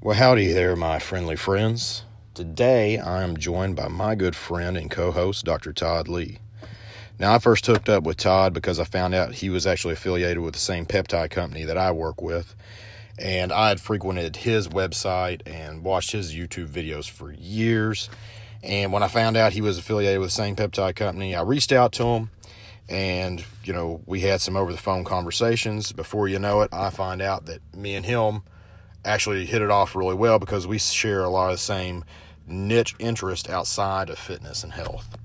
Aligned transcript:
Well, 0.00 0.16
howdy 0.16 0.52
there, 0.52 0.76
my 0.76 1.00
friendly 1.00 1.34
friends. 1.34 2.04
Today 2.32 2.98
I 2.98 3.24
am 3.24 3.36
joined 3.36 3.74
by 3.74 3.88
my 3.88 4.14
good 4.14 4.36
friend 4.36 4.76
and 4.76 4.88
co 4.88 5.10
host, 5.10 5.44
Dr. 5.44 5.72
Todd 5.72 6.06
Lee. 6.06 6.38
Now, 7.18 7.34
I 7.34 7.40
first 7.40 7.66
hooked 7.66 7.88
up 7.88 8.04
with 8.04 8.16
Todd 8.16 8.54
because 8.54 8.78
I 8.78 8.84
found 8.84 9.12
out 9.12 9.34
he 9.34 9.50
was 9.50 9.66
actually 9.66 9.94
affiliated 9.94 10.38
with 10.38 10.54
the 10.54 10.60
same 10.60 10.86
peptide 10.86 11.30
company 11.30 11.64
that 11.64 11.76
I 11.76 11.90
work 11.90 12.22
with. 12.22 12.54
And 13.18 13.50
I 13.50 13.70
had 13.70 13.80
frequented 13.80 14.36
his 14.36 14.68
website 14.68 15.42
and 15.44 15.82
watched 15.82 16.12
his 16.12 16.32
YouTube 16.32 16.68
videos 16.68 17.10
for 17.10 17.32
years. 17.32 18.08
And 18.62 18.92
when 18.92 19.02
I 19.02 19.08
found 19.08 19.36
out 19.36 19.52
he 19.52 19.60
was 19.60 19.78
affiliated 19.78 20.20
with 20.20 20.28
the 20.28 20.36
same 20.36 20.54
peptide 20.54 20.94
company, 20.94 21.34
I 21.34 21.42
reached 21.42 21.72
out 21.72 21.90
to 21.94 22.04
him 22.04 22.30
and, 22.88 23.44
you 23.64 23.72
know, 23.72 24.00
we 24.06 24.20
had 24.20 24.40
some 24.40 24.56
over 24.56 24.70
the 24.70 24.78
phone 24.78 25.02
conversations. 25.02 25.90
Before 25.90 26.28
you 26.28 26.38
know 26.38 26.60
it, 26.60 26.72
I 26.72 26.90
find 26.90 27.20
out 27.20 27.46
that 27.46 27.62
me 27.74 27.96
and 27.96 28.06
him 28.06 28.42
actually 29.04 29.46
hit 29.46 29.62
it 29.62 29.70
off 29.70 29.94
really 29.94 30.14
well 30.14 30.38
because 30.38 30.66
we 30.66 30.78
share 30.78 31.24
a 31.24 31.28
lot 31.28 31.50
of 31.50 31.54
the 31.54 31.58
same 31.58 32.04
niche 32.46 32.94
interest 32.98 33.48
outside 33.48 34.10
of 34.10 34.18
fitness 34.18 34.64
and 34.64 34.72
health. 34.72 35.16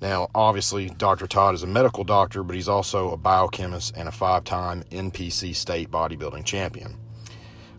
Now, 0.00 0.28
obviously, 0.34 0.88
Dr. 0.88 1.26
Todd 1.26 1.54
is 1.54 1.62
a 1.62 1.66
medical 1.66 2.04
doctor, 2.04 2.42
but 2.42 2.56
he's 2.56 2.68
also 2.68 3.10
a 3.10 3.16
biochemist 3.16 3.96
and 3.96 4.08
a 4.08 4.12
five 4.12 4.44
time 4.44 4.82
NPC 4.90 5.54
state 5.54 5.90
bodybuilding 5.90 6.44
champion. 6.44 6.96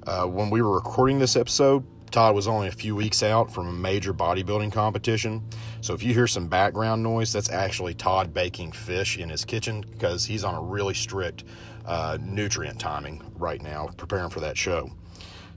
Uh, 0.06 0.26
when 0.26 0.50
we 0.50 0.62
were 0.62 0.76
recording 0.76 1.20
this 1.20 1.36
episode, 1.36 1.84
Todd 2.12 2.36
was 2.36 2.48
only 2.48 2.68
a 2.68 2.72
few 2.72 2.96
weeks 2.96 3.24
out 3.24 3.52
from 3.52 3.68
a 3.68 3.72
major 3.72 4.14
bodybuilding 4.14 4.72
competition. 4.72 5.44
So 5.80 5.94
if 5.94 6.04
you 6.04 6.14
hear 6.14 6.28
some 6.28 6.48
background 6.48 7.02
noise, 7.02 7.32
that's 7.32 7.50
actually 7.50 7.94
Todd 7.94 8.34
baking 8.34 8.74
fish 8.74 9.18
in 9.18 9.30
his 9.30 9.46
kitchen 9.46 9.84
because 9.90 10.26
he's 10.26 10.44
on 10.44 10.54
a 10.54 10.62
really 10.62 10.94
strict 10.94 11.46
uh, 11.86 12.18
nutrient 12.22 12.80
timing 12.80 13.24
right 13.38 13.62
now, 13.62 13.90
preparing 13.98 14.30
for 14.30 14.42
that 14.42 14.58
show. 14.58 14.92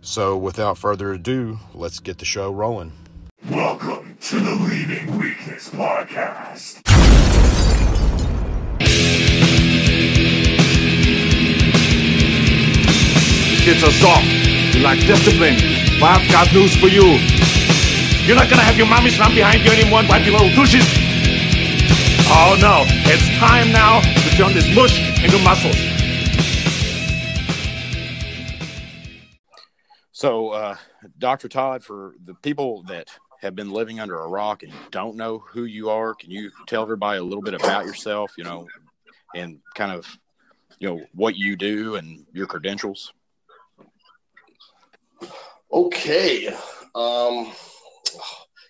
So, 0.06 0.36
without 0.36 0.76
further 0.76 1.14
ado, 1.14 1.60
let's 1.72 1.98
get 1.98 2.18
the 2.18 2.26
show 2.26 2.52
rolling. 2.52 2.92
Welcome 3.50 4.18
to 4.20 4.38
the 4.38 4.54
Leaving 4.54 5.18
Weakness 5.18 5.70
Podcast. 5.70 6.84
Kids 13.64 13.82
are 13.82 13.92
soft. 13.92 14.26
You 14.74 14.84
lack 14.84 14.98
discipline. 14.98 15.56
But 15.98 16.20
I've 16.20 16.30
got 16.30 16.52
news 16.52 16.76
for 16.76 16.88
you. 16.88 17.16
You're 18.26 18.36
not 18.36 18.50
gonna 18.50 18.60
have 18.60 18.76
your 18.76 18.86
mommies 18.86 19.18
run 19.18 19.34
behind 19.34 19.64
you 19.64 19.72
anymore 19.72 20.00
and 20.00 20.08
wipe 20.10 20.26
your 20.26 20.36
little 20.36 20.54
douches. 20.54 20.84
Oh 22.28 22.58
no, 22.60 22.84
it's 23.08 23.26
time 23.38 23.72
now 23.72 24.02
to 24.02 24.36
turn 24.36 24.52
this 24.52 24.68
mush 24.76 25.00
into 25.24 25.38
muscles. 25.38 26.03
So, 30.24 30.48
uh, 30.52 30.76
Dr. 31.18 31.48
Todd, 31.48 31.84
for 31.84 32.14
the 32.24 32.32
people 32.32 32.82
that 32.84 33.08
have 33.42 33.54
been 33.54 33.70
living 33.70 34.00
under 34.00 34.18
a 34.18 34.26
rock 34.26 34.62
and 34.62 34.72
don't 34.90 35.16
know 35.16 35.36
who 35.36 35.64
you 35.64 35.90
are, 35.90 36.14
can 36.14 36.30
you 36.30 36.50
tell 36.66 36.80
everybody 36.80 37.18
a 37.18 37.22
little 37.22 37.42
bit 37.42 37.52
about 37.52 37.84
yourself, 37.84 38.32
you 38.38 38.44
know, 38.44 38.66
and 39.34 39.60
kind 39.74 39.92
of, 39.92 40.06
you 40.78 40.88
know, 40.88 41.04
what 41.12 41.36
you 41.36 41.56
do 41.56 41.96
and 41.96 42.24
your 42.32 42.46
credentials? 42.46 43.12
Okay. 45.70 46.48
Um, 46.94 47.52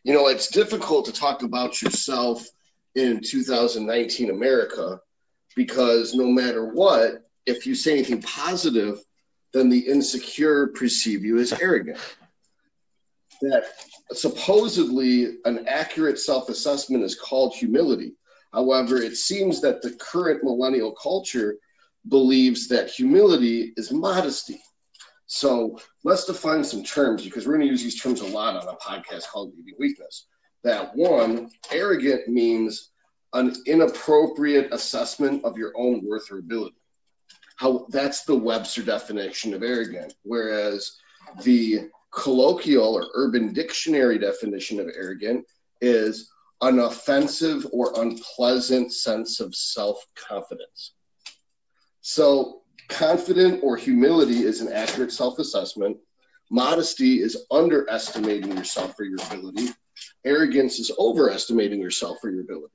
you 0.03 0.13
know, 0.13 0.27
it's 0.27 0.49
difficult 0.49 1.07
to 1.07 1.13
talk 1.13 1.45
about 1.45 1.81
yourself 1.81 2.45
in 2.97 3.21
2019 3.21 4.31
America 4.31 5.01
because 5.55 6.17
no 6.17 6.27
matter 6.27 6.67
what, 6.67 7.25
if 7.47 7.65
you 7.65 7.77
say 7.77 7.93
anything 7.93 8.23
positive, 8.23 8.99
then 9.55 9.71
the 9.71 9.79
insecure 9.79 10.67
perceive 10.67 11.25
you 11.25 11.39
as 11.39 11.53
arrogant. 11.55 11.99
That 13.43 13.65
supposedly 14.13 15.39
an 15.45 15.67
accurate 15.67 16.21
self 16.21 16.49
assessment 16.49 17.03
is 17.03 17.19
called 17.19 17.53
humility. 17.53 18.15
However, 18.53 18.97
it 18.99 19.17
seems 19.17 19.61
that 19.61 19.83
the 19.83 19.91
current 20.01 20.45
millennial 20.45 20.93
culture 20.93 21.57
believes 22.09 22.69
that 22.69 22.89
humility 22.89 23.75
is 23.77 23.91
modesty. 23.91 24.63
So 25.27 25.79
let's 26.05 26.27
define 26.27 26.63
some 26.63 26.85
terms 26.85 27.25
because 27.25 27.47
we're 27.47 27.55
going 27.55 27.67
to 27.67 27.73
use 27.73 27.83
these 27.83 28.01
terms 28.01 28.21
a 28.21 28.27
lot 28.27 28.57
on 28.57 28.69
a 28.69 28.77
podcast 28.77 29.29
called 29.29 29.53
Leaving 29.57 29.75
Weakness. 29.81 30.27
That 30.63 30.95
one, 30.95 31.51
arrogant 31.73 32.29
means 32.29 32.93
an 33.33 33.57
inappropriate 33.67 34.73
assessment 34.73 35.45
of 35.45 35.59
your 35.59 35.73
own 35.77 36.03
worth 36.07 36.31
or 36.31 36.39
ability. 36.39 36.77
How 37.65 37.87
that's 37.89 38.25
the 38.25 38.37
Webster 38.37 38.83
definition 38.83 39.55
of 39.55 39.63
arrogant, 39.63 40.13
whereas 40.23 40.99
the 41.45 41.89
colloquial 42.11 42.95
or 42.95 43.09
urban 43.15 43.55
dictionary 43.55 44.19
definition 44.19 44.79
of 44.81 44.89
arrogant 44.95 45.47
is 45.81 46.31
an 46.61 46.81
offensive 46.81 47.67
or 47.73 47.99
unpleasant 48.03 48.93
sense 48.93 49.41
of 49.41 49.55
self 49.55 50.05
confidence. 50.15 50.93
So, 52.03 52.65
confident 52.91 53.61
or 53.63 53.79
humility 53.79 54.43
is 54.43 54.61
an 54.61 54.71
accurate 54.71 55.11
self 55.11 55.39
assessment. 55.39 55.97
Modesty 56.51 57.23
is 57.23 57.47
underestimating 57.51 58.55
yourself 58.55 58.95
or 59.01 59.05
your 59.05 59.21
ability. 59.33 59.71
Arrogance 60.27 60.79
is 60.79 60.93
overestimating 60.99 61.81
yourself 61.81 62.19
or 62.23 62.29
your 62.29 62.43
ability. 62.43 62.75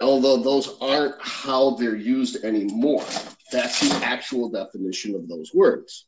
Although 0.00 0.38
those 0.38 0.78
aren't 0.80 1.16
how 1.20 1.70
they're 1.70 1.96
used 1.96 2.44
anymore, 2.44 3.04
that's 3.50 3.80
the 3.80 4.04
actual 4.04 4.48
definition 4.48 5.14
of 5.14 5.28
those 5.28 5.52
words. 5.54 6.06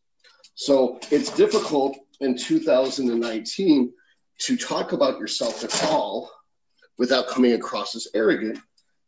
So 0.54 0.98
it's 1.10 1.30
difficult 1.30 1.96
in 2.20 2.36
2019 2.36 3.92
to 4.40 4.56
talk 4.56 4.92
about 4.92 5.18
yourself 5.18 5.64
at 5.64 5.84
all 5.84 6.30
without 6.98 7.28
coming 7.28 7.52
across 7.52 7.94
as 7.96 8.08
arrogant 8.14 8.58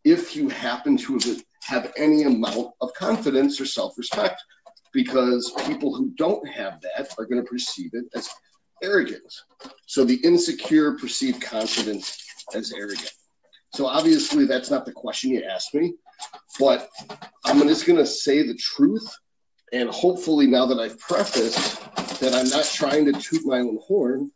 if 0.05 0.37
you 0.37 0.49
happen 0.49 0.97
to 0.99 1.19
have 1.63 1.93
any 1.97 2.25
amount 2.25 2.69
of 2.81 2.93
confidence 2.95 3.61
or 3.61 3.67
self 3.67 3.97
respect, 3.97 4.43
because 4.93 5.53
people 5.67 5.95
who 5.95 6.13
don't 6.17 6.47
have 6.49 6.81
that 6.83 7.09
are 7.19 7.25
going 7.25 7.43
to 7.43 7.49
perceive 7.49 7.91
it 7.95 8.05
as 8.15 8.29
arrogance. 8.83 9.45
So 9.87 10.05
the 10.05 10.17
insecure 10.17 10.93
perceive 10.93 11.41
confidence 11.41 12.19
as 12.55 12.73
arrogant. 12.73 13.13
So 13.73 13.87
obviously, 13.87 14.45
that's 14.45 14.71
not 14.71 14.85
the 14.85 14.93
question 14.93 15.31
you 15.31 15.43
asked 15.43 15.75
me, 15.75 15.95
but 16.59 16.89
I'm 17.45 17.61
just 17.69 17.87
going 17.87 17.99
to 17.99 18.07
say 18.07 18.43
the 18.43 18.55
truth. 18.55 19.09
And 19.73 19.89
hopefully, 19.89 20.47
now 20.47 20.67
that 20.67 20.79
I've 20.79 20.99
prefaced 21.01 21.81
that 22.21 22.35
I'm 22.35 22.49
not 22.49 22.65
trying 22.65 23.05
to 23.07 23.13
toot 23.13 23.45
my 23.45 23.59
own 23.59 23.79
horn, 23.87 24.31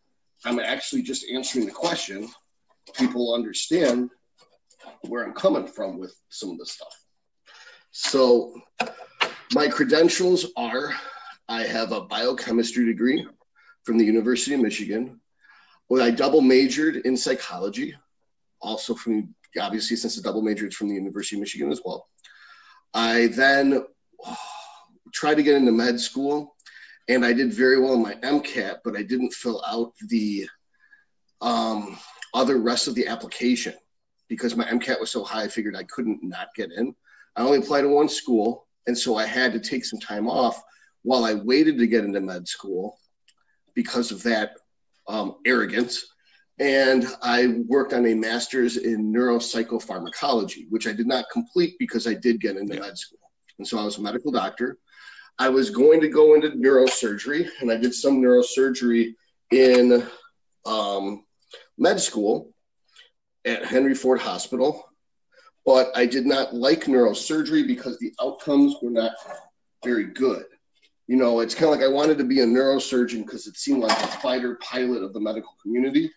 I'm 0.44 0.59
actually 0.59 1.03
just 1.03 1.27
answering 1.33 1.67
the 1.67 1.72
question. 1.72 2.28
People 2.94 3.34
understand 3.34 4.11
where 5.03 5.25
I'm 5.25 5.34
coming 5.34 5.67
from 5.67 5.99
with 5.99 6.15
some 6.28 6.50
of 6.50 6.59
this 6.59 6.72
stuff. 6.72 6.94
So, 7.91 8.61
my 9.55 9.69
credentials 9.69 10.47
are 10.56 10.93
I 11.49 11.62
have 11.62 11.93
a 11.93 12.03
biochemistry 12.03 12.84
degree 12.84 13.27
from 13.84 13.97
the 13.97 14.05
University 14.05 14.55
of 14.55 14.61
Michigan. 14.61 15.21
Well, 15.88 16.03
I 16.03 16.11
double 16.11 16.43
majored 16.43 16.97
in 16.97 17.17
psychology, 17.17 17.94
also 18.60 18.94
from 18.94 19.34
obviously 19.60 19.96
since 19.96 20.16
a 20.16 20.22
double 20.22 20.42
major, 20.42 20.66
it's 20.66 20.76
from 20.76 20.88
the 20.88 20.94
University 20.94 21.36
of 21.36 21.41
Michigan 21.41 21.70
as 21.70 21.80
well. 21.84 22.06
I 22.94 23.28
then 23.28 23.84
tried 25.12 25.36
to 25.36 25.42
get 25.42 25.56
into 25.56 25.72
med 25.72 26.00
school, 26.00 26.56
and 27.08 27.24
I 27.24 27.32
did 27.32 27.52
very 27.52 27.80
well 27.80 27.94
in 27.94 28.02
my 28.02 28.14
MCAT, 28.14 28.78
but 28.84 28.96
I 28.96 29.02
didn't 29.02 29.32
fill 29.32 29.62
out 29.66 29.92
the 30.08 30.48
um, 31.41 31.98
other 32.34 32.58
rest 32.58 32.88
of 32.88 32.94
the 32.94 33.06
application 33.06 33.74
because 34.28 34.56
my 34.56 34.64
MCAT 34.64 35.00
was 35.00 35.10
so 35.10 35.25
high. 35.25 35.44
I 35.44 35.48
figured 35.48 35.76
I 35.76 35.84
couldn't 35.84 36.20
not 36.22 36.48
get 36.54 36.72
in. 36.72 36.94
I 37.36 37.42
only 37.42 37.58
applied 37.58 37.82
to 37.82 37.88
one 37.88 38.08
school, 38.08 38.66
and 38.86 38.96
so 38.96 39.16
I 39.16 39.25
had 39.25 39.52
to 39.52 39.60
take 39.60 39.84
some 39.84 40.00
time 40.00 40.28
off 40.28 40.60
while 41.02 41.25
I 41.25 41.34
waited 41.34 41.78
to 41.78 41.86
get 41.86 42.04
into 42.04 42.20
med 42.20 42.46
school 42.46 42.98
because 43.75 44.11
of 44.11 44.22
that 44.25 44.52
um, 45.06 45.37
arrogance. 45.46 46.04
And 46.60 47.06
I 47.22 47.62
worked 47.66 47.93
on 47.93 48.06
a 48.06 48.14
master's 48.14 48.78
in 48.78 49.12
neuropsychopharmacology, 49.12 50.66
which 50.70 50.88
I 50.88 50.93
did 50.93 51.06
not 51.06 51.31
complete 51.31 51.76
because 51.78 52.06
I 52.06 52.14
did 52.14 52.40
get 52.40 52.56
into 52.56 52.75
yeah. 52.75 52.81
med 52.81 52.99
school. 52.99 53.20
And 53.58 53.66
so 53.66 53.78
I 53.78 53.84
was 53.84 53.99
a 53.99 54.02
medical 54.02 54.32
doctor. 54.32 54.76
I 55.38 55.49
was 55.49 55.70
going 55.70 56.00
to 56.00 56.08
go 56.08 56.34
into 56.34 56.50
neurosurgery, 56.50 57.49
and 57.60 57.70
I 57.70 57.76
did 57.76 57.94
some 57.94 58.20
neurosurgery 58.20 59.14
in 59.52 60.05
um, 60.66 61.25
med 61.76 62.00
school 62.00 62.52
at 63.44 63.64
Henry 63.64 63.94
Ford 63.94 64.20
Hospital. 64.20 64.84
But 65.64 65.90
I 65.94 66.06
did 66.06 66.26
not 66.26 66.54
like 66.54 66.84
neurosurgery 66.84 67.66
because 67.66 67.99
the 67.99 68.12
outcomes 68.20 68.75
were 68.82 68.90
not 68.90 69.12
very 69.84 70.06
good. 70.06 70.44
You 71.06 71.16
know, 71.16 71.40
it's 71.40 71.54
kind 71.54 71.72
of 71.72 71.78
like 71.78 71.84
I 71.84 71.93
wanted 71.93 72.19
to 72.19 72.25
be 72.25 72.40
a 72.40 72.46
neurosurgeon 72.46 73.25
because 73.25 73.46
it 73.46 73.56
seemed 73.56 73.82
like 73.82 73.96
a 73.96 74.06
fighter 74.19 74.58
pilot 74.61 75.02
of 75.02 75.12
the 75.12 75.20
medical 75.20 75.54
community 75.62 76.11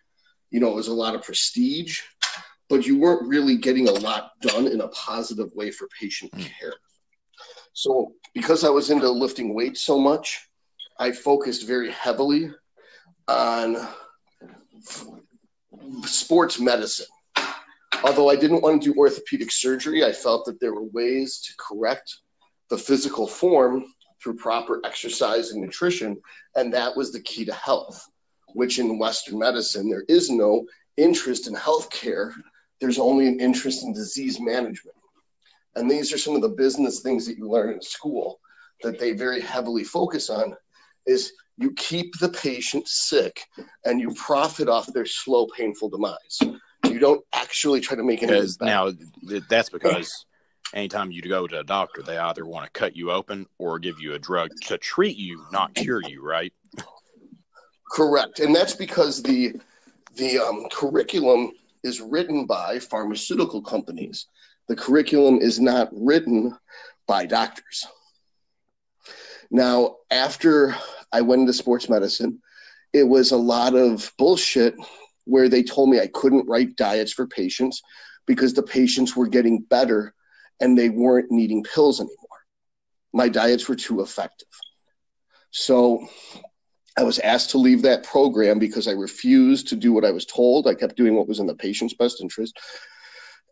you 0.52 0.60
know, 0.60 0.70
it 0.70 0.76
was 0.76 0.90
a 0.90 0.94
lot 0.94 1.16
of 1.16 1.24
prestige, 1.24 2.02
but 2.70 2.86
you 2.86 3.00
weren't 3.00 3.28
really 3.28 3.58
getting 3.58 3.88
a 3.88 3.94
lot 3.94 4.32
done 4.42 4.68
in 4.68 4.82
a 4.82 4.88
positive 4.90 5.52
way 5.56 5.72
for 5.72 5.88
patient 6.00 6.32
mm. 6.34 6.46
care. 6.60 6.74
So, 7.74 8.14
because 8.34 8.64
I 8.64 8.70
was 8.70 8.90
into 8.90 9.10
lifting 9.10 9.54
weights 9.54 9.82
so 9.82 9.98
much, 10.00 10.48
I 11.00 11.12
focused 11.12 11.66
very 11.66 11.90
heavily 11.92 12.52
on 13.28 13.88
sports 16.06 16.60
medicine. 16.60 17.08
Although 18.04 18.30
I 18.30 18.36
didn't 18.36 18.62
want 18.62 18.82
to 18.82 18.94
do 18.94 19.00
orthopedic 19.00 19.52
surgery, 19.52 20.04
I 20.04 20.12
felt 20.12 20.46
that 20.46 20.60
there 20.60 20.74
were 20.74 20.86
ways 20.86 21.40
to 21.42 21.54
correct 21.58 22.18
the 22.70 22.78
physical 22.78 23.28
form 23.28 23.86
through 24.22 24.36
proper 24.36 24.82
exercise 24.86 25.52
and 25.52 25.62
nutrition, 25.62 26.18
and 26.56 26.74
that 26.74 26.96
was 26.96 27.12
the 27.12 27.22
key 27.22 27.46
to 27.46 27.54
health. 27.54 28.06
Which 28.54 28.80
in 28.80 28.98
Western 28.98 29.40
medicine, 29.40 29.90
there 29.90 30.06
is 30.08 30.30
no 30.30 30.66
interest 30.98 31.48
in 31.48 31.56
healthcare, 31.56 32.34
there's 32.80 33.00
only 33.00 33.28
an 33.28 33.40
interest 33.40 33.84
in 33.84 33.94
disease 33.94 34.40
management. 34.40 34.96
And 35.76 35.90
these 35.90 36.12
are 36.12 36.18
some 36.18 36.36
of 36.36 36.42
the 36.42 36.50
business 36.50 37.00
things 37.00 37.26
that 37.28 37.38
you 37.38 37.50
learn 37.50 37.74
in 37.74 37.82
school 37.82 38.40
that 38.84 39.00
they 39.00 39.14
very 39.14 39.40
heavily 39.40 39.84
focus 39.84 40.30
on 40.30 40.56
is 41.06 41.34
you 41.58 41.72
keep 41.74 42.18
the 42.20 42.30
patient 42.30 42.88
sick 42.88 43.46
and 43.86 44.00
you 44.00 44.14
profit 44.16 44.68
off 44.68 44.92
their 44.94 45.06
slow, 45.06 45.48
painful 45.56 45.90
demise. 45.90 46.40
You 46.86 47.00
don't 47.00 47.24
actually 47.34 47.80
try 47.80 47.96
to 47.96 48.04
make 48.04 48.24
it 48.24 48.30
now 48.60 48.92
that's 49.48 49.70
because 49.70 50.26
anytime 50.74 51.12
you 51.12 51.22
go 51.22 51.48
to 51.48 51.60
a 51.60 51.64
doctor, 51.64 52.02
they 52.02 52.18
either 52.18 52.46
want 52.46 52.66
to 52.66 52.72
cut 52.72 52.96
you 52.96 53.12
open 53.12 53.46
or 53.60 53.80
give 53.80 54.00
you 54.00 54.14
a 54.14 54.20
drug 54.20 54.50
to 54.64 54.78
treat 54.78 55.18
you, 55.18 55.46
not 55.52 55.74
cure 55.76 56.02
you, 56.08 56.24
right? 56.24 56.54
Correct, 57.92 58.40
and 58.40 58.56
that's 58.56 58.74
because 58.74 59.22
the 59.22 59.54
the 60.16 60.40
um, 60.40 60.68
curriculum 60.72 61.52
is 61.84 62.00
written 62.00 62.46
by 62.46 62.80
pharmaceutical 62.80 63.62
companies. 63.62 64.28
The 64.68 64.76
curriculum 64.76 65.40
is 65.40 65.60
not 65.60 65.90
written 65.92 66.56
by 67.08 67.26
doctors. 67.26 67.86
Now, 69.50 69.98
after 70.10 70.76
I 71.12 71.22
went 71.22 71.42
into 71.42 71.54
sports 71.54 71.90
medicine, 71.90 72.42
it 72.94 73.04
was 73.04 73.32
a 73.32 73.38
lot 73.38 73.76
of 73.76 74.12
bullshit 74.18 74.76
where 75.26 75.50
they 75.50 75.64
told 75.64 75.90
me 75.90 76.00
I 76.00 76.08
couldn't 76.08 76.48
write 76.48 76.78
diets 76.78 77.12
for 77.12 77.28
patients 77.28 77.82
because 78.26 78.54
the 78.54 78.64
patients 78.64 79.16
were 79.16 79.28
getting 79.28 79.60
better 79.62 80.14
and 80.62 80.78
they 80.78 80.90
weren't 80.90 81.32
needing 81.32 81.64
pills 81.64 82.00
anymore. 82.00 82.16
My 83.12 83.28
diets 83.28 83.68
were 83.68 83.76
too 83.76 84.02
effective. 84.02 84.48
So 85.52 86.08
I 86.98 87.04
was 87.04 87.20
asked 87.20 87.52
to 87.52 87.58
leave 87.58 87.82
that 87.84 88.04
program 88.04 88.60
because 88.60 88.88
I 88.88 88.92
refused 88.92 89.68
to 89.70 89.76
do 89.76 89.94
what 89.94 90.06
I 90.06 90.12
was 90.12 90.26
told. 90.26 90.68
I 90.68 90.74
kept 90.74 90.98
doing 90.98 91.16
what 91.16 91.28
was 91.28 91.40
in 91.40 91.48
the 91.48 91.56
patient's 91.56 91.94
best 91.94 92.22
interest. 92.22 92.60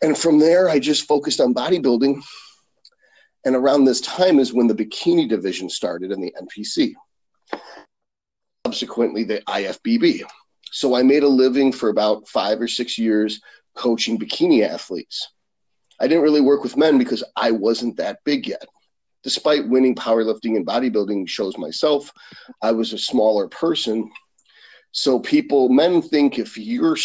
And 0.01 0.17
from 0.17 0.39
there, 0.39 0.69
I 0.69 0.79
just 0.79 1.07
focused 1.07 1.39
on 1.39 1.53
bodybuilding. 1.53 2.21
And 3.45 3.55
around 3.55 3.85
this 3.85 4.01
time 4.01 4.39
is 4.39 4.53
when 4.53 4.67
the 4.67 4.75
bikini 4.75 5.27
division 5.27 5.69
started 5.69 6.11
in 6.11 6.19
the 6.19 6.33
NPC, 6.41 6.93
subsequently, 8.65 9.23
the 9.23 9.41
IFBB. 9.47 10.23
So 10.71 10.95
I 10.95 11.03
made 11.03 11.23
a 11.23 11.27
living 11.27 11.71
for 11.71 11.89
about 11.89 12.27
five 12.27 12.59
or 12.59 12.67
six 12.67 12.97
years 12.97 13.39
coaching 13.75 14.19
bikini 14.19 14.67
athletes. 14.67 15.31
I 16.01 16.07
didn't 16.07 16.23
really 16.23 16.41
work 16.41 16.63
with 16.63 16.77
men 16.77 16.97
because 16.97 17.23
I 17.35 17.51
wasn't 17.51 17.97
that 17.97 18.19
big 18.25 18.47
yet. 18.47 18.65
Despite 19.23 19.67
winning 19.67 19.95
powerlifting 19.95 20.55
and 20.55 20.65
bodybuilding 20.65 21.27
shows 21.27 21.57
myself, 21.57 22.11
I 22.61 22.71
was 22.71 22.93
a 22.93 22.97
smaller 22.97 23.47
person. 23.47 24.09
So 24.91 25.19
people, 25.19 25.69
men 25.69 26.01
think 26.01 26.39
if 26.39 26.57
you're 26.57 26.97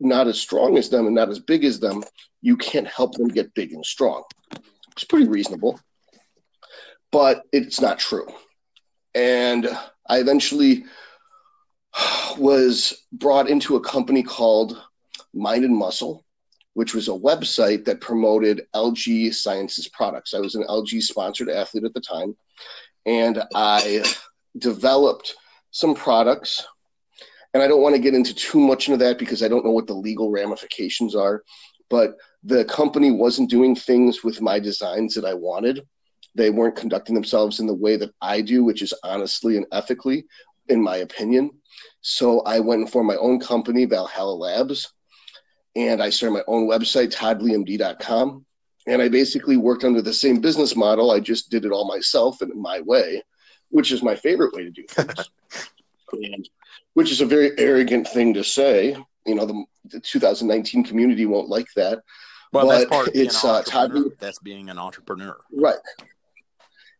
not 0.00 0.26
as 0.26 0.40
strong 0.40 0.76
as 0.76 0.88
them 0.88 1.06
and 1.06 1.14
not 1.14 1.30
as 1.30 1.38
big 1.38 1.64
as 1.64 1.78
them, 1.78 2.02
you 2.40 2.56
can't 2.56 2.88
help 2.88 3.14
them 3.14 3.28
get 3.28 3.54
big 3.54 3.72
and 3.72 3.86
strong. 3.86 4.24
It's 4.92 5.04
pretty 5.04 5.28
reasonable, 5.28 5.78
but 7.12 7.42
it's 7.52 7.80
not 7.80 7.98
true. 7.98 8.26
And 9.14 9.68
I 10.08 10.18
eventually 10.18 10.84
was 12.38 13.04
brought 13.12 13.48
into 13.48 13.76
a 13.76 13.80
company 13.80 14.22
called 14.22 14.82
Mind 15.32 15.64
and 15.64 15.76
Muscle, 15.76 16.24
which 16.74 16.94
was 16.94 17.08
a 17.08 17.12
website 17.12 17.84
that 17.84 18.00
promoted 18.00 18.66
LG 18.74 19.34
Sciences 19.34 19.88
products. 19.88 20.34
I 20.34 20.38
was 20.38 20.54
an 20.54 20.64
LG 20.64 21.02
sponsored 21.02 21.50
athlete 21.50 21.84
at 21.84 21.94
the 21.94 22.00
time, 22.00 22.36
and 23.06 23.42
I 23.54 24.04
developed 24.58 25.34
some 25.70 25.94
products. 25.94 26.66
And 27.54 27.62
I 27.62 27.68
don't 27.68 27.82
want 27.82 27.94
to 27.94 28.00
get 28.00 28.14
into 28.14 28.34
too 28.34 28.58
much 28.58 28.88
into 28.88 28.96
that 29.04 29.18
because 29.18 29.42
I 29.42 29.48
don't 29.48 29.64
know 29.64 29.72
what 29.72 29.86
the 29.86 29.92
legal 29.92 30.30
ramifications 30.30 31.14
are. 31.14 31.42
But 31.90 32.16
the 32.42 32.64
company 32.64 33.10
wasn't 33.10 33.50
doing 33.50 33.76
things 33.76 34.24
with 34.24 34.40
my 34.40 34.58
designs 34.58 35.14
that 35.14 35.26
I 35.26 35.34
wanted. 35.34 35.86
They 36.34 36.48
weren't 36.48 36.76
conducting 36.76 37.14
themselves 37.14 37.60
in 37.60 37.66
the 37.66 37.74
way 37.74 37.96
that 37.96 38.14
I 38.22 38.40
do, 38.40 38.64
which 38.64 38.80
is 38.80 38.94
honestly 39.04 39.58
and 39.58 39.66
ethically, 39.70 40.24
in 40.68 40.82
my 40.82 40.98
opinion. 40.98 41.50
So 42.00 42.40
I 42.40 42.58
went 42.60 42.80
and 42.80 42.90
formed 42.90 43.08
my 43.08 43.16
own 43.16 43.38
company, 43.38 43.84
Valhalla 43.84 44.32
Labs, 44.32 44.90
and 45.74 46.02
I 46.02 46.10
started 46.10 46.34
my 46.34 46.44
own 46.46 46.68
website, 46.68 47.14
toddleemd.com. 47.14 48.44
And 48.86 49.00
I 49.00 49.08
basically 49.08 49.56
worked 49.56 49.84
under 49.84 50.02
the 50.02 50.12
same 50.12 50.40
business 50.40 50.74
model. 50.74 51.12
I 51.12 51.20
just 51.20 51.50
did 51.50 51.64
it 51.64 51.72
all 51.72 51.86
myself 51.86 52.42
and 52.42 52.52
in 52.52 52.60
my 52.60 52.80
way, 52.80 53.22
which 53.70 53.92
is 53.92 54.02
my 54.02 54.16
favorite 54.16 54.52
way 54.54 54.64
to 54.64 54.70
do 54.70 54.84
things. 54.88 55.30
and, 56.12 56.48
which 56.94 57.10
is 57.10 57.20
a 57.20 57.26
very 57.26 57.52
arrogant 57.58 58.08
thing 58.08 58.34
to 58.34 58.42
say. 58.42 58.96
You 59.24 59.34
know, 59.34 59.46
the, 59.46 59.64
the 59.84 60.00
2019 60.00 60.84
community 60.84 61.26
won't 61.26 61.48
like 61.48 61.68
that. 61.76 62.02
Well, 62.52 62.68
that's 62.68 62.84
part 62.84 63.08
of 63.08 63.14
it's 63.14 63.44
uh, 63.44 63.62
Todd. 63.62 63.92
That's 64.18 64.38
being 64.40 64.68
an 64.68 64.78
entrepreneur, 64.78 65.38
right? 65.52 65.76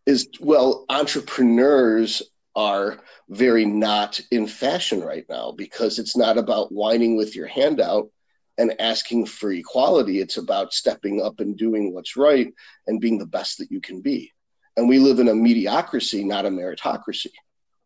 Is 0.06 0.28
well, 0.40 0.86
entrepreneurs 0.88 2.22
are 2.56 3.00
very 3.28 3.66
not 3.66 4.18
in 4.30 4.46
fashion 4.46 5.02
right 5.02 5.26
now 5.28 5.52
because 5.52 5.98
it's 5.98 6.16
not 6.16 6.38
about 6.38 6.72
whining 6.72 7.16
with 7.16 7.36
your 7.36 7.46
hand 7.46 7.80
out 7.80 8.08
and 8.58 8.74
asking 8.80 9.26
for 9.26 9.52
equality. 9.52 10.20
It's 10.20 10.36
about 10.36 10.72
stepping 10.72 11.22
up 11.22 11.40
and 11.40 11.56
doing 11.56 11.92
what's 11.92 12.16
right 12.16 12.52
and 12.86 13.00
being 13.00 13.18
the 13.18 13.26
best 13.26 13.58
that 13.58 13.70
you 13.70 13.80
can 13.80 14.00
be. 14.00 14.32
And 14.76 14.88
we 14.88 14.98
live 14.98 15.18
in 15.18 15.28
a 15.28 15.34
mediocrity, 15.34 16.24
not 16.24 16.46
a 16.46 16.50
meritocracy, 16.50 17.32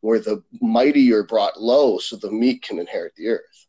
where 0.00 0.20
the 0.20 0.42
mighty 0.60 1.12
are 1.12 1.24
brought 1.24 1.60
low 1.60 1.98
so 1.98 2.16
the 2.16 2.30
meek 2.30 2.62
can 2.62 2.78
inherit 2.78 3.14
the 3.16 3.28
earth. 3.28 3.66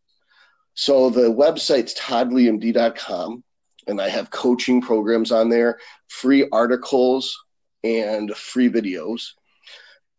So 0.76 1.10
the 1.10 1.34
website's 1.34 1.96
toddleemd.com, 1.96 3.44
and 3.88 4.02
I 4.02 4.10
have 4.10 4.30
coaching 4.30 4.82
programs 4.82 5.32
on 5.32 5.50
there, 5.50 5.80
free 6.08 6.48
articles, 6.52 7.36
and 7.84 8.36
free 8.36 8.70
videos 8.70 9.30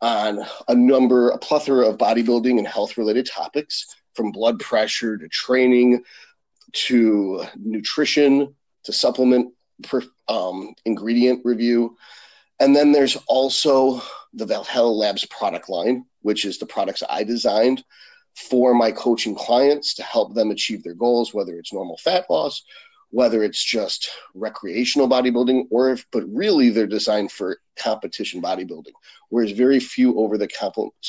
on 0.00 0.40
a 0.68 0.74
number, 0.74 1.30
a 1.30 1.38
plethora 1.38 1.86
of 1.88 1.98
bodybuilding 1.98 2.58
and 2.58 2.66
health 2.66 2.96
related 2.96 3.26
topics 3.26 3.86
from 4.14 4.32
blood 4.32 4.58
pressure 4.58 5.16
to 5.16 5.28
training 5.28 6.02
to 6.72 7.44
nutrition 7.56 8.54
to 8.84 8.92
supplement 8.92 9.52
per, 9.82 10.02
um, 10.28 10.74
ingredient 10.84 11.40
review. 11.44 11.96
And 12.60 12.74
then 12.74 12.92
there's 12.92 13.16
also 13.26 14.02
the 14.32 14.46
Valhalla 14.46 14.90
Labs 14.90 15.24
product 15.26 15.68
line, 15.68 16.04
which 16.22 16.44
is 16.44 16.58
the 16.58 16.66
products 16.66 17.02
I 17.08 17.24
designed 17.24 17.84
for 18.34 18.74
my 18.74 18.92
coaching 18.92 19.34
clients 19.34 19.94
to 19.94 20.02
help 20.02 20.34
them 20.34 20.50
achieve 20.50 20.82
their 20.82 20.94
goals, 20.94 21.34
whether 21.34 21.58
it's 21.58 21.72
normal 21.72 21.96
fat 21.98 22.26
loss 22.28 22.62
whether 23.10 23.42
it's 23.42 23.64
just 23.64 24.10
recreational 24.34 25.08
bodybuilding 25.08 25.66
or 25.70 25.90
if, 25.90 26.04
but 26.12 26.24
really 26.28 26.70
they're 26.70 26.86
designed 26.86 27.32
for 27.32 27.58
competition 27.78 28.42
bodybuilding. 28.42 28.92
Whereas 29.30 29.52
very 29.52 29.80
few 29.80 30.18
over 30.18 30.36
the 30.36 30.48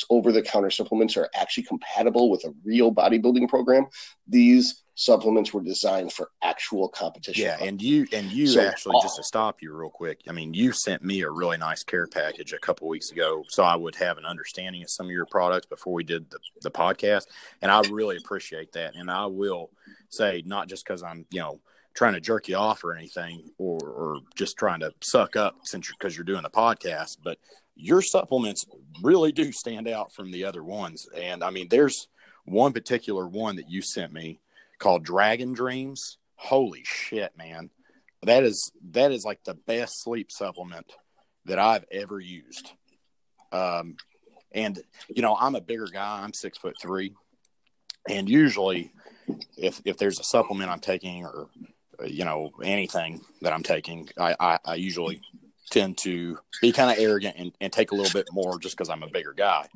over 0.08 0.32
the 0.32 0.42
counter 0.42 0.70
supplements 0.70 1.16
are 1.16 1.28
actually 1.34 1.64
compatible 1.64 2.30
with 2.30 2.44
a 2.44 2.54
real 2.64 2.92
bodybuilding 2.92 3.48
program. 3.48 3.86
These 4.26 4.82
supplements 5.00 5.54
were 5.54 5.62
designed 5.62 6.12
for 6.12 6.30
actual 6.42 6.86
competition. 6.86 7.44
Yeah, 7.44 7.56
and 7.58 7.80
you 7.80 8.06
and 8.12 8.30
you 8.30 8.46
so, 8.46 8.60
actually 8.60 8.96
uh, 8.98 9.02
just 9.02 9.16
to 9.16 9.22
stop 9.22 9.62
you 9.62 9.72
real 9.72 9.88
quick. 9.88 10.20
I 10.28 10.32
mean, 10.32 10.52
you 10.52 10.72
sent 10.72 11.02
me 11.02 11.22
a 11.22 11.30
really 11.30 11.56
nice 11.56 11.82
care 11.82 12.06
package 12.06 12.52
a 12.52 12.58
couple 12.58 12.86
weeks 12.86 13.10
ago, 13.10 13.42
so 13.48 13.62
I 13.62 13.76
would 13.76 13.94
have 13.96 14.18
an 14.18 14.26
understanding 14.26 14.82
of 14.82 14.90
some 14.90 15.06
of 15.06 15.12
your 15.12 15.24
products 15.24 15.64
before 15.64 15.94
we 15.94 16.04
did 16.04 16.30
the, 16.30 16.38
the 16.60 16.70
podcast, 16.70 17.28
and 17.62 17.72
I 17.72 17.80
really 17.90 18.18
appreciate 18.18 18.72
that. 18.72 18.94
And 18.94 19.10
I 19.10 19.24
will 19.24 19.70
say, 20.10 20.42
not 20.44 20.68
just 20.68 20.84
because 20.84 21.02
I'm 21.02 21.24
you 21.30 21.40
know 21.40 21.60
trying 21.94 22.12
to 22.12 22.20
jerk 22.20 22.46
you 22.48 22.56
off 22.56 22.84
or 22.84 22.94
anything 22.94 23.42
or, 23.56 23.80
or 23.82 24.18
just 24.36 24.58
trying 24.58 24.80
to 24.80 24.92
suck 25.00 25.34
up 25.34 25.56
since 25.64 25.88
you're 25.88 25.96
because 25.98 26.14
you're 26.14 26.24
doing 26.24 26.42
the 26.42 26.50
podcast 26.50 27.16
but 27.24 27.36
your 27.74 28.00
supplements 28.00 28.64
really 29.02 29.32
do 29.32 29.50
stand 29.50 29.88
out 29.88 30.12
from 30.12 30.30
the 30.30 30.44
other 30.44 30.62
ones 30.62 31.08
and 31.16 31.42
i 31.42 31.50
mean 31.50 31.66
there's 31.68 32.06
one 32.44 32.72
particular 32.72 33.26
one 33.26 33.56
that 33.56 33.68
you 33.68 33.82
sent 33.82 34.12
me 34.12 34.38
called 34.80 35.04
dragon 35.04 35.52
dreams. 35.52 36.18
Holy 36.34 36.82
shit 36.84 37.36
man. 37.36 37.70
That 38.22 38.42
is 38.42 38.72
that 38.90 39.12
is 39.12 39.24
like 39.24 39.44
the 39.44 39.54
best 39.54 40.02
sleep 40.02 40.32
supplement 40.32 40.92
that 41.46 41.58
i've 41.58 41.84
ever 41.92 42.18
used. 42.18 42.72
Um 43.52 43.96
and 44.52 44.82
you 45.08 45.22
know 45.22 45.36
i'm 45.38 45.54
a 45.54 45.60
bigger 45.60 45.86
guy. 45.86 46.22
I'm 46.22 46.32
six 46.32 46.58
foot 46.58 46.74
three. 46.82 47.14
And 48.08 48.28
usually 48.28 48.92
if 49.56 49.80
if 49.84 49.96
there's 49.98 50.18
a 50.18 50.24
supplement 50.24 50.70
i'm 50.70 50.80
taking 50.80 51.24
or 51.24 51.48
you 52.06 52.24
know 52.24 52.50
anything 52.62 53.20
that 53.42 53.52
I'm 53.52 53.62
taking, 53.62 54.08
I, 54.18 54.34
I, 54.38 54.58
I 54.64 54.74
usually 54.76 55.20
tend 55.70 55.98
to 55.98 56.38
be 56.60 56.72
kind 56.72 56.90
of 56.90 56.98
arrogant 56.98 57.36
and, 57.38 57.52
and 57.60 57.72
take 57.72 57.92
a 57.92 57.94
little 57.94 58.12
bit 58.12 58.28
more 58.32 58.58
just 58.58 58.76
because 58.76 58.90
I'm 58.90 59.02
a 59.02 59.08
bigger 59.08 59.32
guy. 59.32 59.68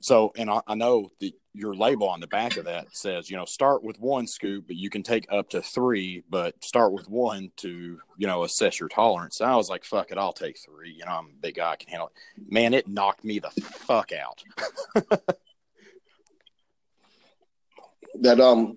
So, 0.00 0.32
and 0.36 0.50
I, 0.50 0.60
I 0.66 0.74
know 0.74 1.10
that 1.20 1.32
your 1.52 1.74
label 1.74 2.08
on 2.08 2.20
the 2.20 2.26
back 2.26 2.56
of 2.56 2.64
that 2.64 2.86
says, 2.92 3.28
you 3.30 3.36
know, 3.36 3.44
start 3.44 3.82
with 3.82 4.00
one 4.00 4.26
scoop, 4.26 4.66
but 4.66 4.76
you 4.76 4.88
can 4.88 5.02
take 5.02 5.26
up 5.30 5.50
to 5.50 5.60
three, 5.60 6.22
but 6.30 6.54
start 6.64 6.92
with 6.92 7.08
one 7.08 7.50
to, 7.56 7.98
you 8.16 8.26
know, 8.26 8.44
assess 8.44 8.80
your 8.80 8.88
tolerance. 8.88 9.40
I 9.40 9.56
was 9.56 9.68
like, 9.68 9.84
fuck 9.84 10.10
it, 10.10 10.18
I'll 10.18 10.32
take 10.32 10.58
three. 10.58 10.92
You 10.92 11.04
know, 11.04 11.12
I'm 11.12 11.26
a 11.26 11.40
big 11.40 11.56
guy, 11.56 11.72
I 11.72 11.76
can 11.76 11.88
handle 11.88 12.08
it. 12.08 12.14
Man, 12.50 12.72
it 12.72 12.88
knocked 12.88 13.24
me 13.24 13.40
the 13.40 13.50
fuck 13.50 14.12
out. 14.12 14.42
that 18.20 18.40
um 18.40 18.76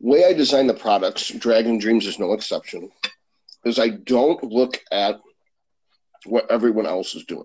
way 0.00 0.24
I 0.24 0.32
design 0.32 0.66
the 0.66 0.74
products, 0.74 1.28
Dragon 1.28 1.78
Dreams 1.78 2.06
is 2.06 2.18
no 2.18 2.32
exception, 2.32 2.90
is 3.64 3.78
I 3.78 3.88
don't 3.90 4.42
look 4.42 4.82
at 4.90 5.20
what 6.24 6.50
everyone 6.50 6.86
else 6.86 7.14
is 7.14 7.24
doing. 7.24 7.44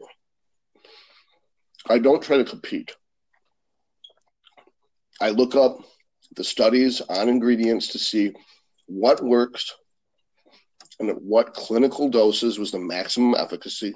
I 1.90 2.00
don't 2.00 2.22
try 2.22 2.38
to 2.38 2.44
compete. 2.44 2.96
I 5.22 5.30
look 5.30 5.56
up 5.56 5.80
the 6.36 6.44
studies 6.44 7.02
on 7.02 7.30
ingredients 7.30 7.88
to 7.90 8.00
see 8.00 8.34
what 8.88 9.24
works 9.24 9.74
and 11.00 11.10
at 11.10 11.22
what 11.22 11.54
clinical 11.54 12.10
doses 12.10 12.60
was 12.60 12.72
the 12.72 12.80
maximum 12.80 13.36
efficacy. 13.36 13.94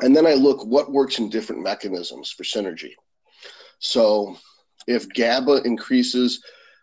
And 0.00 0.14
then 0.14 0.26
I 0.26 0.34
look 0.34 0.64
what 0.64 0.92
works 0.92 1.18
in 1.18 1.30
different 1.30 1.62
mechanisms 1.62 2.30
for 2.30 2.44
synergy. 2.44 2.92
So 3.78 4.36
if 4.86 5.08
GABA 5.08 5.62
increases 5.64 6.42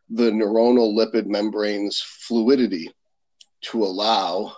the 0.09 0.31
neuronal 0.31 0.95
lipid 0.95 1.25
membrane's 1.25 2.01
fluidity 2.01 2.91
to 3.61 3.83
allow 3.83 4.55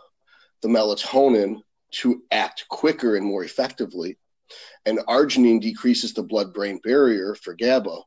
the 0.61 0.67
melatonin 0.67 1.61
to 1.91 2.23
act 2.31 2.65
quicker 2.69 3.15
and 3.15 3.25
more 3.25 3.43
effectively, 3.43 4.17
and 4.85 4.99
arginine 5.07 5.61
decreases 5.61 6.13
the 6.13 6.23
blood 6.23 6.53
brain 6.53 6.79
barrier 6.83 7.35
for 7.35 7.53
GABA, 7.53 7.97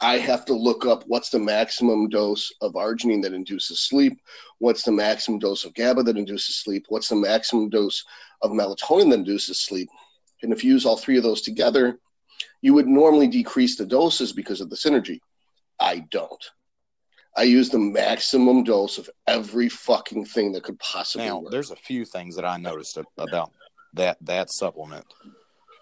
I 0.00 0.18
have 0.18 0.44
to 0.46 0.54
look 0.54 0.84
up 0.84 1.04
what's 1.06 1.30
the 1.30 1.38
maximum 1.38 2.08
dose 2.08 2.52
of 2.60 2.74
arginine 2.74 3.22
that 3.22 3.32
induces 3.32 3.80
sleep, 3.80 4.20
what's 4.58 4.82
the 4.82 4.92
maximum 4.92 5.38
dose 5.38 5.64
of 5.64 5.74
GABA 5.74 6.02
that 6.04 6.16
induces 6.16 6.56
sleep, 6.56 6.86
what's 6.88 7.08
the 7.08 7.16
maximum 7.16 7.70
dose 7.70 8.04
of 8.42 8.50
melatonin 8.50 9.10
that 9.10 9.20
induces 9.20 9.64
sleep. 9.64 9.88
And 10.42 10.52
if 10.52 10.62
you 10.62 10.72
use 10.72 10.84
all 10.84 10.96
three 10.96 11.16
of 11.16 11.22
those 11.22 11.40
together, 11.40 11.98
you 12.60 12.74
would 12.74 12.86
normally 12.86 13.28
decrease 13.28 13.76
the 13.76 13.86
doses 13.86 14.32
because 14.32 14.60
of 14.60 14.68
the 14.68 14.76
synergy. 14.76 15.20
I 15.80 16.00
don't. 16.10 16.44
I 17.36 17.42
use 17.42 17.68
the 17.68 17.78
maximum 17.78 18.62
dose 18.62 18.98
of 18.98 19.10
every 19.26 19.68
fucking 19.68 20.26
thing 20.26 20.52
that 20.52 20.62
could 20.62 20.78
possibly 20.78 21.26
now, 21.26 21.38
work. 21.38 21.50
there's 21.50 21.72
a 21.72 21.76
few 21.76 22.04
things 22.04 22.36
that 22.36 22.44
I 22.44 22.58
noticed 22.58 22.98
about 23.18 23.52
that 23.94 24.18
that 24.20 24.50
supplement. 24.50 25.04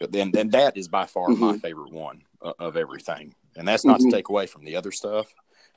And, 0.02 0.36
and 0.36 0.52
that 0.52 0.76
is 0.76 0.88
by 0.88 1.06
far 1.06 1.28
my 1.28 1.52
Mhm. 1.52 1.60
favorite 1.60 1.92
one 1.92 2.22
uh, 2.40 2.52
of 2.58 2.76
everything. 2.76 3.34
And 3.56 3.66
that's 3.68 3.84
not 3.84 4.00
Mhm. 4.00 4.10
to 4.10 4.16
take 4.16 4.28
away 4.28 4.46
from 4.46 4.64
the 4.64 4.76
other 4.76 4.90
stuff, 4.92 5.32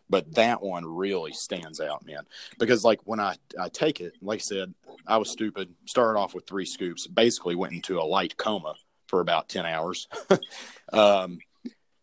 but 0.10 0.34
that 0.36 0.62
one 0.62 0.86
really 0.86 1.34
stands 1.34 1.79
out, 1.79 2.05
man. 2.05 2.25
Because 2.58 2.84
like 2.84 3.01
when 3.03 3.20
I 3.20 3.36
I 3.60 3.70
take 3.70 4.01
it, 4.01 4.13
like 4.22 4.39
I 4.39 4.41
said, 4.41 4.74
I 5.05 5.17
was 5.17 5.29
stupid. 5.29 5.75
Started 5.86 6.20
off 6.20 6.34
with 6.34 6.48
three 6.48 6.65
scoops. 6.65 7.08
Basically 7.08 7.55
went 7.55 7.74
into 7.74 8.00
a 8.00 8.03
light 8.03 8.38
coma 8.38 8.75
for 9.08 9.20
about 9.20 9.50
ten 9.50 9.65
hours. 9.65 10.08
um, 10.94 11.39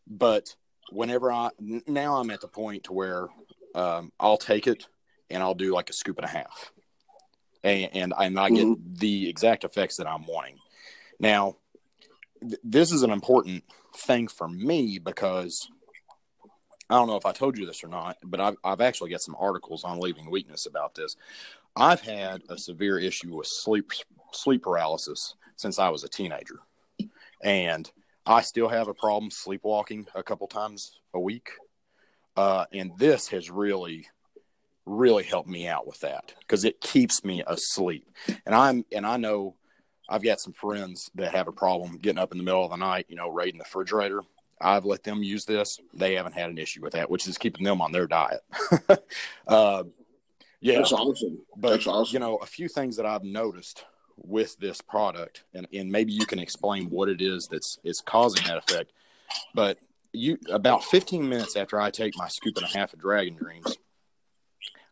but 0.07 0.55
whenever 0.91 1.33
I 1.33 1.51
now 1.59 2.17
I'm 2.17 2.31
at 2.31 2.41
the 2.41 2.49
point 2.49 2.85
to 2.85 2.93
where 2.93 3.29
um, 3.75 4.13
I'll 4.21 4.37
take 4.37 4.67
it 4.67 4.87
and 5.31 5.43
I'll 5.43 5.55
do 5.55 5.73
like 5.73 5.91
a 5.91 5.95
scoop 5.95 6.19
and 6.19 6.27
a 6.27 6.29
half, 6.29 6.73
and 7.65 7.89
and, 7.95 8.15
and 8.19 8.39
I 8.39 8.51
get 8.51 8.69
the 9.01 9.29
exact 9.29 9.65
effects 9.65 9.97
that 9.97 10.07
I'm 10.07 10.27
wanting. 10.27 10.59
Now, 11.19 11.57
th- 12.43 12.61
this 12.63 12.93
is 12.93 13.03
an 13.03 13.11
important 13.11 13.65
thing 13.97 14.29
for 14.29 14.49
me 14.49 14.99
because 14.99 15.69
I 16.91 16.97
don't 16.97 17.09
know 17.09 17.17
if 17.17 17.27
I 17.27 17.33
told 17.33 17.57
you 17.57 17.65
this 17.65 17.83
or 17.83 17.89
not, 17.89 18.19
but 18.23 18.41
I've, 18.41 18.57
I've 18.63 18.81
actually 18.81 19.11
got 19.11 19.23
some 19.23 19.37
articles 19.39 19.85
on 19.85 19.99
leaving 19.99 20.31
weakness 20.31 20.67
about 20.67 20.95
this. 20.95 21.17
I've 21.75 22.03
had 22.03 22.43
a 22.51 22.59
severe 22.59 22.99
issue 22.99 23.35
with 23.37 23.47
sleep 23.47 23.93
sleep 24.33 24.63
paralysis 24.63 25.35
since 25.57 25.79
I 25.79 25.89
was 25.89 26.05
a 26.05 26.09
teenager, 26.09 26.61
and 27.43 27.91
I 28.27 28.43
still 28.43 28.69
have 28.69 28.89
a 28.89 28.95
problem 28.95 29.31
sleepwalking 29.31 30.07
a 30.15 30.23
couple 30.23 30.47
times 30.49 30.99
a 31.15 31.21
week. 31.21 31.51
Uh, 32.37 32.67
and 32.73 32.93
this 32.99 33.29
has 33.29 33.51
really, 33.51 34.07
really 34.85 35.23
helped 35.23 35.49
me 35.49 35.67
out 35.67 35.87
with 35.87 36.01
that 36.01 36.35
because 36.41 36.65
it 36.65 36.81
keeps 36.81 37.25
me 37.25 37.43
asleep. 37.47 38.07
And 38.45 38.55
I'm 38.55 38.85
and 38.93 39.07
I 39.07 39.17
know 39.17 39.57
I've 40.13 40.23
got 40.23 40.41
some 40.41 40.53
friends 40.53 41.11
that 41.15 41.35
have 41.35 41.49
a 41.49 41.53
problem 41.53 41.97
getting 41.97 42.19
up 42.19 42.33
in 42.33 42.39
the 42.39 42.45
middle 42.45 42.63
of 42.63 42.71
the 42.71 42.77
night, 42.77 43.07
you 43.09 43.17
know, 43.17 43.31
raiding 43.31 43.57
the 43.57 43.65
refrigerator. 43.65 44.21
I've 44.61 44.85
let 44.85 45.03
them 45.03 45.23
use 45.23 45.47
this. 45.47 45.81
They 45.95 46.15
haven't 46.17 46.35
had 46.35 46.51
an 46.51 46.59
issue 46.59 46.83
with 46.83 46.93
that, 46.93 47.09
which 47.11 47.27
is 47.27 47.39
keeping 47.39 47.65
them 47.65 47.81
on 47.81 47.93
their 47.93 48.07
diet. 48.07 48.43
uh, 49.49 49.85
yeah, 50.61 50.77
That's 50.77 50.93
awesome. 50.93 51.39
but 51.57 51.71
That's 51.71 51.87
awesome. 51.87 52.13
you 52.13 52.21
know, 52.21 52.37
a 52.37 52.47
few 52.47 52.69
things 52.69 52.97
that 52.97 53.07
I've 53.07 53.25
noticed 53.25 53.87
with 54.19 54.59
this 54.59 54.83
product, 54.83 55.45
and, 55.55 55.67
and 55.73 55.91
maybe 55.91 56.13
you 56.13 56.27
can 56.27 56.39
explain 56.39 56.91
what 56.91 57.09
it 57.09 57.23
is 57.23 57.49
that's 57.49 57.79
is 57.83 58.03
causing 58.03 58.47
that 58.47 58.59
effect. 58.59 58.93
But 59.55 59.79
you 60.13 60.37
about 60.51 60.85
15 60.85 61.27
minutes 61.27 61.57
after 61.57 61.81
I 61.81 61.91
take 61.91 62.19
my 62.19 62.29
scoop 62.29 62.59
and 62.59 62.67
a 62.67 62.79
half 62.79 62.93
of 62.93 63.01
Dragon 63.01 63.35
Dreams, 63.35 63.79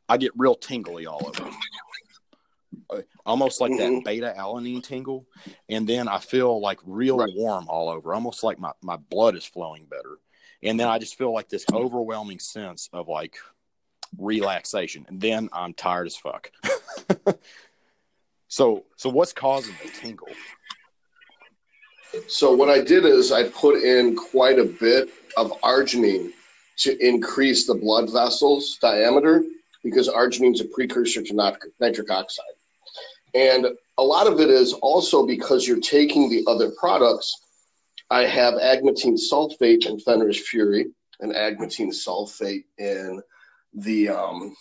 I 0.08 0.16
get 0.16 0.32
real 0.34 0.54
tingly 0.54 1.04
all 1.04 1.26
over. 1.26 1.50
Almost 3.30 3.60
like 3.60 3.70
that 3.76 3.92
Mhm. 3.92 4.04
beta 4.04 4.34
alanine 4.36 4.82
tingle, 4.82 5.24
and 5.68 5.88
then 5.88 6.08
I 6.08 6.18
feel 6.18 6.60
like 6.60 6.80
real 6.84 7.18
Right. 7.18 7.32
warm 7.32 7.68
all 7.68 7.88
over, 7.88 8.12
almost 8.12 8.42
like 8.42 8.58
my, 8.58 8.72
my 8.82 8.96
blood 8.96 9.36
is 9.36 9.44
flowing 9.44 9.84
better. 9.84 10.18
And 10.64 10.80
then 10.80 10.88
I 10.88 10.98
just 10.98 11.14
feel 11.16 11.32
like 11.32 11.48
this 11.48 11.64
overwhelming 11.72 12.40
sense 12.40 12.88
of 12.92 13.06
like 13.06 13.36
relaxation. 14.18 15.06
And 15.08 15.20
then 15.20 15.48
I'm 15.52 15.74
tired 15.74 16.08
as 16.08 16.16
fuck. 16.16 16.50
so 18.48 18.84
so 18.96 19.08
what's 19.08 19.32
causing 19.32 19.76
the 19.80 19.92
tingle? 19.92 20.34
So 22.26 22.52
what 22.52 22.68
I 22.68 22.80
did 22.80 23.04
is 23.04 23.30
I 23.30 23.48
put 23.48 23.80
in 23.80 24.16
quite 24.16 24.58
a 24.58 24.64
bit 24.64 25.08
of 25.36 25.52
arginine 25.62 26.32
to 26.78 26.98
increase 26.98 27.68
the 27.68 27.76
blood 27.76 28.10
vessels 28.10 28.76
diameter 28.82 29.44
because 29.84 30.08
arginine 30.08 30.54
is 30.54 30.60
a 30.62 30.64
precursor 30.64 31.22
to 31.22 31.32
nitric 31.78 32.10
oxide. 32.10 32.56
And 33.34 33.66
a 33.98 34.02
lot 34.02 34.26
of 34.26 34.40
it 34.40 34.50
is 34.50 34.72
also 34.74 35.26
because 35.26 35.66
you're 35.66 35.80
taking 35.80 36.28
the 36.28 36.44
other 36.46 36.72
products. 36.78 37.42
I 38.10 38.22
have 38.22 38.54
agmatine 38.54 39.18
sulfate 39.18 39.86
in 39.86 40.00
Fenris 40.00 40.48
Fury 40.48 40.86
and 41.20 41.32
agmatine 41.32 41.92
sulfate 41.92 42.64
in 42.78 43.22
the 43.74 44.08
um, 44.08 44.56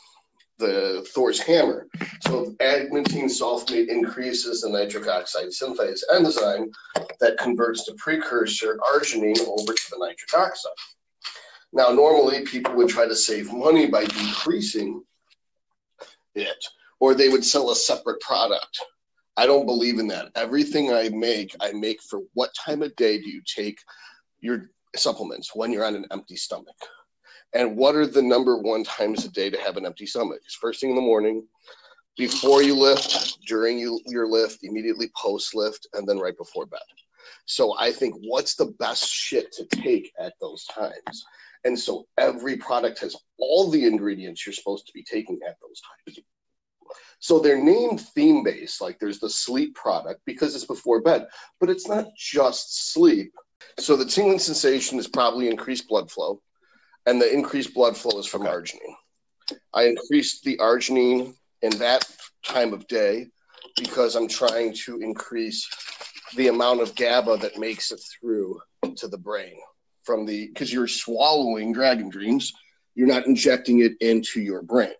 the 0.59 1.07
Thor's 1.13 1.39
hammer. 1.39 1.87
So 2.21 2.51
agmatine 2.59 3.25
sulfate 3.25 3.87
increases 3.87 4.61
the 4.61 4.69
nitric 4.69 5.07
oxide 5.07 5.47
synthase 5.47 6.01
enzyme 6.13 6.69
that 7.19 7.37
converts 7.37 7.85
the 7.85 7.93
precursor 7.93 8.77
arginine 8.93 9.39
over 9.47 9.73
to 9.73 9.83
the 9.89 9.97
nitric 9.97 10.33
oxide. 10.35 10.71
Now, 11.71 11.89
normally 11.89 12.41
people 12.45 12.75
would 12.75 12.89
try 12.89 13.07
to 13.07 13.15
save 13.15 13.53
money 13.53 13.87
by 13.87 14.05
decreasing 14.05 15.03
it, 16.35 16.65
or 16.99 17.13
they 17.13 17.29
would 17.29 17.45
sell 17.45 17.71
a 17.71 17.75
separate 17.75 18.19
product. 18.21 18.79
I 19.37 19.45
don't 19.45 19.65
believe 19.65 19.99
in 19.99 20.07
that. 20.07 20.31
Everything 20.35 20.93
I 20.93 21.09
make, 21.09 21.55
I 21.61 21.71
make 21.71 22.01
for 22.01 22.21
what 22.33 22.53
time 22.53 22.81
of 22.81 22.95
day 22.95 23.19
do 23.19 23.29
you 23.29 23.41
take 23.45 23.79
your 24.41 24.69
supplements 24.95 25.55
when 25.55 25.71
you're 25.71 25.85
on 25.85 25.95
an 25.95 26.05
empty 26.11 26.35
stomach? 26.35 26.75
And 27.53 27.77
what 27.77 27.95
are 27.95 28.05
the 28.05 28.21
number 28.21 28.57
one 28.57 28.83
times 28.83 29.25
a 29.25 29.29
day 29.29 29.49
to 29.49 29.59
have 29.59 29.77
an 29.77 29.85
empty 29.85 30.05
stomach? 30.05 30.41
It's 30.45 30.55
first 30.55 30.81
thing 30.81 30.91
in 30.91 30.95
the 30.95 31.01
morning, 31.01 31.47
before 32.17 32.61
you 32.61 32.75
lift, 32.75 33.39
during 33.47 33.79
you, 33.79 33.99
your 34.05 34.27
lift, 34.27 34.59
immediately 34.63 35.09
post 35.15 35.55
lift, 35.55 35.87
and 35.93 36.07
then 36.07 36.19
right 36.19 36.37
before 36.37 36.65
bed. 36.65 36.79
So 37.45 37.75
I 37.79 37.91
think 37.91 38.15
what's 38.19 38.55
the 38.55 38.73
best 38.77 39.09
shit 39.09 39.51
to 39.53 39.65
take 39.67 40.11
at 40.19 40.33
those 40.41 40.65
times? 40.65 41.25
And 41.63 41.77
so 41.77 42.07
every 42.17 42.57
product 42.57 42.99
has 42.99 43.15
all 43.37 43.69
the 43.69 43.85
ingredients 43.85 44.45
you're 44.45 44.53
supposed 44.53 44.85
to 44.87 44.93
be 44.93 45.03
taking 45.03 45.39
at 45.47 45.55
those 45.61 45.81
times. 45.81 46.19
So 47.19 47.39
they're 47.39 47.61
named 47.61 48.01
theme 48.01 48.43
based, 48.43 48.81
like 48.81 48.99
there's 48.99 49.19
the 49.19 49.29
sleep 49.29 49.75
product 49.75 50.21
because 50.25 50.55
it's 50.55 50.65
before 50.65 51.01
bed, 51.01 51.27
but 51.59 51.69
it's 51.69 51.87
not 51.87 52.07
just 52.17 52.93
sleep. 52.93 53.33
So 53.77 53.95
the 53.95 54.05
tingling 54.05 54.39
sensation 54.39 54.99
is 54.99 55.07
probably 55.07 55.49
increased 55.49 55.87
blood 55.87 56.09
flow, 56.09 56.41
and 57.05 57.21
the 57.21 57.31
increased 57.31 57.73
blood 57.73 57.97
flow 57.97 58.19
is 58.19 58.25
from 58.25 58.43
Okay. 58.43 58.51
arginine. 58.51 58.95
I 59.73 59.83
increased 59.83 60.43
the 60.43 60.57
arginine 60.57 61.33
in 61.61 61.77
that 61.79 62.05
time 62.45 62.73
of 62.73 62.87
day 62.87 63.27
because 63.75 64.15
I'm 64.15 64.27
trying 64.27 64.73
to 64.85 64.99
increase 65.01 65.67
the 66.35 66.47
amount 66.47 66.81
of 66.81 66.95
GABA 66.95 67.37
that 67.37 67.57
makes 67.57 67.91
it 67.91 68.01
through 68.19 68.59
to 68.95 69.07
the 69.07 69.17
brain 69.17 69.57
from 70.03 70.25
the 70.25 70.47
because 70.47 70.71
you're 70.71 70.87
swallowing 70.87 71.73
dragon 71.73 72.09
dreams, 72.09 72.53
you're 72.95 73.07
not 73.07 73.25
injecting 73.27 73.79
it 73.79 73.93
into 74.01 74.41
your 74.41 74.61
brain. 74.61 74.93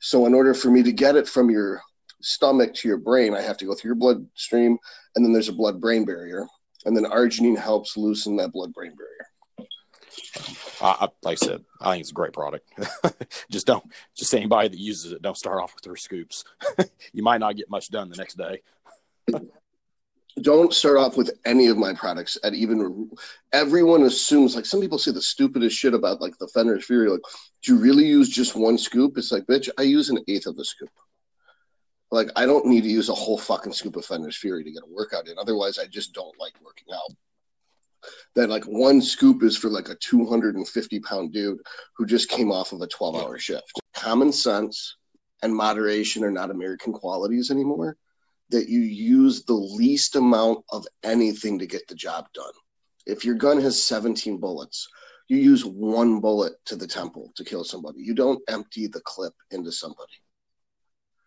So 0.00 0.26
in 0.26 0.34
order 0.34 0.54
for 0.54 0.70
me 0.70 0.82
to 0.82 0.92
get 0.92 1.16
it 1.16 1.28
from 1.28 1.50
your 1.50 1.82
stomach 2.20 2.74
to 2.74 2.88
your 2.88 2.98
brain, 2.98 3.34
I 3.34 3.40
have 3.42 3.58
to 3.58 3.64
go 3.64 3.74
through 3.74 3.90
your 3.90 3.96
bloodstream, 3.96 4.78
and 5.16 5.24
then 5.24 5.32
there's 5.32 5.48
a 5.48 5.52
blood 5.52 5.80
brain 5.80 6.04
barrier. 6.04 6.46
And 6.84 6.96
then 6.96 7.04
arginine 7.04 7.58
helps 7.58 7.96
loosen 7.96 8.36
that 8.36 8.52
blood 8.52 8.72
brain 8.72 8.94
barrier. 8.96 9.26
I, 10.80 11.06
I, 11.06 11.08
like 11.22 11.42
I 11.42 11.46
said, 11.46 11.64
I 11.80 11.92
think 11.92 12.02
it's 12.02 12.10
a 12.10 12.14
great 12.14 12.32
product. 12.32 12.68
just 13.50 13.66
don't, 13.66 13.84
just 14.16 14.34
anybody 14.34 14.68
that 14.68 14.78
uses 14.78 15.12
it, 15.12 15.22
don't 15.22 15.36
start 15.36 15.60
off 15.60 15.74
with 15.74 15.82
three 15.82 15.98
scoops. 15.98 16.44
you 17.12 17.22
might 17.22 17.38
not 17.38 17.56
get 17.56 17.70
much 17.70 17.90
done 17.90 18.08
the 18.08 18.16
next 18.16 18.34
day. 18.34 18.62
don't 20.42 20.74
start 20.74 20.96
off 20.96 21.16
with 21.16 21.30
any 21.44 21.66
of 21.66 21.76
my 21.76 21.92
products 21.94 22.38
at 22.42 22.54
even 22.54 23.10
everyone 23.52 24.02
assumes 24.02 24.56
like 24.56 24.66
some 24.66 24.80
people 24.80 24.98
say 24.98 25.10
the 25.10 25.22
stupidest 25.22 25.76
shit 25.76 25.94
about 25.94 26.20
like 26.20 26.36
the 26.38 26.48
Fenris 26.48 26.84
Fury 26.84 27.08
like 27.08 27.20
do 27.62 27.74
you 27.74 27.80
really 27.80 28.04
use 28.04 28.28
just 28.28 28.56
one 28.56 28.78
scoop? 28.78 29.16
It's 29.16 29.32
like 29.32 29.44
bitch 29.46 29.68
I 29.78 29.82
use 29.82 30.10
an 30.10 30.18
eighth 30.28 30.46
of 30.46 30.56
the 30.56 30.64
scoop. 30.64 30.90
Like 32.10 32.30
I 32.36 32.46
don't 32.46 32.66
need 32.66 32.82
to 32.82 32.88
use 32.88 33.08
a 33.08 33.14
whole 33.14 33.38
fucking 33.38 33.72
scoop 33.72 33.96
of 33.96 34.06
Fenris 34.06 34.36
Fury 34.36 34.64
to 34.64 34.72
get 34.72 34.82
a 34.82 34.92
workout 34.92 35.28
in. 35.28 35.38
Otherwise 35.38 35.78
I 35.78 35.86
just 35.86 36.14
don't 36.14 36.38
like 36.38 36.54
working 36.64 36.92
out. 36.94 37.14
That 38.34 38.48
like 38.48 38.64
one 38.64 39.02
scoop 39.02 39.42
is 39.42 39.56
for 39.56 39.68
like 39.68 39.88
a 39.88 39.96
250 39.96 41.00
pound 41.00 41.32
dude 41.32 41.58
who 41.96 42.06
just 42.06 42.28
came 42.28 42.50
off 42.52 42.72
of 42.72 42.80
a 42.80 42.86
12 42.86 43.16
hour 43.16 43.38
shift. 43.38 43.80
Common 43.94 44.32
sense 44.32 44.96
and 45.42 45.54
moderation 45.54 46.24
are 46.24 46.30
not 46.30 46.50
American 46.50 46.92
qualities 46.92 47.50
anymore 47.50 47.96
that 48.50 48.68
you 48.68 48.80
use 48.80 49.44
the 49.44 49.54
least 49.54 50.16
amount 50.16 50.64
of 50.70 50.86
anything 51.02 51.58
to 51.58 51.66
get 51.66 51.86
the 51.88 51.94
job 51.94 52.26
done. 52.32 52.52
If 53.06 53.24
your 53.24 53.34
gun 53.34 53.60
has 53.60 53.82
17 53.82 54.38
bullets, 54.38 54.88
you 55.28 55.38
use 55.38 55.64
one 55.64 56.20
bullet 56.20 56.54
to 56.66 56.76
the 56.76 56.86
temple 56.86 57.32
to 57.36 57.44
kill 57.44 57.64
somebody. 57.64 58.00
You 58.00 58.14
don't 58.14 58.42
empty 58.48 58.86
the 58.86 59.00
clip 59.00 59.34
into 59.50 59.70
somebody. 59.70 60.12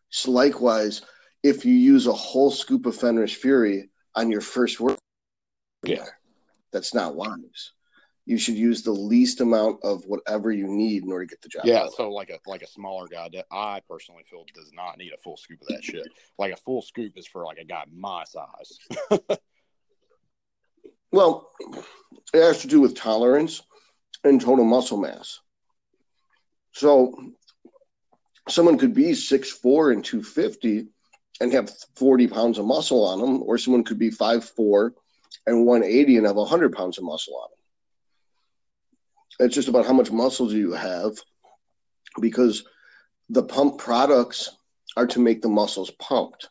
So 0.10 0.32
likewise, 0.32 1.04
if 1.44 1.66
you 1.66 1.74
use 1.74 2.08
a 2.08 2.14
whole 2.14 2.52
scoop 2.52 2.86
of 2.86 2.96
Fenris 2.96 3.34
Fury 3.34 3.90
on 4.16 4.32
your 4.32 4.42
first 4.42 4.80
work, 4.80 4.98
yeah, 5.84 6.06
that's 6.72 6.94
not 6.94 7.16
wise 7.16 7.72
you 8.32 8.38
should 8.38 8.56
use 8.56 8.82
the 8.82 8.92
least 8.92 9.42
amount 9.42 9.78
of 9.84 10.06
whatever 10.06 10.54
you 10.54 10.66
need 10.66 11.04
in 11.04 11.12
order 11.12 11.26
to 11.26 11.30
get 11.30 11.42
the 11.42 11.50
job. 11.50 11.64
Yeah, 11.66 11.80
done. 11.80 11.92
so 11.98 12.10
like 12.10 12.30
a 12.30 12.40
like 12.50 12.62
a 12.62 12.68
smaller 12.68 13.08
guy 13.08 13.28
that 13.34 13.46
I 13.52 13.82
personally 13.90 14.24
feel 14.24 14.46
does 14.56 14.72
not 14.74 14.98
need 14.98 15.12
a 15.12 15.18
full 15.18 15.36
scoop 15.36 15.62
of 15.62 15.68
that 15.68 15.84
shit. 15.84 16.08
Like 16.40 16.54
a 16.54 16.58
full 16.58 16.82
scoop 16.82 17.18
is 17.18 17.28
for 17.28 17.44
like 17.44 17.58
a 17.58 17.66
guy 17.66 17.84
my 17.94 18.24
size. 18.24 18.80
well, 21.12 21.52
it 22.34 22.42
has 22.42 22.62
to 22.62 22.68
do 22.68 22.80
with 22.80 22.96
tolerance 22.96 23.62
and 24.24 24.40
total 24.40 24.64
muscle 24.64 24.98
mass. 24.98 25.42
So 26.72 27.34
someone 28.48 28.78
could 28.78 28.94
be 28.94 29.14
six 29.14 29.52
four 29.52 29.92
and 29.92 30.06
250 30.06 30.88
and 31.42 31.52
have 31.52 31.70
40 31.98 32.28
pounds 32.30 32.60
of 32.60 32.66
muscle 32.66 33.06
on 33.06 33.20
them, 33.20 33.44
or 33.44 33.58
someone 33.58 33.84
could 33.84 34.00
be 34.00 34.10
five 34.10 34.46
four 34.46 34.94
and 35.48 35.66
180 35.66 36.16
and 36.16 36.26
have 36.26 36.38
100 36.38 36.72
pounds 36.72 36.98
of 36.98 37.04
muscle 37.04 37.36
on 37.36 37.50
them 37.52 37.61
it's 39.42 39.56
just 39.56 39.68
about 39.68 39.86
how 39.86 39.94
much 39.94 40.12
muscle 40.12 40.48
do 40.48 40.58
you 40.58 40.74
have 40.74 41.14
because 42.20 42.64
the 43.30 43.44
pump 43.44 43.78
products 43.78 44.58
are 44.98 45.08
to 45.08 45.20
make 45.20 45.42
the 45.42 45.50
muscles 45.50 45.92
pumped. 46.00 46.50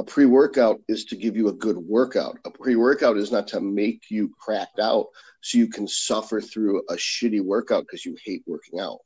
A 0.00 0.04
pre 0.04 0.24
workout 0.24 0.80
is 0.88 1.04
to 1.06 1.16
give 1.16 1.36
you 1.36 1.48
a 1.48 1.52
good 1.52 1.76
workout. 1.78 2.38
A 2.44 2.50
pre 2.50 2.74
workout 2.74 3.16
is 3.16 3.30
not 3.30 3.46
to 3.48 3.60
make 3.60 4.10
you 4.10 4.32
cracked 4.40 4.80
out 4.80 5.06
so 5.40 5.58
you 5.58 5.68
can 5.68 5.86
suffer 5.86 6.40
through 6.40 6.82
a 6.88 6.94
shitty 6.94 7.40
workout 7.40 7.84
because 7.84 8.04
you 8.04 8.16
hate 8.24 8.42
working 8.46 8.80
out. 8.80 8.98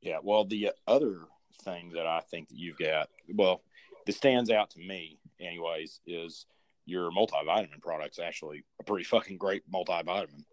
Yeah. 0.00 0.18
Well, 0.22 0.46
the 0.46 0.70
other 0.86 1.18
thing 1.62 1.90
that 1.94 2.06
I 2.06 2.20
think 2.30 2.48
that 2.48 2.58
you've 2.58 2.78
got, 2.78 3.10
well, 3.34 3.62
that 4.06 4.14
stands 4.14 4.50
out 4.50 4.70
to 4.70 4.78
me, 4.78 5.18
anyways, 5.38 6.00
is 6.06 6.46
your 6.86 7.10
multivitamin 7.10 7.80
product's 7.82 8.18
actually 8.18 8.64
a 8.80 8.84
pretty 8.84 9.04
fucking 9.04 9.36
great 9.36 9.62
multivitamin. 9.70 10.44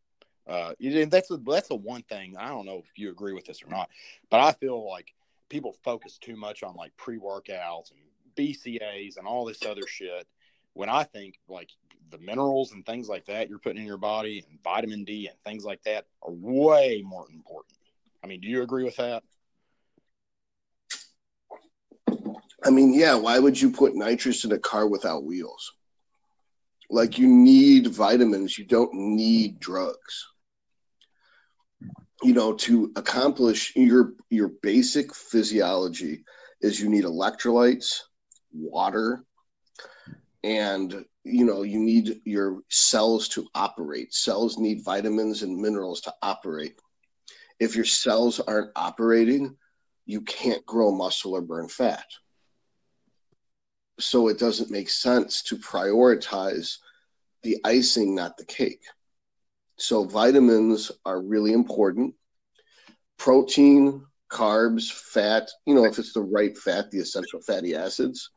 Uh, 0.49 0.73
and 0.81 1.11
that's 1.11 1.29
a, 1.29 1.37
that's 1.37 1.67
the 1.67 1.75
one 1.75 2.01
thing 2.01 2.35
I 2.35 2.47
don't 2.47 2.65
know 2.65 2.79
if 2.79 2.97
you 2.97 3.11
agree 3.11 3.33
with 3.33 3.45
this 3.45 3.61
or 3.61 3.69
not, 3.69 3.87
but 4.31 4.39
I 4.39 4.51
feel 4.53 4.89
like 4.89 5.13
people 5.47 5.75
focus 5.83 6.17
too 6.17 6.35
much 6.35 6.63
on 6.63 6.75
like 6.75 6.95
pre 6.97 7.19
workouts 7.19 7.91
and 7.91 7.99
BCAs 8.35 9.17
and 9.17 9.27
all 9.27 9.45
this 9.45 9.63
other 9.63 9.85
shit. 9.87 10.27
When 10.73 10.89
I 10.89 11.03
think 11.03 11.35
like 11.47 11.69
the 12.09 12.17
minerals 12.17 12.71
and 12.71 12.83
things 12.83 13.07
like 13.07 13.25
that 13.27 13.47
you're 13.47 13.59
putting 13.59 13.81
in 13.81 13.87
your 13.87 13.97
body 13.97 14.43
and 14.49 14.59
vitamin 14.63 15.03
D 15.03 15.27
and 15.27 15.37
things 15.45 15.65
like 15.65 15.83
that 15.83 16.07
are 16.23 16.31
way 16.31 17.03
more 17.05 17.27
important. 17.31 17.75
I 18.23 18.27
mean, 18.27 18.41
do 18.41 18.47
you 18.47 18.63
agree 18.63 18.83
with 18.83 18.95
that? 18.95 19.23
I 22.65 22.71
mean, 22.71 22.95
yeah. 22.95 23.13
Why 23.13 23.37
would 23.37 23.61
you 23.61 23.69
put 23.71 23.95
nitrous 23.95 24.45
in 24.45 24.51
a 24.51 24.59
car 24.59 24.87
without 24.87 25.23
wheels? 25.23 25.73
Like, 26.89 27.19
you 27.19 27.27
need 27.27 27.87
vitamins. 27.87 28.57
You 28.57 28.65
don't 28.65 28.93
need 28.93 29.59
drugs 29.59 30.25
you 32.23 32.33
know 32.33 32.53
to 32.53 32.91
accomplish 32.95 33.73
your 33.75 34.13
your 34.29 34.49
basic 34.61 35.13
physiology 35.13 36.23
is 36.61 36.79
you 36.79 36.89
need 36.89 37.05
electrolytes 37.05 38.01
water 38.51 39.23
and 40.43 41.05
you 41.23 41.45
know 41.45 41.63
you 41.63 41.79
need 41.79 42.21
your 42.25 42.61
cells 42.69 43.27
to 43.29 43.45
operate. 43.53 44.13
Cells 44.13 44.57
need 44.57 44.83
vitamins 44.83 45.43
and 45.43 45.57
minerals 45.57 46.01
to 46.01 46.13
operate. 46.21 46.79
If 47.59 47.75
your 47.75 47.85
cells 47.85 48.39
aren't 48.39 48.71
operating 48.75 49.57
you 50.09 50.21
can't 50.21 50.65
grow 50.65 50.91
muscle 50.91 51.35
or 51.35 51.41
burn 51.41 51.67
fat. 51.67 52.07
So 53.99 54.27
it 54.27 54.39
doesn't 54.39 54.71
make 54.71 54.89
sense 54.89 55.43
to 55.43 55.55
prioritize 55.55 56.77
the 57.43 57.57
icing 57.63 58.15
not 58.15 58.35
the 58.35 58.45
cake 58.45 58.81
so 59.81 60.03
vitamins 60.03 60.91
are 61.05 61.21
really 61.21 61.53
important. 61.53 62.13
Protein, 63.17 64.05
carbs, 64.29 64.91
fat, 64.91 65.49
you 65.65 65.73
know, 65.73 65.85
if 65.85 65.99
it's 65.99 66.13
the 66.13 66.21
right 66.21 66.57
fat, 66.57 66.91
the 66.91 66.99
essential 66.99 67.41
fatty 67.41 67.75
acids, 67.75 68.31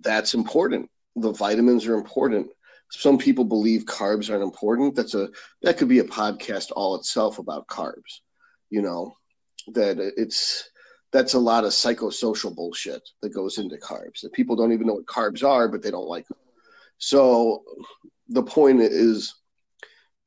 that's 0.00 0.34
important. 0.34 0.90
The 1.16 1.32
vitamins 1.32 1.86
are 1.86 1.94
important. 1.94 2.48
Some 2.90 3.18
people 3.18 3.44
believe 3.44 3.84
carbs 3.84 4.30
aren't 4.30 4.42
important. 4.42 4.94
That's 4.94 5.14
a 5.14 5.28
that 5.62 5.76
could 5.76 5.88
be 5.88 5.98
a 5.98 6.04
podcast 6.04 6.70
all 6.74 6.94
itself 6.94 7.38
about 7.38 7.66
carbs. 7.66 8.20
You 8.70 8.82
know, 8.82 9.16
that 9.68 9.98
it's 9.98 10.70
that's 11.12 11.34
a 11.34 11.38
lot 11.38 11.64
of 11.64 11.72
psychosocial 11.72 12.54
bullshit 12.54 13.06
that 13.22 13.34
goes 13.34 13.58
into 13.58 13.76
carbs. 13.76 14.20
That 14.22 14.32
people 14.32 14.56
don't 14.56 14.72
even 14.72 14.86
know 14.86 14.94
what 14.94 15.06
carbs 15.06 15.42
are, 15.42 15.68
but 15.68 15.82
they 15.82 15.90
don't 15.90 16.08
like 16.08 16.26
them. 16.28 16.38
So 16.98 17.62
the 18.28 18.42
point 18.42 18.80
is 18.80 19.34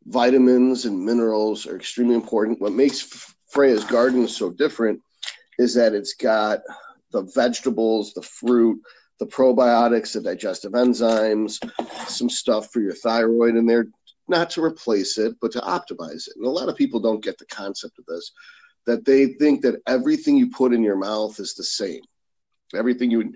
vitamins 0.06 0.86
and 0.86 1.06
minerals 1.06 1.68
are 1.68 1.76
extremely 1.76 2.16
important. 2.16 2.62
What 2.62 2.74
makes 2.74 3.34
Freya's 3.48 3.84
garden 3.84 4.28
so 4.28 4.50
different 4.50 5.02
is 5.60 5.74
that 5.76 5.94
it's 5.94 6.14
got 6.14 6.62
the 7.12 7.24
vegetables, 7.36 8.14
the 8.14 8.22
fruit, 8.22 8.82
the 9.20 9.28
probiotics, 9.28 10.14
the 10.14 10.22
digestive 10.22 10.72
enzymes, 10.72 11.60
some 12.08 12.30
stuff 12.30 12.72
for 12.72 12.80
your 12.80 12.96
thyroid 12.96 13.56
in 13.56 13.66
there, 13.66 13.88
not 14.28 14.50
to 14.52 14.64
replace 14.64 15.18
it, 15.18 15.36
but 15.42 15.52
to 15.52 15.60
optimize 15.60 16.28
it. 16.28 16.34
And 16.38 16.46
a 16.46 16.50
lot 16.50 16.70
of 16.70 16.76
people 16.76 17.00
don't 17.00 17.24
get 17.24 17.38
the 17.38 17.46
concept 17.46 18.00
of 18.00 18.06
this, 18.08 18.32
that 18.88 19.06
they 19.06 19.28
think 19.34 19.62
that 19.62 19.82
everything 19.86 20.38
you 20.38 20.50
put 20.50 20.74
in 20.74 20.82
your 20.82 20.96
mouth 20.96 21.40
is 21.40 21.54
the 21.54 21.64
same. 21.64 22.02
Everything 22.74 23.12
you 23.12 23.34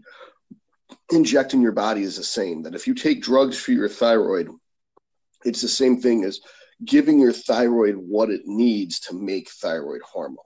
inject 1.12 1.54
in 1.54 1.62
your 1.62 1.74
body 1.74 2.02
is 2.02 2.18
the 2.18 2.24
same. 2.24 2.64
That 2.64 2.74
if 2.74 2.88
you 2.88 2.96
take 2.96 3.22
drugs 3.22 3.58
for 3.58 3.72
your 3.72 3.90
thyroid, 3.90 4.50
it's 5.46 5.62
the 5.62 5.68
same 5.68 6.02
thing 6.02 6.24
as 6.24 6.42
giving 6.84 7.20
your 7.20 7.32
thyroid 7.32 7.96
what 7.96 8.30
it 8.30 8.42
needs 8.46 9.00
to 9.00 9.16
make 9.16 9.50
thyroid 9.50 10.02
hormone. 10.02 10.38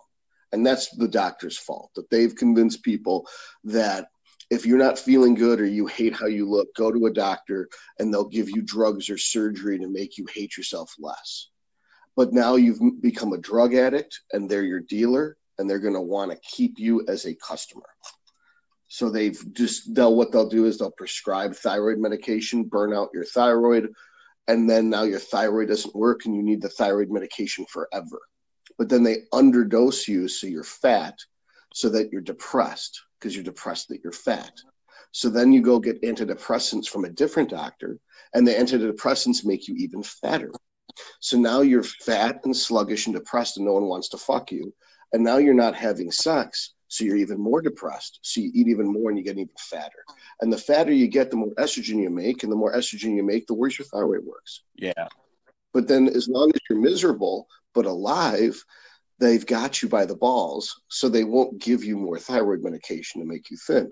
And 0.52 0.66
that's 0.66 0.96
the 0.96 1.08
doctor's 1.08 1.58
fault 1.58 1.92
that 1.96 2.10
they've 2.10 2.36
convinced 2.36 2.84
people 2.84 3.28
that 3.64 4.08
if 4.50 4.66
you're 4.66 4.80
not 4.80 4.98
feeling 4.98 5.36
good 5.36 5.60
or 5.60 5.66
you 5.66 5.86
hate 5.86 6.16
how 6.16 6.26
you 6.26 6.50
look, 6.50 6.74
go 6.76 6.92
to 6.92 7.06
a 7.06 7.14
doctor 7.14 7.70
and 8.00 8.12
they'll 8.12 8.28
give 8.28 8.50
you 8.50 8.62
drugs 8.62 9.10
or 9.10 9.18
surgery 9.18 9.78
to 9.80 9.88
make 9.88 10.18
you 10.18 10.26
hate 10.34 10.58
yourself 10.58 10.94
less. 11.00 11.50
But 12.16 12.34
now 12.34 12.56
you've 12.56 12.80
become 13.02 13.34
a 13.34 13.38
drug 13.38 13.76
addict 13.76 14.22
and 14.34 14.50
they're 14.50 14.64
your 14.64 14.82
dealer 14.82 15.38
and 15.58 15.70
they're 15.70 15.80
going 15.80 15.94
to 15.94 16.02
want 16.02 16.32
to 16.32 16.38
keep 16.38 16.80
you 16.80 17.06
as 17.08 17.26
a 17.26 17.36
customer. 17.36 17.86
So 18.88 19.10
they've 19.10 19.40
just 19.54 19.94
they'll 19.94 20.16
what 20.16 20.32
they'll 20.32 20.50
do 20.50 20.66
is 20.66 20.80
they'll 20.80 20.90
prescribe 20.92 21.54
thyroid 21.54 22.00
medication, 22.00 22.64
burn 22.64 22.92
out 22.92 23.10
your 23.14 23.24
thyroid, 23.26 23.94
and 24.50 24.68
then 24.68 24.90
now 24.90 25.04
your 25.04 25.20
thyroid 25.20 25.68
doesn't 25.68 25.96
work 25.96 26.26
and 26.26 26.36
you 26.36 26.42
need 26.42 26.60
the 26.60 26.70
thyroid 26.70 27.12
medication 27.12 27.66
forever. 27.68 28.20
But 28.80 28.90
then 28.90 29.04
they 29.04 29.18
underdose 29.32 30.08
you 30.08 30.28
so 30.28 30.48
you're 30.48 30.64
fat 30.64 31.14
so 31.72 31.88
that 31.90 32.12
you're 32.12 32.22
depressed 32.22 33.00
because 33.20 33.36
you're 33.36 33.44
depressed 33.44 33.90
that 33.90 34.00
you're 34.04 34.12
fat. 34.12 34.52
So 35.12 35.30
then 35.30 35.54
you 35.54 35.62
go 35.62 35.80
get 35.80 36.02
antidepressants 36.02 36.88
from 36.88 37.06
a 37.06 37.12
different 37.12 37.52
doctor 37.52 38.00
and 38.34 38.48
the 38.48 38.52
antidepressants 38.52 39.46
make 39.46 39.68
you 39.68 39.76
even 39.76 40.02
fatter. 40.02 40.52
So 41.20 41.38
now 41.38 41.62
you're 41.62 41.84
fat 41.84 42.40
and 42.44 42.58
sluggish 42.58 43.06
and 43.06 43.16
depressed 43.16 43.58
and 43.58 43.68
no 43.68 43.74
one 43.74 43.86
wants 43.86 44.10
to 44.10 44.18
fuck 44.18 44.52
you. 44.52 44.74
And 45.14 45.24
now 45.24 45.38
you're 45.38 45.54
not 45.54 45.76
having 45.76 46.12
sex 46.12 46.74
So 46.90 47.04
you're 47.04 47.18
even 47.18 47.40
more 47.40 47.62
depressed. 47.62 48.20
So 48.24 48.42
you 48.42 48.52
eat 48.54 48.68
even 48.68 48.92
more 48.92 49.10
and 49.10 49.18
you 49.18 49.24
get 49.24 49.38
even 49.38 49.50
fatter. 49.58 50.04
And 50.42 50.52
the 50.52 50.58
fatter 50.58 50.92
you 50.92 51.08
get, 51.08 51.30
the 51.30 51.38
more 51.38 51.54
estrogen 51.56 52.02
you 52.02 52.10
make. 52.10 52.44
And 52.44 52.52
the 52.52 52.58
more 52.58 52.74
estrogen 52.74 53.16
you 53.16 53.24
make, 53.24 53.48
the 53.48 53.54
worse 53.54 53.78
your 53.78 53.86
thyroid 53.86 54.26
works. 54.26 54.64
Yeah. 54.76 55.08
But 55.72 55.88
then 55.88 56.08
as 56.08 56.28
long 56.28 56.52
as 56.54 56.60
you're 56.68 56.82
miserable 56.82 57.48
but 57.76 57.86
alive, 57.86 58.62
they've 59.20 59.46
got 59.46 59.84
you 59.84 59.88
by 59.88 60.06
the 60.06 60.16
balls. 60.16 60.82
So 60.88 61.08
they 61.08 61.24
won't 61.24 61.62
give 61.62 61.84
you 61.84 61.96
more 61.96 62.18
thyroid 62.18 62.64
medication 62.64 63.22
to 63.22 63.28
make 63.28 63.52
you 63.52 63.58
thin. 63.58 63.92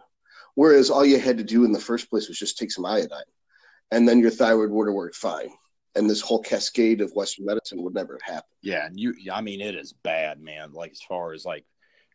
Whereas 0.56 0.90
all 0.90 1.06
you 1.06 1.20
had 1.20 1.38
to 1.38 1.44
do 1.44 1.66
in 1.66 1.72
the 1.72 1.80
first 1.80 2.10
place 2.10 2.28
was 2.28 2.40
just 2.40 2.58
take 2.58 2.72
some 2.72 2.86
iodine. 2.86 3.22
And 3.92 4.10
then 4.10 4.20
your 4.20 4.32
thyroid 4.32 4.72
would 4.72 4.88
have 4.88 4.96
worked 4.96 5.16
fine. 5.16 5.50
And 5.94 6.10
this 6.10 6.22
whole 6.22 6.42
cascade 6.42 7.02
of 7.02 7.14
Western 7.14 7.46
medicine 7.46 7.84
would 7.84 7.94
never 7.94 8.14
have 8.14 8.36
happened. 8.36 8.54
Yeah, 8.62 8.86
and 8.86 9.00
you 9.00 9.14
I 9.32 9.42
mean 9.42 9.62
it 9.62 9.76
is 9.76 9.94
bad, 9.94 10.40
man. 10.40 10.74
Like 10.74 10.92
as 10.92 11.02
far 11.08 11.34
as 11.34 11.46
like 11.46 11.64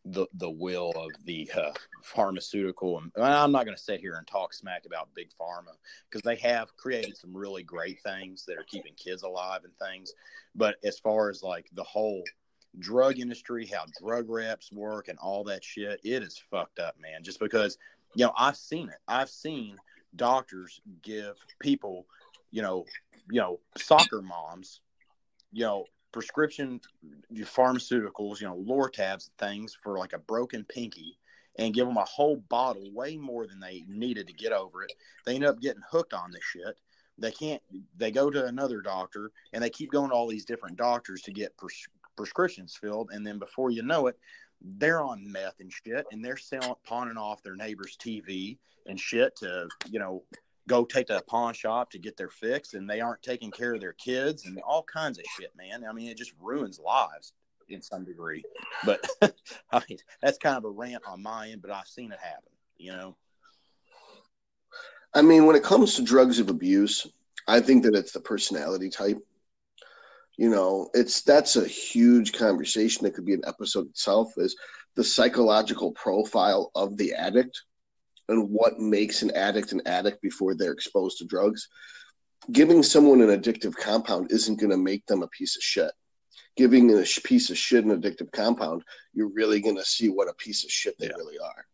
the 0.05 0.27
the 0.35 0.51
will 0.51 0.93
of 0.97 1.13
the 1.25 1.49
uh, 1.57 1.71
pharmaceutical 2.03 2.99
and 2.99 3.13
I'm 3.17 3.53
not 3.53 3.65
going 3.65 3.77
to 3.77 3.83
sit 3.83 4.01
here 4.01 4.17
and 4.17 4.27
talk 4.27 4.53
smack 4.53 4.85
about 4.85 5.15
big 5.15 5.29
pharma 5.41 5.77
because 6.11 6.23
they 6.23 6.37
have 6.37 6.77
created 6.77 7.17
some 7.17 7.37
really 7.37 7.63
great 7.63 8.01
things 8.01 8.45
that 8.47 8.59
are 8.59 8.65
keeping 8.65 8.95
kids 8.95 9.23
alive 9.23 9.61
and 9.65 9.73
things. 9.79 10.13
But 10.57 10.77
as 10.83 10.99
far 10.99 11.31
as 11.31 11.43
like 11.43 11.69
the 11.75 11.85
whole 11.85 12.25
drug 12.79 13.21
industry 13.21 13.67
how 13.67 13.85
drug 14.01 14.29
reps 14.29 14.73
work 14.73 15.09
and 15.09 15.19
all 15.19 15.45
that 15.45 15.63
shit 15.63 16.01
it 16.03 16.23
is 16.23 16.43
fucked 16.51 16.81
up 16.81 16.97
man. 17.01 17.23
Just 17.23 17.39
because 17.39 17.79
you 18.15 18.25
know 18.25 18.33
I've 18.37 18.57
seen 18.57 18.89
it. 18.89 18.99
I've 19.07 19.31
seen 19.31 19.77
doctors 20.17 20.81
give 21.03 21.37
people 21.61 22.07
you 22.51 22.63
know 22.63 22.87
you 23.31 23.41
know 23.41 23.61
soccer 23.77 24.21
moms 24.21 24.81
you 25.53 25.65
know 25.65 25.85
prescription 26.13 26.81
pharmaceuticals, 27.35 28.41
you 28.41 28.47
know, 28.47 28.63
Lortabs 28.67 29.29
and 29.29 29.37
things 29.39 29.77
for 29.83 29.99
like 29.99 30.13
a 30.13 30.19
broken 30.19 30.65
pinky 30.65 31.19
and 31.59 31.75
give 31.75 31.87
them 31.87 31.97
a 31.97 32.05
whole 32.05 32.37
bottle, 32.49 32.91
way 32.93 33.17
more 33.17 33.47
than 33.47 33.61
they 33.61 33.85
needed 33.89 34.27
to 34.27 34.33
get 34.33 34.53
over 34.53 34.83
it. 34.83 34.93
They 35.27 35.35
end 35.35 35.45
up 35.45 35.61
getting 35.61 35.83
hooked 35.91 36.15
on 36.15 36.31
this 36.31 36.45
shit. 36.45 36.79
They 37.19 37.31
can't, 37.31 37.63
they 37.97 38.11
go 38.11 38.31
to 38.31 38.47
another 38.47 38.81
doctor 38.81 39.33
and 39.53 39.63
they 39.63 39.71
keep 39.71 39.91
going 39.91 40.11
to 40.11 40.15
all 40.15 40.29
these 40.29 40.47
different 40.47 40.77
doctors 40.77 41.21
to 41.23 41.33
get 41.33 41.57
pres- 41.57 41.89
prescriptions 42.17 42.77
filled. 42.81 43.11
And 43.13 43.27
then 43.27 43.39
before 43.39 43.71
you 43.71 43.83
know 43.83 44.07
it, 44.07 44.19
they're 44.79 45.03
on 45.03 45.31
meth 45.31 45.61
and 45.61 45.73
shit 45.73 46.07
and 46.11 46.25
they're 46.25 46.37
selling, 46.37 46.75
pawning 46.87 47.19
off 47.19 47.43
their 47.43 47.57
neighbor's 47.57 47.97
TV 47.97 48.57
and 48.87 48.99
shit 48.99 49.37
to, 49.37 49.69
you 49.91 49.99
know, 49.99 50.23
go 50.69 50.85
take 50.85 51.09
to 51.09 51.19
a 51.19 51.23
pawn 51.23 51.55
shop 51.55 51.91
to 51.91 51.99
get 51.99 52.17
their 52.17 52.29
fix 52.29 52.75
and 52.75 52.89
they 52.89 53.01
aren't 53.01 53.23
taking 53.23 53.51
care 53.51 53.75
of 53.75 53.81
their 53.81 53.95
kids 53.95 54.47
and 54.47 54.61
all 54.61 54.83
kinds 54.85 55.19
of 55.19 55.25
shit, 55.37 55.51
man. 55.57 55.85
I 55.89 55.93
mean, 55.93 56.09
it 56.09 56.17
just 56.17 56.33
ruins 56.41 56.79
lives 56.79 57.33
in 57.69 57.83
some 57.83 58.05
degree. 58.05 58.45
But 58.85 59.05
I 59.73 59.83
mean, 59.89 59.99
that's 60.21 60.39
kind 60.39 60.57
of 60.57 60.65
a 60.65 60.71
rant 60.71 61.03
on 61.07 61.23
my 61.23 61.49
end, 61.49 61.63
but 61.63 61.71
I've 61.71 61.87
seen 61.87 62.13
it 62.13 62.19
happen, 62.21 62.53
you 62.79 62.93
know. 62.93 63.17
I 65.15 65.23
mean, 65.23 65.47
when 65.47 65.57
it 65.57 65.63
comes 65.63 65.95
to 65.97 66.03
drugs 66.03 66.39
of 66.39 66.49
abuse, 66.49 67.07
I 67.47 67.61
think 67.61 67.83
that 67.85 67.95
it's 67.95 68.13
the 68.13 68.21
personality 68.21 68.89
type. 68.89 69.19
You 70.39 70.49
know, 70.49 70.89
it's 70.95 71.23
that's 71.23 71.57
a 71.57 71.67
huge 71.67 72.33
conversation 72.33 73.05
that 73.05 73.15
could 73.15 73.27
be 73.27 73.35
an 73.35 73.43
episode 73.47 73.89
itself 73.89 74.33
is 74.39 74.57
the 74.95 75.05
psychological 75.05 75.93
profile 75.93 76.71
of 76.75 76.97
the 76.97 77.13
addict 77.13 77.63
and 78.33 78.49
what 78.49 78.79
makes 78.79 79.23
an 79.23 79.31
addict 79.33 79.73
an 79.73 79.83
addict 79.87 80.23
before 80.23 80.55
they're 80.55 80.73
exposed 80.73 81.19
to 81.19 81.27
drugs. 81.27 81.69
Giving 82.51 82.83
someone 82.83 83.21
an 83.21 83.29
addictive 83.29 83.77
compound 83.77 84.33
isn't 84.33 84.59
going 84.59 84.71
to 84.71 84.77
make 84.77 85.07
them 85.07 85.23
a 85.23 85.29
piece 85.29 85.57
of 85.57 85.63
shit. 85.63 85.93
Giving 86.57 86.91
a 86.91 87.05
piece 87.25 87.51
of 87.51 87.59
shit 87.59 87.85
an 87.85 88.01
addictive 88.01 88.33
compound, 88.33 88.83
you're 89.13 89.33
really 89.33 89.61
going 89.61 89.77
to 89.77 89.85
see 89.85 90.09
what 90.09 90.29
a 90.29 90.35
piece 90.35 90.65
of 90.65 90.71
shit 90.71 90.99
they 90.99 91.07
yeah. 91.07 91.17
really 91.17 91.39
are. 91.39 91.67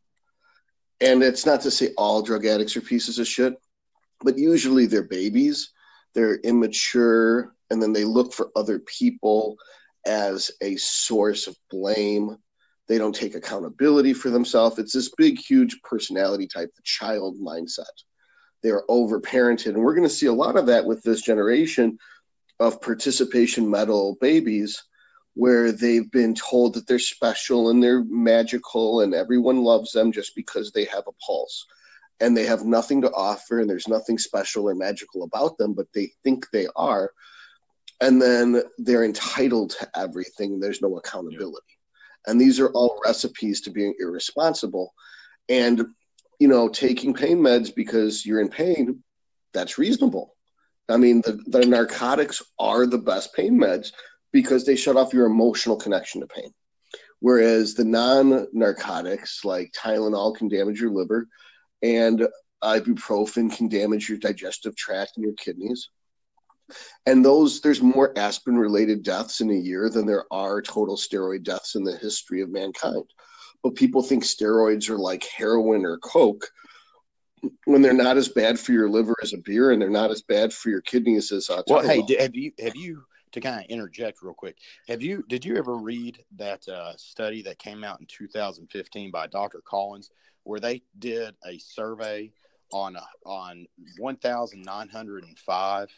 And 1.01 1.23
it's 1.23 1.47
not 1.47 1.61
to 1.63 1.71
say 1.71 1.93
all 1.97 2.23
drug 2.23 2.45
addicts 2.45 2.77
are 2.77 2.81
pieces 2.81 3.19
of 3.19 3.27
shit, 3.27 3.55
but 4.21 4.37
usually 4.37 4.87
they're 4.87 5.03
babies, 5.03 5.73
they're 6.15 6.37
immature, 6.37 7.55
and 7.71 7.81
then 7.81 7.93
they 7.93 8.05
look 8.05 8.33
for 8.33 8.51
other 8.57 8.81
people 8.81 9.57
as 10.07 10.51
a 10.61 10.77
source 10.77 11.47
of 11.47 11.57
blame 11.71 12.37
they 12.89 12.99
don't 12.99 13.15
take 13.15 13.35
accountability 13.35 14.15
for 14.15 14.31
themselves. 14.31 14.79
It's 14.79 14.95
this 14.95 15.13
big, 15.17 15.39
huge 15.39 15.81
personality 15.83 16.47
type, 16.47 16.75
the 16.75 16.83
child 16.83 17.39
mindset. 17.39 17.85
They're 18.63 18.87
overparented. 18.89 19.75
And 19.75 19.83
we're 19.83 19.95
going 19.95 20.09
to 20.09 20.15
see 20.15 20.27
a 20.27 20.33
lot 20.33 20.57
of 20.57 20.67
that 20.67 20.85
with 20.85 21.03
this 21.03 21.21
generation 21.21 21.99
of 22.59 22.81
participation 22.81 23.71
medal 23.71 24.17
babies 24.21 24.83
where 25.35 25.71
they've 25.71 26.11
been 26.11 26.35
told 26.35 26.75
that 26.75 26.87
they're 26.89 26.99
special 26.99 27.71
and 27.71 27.81
they're 27.81 28.03
magical 28.05 29.03
and 29.03 29.15
everyone 29.15 29.63
loves 29.63 29.93
them 29.93 30.11
just 30.11 30.35
because 30.35 30.73
they 30.73 30.85
have 30.87 31.05
a 31.07 31.13
pulse 31.25 31.67
and 32.19 32.37
they 32.37 32.45
have 32.45 32.65
nothing 32.65 33.01
to 33.03 33.13
offer 33.13 33.61
and 33.61 33.71
there's 33.71 33.87
nothing 33.87 34.19
special 34.19 34.69
or 34.69 34.75
magical 34.75 35.23
about 35.23 35.57
them 35.57 35.75
but 35.75 35.87
they 35.95 36.11
think 36.25 36.51
they 36.51 36.67
are 36.75 37.13
and 38.01 38.21
then 38.21 38.61
they're 38.79 39.05
entitled 39.05 39.71
to 39.71 39.89
everything 39.95 40.59
there's 40.59 40.83
no 40.83 40.97
accountability 40.97 41.78
and 42.29 42.41
these 42.41 42.61
are 42.61 42.71
all 42.71 43.01
recipes 43.05 43.61
to 43.63 43.71
being 43.71 43.95
irresponsible. 43.99 44.95
And, 45.49 45.87
you 46.39 46.49
know, 46.49 46.69
taking 46.69 47.15
pain 47.15 47.39
meds 47.39 47.75
because 47.75 48.25
you're 48.25 48.41
in 48.41 48.51
pain, 48.51 49.03
that's 49.55 49.79
reasonable. 49.79 50.37
I 50.89 50.97
mean, 50.97 51.23
the, 51.23 51.43
the 51.47 51.67
narcotics 51.67 52.43
are 52.59 52.87
the 52.87 52.99
best 52.99 53.35
pain 53.35 53.59
meds 53.59 53.93
because 54.33 54.65
they 54.65 54.77
shut 54.77 54.97
off 54.97 55.13
your 55.13 55.27
emotional 55.27 55.77
connection 55.77 56.21
to 56.21 56.27
pain. 56.27 56.53
Whereas 57.21 57.75
the 57.75 57.85
non 57.85 58.47
narcotics 58.53 59.45
like 59.45 59.73
Tylenol 59.73 60.37
can 60.37 60.49
damage 60.49 60.81
your 60.81 60.93
liver 60.93 61.27
and 61.83 62.29
ibuprofen 62.63 63.55
can 63.55 63.69
damage 63.69 64.09
your 64.09 64.19
digestive 64.19 64.77
tract 64.77 65.13
and 65.17 65.25
your 65.25 65.35
kidneys 65.35 65.91
and 67.07 67.25
those 67.25 67.61
there's 67.61 67.83
more 67.83 68.17
aspirin 68.19 68.59
related 68.59 69.03
deaths 69.03 69.41
in 69.41 69.51
a 69.51 69.55
year 69.55 69.89
than 69.89 70.07
there 70.07 70.25
are 70.31 70.63
total 70.63 70.97
steroid 70.97 71.43
deaths 71.43 71.75
in 71.75 71.85
the 71.85 71.97
history 71.97 72.41
of 72.41 72.51
mankind. 72.51 73.05
But 73.63 73.75
people 73.75 74.03
think 74.03 74.25
steroids 74.25 74.89
are 74.89 74.99
like 74.99 75.25
heroin 75.25 75.85
or 75.85 75.99
coke 75.99 76.51
when 77.65 77.83
they're 77.83 77.93
not 77.93 78.17
as 78.17 78.29
bad 78.29 78.59
for 78.59 78.73
your 78.73 78.89
liver 78.89 79.15
as 79.23 79.33
a 79.33 79.39
beer 79.39 79.71
and 79.71 79.81
they're 79.81 79.89
not 79.91 80.11
as 80.11 80.23
bad 80.23 80.53
for 80.53 80.71
your 80.71 80.81
kidneys 80.81 81.31
as 81.33 81.49
uh, 81.51 81.63
well 81.69 81.87
hey 81.87 82.03
have 82.19 82.35
you 82.35 82.51
have 82.59 82.75
you 82.75 83.05
to 83.31 83.41
kind 83.41 83.61
of 83.61 83.67
interject 83.71 84.23
real 84.23 84.35
quick 84.35 84.57
have 84.89 85.03
you 85.03 85.25
did 85.29 85.45
you 85.45 85.57
ever 85.57 85.77
read 85.77 86.19
that 86.37 86.67
uh, 86.69 86.97
study 86.97 87.43
that 87.43 87.59
came 87.59 87.85
out 87.85 88.01
in 88.01 88.07
2015 88.07 89.13
by 89.13 89.27
dr 89.29 89.61
collins 89.65 90.11
where 90.45 90.61
they 90.61 90.83
did 90.99 91.35
a 91.47 91.59
survey 91.59 92.33
on 92.73 92.97
uh, 92.97 93.03
on 93.25 93.67
1905 93.99 95.89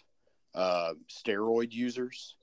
uh, 0.54 0.92
steroid 1.08 1.72
users. 1.72 2.36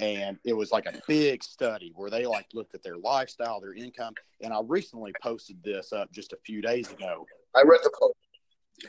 And 0.00 0.38
it 0.44 0.54
was 0.54 0.72
like 0.72 0.86
a 0.86 1.00
big 1.06 1.44
study 1.44 1.92
where 1.94 2.10
they 2.10 2.26
like 2.26 2.46
looked 2.54 2.74
at 2.74 2.82
their 2.82 2.96
lifestyle 2.96 3.60
their 3.60 3.74
income. 3.74 4.14
And 4.40 4.52
i 4.52 4.60
recently 4.66 5.12
posted 5.22 5.62
this 5.62 5.92
up 5.92 6.10
just 6.10 6.32
a 6.32 6.38
few 6.44 6.60
days 6.60 6.90
ago. 6.90 7.24
I 7.54 7.62
read 7.64 7.80
the 7.84 7.92
post. 7.98 8.14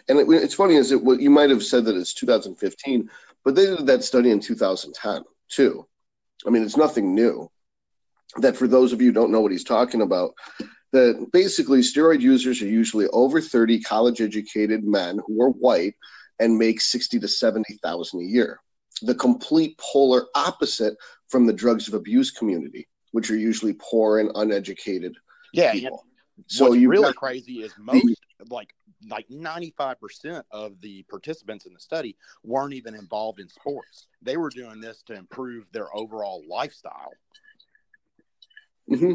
And 0.10 0.20
it, 0.20 0.28
it's 0.30 0.56
funny 0.56 0.76
is 0.76 0.92
it 0.92 1.04
what 1.04 1.20
you 1.20 1.30
might 1.30 1.52
have 1.52 1.64
said 1.64 1.86
that 1.86 1.96
it's 1.96 2.14
2015 2.14 3.10
but 3.46 3.56
they 3.56 3.66
did 3.66 3.86
that 3.86 4.04
study 4.04 4.32
in 4.32 4.40
2010 4.40 5.24
too. 5.50 5.86
I 6.48 6.50
mean 6.50 6.64
it's 6.64 6.78
nothing 6.78 7.14
new. 7.14 7.50
That 8.38 8.58
for 8.58 8.68
those 8.68 8.94
of 8.94 9.02
you 9.02 9.12
don't 9.12 9.32
know 9.32 9.42
what 9.42 9.52
he's 9.52 9.64
talking 9.64 10.02
about 10.02 10.34
that 10.94 11.28
basically 11.34 11.80
steroid 11.80 12.22
users 12.22 12.62
are 12.62 12.68
usually 12.68 13.08
over 13.08 13.42
30 13.42 13.82
college 13.82 14.22
educated 14.22 14.84
men 14.84 15.20
who 15.28 15.42
are 15.42 15.50
white 15.50 15.96
and 16.40 16.58
make 16.58 16.80
60 16.80 17.20
to 17.20 17.28
70,000 17.28 18.20
a 18.20 18.24
year. 18.24 18.60
The 19.02 19.16
complete 19.16 19.78
polar 19.78 20.28
opposite 20.36 20.96
from 21.28 21.46
the 21.46 21.54
drugs 21.54 21.88
of 21.88 21.94
abuse 21.94 22.32
community, 22.32 22.88
which 23.12 23.32
are 23.32 23.38
usually 23.38 23.76
poor 23.80 24.20
and 24.20 24.32
uneducated 24.36 25.16
yeah, 25.54 25.72
people. 25.72 26.06
So 26.48 26.74
you 26.74 26.90
really 26.90 27.14
crazy 27.14 27.62
is 27.62 27.74
most 27.80 28.20
like 28.50 28.74
like 29.10 29.28
95% 29.30 30.44
of 30.52 30.80
the 30.82 31.04
participants 31.04 31.66
in 31.66 31.74
the 31.74 31.80
study 31.80 32.16
weren't 32.44 32.74
even 32.74 32.96
involved 32.96 33.40
in 33.40 33.50
sports. 33.50 34.08
They 34.22 34.38
were 34.38 34.50
doing 34.50 34.80
this 34.80 35.04
to 35.08 35.14
improve 35.14 35.66
their 35.72 35.94
overall 35.96 36.44
lifestyle. 36.48 37.12
Mm-hmm. 38.90 39.14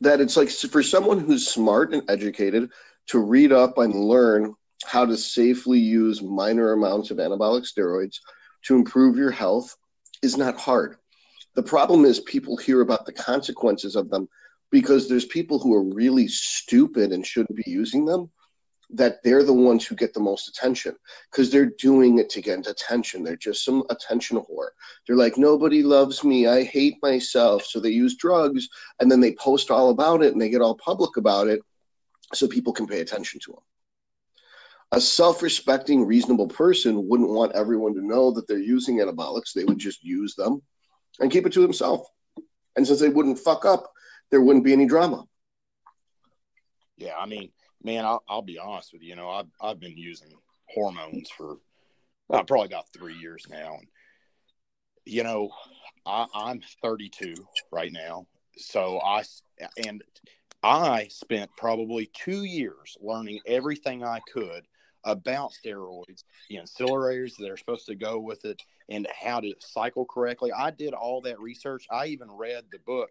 That 0.00 0.20
it's 0.20 0.36
like 0.36 0.50
for 0.50 0.82
someone 0.82 1.18
who's 1.18 1.48
smart 1.48 1.92
and 1.92 2.08
educated 2.08 2.70
to 3.08 3.18
read 3.18 3.50
up 3.50 3.78
and 3.78 3.94
learn 3.94 4.54
how 4.84 5.04
to 5.04 5.16
safely 5.16 5.78
use 5.78 6.22
minor 6.22 6.72
amounts 6.72 7.10
of 7.10 7.18
anabolic 7.18 7.66
steroids 7.66 8.18
to 8.62 8.76
improve 8.76 9.16
your 9.16 9.30
health 9.30 9.76
is 10.22 10.36
not 10.36 10.58
hard. 10.58 10.96
The 11.54 11.62
problem 11.62 12.04
is 12.04 12.20
people 12.20 12.56
hear 12.56 12.80
about 12.80 13.06
the 13.06 13.12
consequences 13.12 13.96
of 13.96 14.10
them 14.10 14.28
because 14.70 15.08
there's 15.08 15.24
people 15.24 15.58
who 15.58 15.74
are 15.74 15.94
really 15.94 16.28
stupid 16.28 17.12
and 17.12 17.26
shouldn't 17.26 17.56
be 17.56 17.70
using 17.70 18.04
them 18.04 18.30
that 18.90 19.22
they're 19.22 19.44
the 19.44 19.52
ones 19.52 19.86
who 19.86 19.94
get 19.94 20.14
the 20.14 20.20
most 20.20 20.48
attention 20.48 20.94
because 21.30 21.50
they're 21.50 21.72
doing 21.78 22.18
it 22.18 22.30
to 22.30 22.40
get 22.40 22.66
attention. 22.66 23.22
They're 23.22 23.36
just 23.36 23.64
some 23.64 23.84
attention 23.90 24.38
whore. 24.38 24.68
They're 25.06 25.16
like, 25.16 25.36
nobody 25.36 25.82
loves 25.82 26.24
me. 26.24 26.46
I 26.46 26.62
hate 26.62 26.96
myself. 27.02 27.64
So 27.64 27.80
they 27.80 27.90
use 27.90 28.16
drugs 28.16 28.68
and 29.00 29.10
then 29.10 29.20
they 29.20 29.34
post 29.34 29.70
all 29.70 29.90
about 29.90 30.22
it 30.22 30.32
and 30.32 30.40
they 30.40 30.48
get 30.48 30.62
all 30.62 30.74
public 30.76 31.16
about 31.16 31.48
it 31.48 31.60
so 32.32 32.48
people 32.48 32.72
can 32.72 32.86
pay 32.86 33.00
attention 33.00 33.40
to 33.40 33.52
them. 33.52 33.60
A 34.92 35.00
self 35.00 35.42
respecting, 35.42 36.06
reasonable 36.06 36.48
person 36.48 37.08
wouldn't 37.08 37.28
want 37.28 37.52
everyone 37.52 37.94
to 37.94 38.06
know 38.06 38.30
that 38.32 38.48
they're 38.48 38.58
using 38.58 38.98
anabolics. 38.98 39.52
They 39.52 39.64
would 39.64 39.78
just 39.78 40.02
use 40.02 40.34
them 40.34 40.62
and 41.20 41.30
keep 41.30 41.46
it 41.46 41.52
to 41.52 41.60
themselves. 41.60 42.08
And 42.76 42.86
since 42.86 43.00
they 43.00 43.10
wouldn't 43.10 43.38
fuck 43.38 43.64
up, 43.64 43.90
there 44.30 44.40
wouldn't 44.40 44.64
be 44.64 44.72
any 44.72 44.86
drama. 44.86 45.24
Yeah, 46.96 47.16
I 47.18 47.26
mean, 47.26 47.50
man, 47.82 48.04
I'll, 48.04 48.22
I'll 48.28 48.42
be 48.42 48.58
honest 48.58 48.92
with 48.92 49.02
you. 49.02 49.10
You 49.10 49.16
know, 49.16 49.28
I've 49.28 49.48
I've 49.60 49.80
been 49.80 49.96
using 49.96 50.28
hormones 50.68 51.28
for 51.36 51.58
probably 52.28 52.66
about 52.66 52.92
three 52.92 53.14
years 53.14 53.46
now, 53.50 53.74
and 53.78 53.86
you 55.04 55.22
know, 55.22 55.50
I, 56.06 56.26
I'm 56.34 56.60
32 56.82 57.34
right 57.70 57.92
now, 57.92 58.26
so 58.56 59.00
I 59.00 59.22
and 59.86 60.02
I 60.62 61.08
spent 61.08 61.50
probably 61.56 62.10
two 62.12 62.44
years 62.44 62.96
learning 63.00 63.40
everything 63.46 64.02
I 64.02 64.20
could 64.32 64.66
about 65.08 65.52
steroids, 65.52 66.24
the 66.48 66.56
ancillaries 66.56 67.36
that 67.38 67.50
are 67.50 67.56
supposed 67.56 67.86
to 67.86 67.94
go 67.94 68.18
with 68.18 68.44
it, 68.44 68.62
and 68.88 69.08
how 69.20 69.40
to 69.40 69.54
cycle 69.58 70.04
correctly. 70.04 70.52
I 70.52 70.70
did 70.70 70.94
all 70.94 71.20
that 71.22 71.40
research. 71.40 71.86
I 71.90 72.06
even 72.06 72.30
read 72.30 72.64
the 72.70 72.78
book. 72.78 73.10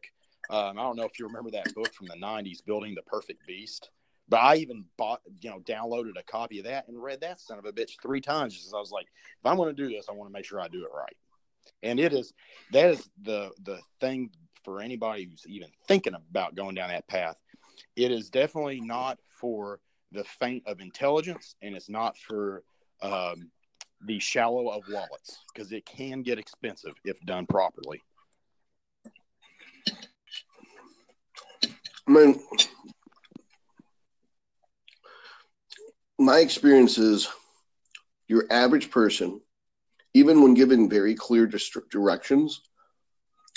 Um, 0.49 0.79
I 0.79 0.83
don't 0.83 0.95
know 0.95 1.03
if 1.03 1.19
you 1.19 1.25
remember 1.25 1.51
that 1.51 1.73
book 1.73 1.93
from 1.93 2.07
the 2.07 2.15
90s, 2.15 2.63
Building 2.65 2.95
the 2.95 3.01
Perfect 3.01 3.45
Beast. 3.45 3.89
But 4.29 4.41
I 4.41 4.55
even 4.57 4.83
bought, 4.97 5.21
you 5.41 5.49
know, 5.49 5.59
downloaded 5.59 6.19
a 6.19 6.23
copy 6.23 6.59
of 6.59 6.65
that 6.65 6.87
and 6.87 7.01
read 7.01 7.21
that 7.21 7.39
son 7.39 7.59
of 7.59 7.65
a 7.65 7.71
bitch 7.71 7.91
three 8.01 8.21
times. 8.21 8.55
because 8.55 8.73
I 8.73 8.79
was 8.79 8.91
like, 8.91 9.05
if 9.05 9.45
I'm 9.45 9.57
going 9.57 9.73
to 9.73 9.83
do 9.83 9.89
this, 9.89 10.07
I 10.09 10.13
want 10.13 10.29
to 10.29 10.33
make 10.33 10.45
sure 10.45 10.59
I 10.59 10.67
do 10.67 10.83
it 10.83 10.91
right. 10.93 11.15
And 11.83 11.99
it 11.99 12.13
is 12.13 12.33
that 12.71 12.89
is 12.89 13.09
the 13.21 13.51
the 13.63 13.79
thing 13.99 14.31
for 14.63 14.81
anybody 14.81 15.25
who's 15.25 15.45
even 15.47 15.69
thinking 15.87 16.13
about 16.13 16.55
going 16.55 16.75
down 16.75 16.89
that 16.89 17.07
path. 17.07 17.37
It 17.95 18.11
is 18.11 18.29
definitely 18.29 18.81
not 18.81 19.19
for 19.39 19.79
the 20.17 20.23
faint 20.23 20.63
of 20.65 20.81
intelligence, 20.81 21.55
and 21.61 21.75
it's 21.75 21.89
not 21.89 22.17
for 22.17 22.63
um, 23.03 23.51
the 24.07 24.19
shallow 24.19 24.69
of 24.69 24.81
wallets 24.89 25.37
because 25.53 25.71
it 25.71 25.85
can 25.85 26.23
get 26.23 26.39
expensive 26.39 26.93
if 27.05 27.21
done 27.21 27.45
properly. 27.45 28.01
I 32.07 32.11
mean, 32.11 32.39
my 36.17 36.39
experience 36.39 36.97
is 36.97 37.27
your 38.27 38.45
average 38.49 38.89
person, 38.89 39.39
even 40.15 40.41
when 40.41 40.55
given 40.55 40.89
very 40.89 41.13
clear 41.13 41.47
directions 41.91 42.61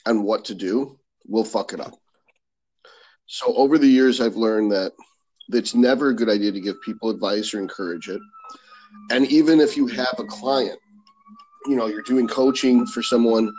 on 0.04 0.24
what 0.24 0.44
to 0.46 0.54
do, 0.54 0.98
will 1.26 1.44
fuck 1.44 1.72
it 1.72 1.80
up. 1.80 1.94
So 3.26 3.54
over 3.54 3.78
the 3.78 3.86
years, 3.86 4.20
I've 4.20 4.36
learned 4.36 4.72
that 4.72 4.92
it's 5.54 5.74
never 5.74 6.10
a 6.10 6.14
good 6.14 6.28
idea 6.28 6.52
to 6.52 6.60
give 6.60 6.80
people 6.82 7.10
advice 7.10 7.54
or 7.54 7.58
encourage 7.58 8.08
it. 8.08 8.20
And 9.10 9.26
even 9.26 9.60
if 9.60 9.76
you 9.76 9.86
have 9.88 10.14
a 10.18 10.24
client, 10.24 10.78
you 11.66 11.76
know, 11.76 11.86
you're 11.86 12.02
doing 12.02 12.26
coaching 12.26 12.86
for 12.86 13.02
someone. 13.02 13.52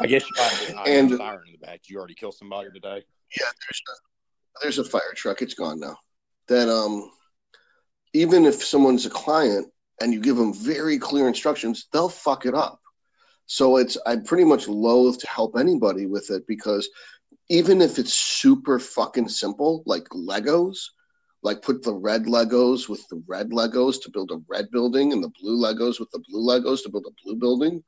I 0.00 0.06
guess 0.06 0.24
you 0.28 0.76
and 0.86 1.16
fire 1.16 1.44
in 1.46 1.52
the 1.52 1.58
back. 1.58 1.82
You 1.88 1.98
already 1.98 2.14
killed 2.14 2.34
somebody 2.34 2.70
today? 2.70 3.04
Yeah, 3.38 3.46
there's 3.46 3.82
a, 3.88 3.92
there's 4.62 4.78
a 4.78 4.84
fire 4.84 5.12
truck. 5.14 5.42
It's 5.42 5.54
gone 5.54 5.78
now. 5.80 5.96
That 6.48 6.68
um, 6.68 7.10
even 8.12 8.44
if 8.44 8.62
someone's 8.62 9.06
a 9.06 9.10
client 9.10 9.68
and 10.00 10.12
you 10.12 10.20
give 10.20 10.36
them 10.36 10.52
very 10.52 10.98
clear 10.98 11.28
instructions, 11.28 11.86
they'll 11.92 12.08
fuck 12.08 12.44
it 12.44 12.54
up. 12.54 12.80
So 13.46 13.76
it's 13.76 13.96
I'm 14.06 14.24
pretty 14.24 14.44
much 14.44 14.68
loath 14.68 15.18
to 15.18 15.28
help 15.28 15.56
anybody 15.56 16.06
with 16.06 16.30
it 16.30 16.46
because 16.46 16.88
even 17.48 17.80
if 17.80 17.98
it's 17.98 18.14
super 18.14 18.78
fucking 18.78 19.28
simple, 19.28 19.82
like 19.86 20.04
Legos, 20.08 20.78
like 21.42 21.62
put 21.62 21.82
the 21.82 21.94
red 21.94 22.24
Legos 22.24 22.88
with 22.88 23.06
the 23.08 23.22
red 23.26 23.50
Legos 23.50 24.00
to 24.02 24.10
build 24.10 24.30
a 24.30 24.40
red 24.48 24.70
building 24.70 25.12
and 25.12 25.22
the 25.22 25.32
blue 25.40 25.60
Legos 25.60 25.98
with 25.98 26.10
the 26.10 26.22
blue 26.28 26.46
Legos 26.46 26.82
to 26.82 26.88
build 26.88 27.06
a 27.06 27.22
blue 27.24 27.36
building, 27.36 27.82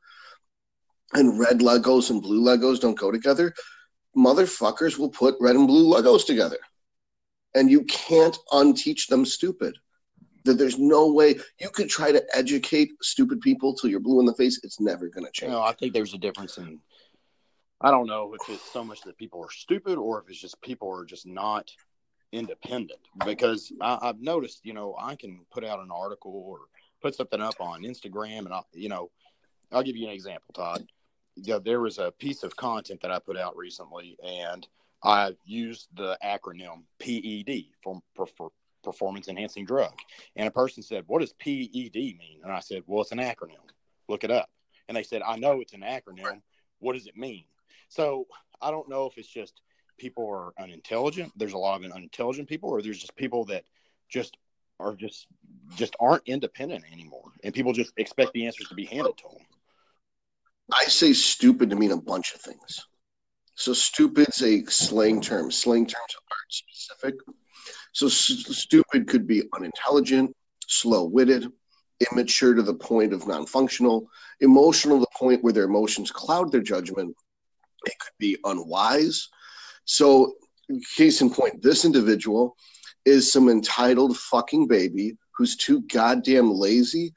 and 1.13 1.39
red 1.39 1.61
Legos 1.61 2.11
and 2.11 2.21
blue 2.21 2.43
Legos 2.43 2.81
don't 2.81 2.99
go 2.99 3.11
together, 3.11 3.55
motherfuckers 4.17 4.99
will 4.99 5.11
put 5.11 5.37
red 5.41 5.57
and 5.57 5.69
blue 5.69 5.93
Legos 5.93 6.27
together. 6.27 6.59
And 7.55 7.71
you 7.71 7.85
can't 7.85 8.37
unteach 8.53 9.07
them 9.07 9.25
stupid 9.25 9.77
that 10.45 10.55
there's 10.55 10.79
no 10.79 11.11
way 11.13 11.37
you 11.61 11.71
could 11.71 11.89
try 11.89 12.13
to 12.13 12.23
educate 12.35 12.91
stupid 13.01 13.41
people 13.41 13.75
till 13.75 13.89
you're 13.91 14.01
blue 14.01 14.21
in 14.21 14.27
the 14.27 14.35
face. 14.35 14.61
It's 14.63 14.81
never 14.81 15.09
going 15.09 15.25
to 15.25 15.33
change. 15.33 15.53
No, 15.53 15.63
I 15.63 15.73
think 15.73 15.93
there's 15.93 16.15
a 16.15 16.19
difference 16.19 16.59
in. 16.59 16.81
I 17.81 17.91
don't 17.91 18.07
know 18.07 18.35
if 18.35 18.49
it's 18.49 18.73
so 18.73 18.85
much 18.85 19.03
that 19.03 19.17
people 19.17 19.43
are 19.43 19.51
stupid 19.51 19.97
or 19.97 20.21
if 20.21 20.29
it's 20.29 20.41
just 20.41 20.61
people 20.63 20.91
are 20.93 21.05
just 21.05 21.27
not 21.27 21.71
independent. 22.35 23.01
Because 23.25 23.73
I, 23.81 23.99
I've 24.03 24.21
noticed, 24.21 24.65
you 24.65 24.75
know, 24.75 24.97
I 24.99 25.17
can 25.17 25.41
put 25.51 25.65
out 25.65 25.81
an 25.81 25.91
article 25.91 26.33
or 26.33 26.61
put 27.01 27.15
something 27.15 27.41
up 27.41 27.61
on 27.61 27.83
Instagram, 27.83 28.41
and 28.41 28.53
I, 28.53 28.61
you 28.73 28.89
know, 28.89 29.11
I'll 29.73 29.83
give 29.83 29.97
you 29.97 30.09
an 30.09 30.15
example, 30.15 30.53
Todd. 30.55 30.87
Yeah, 31.37 31.59
there 31.65 31.81
was 31.81 31.99
a 31.99 32.13
piece 32.13 32.43
of 32.43 32.57
content 32.57 33.01
that 33.03 33.11
I 33.11 33.19
put 33.19 33.37
out 33.37 33.57
recently, 33.57 34.17
and 34.25 34.67
I 35.03 35.33
used 35.45 35.89
the 35.97 36.17
acronym 36.25 36.83
PED 36.99 37.67
for, 37.83 38.01
for, 38.15 38.27
for 38.27 38.51
performance 38.85 39.29
enhancing 39.29 39.65
drug. 39.65 39.93
And 40.37 40.47
a 40.47 40.51
person 40.51 40.83
said, 40.83 41.05
What 41.07 41.21
does 41.21 41.33
PED 41.33 41.95
mean? 41.95 42.41
And 42.43 42.53
I 42.53 42.61
said, 42.61 42.83
Well, 42.87 43.03
it's 43.03 43.13
an 43.13 43.19
acronym. 43.19 43.65
Look 44.09 44.25
it 44.25 44.31
up. 44.31 44.51
And 44.89 44.97
they 44.97 45.03
said, 45.03 45.23
I 45.27 45.37
know 45.37 45.61
it's 45.61 45.73
an 45.73 45.81
acronym. 45.81 46.43
What 46.79 46.93
does 46.93 47.07
it 47.07 47.17
mean? 47.17 47.45
So 47.89 48.27
I 48.61 48.71
don't 48.71 48.89
know 48.89 49.07
if 49.07 49.19
it's 49.19 49.29
just 49.29 49.61
people 49.99 50.29
are 50.29 50.63
unintelligent. 50.63 51.33
There's 51.37 51.53
a 51.53 51.59
lot 51.59 51.85
of 51.85 51.91
unintelligent 51.91 52.49
people, 52.49 52.71
or 52.71 52.83
there's 52.83 52.99
just 52.99 53.17
people 53.17 53.45
that 53.47 53.65
just 54.09 54.37
are 54.81 54.95
just 54.95 55.27
just 55.77 55.97
aren't 56.01 56.23
independent 56.27 56.85
anymore, 56.93 57.33
and 57.43 57.55
people 57.55 57.73
just 57.73 57.93
expect 57.97 58.33
the 58.33 58.47
answers 58.47 58.69
to 58.69 58.75
be 58.75 58.85
handed 58.85 59.17
to 59.19 59.25
them. 59.25 59.47
I 60.73 60.85
say 60.85 61.13
stupid 61.13 61.71
to 61.71 61.77
mean 61.77 61.93
a 61.93 62.01
bunch 62.01 62.35
of 62.35 62.41
things. 62.41 62.87
So 63.55 63.73
stupid's 63.73 64.43
a 64.43 64.65
slang 64.65 65.21
term. 65.21 65.51
Slang 65.51 65.87
terms 65.87 66.17
aren't 66.31 66.53
specific. 66.53 67.15
So 67.93 68.09
stupid 68.09 69.07
could 69.07 69.27
be 69.27 69.45
unintelligent, 69.55 70.35
slow 70.67 71.05
witted, 71.05 71.47
immature 72.11 72.55
to 72.55 72.63
the 72.63 72.75
point 72.75 73.13
of 73.13 73.27
non 73.27 73.47
functional, 73.47 74.09
emotional 74.41 74.99
to 74.99 75.01
the 75.01 75.19
point 75.19 75.45
where 75.45 75.53
their 75.53 75.65
emotions 75.65 76.11
cloud 76.11 76.51
their 76.51 76.63
judgment. 76.63 77.15
It 77.87 77.99
could 77.99 78.15
be 78.19 78.37
unwise. 78.45 79.29
So, 79.85 80.35
case 80.97 81.21
in 81.21 81.31
point, 81.31 81.63
this 81.63 81.85
individual 81.85 82.57
is 83.05 83.31
some 83.31 83.49
entitled 83.49 84.17
fucking 84.17 84.67
baby 84.67 85.17
who's 85.37 85.57
too 85.57 85.83
goddamn 85.83 86.51
lazy 86.51 87.13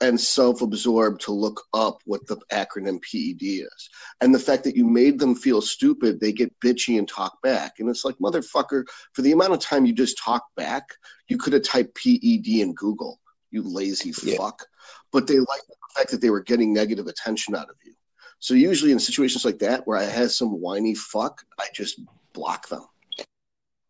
and 0.00 0.20
self 0.20 0.60
absorbed 0.60 1.20
to 1.22 1.32
look 1.32 1.62
up 1.72 1.98
what 2.04 2.26
the 2.26 2.36
acronym 2.52 3.00
PED 3.02 3.42
is. 3.42 3.90
And 4.20 4.34
the 4.34 4.38
fact 4.38 4.64
that 4.64 4.76
you 4.76 4.84
made 4.84 5.18
them 5.18 5.34
feel 5.34 5.60
stupid, 5.62 6.20
they 6.20 6.32
get 6.32 6.58
bitchy 6.60 6.98
and 6.98 7.08
talk 7.08 7.40
back. 7.42 7.74
And 7.78 7.88
it's 7.88 8.04
like, 8.04 8.16
motherfucker, 8.16 8.84
for 9.12 9.22
the 9.22 9.32
amount 9.32 9.54
of 9.54 9.60
time 9.60 9.86
you 9.86 9.94
just 9.94 10.18
talk 10.18 10.44
back, 10.56 10.84
you 11.28 11.38
could 11.38 11.54
have 11.54 11.62
typed 11.62 11.96
PED 11.96 12.46
in 12.46 12.74
Google, 12.74 13.20
you 13.50 13.62
lazy 13.62 14.12
yeah. 14.22 14.36
fuck. 14.36 14.66
But 15.12 15.26
they 15.26 15.38
like 15.38 15.62
the 15.66 15.76
fact 15.96 16.10
that 16.10 16.20
they 16.20 16.30
were 16.30 16.42
getting 16.42 16.72
negative 16.74 17.06
attention 17.06 17.54
out 17.54 17.70
of 17.70 17.76
you. 17.84 17.94
So 18.38 18.54
usually 18.54 18.92
in 18.92 18.98
situations 18.98 19.44
like 19.44 19.58
that 19.60 19.86
where 19.86 19.98
I 19.98 20.04
have 20.04 20.30
some 20.30 20.60
whiny 20.60 20.94
fuck, 20.94 21.44
I 21.58 21.66
just 21.72 22.00
block 22.32 22.68
them 22.68 22.86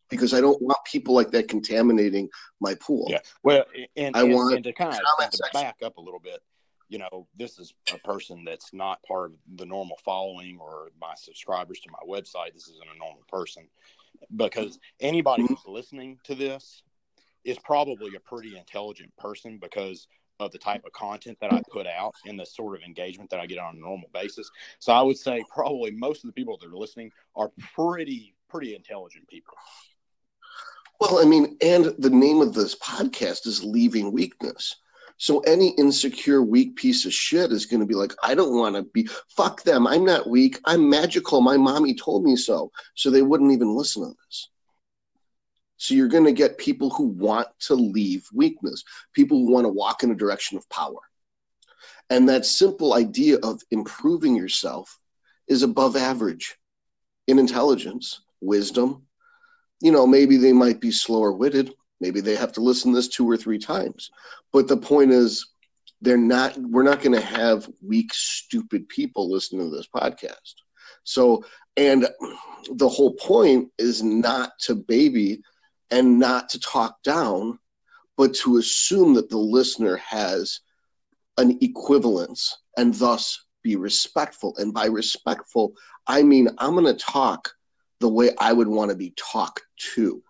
because 0.08 0.32
I 0.32 0.40
don't 0.40 0.60
want 0.62 0.78
people 0.84 1.14
like 1.14 1.30
that 1.32 1.48
contaminating 1.48 2.28
my 2.60 2.74
pool. 2.74 3.06
Yeah. 3.10 3.20
Well, 3.42 3.64
and 3.96 4.16
I 4.16 4.22
and, 4.22 4.34
want 4.34 4.54
and 4.54 4.64
to 4.64 4.72
kind 4.72 4.94
of 4.94 5.30
to 5.30 5.48
back 5.52 5.76
up 5.82 5.96
a 5.96 6.00
little 6.00 6.20
bit. 6.20 6.40
You 6.88 6.98
know, 6.98 7.26
this 7.36 7.58
is 7.58 7.74
a 7.92 7.98
person 7.98 8.44
that's 8.44 8.72
not 8.72 9.02
part 9.02 9.32
of 9.32 9.38
the 9.56 9.66
normal 9.66 9.98
following 10.04 10.58
or 10.60 10.90
my 11.00 11.14
subscribers 11.16 11.80
to 11.80 11.90
my 11.90 11.98
website. 12.08 12.54
This 12.54 12.68
isn't 12.68 12.94
a 12.94 12.98
normal 12.98 13.24
person 13.28 13.66
because 14.36 14.78
anybody 15.00 15.42
mm-hmm. 15.42 15.54
who's 15.54 15.66
listening 15.66 16.18
to 16.24 16.36
this 16.36 16.84
is 17.44 17.58
probably 17.58 18.14
a 18.14 18.20
pretty 18.20 18.56
intelligent 18.56 19.16
person 19.16 19.58
because 19.60 20.06
of 20.38 20.52
the 20.52 20.58
type 20.58 20.84
of 20.84 20.92
content 20.92 21.38
that 21.40 21.52
I 21.52 21.62
put 21.70 21.86
out 21.86 22.14
and 22.26 22.38
the 22.38 22.46
sort 22.46 22.76
of 22.76 22.82
engagement 22.82 23.30
that 23.30 23.40
I 23.40 23.46
get 23.46 23.58
on 23.58 23.76
a 23.76 23.80
normal 23.80 24.08
basis. 24.12 24.50
So 24.78 24.92
I 24.92 25.02
would 25.02 25.16
say 25.16 25.44
probably 25.52 25.90
most 25.92 26.24
of 26.24 26.28
the 26.28 26.34
people 26.34 26.58
that 26.58 26.68
are 26.68 26.76
listening 26.76 27.10
are 27.34 27.50
pretty 27.74 28.34
pretty 28.48 28.74
intelligent 28.74 29.28
people. 29.28 29.54
Well, 31.00 31.18
I 31.18 31.24
mean, 31.24 31.56
and 31.60 31.94
the 31.98 32.10
name 32.10 32.40
of 32.40 32.54
this 32.54 32.74
podcast 32.76 33.46
is 33.46 33.62
Leaving 33.62 34.12
Weakness. 34.12 34.76
So 35.18 35.40
any 35.40 35.70
insecure, 35.70 36.42
weak 36.42 36.76
piece 36.76 37.04
of 37.06 37.12
shit 37.12 37.50
is 37.50 37.66
going 37.66 37.80
to 37.80 37.86
be 37.86 37.94
like, 37.94 38.14
I 38.22 38.34
don't 38.34 38.58
want 38.58 38.76
to 38.76 38.82
be, 38.82 39.08
fuck 39.28 39.62
them. 39.62 39.86
I'm 39.86 40.04
not 40.04 40.28
weak. 40.28 40.58
I'm 40.66 40.88
magical. 40.88 41.40
My 41.40 41.56
mommy 41.56 41.94
told 41.94 42.24
me 42.24 42.36
so. 42.36 42.70
So 42.94 43.10
they 43.10 43.22
wouldn't 43.22 43.52
even 43.52 43.74
listen 43.74 44.02
to 44.02 44.16
this. 44.26 44.48
So 45.76 45.94
you're 45.94 46.08
going 46.08 46.24
to 46.24 46.32
get 46.32 46.58
people 46.58 46.90
who 46.90 47.04
want 47.04 47.48
to 47.60 47.74
leave 47.74 48.26
weakness, 48.32 48.82
people 49.12 49.38
who 49.38 49.52
want 49.52 49.64
to 49.64 49.72
walk 49.72 50.02
in 50.02 50.10
a 50.10 50.16
direction 50.16 50.56
of 50.56 50.68
power. 50.70 51.00
And 52.08 52.28
that 52.28 52.46
simple 52.46 52.94
idea 52.94 53.38
of 53.42 53.60
improving 53.70 54.36
yourself 54.36 54.98
is 55.48 55.62
above 55.62 55.96
average 55.96 56.56
in 57.26 57.38
intelligence, 57.38 58.20
wisdom. 58.40 59.02
You 59.80 59.92
know, 59.92 60.06
maybe 60.06 60.36
they 60.36 60.52
might 60.52 60.80
be 60.80 60.90
slower 60.90 61.32
witted. 61.32 61.74
Maybe 62.00 62.20
they 62.20 62.36
have 62.36 62.52
to 62.52 62.60
listen 62.60 62.92
this 62.92 63.08
two 63.08 63.28
or 63.28 63.36
three 63.36 63.58
times. 63.58 64.10
But 64.52 64.68
the 64.68 64.76
point 64.76 65.10
is, 65.10 65.46
they're 66.02 66.16
not, 66.18 66.56
we're 66.58 66.82
not 66.82 67.00
going 67.00 67.18
to 67.18 67.26
have 67.26 67.68
weak, 67.82 68.12
stupid 68.12 68.88
people 68.88 69.30
listening 69.30 69.70
to 69.70 69.74
this 69.74 69.88
podcast. 69.88 70.54
So, 71.04 71.44
and 71.76 72.06
the 72.70 72.88
whole 72.88 73.14
point 73.14 73.70
is 73.78 74.02
not 74.02 74.52
to 74.60 74.74
baby 74.74 75.42
and 75.90 76.18
not 76.18 76.48
to 76.50 76.60
talk 76.60 77.02
down, 77.02 77.58
but 78.16 78.34
to 78.34 78.56
assume 78.56 79.14
that 79.14 79.28
the 79.28 79.38
listener 79.38 79.96
has 79.96 80.60
an 81.38 81.58
equivalence 81.60 82.56
and 82.76 82.94
thus 82.94 83.44
be 83.62 83.76
respectful. 83.76 84.54
And 84.58 84.72
by 84.72 84.86
respectful, 84.86 85.74
I 86.06 86.22
mean 86.22 86.48
I'm 86.58 86.72
going 86.72 86.84
to 86.86 86.94
talk 86.94 87.52
the 88.00 88.08
way 88.08 88.30
I 88.38 88.52
would 88.52 88.68
want 88.68 88.90
to 88.90 88.96
be 88.96 89.14
talked 89.16 89.62
to. 89.94 90.22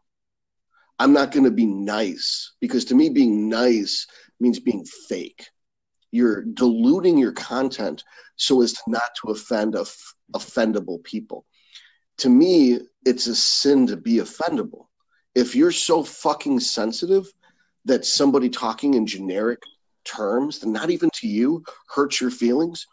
I'm 0.99 1.13
not 1.13 1.33
going 1.33 1.45
to 1.45 1.51
be 1.51 1.67
nice 1.67 2.55
because 2.61 2.85
to 2.87 2.95
me, 2.95 3.09
being 3.11 3.49
nice 3.49 4.07
means 4.41 4.59
being 4.59 4.85
fake. 5.09 5.47
You're 6.11 6.43
diluting 6.43 7.19
your 7.19 7.33
content 7.33 8.03
so 8.37 8.63
as 8.63 8.73
to 8.73 8.81
not 8.87 9.11
to 9.21 9.33
offend 9.33 9.77
off- 9.77 10.15
offendable 10.35 11.03
people. 11.05 11.45
To 12.19 12.31
me, 12.31 12.81
it's 13.05 13.27
a 13.27 13.35
sin 13.35 13.87
to 13.89 13.97
be 13.97 14.17
offendable. 14.17 14.87
If 15.37 15.55
you're 15.55 15.71
so 15.71 16.03
fucking 16.03 16.61
sensitive 16.61 17.31
that 17.85 18.07
somebody 18.07 18.49
talking 18.49 18.95
in 18.95 19.07
generic 19.07 19.61
terms, 20.03 20.65
not 20.65 20.89
even 20.89 21.11
to 21.17 21.29
you, 21.29 21.63
hurts 21.95 22.23
your 22.23 22.31
feelings, 22.31 22.87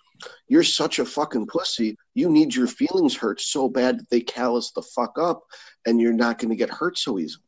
you're 0.49 0.63
such 0.63 0.99
a 0.99 1.05
fucking 1.05 1.47
pussy. 1.47 1.97
You 2.15 2.29
need 2.29 2.53
your 2.53 2.67
feelings 2.67 3.15
hurt 3.15 3.39
so 3.39 3.69
bad 3.69 3.97
that 3.97 4.09
they 4.09 4.19
callous 4.19 4.71
the 4.71 4.81
fuck 4.81 5.17
up 5.17 5.43
and 5.85 6.01
you're 6.01 6.11
not 6.11 6.37
going 6.37 6.49
to 6.49 6.57
get 6.57 6.69
hurt 6.69 6.97
so 6.97 7.17
easily. 7.17 7.45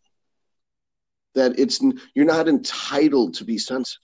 That 1.34 1.60
it's 1.60 1.82
you're 2.14 2.24
not 2.24 2.48
entitled 2.48 3.34
to 3.34 3.44
be 3.44 3.58
sensitive, 3.58 4.00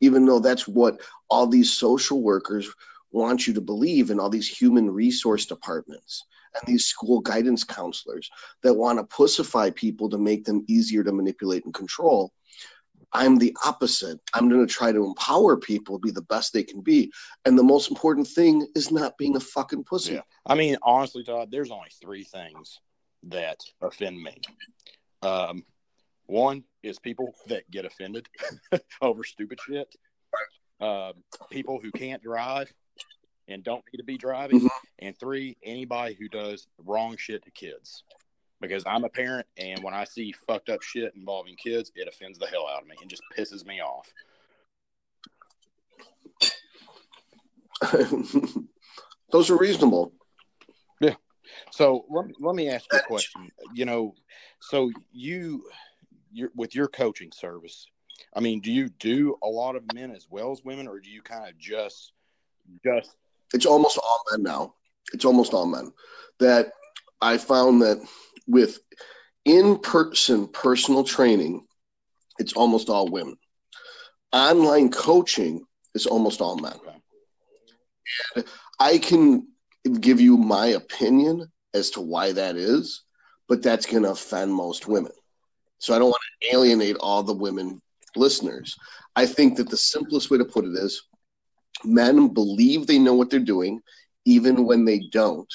even 0.00 0.24
though 0.24 0.40
that's 0.40 0.66
what 0.66 1.02
all 1.28 1.46
these 1.46 1.74
social 1.74 2.22
workers 2.22 2.72
want 3.12 3.46
you 3.46 3.52
to 3.52 3.60
believe 3.60 4.10
and 4.10 4.18
all 4.18 4.30
these 4.30 4.48
human 4.48 4.90
resource 4.90 5.44
departments 5.44 6.24
and 6.54 6.66
these 6.66 6.86
school 6.86 7.20
guidance 7.20 7.64
counselors 7.64 8.30
that 8.62 8.74
want 8.74 8.98
to 8.98 9.16
pussify 9.16 9.74
people 9.74 10.08
to 10.10 10.18
make 10.18 10.44
them 10.44 10.64
easier 10.68 11.04
to 11.04 11.12
manipulate 11.12 11.64
and 11.64 11.74
control 11.74 12.32
I'm 13.12 13.36
the 13.38 13.56
opposite. 13.64 14.20
I'm 14.34 14.48
going 14.48 14.66
to 14.66 14.72
try 14.72 14.92
to 14.92 15.04
empower 15.04 15.56
people 15.56 15.98
to 15.98 16.00
be 16.00 16.10
the 16.10 16.22
best 16.22 16.52
they 16.52 16.62
can 16.62 16.80
be. 16.80 17.12
And 17.44 17.58
the 17.58 17.62
most 17.62 17.90
important 17.90 18.28
thing 18.28 18.66
is 18.74 18.90
not 18.90 19.18
being 19.18 19.36
a 19.36 19.40
fucking 19.40 19.84
pussy. 19.84 20.14
Yeah. 20.14 20.20
I 20.46 20.54
mean, 20.54 20.76
honestly, 20.82 21.24
Todd, 21.24 21.48
there's 21.50 21.70
only 21.70 21.90
three 22.00 22.24
things 22.24 22.78
that 23.24 23.58
offend 23.80 24.22
me. 24.22 24.40
Um, 25.22 25.64
one 26.26 26.64
is 26.82 26.98
people 26.98 27.34
that 27.48 27.68
get 27.70 27.84
offended 27.84 28.28
over 29.02 29.24
stupid 29.24 29.58
shit. 29.60 29.92
Um, 30.80 31.14
people 31.50 31.80
who 31.82 31.90
can't 31.90 32.22
drive 32.22 32.72
and 33.50 33.64
don't 33.64 33.82
need 33.92 33.98
to 33.98 34.04
be 34.04 34.18
driving. 34.18 34.60
Mm-hmm. 34.60 34.68
And 35.00 35.18
three, 35.18 35.56
anybody 35.62 36.14
who 36.14 36.28
does 36.28 36.68
wrong 36.84 37.16
shit 37.16 37.44
to 37.44 37.50
kids 37.50 38.04
because 38.60 38.82
I'm 38.86 39.04
a 39.04 39.08
parent, 39.08 39.46
and 39.56 39.82
when 39.82 39.94
I 39.94 40.04
see 40.04 40.34
fucked 40.46 40.68
up 40.68 40.82
shit 40.82 41.14
involving 41.14 41.56
kids, 41.56 41.90
it 41.94 42.06
offends 42.08 42.38
the 42.38 42.46
hell 42.46 42.66
out 42.68 42.82
of 42.82 42.88
me 42.88 42.94
and 43.00 43.10
just 43.10 43.22
pisses 43.36 43.64
me 43.66 43.80
off. 43.80 44.12
Those 49.32 49.48
are 49.50 49.56
reasonable. 49.56 50.12
Yeah. 51.00 51.14
So 51.70 52.04
let 52.10 52.26
me, 52.26 52.34
let 52.38 52.54
me 52.54 52.68
ask 52.68 52.84
you 52.92 52.98
a 52.98 53.02
question. 53.02 53.48
You 53.74 53.86
know, 53.86 54.14
so 54.60 54.90
you, 55.10 55.64
you 56.30 56.50
with 56.54 56.74
your 56.74 56.88
coaching 56.88 57.32
service, 57.32 57.86
I 58.34 58.40
mean, 58.40 58.60
do 58.60 58.70
you 58.70 58.90
do 58.90 59.36
a 59.42 59.48
lot 59.48 59.76
of 59.76 59.84
men 59.94 60.10
as 60.10 60.26
well 60.28 60.52
as 60.52 60.62
women, 60.62 60.86
or 60.86 61.00
do 61.00 61.10
you 61.10 61.22
kind 61.22 61.48
of 61.48 61.56
just, 61.58 62.12
just? 62.84 63.16
It's 63.54 63.66
almost 63.66 63.98
all 63.98 64.22
men 64.30 64.42
now. 64.42 64.74
It's 65.12 65.24
almost 65.24 65.54
all 65.54 65.66
men. 65.66 65.92
That 66.38 66.72
I 67.20 67.38
found 67.38 67.82
that 67.82 67.98
with 68.46 68.78
in 69.44 69.78
person 69.78 70.48
personal 70.48 71.04
training, 71.04 71.66
it's 72.38 72.52
almost 72.54 72.88
all 72.88 73.08
women. 73.08 73.36
Online 74.32 74.90
coaching 74.90 75.64
is 75.94 76.06
almost 76.06 76.40
all 76.40 76.56
men. 76.56 76.78
And 78.36 78.44
I 78.78 78.98
can 78.98 79.46
give 80.00 80.20
you 80.20 80.36
my 80.36 80.66
opinion 80.66 81.50
as 81.74 81.90
to 81.90 82.00
why 82.00 82.32
that 82.32 82.56
is, 82.56 83.02
but 83.48 83.62
that's 83.62 83.86
going 83.86 84.02
to 84.02 84.10
offend 84.10 84.52
most 84.52 84.86
women. 84.86 85.12
So 85.78 85.94
I 85.94 85.98
don't 85.98 86.10
want 86.10 86.22
to 86.42 86.54
alienate 86.54 86.96
all 87.00 87.22
the 87.22 87.34
women 87.34 87.80
listeners. 88.16 88.76
I 89.16 89.26
think 89.26 89.56
that 89.56 89.68
the 89.68 89.76
simplest 89.76 90.30
way 90.30 90.38
to 90.38 90.44
put 90.44 90.64
it 90.64 90.74
is 90.74 91.02
men 91.84 92.28
believe 92.28 92.86
they 92.86 92.98
know 92.98 93.14
what 93.14 93.30
they're 93.30 93.40
doing, 93.40 93.80
even 94.24 94.64
when 94.64 94.84
they 94.84 95.00
don't. 95.10 95.52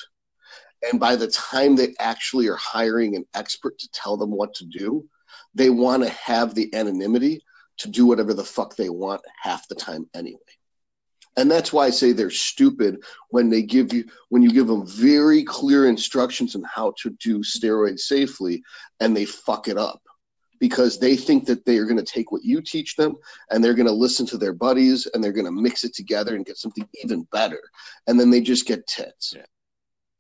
And 0.90 1.00
by 1.00 1.16
the 1.16 1.28
time 1.28 1.76
they 1.76 1.94
actually 2.00 2.48
are 2.48 2.58
hiring 2.58 3.16
an 3.16 3.26
expert 3.34 3.78
to 3.80 3.90
tell 3.92 4.18
them 4.18 4.32
what 4.32 4.54
to 4.56 4.66
do, 4.66 5.08
they 5.54 5.70
want 5.70 6.04
to 6.04 6.10
have 6.10 6.54
the 6.54 6.74
anonymity 6.76 7.42
to 7.78 7.90
do 7.90 8.06
whatever 8.06 8.34
the 8.34 8.44
fuck 8.44 8.76
they 8.76 8.90
want 8.90 9.22
half 9.42 9.68
the 9.68 9.76
time 9.76 10.08
anyway. 10.14 10.40
And 11.38 11.52
that's 11.52 11.74
why 11.74 11.86
I 11.86 11.90
say 11.90 12.12
they're 12.12 12.30
stupid 12.30 13.04
when 13.30 13.50
they 13.50 13.62
give 13.62 13.92
you 13.92 14.06
when 14.30 14.42
you 14.42 14.52
give 14.52 14.68
them 14.68 14.88
very 14.88 15.44
clear 15.44 15.88
instructions 15.88 16.56
on 16.56 16.64
how 16.64 16.94
to 17.02 17.10
do 17.22 17.40
steroids 17.40 18.00
safely 18.02 18.64
and 19.02 19.16
they 19.16 19.26
fuck 19.26 19.68
it 19.68 19.78
up 19.78 20.02
because 20.66 20.98
they 20.98 21.16
think 21.16 21.46
that 21.46 21.66
they 21.66 21.78
are 21.78 21.86
going 21.86 22.04
to 22.04 22.14
take 22.16 22.32
what 22.32 22.44
you 22.44 22.62
teach 22.62 22.96
them 22.96 23.16
and 23.50 23.64
they're 23.64 23.74
going 23.74 23.88
to 23.88 23.94
listen 24.06 24.26
to 24.26 24.38
their 24.38 24.54
buddies 24.54 25.08
and 25.08 25.24
they're 25.24 25.40
going 25.40 25.46
to 25.46 25.52
mix 25.52 25.84
it 25.84 25.94
together 25.94 26.36
and 26.36 26.46
get 26.46 26.58
something 26.58 26.88
even 27.04 27.28
better 27.32 27.62
and 28.08 28.20
then 28.20 28.30
they 28.30 28.42
just 28.42 28.66
get 28.66 28.88
tits. 28.88 29.34
Yeah 29.36 29.46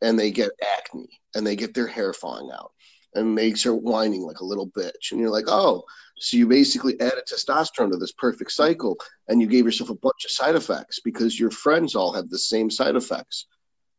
and 0.01 0.19
they 0.19 0.31
get 0.31 0.51
acne 0.77 1.07
and 1.33 1.45
they 1.45 1.55
get 1.55 1.73
their 1.73 1.87
hair 1.87 2.13
falling 2.13 2.51
out 2.51 2.71
and 3.15 3.37
they 3.37 3.53
start 3.53 3.81
whining 3.81 4.21
like 4.21 4.39
a 4.39 4.45
little 4.45 4.69
bitch. 4.69 5.11
And 5.11 5.19
you're 5.19 5.29
like, 5.29 5.45
oh, 5.47 5.83
so 6.17 6.37
you 6.37 6.47
basically 6.47 6.99
added 6.99 7.23
testosterone 7.27 7.91
to 7.91 7.97
this 7.97 8.11
perfect 8.11 8.51
cycle 8.51 8.97
and 9.27 9.41
you 9.41 9.47
gave 9.47 9.65
yourself 9.65 9.89
a 9.89 9.95
bunch 9.95 10.25
of 10.25 10.31
side 10.31 10.55
effects 10.55 10.99
because 11.03 11.39
your 11.39 11.51
friends 11.51 11.95
all 11.95 12.13
have 12.13 12.29
the 12.29 12.37
same 12.37 12.69
side 12.69 12.95
effects. 12.95 13.47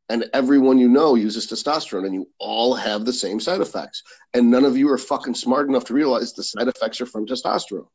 And 0.08 0.26
everyone 0.32 0.78
you 0.78 0.88
know 0.88 1.16
uses 1.16 1.46
testosterone 1.46 2.06
and 2.06 2.14
you 2.14 2.28
all 2.38 2.74
have 2.74 3.04
the 3.04 3.12
same 3.12 3.40
side 3.40 3.60
effects. 3.60 4.02
And 4.34 4.50
none 4.50 4.64
of 4.64 4.76
you 4.76 4.88
are 4.90 4.98
fucking 4.98 5.34
smart 5.34 5.68
enough 5.68 5.84
to 5.86 5.94
realize 5.94 6.32
the 6.32 6.44
side 6.44 6.68
effects 6.68 7.00
are 7.00 7.06
from 7.06 7.26
testosterone. 7.26 7.88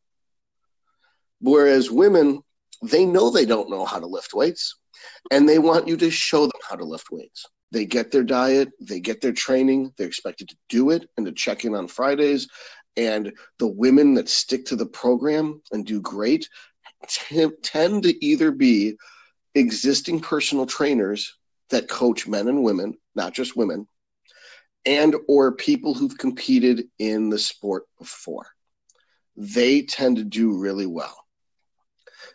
Whereas 1.39 1.89
women, 1.89 2.41
they 2.83 3.05
know 3.05 3.29
they 3.29 3.45
don't 3.45 3.69
know 3.69 3.85
how 3.85 3.99
to 3.99 4.07
lift 4.07 4.33
weights 4.33 4.75
and 5.31 5.47
they 5.47 5.59
want 5.59 5.87
you 5.87 5.97
to 5.97 6.11
show 6.11 6.41
them 6.41 6.61
how 6.67 6.75
to 6.75 6.83
lift 6.83 7.11
weights. 7.11 7.45
They 7.71 7.85
get 7.85 8.11
their 8.11 8.23
diet, 8.23 8.69
they 8.81 8.99
get 8.99 9.21
their 9.21 9.31
training, 9.31 9.93
they're 9.97 10.07
expected 10.07 10.49
to 10.49 10.57
do 10.69 10.89
it 10.89 11.09
and 11.17 11.25
to 11.25 11.31
check 11.31 11.63
in 11.63 11.75
on 11.75 11.87
Fridays. 11.87 12.47
And 12.97 13.31
the 13.57 13.67
women 13.67 14.13
that 14.15 14.27
stick 14.27 14.65
to 14.65 14.75
the 14.75 14.85
program 14.85 15.61
and 15.71 15.85
do 15.85 16.01
great 16.01 16.49
t- 17.07 17.49
tend 17.63 18.03
to 18.03 18.25
either 18.25 18.51
be 18.51 18.97
existing 19.55 20.19
personal 20.19 20.65
trainers 20.65 21.37
that 21.71 21.89
coach 21.89 22.27
men 22.27 22.47
and 22.47 22.63
women, 22.63 22.95
not 23.15 23.33
just 23.33 23.57
women, 23.57 23.87
and 24.85 25.15
or 25.27 25.51
people 25.53 25.93
who've 25.93 26.17
competed 26.17 26.85
in 26.99 27.29
the 27.29 27.39
sport 27.39 27.83
before. 27.99 28.47
They 29.35 29.83
tend 29.83 30.17
to 30.17 30.23
do 30.23 30.57
really 30.57 30.85
well 30.85 31.17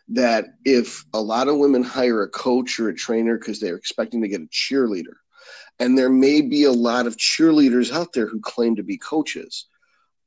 that 0.09 0.47
if 0.65 1.05
a 1.13 1.21
lot 1.21 1.49
of 1.49 1.59
women 1.59 1.83
hire 1.83 2.23
a 2.23 2.29
coach 2.29 2.79
or 2.79 2.89
a 2.89 2.95
trainer 2.95 3.39
because 3.39 3.61
they're 3.61 3.77
expecting 3.77 4.23
to 4.23 4.29
get 4.29 4.41
a 4.41 4.47
cheerleader 4.47 5.15
and 5.79 5.97
there 5.97 6.11
may 6.11 6.41
be 6.41 6.65
a 6.65 6.73
lot 6.73 7.07
of 7.07 7.17
cheerleaders 7.17 7.93
out 7.93 8.13
there 8.13 8.27
who 8.27 8.41
claim 8.41 8.77
to 8.77 8.83
be 8.83 8.97
coaches, 8.97 9.67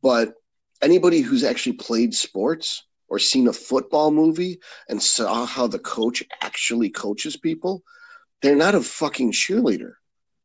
but 0.01 0.34
anybody 0.82 1.22
who's 1.22 1.43
actually 1.43 1.74
played 1.74 2.14
sports 2.14 2.84
or 3.07 3.18
seen 3.20 3.47
a 3.47 3.53
football 3.53 4.12
movie 4.12 4.60
and 4.88 5.01
saw 5.01 5.45
how 5.45 5.66
the 5.66 5.80
coach 5.80 6.24
actually 6.41 6.89
coaches 6.89 7.36
people, 7.36 7.84
they're 8.42 8.56
not 8.56 8.76
a 8.76 8.82
fucking 8.82 9.32
cheerleader. 9.32 9.94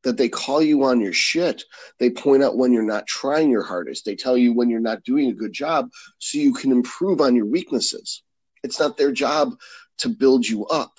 That 0.03 0.19
they 0.19 0.29
call 0.29 0.61
you 0.61 0.85
on 0.85 1.01
your 1.01 1.15
shit. 1.15 1.65
They 1.99 2.11
point 2.11 2.43
out 2.43 2.59
when 2.59 2.73
you're 2.73 2.83
not 2.83 3.07
trying 3.07 3.51
your 3.51 3.63
hardest. 3.63 4.05
They 4.05 4.15
tell 4.15 4.37
you 4.37 4.53
when 4.53 4.69
you're 4.69 4.81
not 4.81 5.03
doing 5.03 5.31
a 5.31 5.35
good 5.35 5.55
job 5.55 5.89
so 6.19 6.37
you 6.37 6.53
can 6.53 6.73
improve 6.73 7.23
on 7.23 7.35
your 7.35 7.47
weaknesses. 7.47 8.23
It's 8.63 8.79
not 8.79 8.99
their 8.99 9.13
job 9.13 9.57
to 9.99 10.11
build 10.11 10.47
you 10.47 10.67
up. 10.67 10.93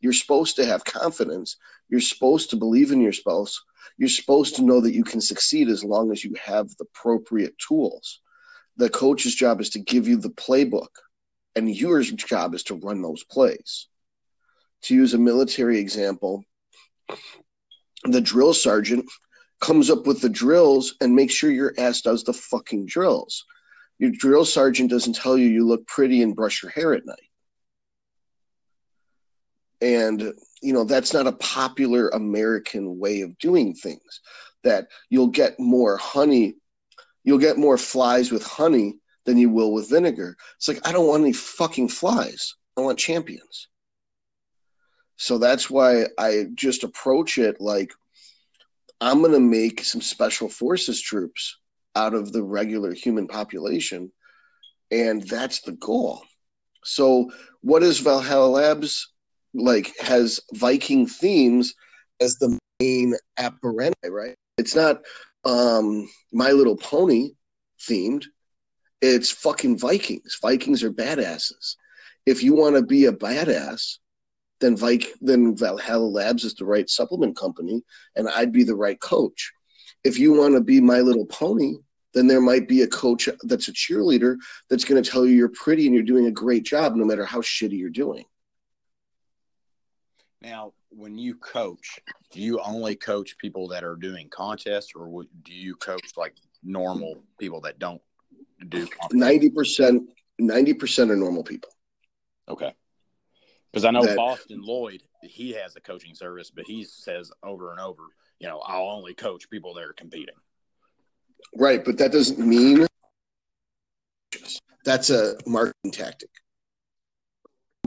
You're 0.00 0.14
supposed 0.14 0.56
to 0.56 0.64
have 0.64 0.84
confidence 0.84 1.56
You're 1.88 2.00
supposed 2.00 2.50
to 2.50 2.56
believe 2.56 2.92
in 2.92 3.00
your 3.00 3.12
spouse. 3.12 3.60
You're 3.96 4.08
supposed 4.08 4.56
to 4.56 4.62
know 4.62 4.80
that 4.80 4.94
you 4.94 5.04
can 5.04 5.20
succeed 5.20 5.68
as 5.68 5.82
long 5.82 6.12
as 6.12 6.24
you 6.24 6.34
have 6.42 6.68
the 6.76 6.84
appropriate 6.84 7.54
tools. 7.58 8.20
The 8.76 8.90
coach's 8.90 9.34
job 9.34 9.60
is 9.60 9.70
to 9.70 9.80
give 9.80 10.06
you 10.06 10.18
the 10.18 10.30
playbook, 10.30 10.88
and 11.56 11.74
your 11.74 12.02
job 12.02 12.54
is 12.54 12.62
to 12.64 12.76
run 12.76 13.02
those 13.02 13.24
plays. 13.24 13.88
To 14.82 14.94
use 14.94 15.14
a 15.14 15.18
military 15.18 15.78
example, 15.78 16.44
the 18.04 18.20
drill 18.20 18.54
sergeant 18.54 19.06
comes 19.60 19.90
up 19.90 20.06
with 20.06 20.20
the 20.20 20.28
drills 20.28 20.94
and 21.00 21.14
makes 21.14 21.34
sure 21.34 21.50
your 21.50 21.74
ass 21.78 22.00
does 22.00 22.22
the 22.22 22.32
fucking 22.32 22.86
drills. 22.86 23.44
Your 23.98 24.12
drill 24.12 24.44
sergeant 24.44 24.90
doesn't 24.90 25.16
tell 25.16 25.36
you 25.36 25.48
you 25.48 25.66
look 25.66 25.86
pretty 25.86 26.22
and 26.22 26.36
brush 26.36 26.62
your 26.62 26.70
hair 26.70 26.94
at 26.94 27.04
night. 27.04 27.16
And, 29.80 30.32
you 30.62 30.72
know, 30.72 30.84
that's 30.84 31.12
not 31.12 31.26
a 31.26 31.32
popular 31.32 32.08
American 32.08 32.98
way 32.98 33.22
of 33.22 33.36
doing 33.38 33.74
things. 33.74 34.20
That 34.64 34.88
you'll 35.08 35.28
get 35.28 35.58
more 35.58 35.96
honey, 35.96 36.56
you'll 37.24 37.38
get 37.38 37.58
more 37.58 37.78
flies 37.78 38.30
with 38.30 38.44
honey 38.44 38.98
than 39.24 39.38
you 39.38 39.50
will 39.50 39.72
with 39.72 39.90
vinegar. 39.90 40.36
It's 40.56 40.68
like, 40.68 40.86
I 40.86 40.92
don't 40.92 41.06
want 41.06 41.22
any 41.22 41.32
fucking 41.32 41.88
flies. 41.88 42.54
I 42.76 42.80
want 42.80 42.98
champions. 42.98 43.68
So 45.18 45.36
that's 45.36 45.68
why 45.68 46.06
I 46.16 46.46
just 46.54 46.84
approach 46.84 47.38
it 47.38 47.60
like 47.60 47.92
I'm 49.00 49.20
going 49.20 49.32
to 49.32 49.40
make 49.40 49.84
some 49.84 50.00
special 50.00 50.48
forces 50.48 51.00
troops 51.00 51.58
out 51.96 52.14
of 52.14 52.32
the 52.32 52.42
regular 52.42 52.94
human 52.94 53.26
population. 53.26 54.12
And 54.92 55.22
that's 55.22 55.60
the 55.62 55.72
goal. 55.72 56.22
So, 56.84 57.30
what 57.60 57.82
is 57.82 57.98
Valhalla 57.98 58.46
Labs 58.46 59.12
like? 59.52 59.92
Has 59.98 60.40
Viking 60.54 61.06
themes 61.06 61.74
as 62.20 62.36
the 62.36 62.56
main 62.80 63.14
apparent, 63.36 63.96
right? 64.08 64.36
It's 64.56 64.74
not 64.74 65.02
um, 65.44 66.08
My 66.32 66.52
Little 66.52 66.76
Pony 66.76 67.32
themed. 67.80 68.24
It's 69.02 69.30
fucking 69.30 69.78
Vikings. 69.78 70.38
Vikings 70.40 70.82
are 70.82 70.92
badasses. 70.92 71.74
If 72.24 72.42
you 72.42 72.54
want 72.54 72.76
to 72.76 72.82
be 72.82 73.04
a 73.06 73.12
badass, 73.12 73.98
then 74.60 74.76
Vik 74.76 75.06
then 75.20 75.56
Valhalla 75.56 76.06
Labs 76.06 76.44
is 76.44 76.54
the 76.54 76.64
right 76.64 76.88
supplement 76.88 77.36
company, 77.36 77.82
and 78.16 78.28
I'd 78.28 78.52
be 78.52 78.64
the 78.64 78.74
right 78.74 79.00
coach. 79.00 79.52
If 80.04 80.18
you 80.18 80.32
want 80.32 80.54
to 80.54 80.60
be 80.60 80.80
My 80.80 81.00
Little 81.00 81.26
Pony, 81.26 81.74
then 82.14 82.26
there 82.26 82.40
might 82.40 82.68
be 82.68 82.82
a 82.82 82.88
coach 82.88 83.28
that's 83.42 83.68
a 83.68 83.72
cheerleader 83.72 84.36
that's 84.70 84.84
going 84.84 85.02
to 85.02 85.08
tell 85.08 85.26
you 85.26 85.34
you're 85.34 85.48
pretty 85.50 85.86
and 85.86 85.94
you're 85.94 86.04
doing 86.04 86.26
a 86.26 86.30
great 86.30 86.64
job, 86.64 86.96
no 86.96 87.04
matter 87.04 87.24
how 87.24 87.40
shitty 87.40 87.78
you're 87.78 87.90
doing. 87.90 88.24
Now, 90.40 90.72
when 90.90 91.18
you 91.18 91.34
coach, 91.34 91.98
do 92.30 92.40
you 92.40 92.60
only 92.60 92.94
coach 92.94 93.36
people 93.38 93.68
that 93.68 93.84
are 93.84 93.96
doing 93.96 94.28
contests, 94.30 94.92
or 94.94 95.24
do 95.42 95.52
you 95.52 95.74
coach 95.76 96.12
like 96.16 96.34
normal 96.62 97.18
people 97.38 97.60
that 97.62 97.78
don't 97.78 98.00
do? 98.68 98.88
Ninety 99.12 99.50
percent, 99.50 100.08
ninety 100.38 100.74
percent 100.74 101.10
are 101.10 101.16
normal 101.16 101.42
people. 101.42 101.70
Okay. 102.48 102.72
Because 103.72 103.84
I 103.84 103.90
know 103.90 104.04
that, 104.04 104.16
Boston 104.16 104.62
Loyd, 104.66 105.02
he 105.22 105.52
has 105.52 105.76
a 105.76 105.80
coaching 105.80 106.14
service, 106.14 106.50
but 106.50 106.64
he 106.66 106.84
says 106.84 107.30
over 107.42 107.70
and 107.70 107.80
over, 107.80 108.02
you 108.40 108.48
know, 108.48 108.60
I'll 108.60 108.88
only 108.88 109.14
coach 109.14 109.50
people 109.50 109.74
that 109.74 109.84
are 109.84 109.92
competing. 109.92 110.34
Right, 111.56 111.84
but 111.84 111.98
that 111.98 112.12
doesn't 112.12 112.38
mean 112.38 112.86
that's 114.84 115.10
a 115.10 115.36
marketing 115.46 115.92
tactic. 115.92 116.30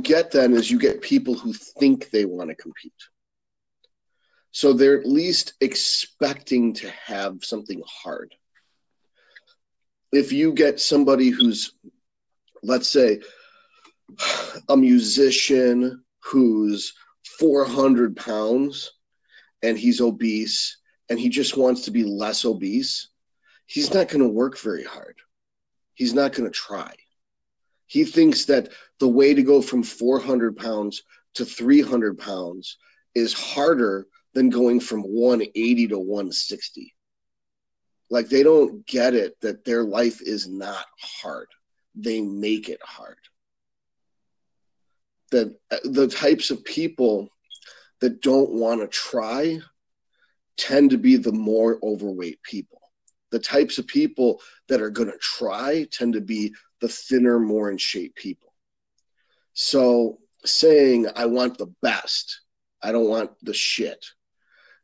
get 0.02 0.32
then 0.32 0.54
is 0.54 0.70
you 0.70 0.78
get 0.78 1.02
people 1.02 1.34
who 1.36 1.54
think 1.54 2.10
they 2.10 2.26
want 2.26 2.50
to 2.50 2.56
compete. 2.56 2.94
So 4.52 4.74
they're 4.74 5.00
at 5.00 5.08
least 5.08 5.54
expecting 5.62 6.74
to 6.76 6.90
have 6.92 7.44
something 7.44 7.82
hard. 7.88 8.36
If 10.12 10.34
you 10.34 10.54
get 10.54 10.80
somebody 10.80 11.30
who's, 11.30 11.74
let's 12.62 12.90
say, 12.90 13.22
a 14.70 14.78
musician 14.78 16.04
who's 16.20 16.94
400 17.40 18.16
pounds 18.16 18.92
and 19.64 19.78
he's 19.78 20.02
obese 20.02 20.78
and 21.10 21.20
he 21.20 21.30
just 21.30 21.58
wants 21.58 21.82
to 21.84 21.92
be 21.92 22.04
less 22.04 22.46
obese, 22.46 23.10
he's 23.66 23.94
not 23.94 24.08
going 24.08 24.22
to 24.22 24.30
work 24.30 24.58
very 24.60 24.84
hard. 24.84 25.18
He's 25.94 26.14
not 26.14 26.34
going 26.34 26.50
to 26.50 26.58
try. 26.58 26.94
He 27.88 28.06
thinks 28.06 28.46
that 28.46 28.70
the 29.00 29.08
way 29.08 29.34
to 29.34 29.44
go 29.44 29.62
from 29.62 29.84
400 29.84 30.56
pounds 30.56 31.04
to 31.36 31.46
300 31.46 32.18
pounds 32.18 32.78
is 33.14 33.34
harder 33.34 34.08
than 34.34 34.50
going 34.50 34.80
from 34.80 35.02
180 35.02 35.88
to 35.90 36.00
160. 36.00 36.96
Like 38.10 38.30
they 38.30 38.44
don't 38.44 38.86
get 38.86 39.14
it 39.14 39.40
that 39.42 39.66
their 39.66 39.84
life 39.84 40.22
is 40.22 40.48
not 40.48 40.86
hard. 41.00 41.48
They 41.96 42.22
make 42.22 42.70
it 42.70 42.80
hard 42.84 43.18
that 45.32 45.56
uh, 45.72 45.78
the 45.84 46.08
types 46.08 46.52
of 46.52 46.64
people 46.64 47.30
that 48.02 48.22
don't 48.22 48.52
want 48.52 48.82
to 48.82 48.88
try 48.88 49.60
tend 50.58 50.92
to 50.92 50.98
be 50.98 51.16
the 51.16 51.32
more 51.32 51.80
overweight 51.84 52.42
people. 52.44 52.80
The 53.32 53.40
types 53.40 53.78
of 53.78 53.88
people 53.88 54.42
that 54.68 54.82
are 54.82 54.90
going 54.90 55.10
to 55.10 55.18
try 55.18 55.88
tend 55.92 56.14
to 56.14 56.22
be 56.22 56.54
the 56.82 56.90
thinner, 56.90 57.40
more 57.40 57.72
in 57.72 57.78
shape 57.78 58.16
people. 58.16 58.54
So 59.54 60.20
saying, 60.46 61.08
I 61.16 61.26
want 61.26 61.58
the 61.58 61.74
best, 61.82 62.42
I 62.82 62.92
don't 62.92 63.10
want 63.10 63.32
the 63.42 63.54
shit, 63.54 64.06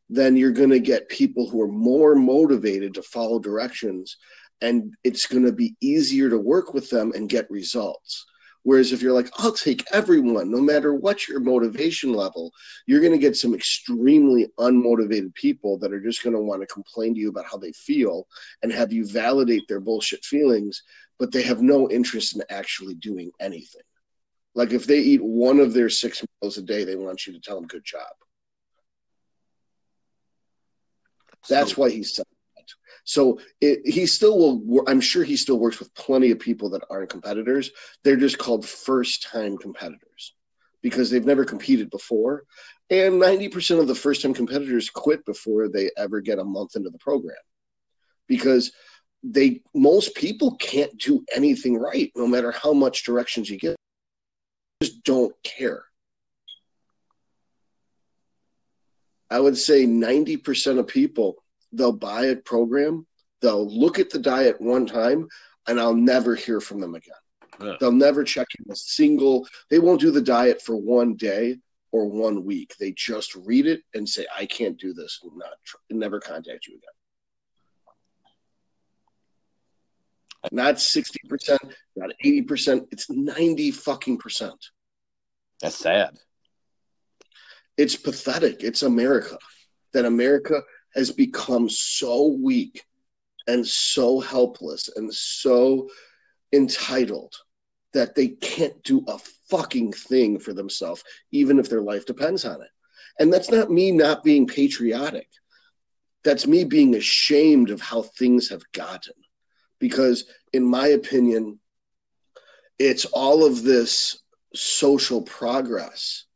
then 0.09 0.37
you're 0.37 0.51
going 0.51 0.69
to 0.69 0.79
get 0.79 1.09
people 1.09 1.49
who 1.49 1.61
are 1.61 1.67
more 1.67 2.15
motivated 2.15 2.93
to 2.93 3.01
follow 3.01 3.39
directions 3.39 4.17
and 4.61 4.95
it's 5.03 5.27
going 5.27 5.43
to 5.43 5.51
be 5.51 5.75
easier 5.81 6.29
to 6.29 6.37
work 6.37 6.73
with 6.73 6.89
them 6.89 7.11
and 7.13 7.29
get 7.29 7.49
results 7.51 8.25
Whereas 8.67 8.91
if 8.91 9.01
you're 9.01 9.13
like, 9.13 9.29
I'll 9.37 9.53
take 9.53 9.85
everyone, 9.93 10.51
no 10.51 10.59
matter 10.59 10.93
what 10.93 11.25
your 11.29 11.39
motivation 11.39 12.11
level, 12.11 12.51
you're 12.85 12.99
going 12.99 13.13
to 13.13 13.17
get 13.17 13.37
some 13.37 13.53
extremely 13.53 14.47
unmotivated 14.59 15.33
people 15.35 15.77
that 15.77 15.93
are 15.93 16.01
just 16.01 16.21
going 16.21 16.35
to 16.35 16.41
want 16.41 16.59
to 16.63 16.67
complain 16.67 17.13
to 17.13 17.19
you 17.21 17.29
about 17.29 17.45
how 17.49 17.55
they 17.55 17.71
feel 17.71 18.27
and 18.61 18.73
have 18.73 18.91
you 18.91 19.07
validate 19.07 19.65
their 19.69 19.79
bullshit 19.79 20.25
feelings, 20.25 20.83
but 21.17 21.31
they 21.31 21.43
have 21.43 21.61
no 21.61 21.89
interest 21.89 22.35
in 22.35 22.43
actually 22.49 22.95
doing 22.95 23.31
anything. 23.39 23.83
Like 24.53 24.73
if 24.73 24.85
they 24.85 24.99
eat 24.99 25.23
one 25.23 25.61
of 25.61 25.73
their 25.73 25.89
six 25.89 26.21
meals 26.41 26.57
a 26.57 26.61
day, 26.61 26.83
they 26.83 26.97
want 26.97 27.25
you 27.25 27.31
to 27.31 27.39
tell 27.39 27.55
them 27.55 27.67
good 27.67 27.85
job. 27.85 28.01
That's 31.47 31.75
so, 31.75 31.83
why 31.83 31.91
he's 31.91 32.19
so 33.07 33.39
it, 33.61 33.87
he 33.87 34.05
still 34.05 34.37
will. 34.37 34.83
I'm 34.85 34.99
sure 34.99 35.23
he 35.23 35.37
still 35.37 35.57
works 35.57 35.79
with 35.79 35.95
plenty 35.95 36.31
of 36.31 36.39
people 36.39 36.71
that 36.71 36.83
aren't 36.89 37.09
competitors. 37.09 37.71
They're 38.03 38.17
just 38.17 38.37
called 38.37 38.67
first 38.67 39.23
time 39.23 39.57
competitors 39.57 40.35
because 40.81 41.09
they've 41.09 41.25
never 41.25 41.45
competed 41.45 41.89
before. 41.89 42.43
And 42.89 43.13
90% 43.13 43.79
of 43.79 43.87
the 43.87 43.95
first 43.95 44.21
time 44.21 44.33
competitors 44.33 44.89
quit 44.89 45.25
before 45.25 45.69
they 45.69 45.89
ever 45.95 46.19
get 46.19 46.37
a 46.37 46.43
month 46.43 46.75
into 46.75 46.89
the 46.89 46.97
program 46.97 47.37
because 48.27 48.73
they 49.23 49.61
most 49.73 50.13
people 50.13 50.57
can't 50.57 50.95
do 50.97 51.23
anything 51.33 51.77
right 51.77 52.11
no 52.15 52.27
matter 52.27 52.51
how 52.51 52.71
much 52.71 53.03
directions 53.03 53.49
you 53.49 53.57
give 53.57 53.75
just 54.83 55.03
don't 55.03 55.33
care 55.43 55.83
i 59.31 59.39
would 59.39 59.57
say 59.57 59.87
90% 59.87 60.77
of 60.77 60.85
people 60.85 61.35
they'll 61.71 61.91
buy 61.91 62.25
a 62.25 62.35
program, 62.35 63.05
they'll 63.41 63.67
look 63.67 63.99
at 63.99 64.09
the 64.09 64.19
diet 64.19 64.59
one 64.59 64.85
time, 64.85 65.27
and 65.67 65.79
I'll 65.79 65.95
never 65.95 66.35
hear 66.35 66.59
from 66.59 66.79
them 66.79 66.95
again. 66.95 67.13
Yeah. 67.61 67.75
They'll 67.79 67.91
never 67.91 68.23
check 68.23 68.47
in 68.59 68.71
a 68.71 68.75
single, 68.75 69.47
they 69.69 69.79
won't 69.79 70.01
do 70.01 70.11
the 70.11 70.21
diet 70.21 70.61
for 70.61 70.75
one 70.75 71.15
day 71.15 71.57
or 71.91 72.05
one 72.05 72.43
week. 72.43 72.75
They 72.79 72.91
just 72.91 73.35
read 73.35 73.65
it 73.65 73.81
and 73.93 74.07
say, 74.07 74.25
I 74.35 74.45
can't 74.45 74.77
do 74.77 74.93
this, 74.93 75.19
and 75.23 75.37
not 75.37 75.49
never 75.89 76.19
contact 76.19 76.67
you 76.67 76.75
again. 76.75 76.89
Not 80.51 80.75
60%, 80.75 81.57
not 81.95 82.11
80%, 82.23 82.87
it's 82.91 83.09
90 83.09 83.71
fucking 83.71 84.17
percent. 84.17 84.69
That's 85.61 85.75
sad. 85.75 86.17
It's 87.77 87.95
pathetic. 87.95 88.63
It's 88.63 88.83
America. 88.83 89.37
That 89.93 90.05
America 90.05 90.61
has 90.95 91.11
become 91.11 91.69
so 91.69 92.27
weak 92.27 92.83
and 93.47 93.65
so 93.65 94.19
helpless 94.19 94.89
and 94.95 95.13
so 95.13 95.89
entitled 96.53 97.33
that 97.93 98.15
they 98.15 98.27
can't 98.27 98.81
do 98.83 99.03
a 99.07 99.17
fucking 99.49 99.91
thing 99.91 100.39
for 100.39 100.53
themselves, 100.53 101.03
even 101.31 101.57
if 101.59 101.69
their 101.69 101.81
life 101.81 102.05
depends 102.05 102.45
on 102.45 102.61
it. 102.61 102.69
And 103.19 103.33
that's 103.33 103.49
not 103.49 103.71
me 103.71 103.91
not 103.91 104.23
being 104.23 104.45
patriotic. 104.45 105.27
That's 106.23 106.45
me 106.45 106.63
being 106.63 106.95
ashamed 106.95 107.69
of 107.69 107.81
how 107.81 108.03
things 108.03 108.49
have 108.49 108.63
gotten. 108.73 109.13
Because, 109.79 110.25
in 110.53 110.63
my 110.63 110.87
opinion, 110.87 111.59
it's 112.77 113.05
all 113.05 113.45
of 113.45 113.63
this 113.63 114.19
social 114.53 115.21
progress 115.21 116.26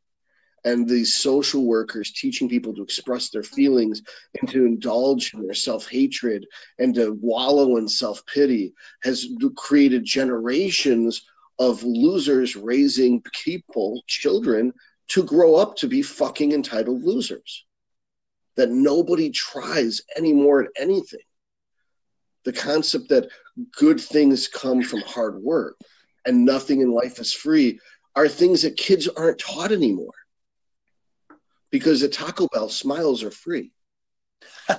and 0.64 0.88
these 0.88 1.16
social 1.16 1.64
workers 1.64 2.12
teaching 2.12 2.48
people 2.48 2.74
to 2.74 2.82
express 2.82 3.30
their 3.30 3.42
feelings 3.42 4.02
and 4.40 4.48
to 4.50 4.64
indulge 4.64 5.34
in 5.34 5.42
their 5.42 5.54
self-hatred 5.54 6.46
and 6.78 6.94
to 6.94 7.12
wallow 7.20 7.76
in 7.76 7.88
self-pity 7.88 8.72
has 9.02 9.26
created 9.56 10.04
generations 10.04 11.22
of 11.58 11.82
losers 11.82 12.56
raising 12.56 13.22
people 13.32 14.02
children 14.06 14.72
to 15.08 15.24
grow 15.24 15.56
up 15.56 15.76
to 15.76 15.88
be 15.88 16.00
fucking 16.00 16.52
entitled 16.52 17.02
losers. 17.02 17.64
That 18.56 18.70
nobody 18.70 19.30
tries 19.30 20.02
anymore 20.16 20.62
at 20.62 20.70
anything. 20.76 21.20
The 22.44 22.52
concept 22.52 23.08
that 23.08 23.28
good 23.76 24.00
things 24.00 24.48
come 24.48 24.82
from 24.82 25.00
hard 25.00 25.36
work 25.36 25.76
and 26.24 26.44
nothing 26.44 26.80
in 26.80 26.92
life 26.92 27.18
is 27.18 27.32
free 27.32 27.80
are 28.14 28.28
things 28.28 28.62
that 28.62 28.76
kids 28.76 29.08
aren't 29.08 29.38
taught 29.38 29.72
anymore 29.72 30.12
because 31.72 32.04
at 32.04 32.12
Taco 32.12 32.46
Bell, 32.52 32.68
smiles 32.68 33.24
are 33.24 33.32
free. 33.32 33.72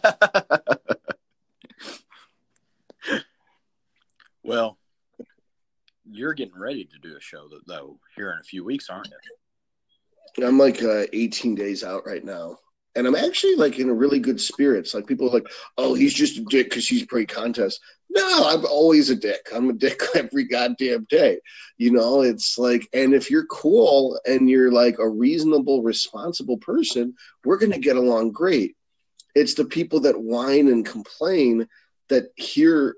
well, 4.44 4.78
you're 6.10 6.34
getting 6.34 6.58
ready 6.58 6.86
to 6.86 7.00
do 7.00 7.18
a 7.18 7.22
show 7.22 7.50
though 7.66 8.00
here 8.16 8.32
in 8.32 8.38
a 8.40 8.44
few 8.44 8.64
weeks, 8.64 8.90
aren't 8.90 9.08
you? 9.08 10.48
I'm 10.48 10.58
like 10.58 10.82
uh, 10.82 11.04
18 11.12 11.56
days 11.56 11.84
out 11.84 12.06
right 12.06 12.24
now 12.24 12.58
and 12.96 13.08
I'm 13.08 13.16
actually 13.16 13.56
like 13.56 13.80
in 13.80 13.90
a 13.90 13.94
really 13.94 14.20
good 14.20 14.40
spirits. 14.40 14.94
Like 14.94 15.08
people 15.08 15.28
are 15.28 15.34
like, 15.34 15.48
"Oh, 15.78 15.94
he's 15.94 16.14
just 16.14 16.38
a 16.38 16.44
dick 16.44 16.70
because 16.70 16.88
he's 16.88 17.06
pre-contest." 17.06 17.80
No, 18.10 18.44
I'm 18.46 18.66
always 18.66 19.10
a 19.10 19.16
dick. 19.16 19.50
I'm 19.54 19.70
a 19.70 19.74
dick 19.74 20.00
every 20.16 20.46
goddamn 20.46 21.08
day. 21.10 21.40
You 21.78 21.92
know, 21.92 22.22
it's 22.22 22.58
like, 22.58 22.88
and 22.94 23.14
if 23.14 23.32
you're 23.32 23.48
cool 23.48 24.20
and 24.26 24.50
you're 24.50 24.72
like 24.72 25.00
a 25.00 25.10
reasonable, 25.10 25.82
responsible 25.82 26.58
person, 26.58 27.16
we're 27.44 27.58
gonna 27.58 27.80
get 27.80 27.96
along 27.96 28.32
great. 28.32 28.76
It's 29.36 29.56
the 29.56 29.66
people 29.66 30.02
that 30.02 30.22
whine 30.22 30.68
and 30.68 30.86
complain 30.86 31.68
that 32.10 32.26
hear 32.36 32.96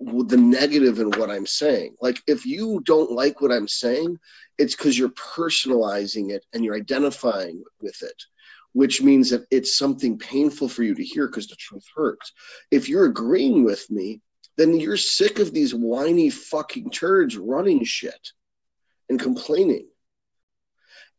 the 0.00 0.36
negative 0.36 1.00
in 1.00 1.10
what 1.12 1.30
I'm 1.30 1.46
saying. 1.46 1.96
Like, 2.00 2.20
if 2.26 2.46
you 2.46 2.80
don't 2.84 3.10
like 3.10 3.40
what 3.40 3.50
I'm 3.50 3.66
saying, 3.66 4.18
it's 4.58 4.76
because 4.76 4.96
you're 4.98 5.08
personalizing 5.08 6.30
it 6.30 6.44
and 6.52 6.64
you're 6.64 6.76
identifying 6.76 7.64
with 7.80 8.00
it 8.02 8.22
which 8.72 9.02
means 9.02 9.30
that 9.30 9.46
it's 9.50 9.76
something 9.76 10.18
painful 10.18 10.68
for 10.68 10.82
you 10.82 10.94
to 10.94 11.04
hear 11.04 11.26
because 11.26 11.46
the 11.46 11.56
truth 11.56 11.84
hurts. 11.94 12.32
If 12.70 12.88
you're 12.88 13.06
agreeing 13.06 13.64
with 13.64 13.90
me, 13.90 14.20
then 14.56 14.78
you're 14.78 14.96
sick 14.96 15.38
of 15.38 15.52
these 15.52 15.74
whiny 15.74 16.30
fucking 16.30 16.90
turds 16.90 17.36
running 17.36 17.84
shit 17.84 18.32
and 19.08 19.18
complaining. 19.18 19.88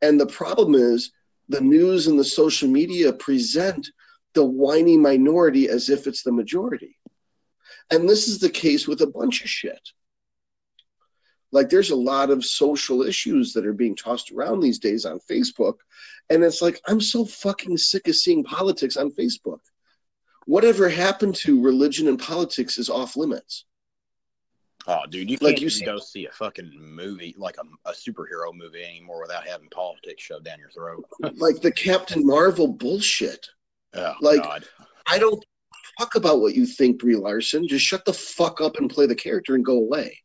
And 0.02 0.20
the 0.20 0.28
problem 0.28 0.76
is 0.76 1.12
the 1.48 1.62
news 1.62 2.08
and 2.08 2.20
the 2.20 2.24
social 2.24 2.70
media 2.70 3.14
present 3.14 3.90
the 4.34 4.46
whiny 4.46 4.98
minority 4.98 5.68
as 5.68 5.90
if 5.90 6.06
it's 6.06 6.24
the 6.24 6.32
majority. 6.32 6.96
And 7.92 8.08
this 8.08 8.28
is 8.28 8.40
the 8.40 8.50
case 8.50 8.88
with 8.88 9.02
a 9.02 9.08
bunch 9.08 9.42
of 9.42 9.50
shit. 9.50 9.82
Like 11.52 11.70
there's 11.70 11.90
a 11.90 11.96
lot 11.96 12.30
of 12.30 12.46
social 12.46 13.02
issues 13.02 13.54
that 13.54 13.66
are 13.66 13.74
being 13.74 13.96
tossed 13.96 14.32
around 14.32 14.60
these 14.60 14.80
days 14.80 15.06
on 15.06 15.20
Facebook. 15.20 15.76
And 16.30 16.44
it's 16.44 16.62
like, 16.62 16.80
I'm 16.88 17.02
so 17.02 17.26
fucking 17.26 17.78
sick 17.78 18.08
of 18.08 18.16
seeing 18.16 18.44
politics 18.44 18.98
on 18.98 19.12
Facebook. 19.12 19.60
Whatever 20.46 20.90
happened 20.90 21.36
to 21.36 21.62
religion 21.62 22.08
and 22.08 22.20
politics 22.20 22.78
is 22.78 22.90
off 22.90 23.16
limits. 23.16 23.66
Oh, 24.88 25.02
dude, 25.10 25.30
you 25.30 25.38
can't 25.38 25.52
like 25.52 25.62
you 25.62 25.70
see, 25.70 25.86
go 25.86 26.00
see 26.00 26.26
a 26.26 26.32
fucking 26.32 26.72
movie 26.76 27.36
like 27.38 27.58
a, 27.58 27.90
a, 27.90 27.94
superhero 27.94 28.54
movie 28.54 28.84
anymore 28.84 29.22
without 29.22 29.46
having 29.46 29.70
politics 29.70 30.24
shoved 30.24 30.46
down 30.46 30.58
your 30.58 30.70
throat. 30.70 31.06
like 31.36 31.62
the 31.62 31.72
Captain 31.72 32.26
Marvel 32.26 32.68
bullshit. 32.68 33.48
Oh, 33.94 34.14
like 34.22 34.42
God. 34.42 34.66
I 35.06 35.20
don't 35.20 35.44
talk 36.00 36.16
about 36.16 36.40
what 36.40 36.56
you 36.56 36.66
think, 36.66 37.00
Brie 37.00 37.16
Larson. 37.16 37.68
Just 37.68 37.86
shut 37.86 38.06
the 38.06 38.14
fuck 38.14 38.62
up 38.62 38.78
and 38.78 38.90
play 38.90 39.06
the 39.06 39.16
character 39.16 39.54
and 39.54 39.66
go 39.66 39.78
away 39.78 40.18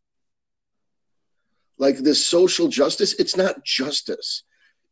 like 1.79 1.99
this 1.99 2.29
social 2.29 2.69
justice 2.69 3.15
it's 3.15 3.37
not 3.37 3.65
justice. 3.65 4.45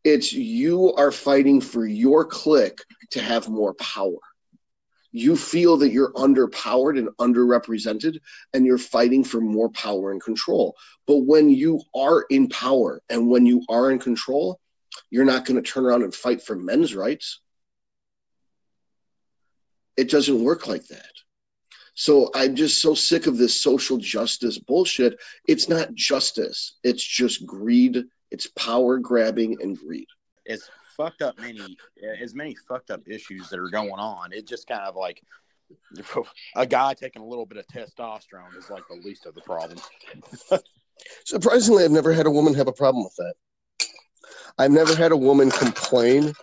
It's 0.03 0.33
you 0.33 0.93
are 0.95 1.11
fighting 1.11 1.61
for 1.61 1.85
your 1.85 2.25
clique 2.25 2.81
to 3.11 3.21
have 3.21 3.47
more 3.47 3.73
power. 3.75 4.17
You 5.11 5.37
feel 5.37 5.77
that 5.77 5.91
you're 5.91 6.11
underpowered 6.13 6.97
and 6.97 7.09
underrepresented 7.19 8.17
and 8.53 8.65
you're 8.65 8.77
fighting 8.77 9.23
for 9.23 9.39
more 9.39 9.69
power 9.69 10.11
and 10.11 10.21
control. 10.21 10.75
But 11.07 11.19
when 11.19 11.49
you 11.49 11.81
are 11.95 12.25
in 12.29 12.49
power 12.49 13.01
and 13.09 13.29
when 13.29 13.45
you 13.45 13.63
are 13.69 13.91
in 13.91 13.99
control 13.99 14.59
you're 15.09 15.25
not 15.25 15.45
going 15.45 15.61
to 15.61 15.69
turn 15.69 15.85
around 15.85 16.03
and 16.03 16.13
fight 16.13 16.41
for 16.41 16.55
men's 16.55 16.95
rights. 16.95 17.39
It 19.95 20.09
doesn't 20.09 20.43
work 20.43 20.67
like 20.67 20.87
that 20.87 21.11
so 21.95 22.29
I'm 22.33 22.55
just 22.55 22.81
so 22.81 22.93
sick 22.93 23.27
of 23.27 23.37
this 23.37 23.61
social 23.61 23.97
justice 23.97 24.57
bullshit. 24.57 25.19
It's 25.47 25.69
not 25.69 25.93
justice. 25.93 26.77
It's 26.83 27.03
just 27.03 27.45
greed. 27.45 28.03
It's 28.31 28.47
power 28.47 28.97
grabbing 28.97 29.57
and 29.61 29.77
greed. 29.77 30.07
It's 30.45 30.69
fucked 30.97 31.21
up 31.21 31.39
many 31.39 31.59
as 32.19 32.33
many 32.33 32.55
fucked 32.67 32.91
up 32.91 33.01
issues 33.07 33.49
that 33.49 33.59
are 33.59 33.69
going 33.69 33.91
on. 33.91 34.33
It 34.33 34.47
just 34.47 34.67
kind 34.67 34.81
of 34.81 34.95
like 34.95 35.21
a 36.55 36.65
guy 36.65 36.93
taking 36.93 37.21
a 37.21 37.25
little 37.25 37.45
bit 37.45 37.57
of 37.57 37.67
testosterone 37.67 38.57
is 38.57 38.69
like 38.69 38.83
the 38.89 39.01
least 39.03 39.25
of 39.25 39.35
the 39.35 39.41
problems. 39.41 39.81
Surprisingly, 41.25 41.83
I've 41.83 41.91
never 41.91 42.13
had 42.13 42.25
a 42.25 42.31
woman 42.31 42.53
have 42.53 42.67
a 42.67 42.73
problem 42.73 43.03
with 43.03 43.15
that. 43.17 43.33
I've 44.57 44.71
never 44.71 44.95
had 44.95 45.11
a 45.11 45.17
woman 45.17 45.49
complain. 45.49 46.33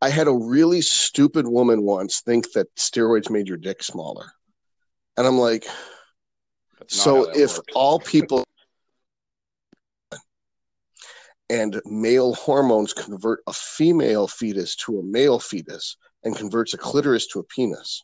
I 0.00 0.08
had 0.08 0.26
a 0.26 0.32
really 0.32 0.80
stupid 0.80 1.46
woman 1.46 1.82
once 1.82 2.20
think 2.20 2.52
that 2.52 2.74
steroids 2.76 3.30
made 3.30 3.48
your 3.48 3.56
dick 3.56 3.82
smaller. 3.82 4.32
And 5.16 5.26
I'm 5.26 5.38
like, 5.38 5.66
so 6.86 7.30
if 7.30 7.56
works. 7.56 7.60
all 7.74 7.98
people 8.00 8.44
and 11.48 11.80
male 11.84 12.34
hormones 12.34 12.92
convert 12.92 13.40
a 13.46 13.52
female 13.52 14.28
fetus 14.28 14.76
to 14.76 15.00
a 15.00 15.02
male 15.02 15.38
fetus 15.38 15.96
and 16.24 16.36
converts 16.36 16.74
a 16.74 16.78
clitoris 16.78 17.26
to 17.28 17.40
a 17.40 17.44
penis, 17.44 18.02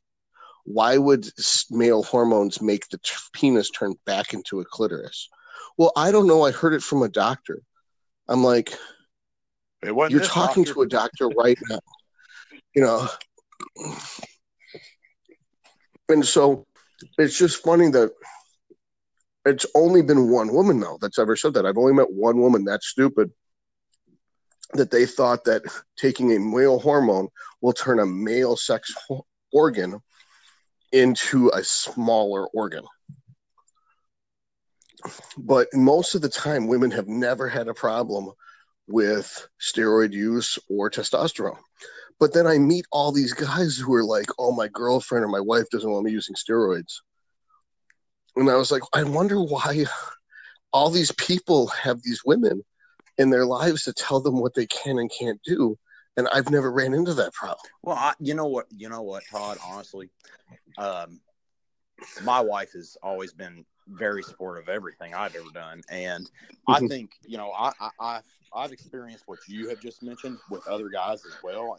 why 0.65 0.99
would 0.99 1.29
male 1.71 2.03
hormones 2.03 2.61
make 2.61 2.89
the 2.89 2.99
t- 2.99 3.15
penis 3.33 3.71
turn 3.71 3.95
back 4.05 4.35
into 4.35 4.61
a 4.61 4.65
clitoris? 4.65 5.29
Well, 5.79 5.93
I 5.97 6.11
don't 6.11 6.27
know. 6.27 6.45
I 6.45 6.51
heard 6.51 6.75
it 6.75 6.83
from 6.83 7.03
a 7.03 7.09
doctor. 7.09 7.63
I'm 8.29 8.43
like, 8.43 8.77
you're 9.83 10.21
talking 10.21 10.65
doctor. 10.65 10.75
to 10.75 10.83
a 10.83 10.89
doctor 10.89 11.29
right 11.29 11.59
now, 11.69 11.81
you 12.75 12.83
know. 12.83 13.09
And 16.09 16.25
so 16.25 16.65
it's 17.19 17.39
just 17.39 17.63
funny 17.63 17.91
that 17.91 18.13
it's 19.45 19.67
only 19.75 20.03
been 20.03 20.31
one 20.31 20.53
woman 20.53 20.81
though 20.81 20.99
that's 21.01 21.19
ever 21.19 21.37
said 21.37 21.55
that. 21.55 21.67
I've 21.67 21.79
only 21.79 21.95
met 21.95 22.11
one 22.11 22.41
woman 22.41 22.65
that 22.65 22.83
stupid 22.83 23.31
that 24.73 24.91
they 24.91 25.07
thought 25.07 25.45
that 25.45 25.63
taking 25.97 26.33
a 26.33 26.41
male 26.41 26.79
hormone 26.79 27.29
will 27.61 27.73
turn 27.73 28.01
a 28.01 28.07
male 28.07 28.57
sex 28.57 28.93
organ 29.53 30.01
into 30.93 31.51
a 31.55 31.63
smaller 31.63 32.47
organ. 32.49 32.85
But 35.39 35.69
most 35.73 36.15
of 36.15 36.23
the 36.23 36.29
time, 36.29 36.67
women 36.67 36.91
have 36.91 37.07
never 37.07 37.49
had 37.49 37.69
a 37.69 37.75
problem 37.75 38.31
with 38.89 39.49
steroid 39.61 40.13
use 40.13 40.59
or 40.69 40.91
testosterone. 40.91 41.59
But 42.19 42.33
then 42.33 42.47
I 42.47 42.59
meet 42.59 42.87
all 42.91 43.13
these 43.13 43.33
guys 43.33 43.77
who 43.77 43.93
are 43.95 44.05
like, 44.05 44.27
oh, 44.39 44.53
my 44.53 44.69
girlfriend 44.69 45.25
or 45.25 45.29
my 45.29 45.41
wife 45.41 45.69
doesn't 45.71 45.91
want 45.91 46.05
me 46.05 46.13
using 46.13 46.35
steroids. 46.35 46.95
And 48.37 48.49
I 48.51 48.57
was 48.57 48.71
like, 48.71 48.83
I 48.95 49.03
wonder 49.03 49.43
why 49.43 49.85
all 50.73 50.91
these 50.91 51.13
people 51.13 51.69
have 51.69 52.03
these 52.03 52.23
women 52.25 52.63
in 53.19 53.31
their 53.31 53.47
lives 53.47 53.85
to 53.85 53.93
tell 53.93 54.21
them 54.21 54.41
what 54.41 54.55
they 54.55 54.67
can 54.67 54.99
and 54.99 55.11
can't 55.11 55.41
do. 55.45 55.79
And 56.17 56.29
I've 56.33 56.51
never 56.51 56.73
ran 56.73 56.95
into 56.95 57.15
that 57.15 57.35
problem. 57.35 57.59
Well, 57.83 57.97
I, 57.97 58.15
you 58.19 58.35
know 58.35 58.47
what, 58.47 58.67
you 58.71 58.89
know 58.89 59.03
what, 59.03 59.23
Todd, 59.31 59.59
honestly, 59.67 60.11
um, 60.79 61.21
my 62.25 62.41
wife 62.41 62.73
has 62.73 62.97
always 63.03 63.33
been 63.33 63.65
very 63.89 64.23
supportive 64.23 64.65
of 64.65 64.69
everything 64.69 65.15
I've 65.15 65.35
ever 65.35 65.51
done. 65.53 65.83
And 65.91 66.31
I 66.69 66.79
mm-hmm. 66.79 66.87
think, 66.89 67.13
you 67.27 67.37
know, 67.37 67.53
I, 67.53 67.73
I, 67.81 67.91
I've, 68.01 68.23
I've 68.55 68.73
experienced 68.73 69.25
what 69.27 69.39
you 69.49 69.69
have 69.69 69.81
just 69.81 70.03
mentioned 70.03 70.39
with 70.51 70.67
other 70.67 70.89
guys 70.89 71.25
as 71.27 71.37
well. 71.43 71.79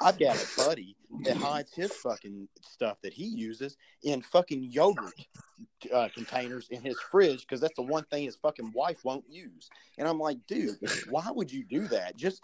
I've 0.00 0.18
got 0.18 0.36
a 0.36 0.46
buddy 0.56 0.96
that 1.22 1.36
hides 1.36 1.74
his 1.74 1.92
fucking 1.92 2.48
stuff 2.62 2.98
that 3.02 3.12
he 3.12 3.24
uses 3.24 3.76
in 4.02 4.22
fucking 4.22 4.62
yogurt 4.64 5.26
uh, 5.92 6.08
containers 6.14 6.68
in 6.70 6.80
his 6.82 6.98
fridge 7.10 7.42
because 7.42 7.60
that's 7.60 7.76
the 7.76 7.82
one 7.82 8.04
thing 8.04 8.24
his 8.24 8.36
fucking 8.36 8.72
wife 8.74 9.04
won't 9.04 9.24
use. 9.28 9.68
And 9.98 10.08
I'm 10.08 10.18
like, 10.18 10.38
dude, 10.46 10.78
why 11.10 11.30
would 11.30 11.52
you 11.52 11.64
do 11.64 11.86
that? 11.88 12.16
Just 12.16 12.42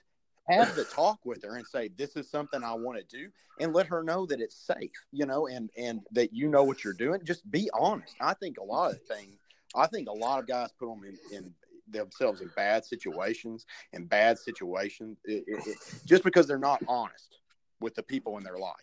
have 0.50 0.74
the 0.74 0.84
talk 0.84 1.18
with 1.24 1.42
her 1.44 1.56
and 1.56 1.66
say 1.66 1.88
this 1.96 2.16
is 2.16 2.30
something 2.30 2.62
I 2.62 2.74
want 2.74 2.98
to 2.98 3.16
do 3.16 3.28
and 3.58 3.74
let 3.74 3.86
her 3.86 4.02
know 4.02 4.26
that 4.26 4.40
it's 4.40 4.56
safe, 4.56 4.90
you 5.12 5.26
know, 5.26 5.46
and 5.46 5.70
and 5.76 6.00
that 6.12 6.32
you 6.32 6.48
know 6.48 6.64
what 6.64 6.84
you're 6.84 6.94
doing. 6.94 7.20
Just 7.24 7.48
be 7.50 7.70
honest. 7.72 8.14
I 8.20 8.34
think 8.34 8.58
a 8.58 8.64
lot 8.64 8.92
of 8.92 9.02
things. 9.02 9.38
I 9.74 9.86
think 9.86 10.08
a 10.08 10.12
lot 10.12 10.40
of 10.40 10.48
guys 10.48 10.70
put 10.78 10.88
them 10.88 11.02
in, 11.04 11.36
in 11.36 11.54
themselves 11.88 12.40
in 12.40 12.50
bad 12.56 12.84
situations 12.84 13.66
and 13.92 14.08
bad 14.08 14.38
situations 14.38 15.18
it, 15.24 15.44
it, 15.46 15.66
it, 15.66 15.78
just 16.06 16.24
because 16.24 16.46
they're 16.46 16.58
not 16.58 16.80
honest 16.88 17.38
with 17.80 17.94
the 17.94 18.02
people 18.02 18.38
in 18.38 18.44
their 18.44 18.58
life. 18.58 18.74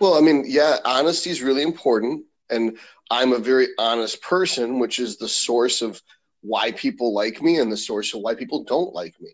Well, 0.00 0.14
I 0.14 0.20
mean, 0.20 0.44
yeah, 0.46 0.78
honesty 0.84 1.30
is 1.30 1.42
really 1.42 1.62
important. 1.62 2.24
And 2.50 2.78
I'm 3.10 3.32
a 3.32 3.38
very 3.38 3.68
honest 3.78 4.22
person, 4.22 4.78
which 4.78 4.98
is 4.98 5.16
the 5.16 5.28
source 5.28 5.82
of 5.82 6.00
why 6.42 6.70
people 6.72 7.12
like 7.12 7.42
me 7.42 7.58
and 7.58 7.72
the 7.72 7.76
source 7.76 8.14
of 8.14 8.20
why 8.20 8.34
people 8.34 8.62
don't 8.64 8.92
like 8.92 9.20
me 9.20 9.30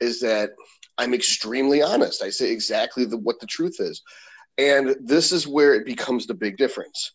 is 0.00 0.20
that 0.20 0.50
I'm 0.98 1.14
extremely 1.14 1.82
honest. 1.82 2.22
I 2.22 2.30
say 2.30 2.50
exactly 2.50 3.04
the, 3.04 3.16
what 3.16 3.40
the 3.40 3.46
truth 3.46 3.76
is. 3.80 4.02
And 4.58 4.96
this 5.00 5.32
is 5.32 5.46
where 5.46 5.74
it 5.74 5.86
becomes 5.86 6.26
the 6.26 6.34
big 6.34 6.56
difference. 6.56 7.12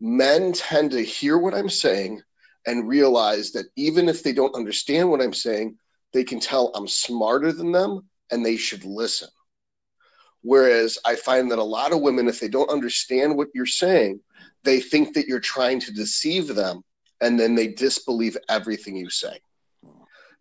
Men 0.00 0.52
tend 0.52 0.92
to 0.92 1.04
hear 1.04 1.38
what 1.38 1.54
I'm 1.54 1.68
saying 1.68 2.22
and 2.66 2.88
realize 2.88 3.52
that 3.52 3.66
even 3.76 4.08
if 4.08 4.22
they 4.22 4.32
don't 4.32 4.54
understand 4.54 5.10
what 5.10 5.22
I'm 5.22 5.32
saying, 5.32 5.76
they 6.12 6.24
can 6.24 6.40
tell 6.40 6.72
I'm 6.74 6.88
smarter 6.88 7.52
than 7.52 7.72
them 7.72 8.08
and 8.30 8.44
they 8.44 8.56
should 8.56 8.84
listen. 8.84 9.28
Whereas 10.42 10.98
I 11.04 11.16
find 11.16 11.50
that 11.50 11.58
a 11.58 11.64
lot 11.64 11.92
of 11.92 12.00
women, 12.00 12.28
if 12.28 12.40
they 12.40 12.48
don't 12.48 12.70
understand 12.70 13.36
what 13.36 13.48
you're 13.54 13.66
saying, 13.66 14.20
they 14.64 14.80
think 14.80 15.14
that 15.14 15.26
you're 15.26 15.40
trying 15.40 15.80
to 15.80 15.92
deceive 15.92 16.54
them 16.54 16.82
and 17.20 17.38
then 17.38 17.54
they 17.54 17.68
disbelieve 17.68 18.36
everything 18.48 18.96
you 18.96 19.10
say. 19.10 19.38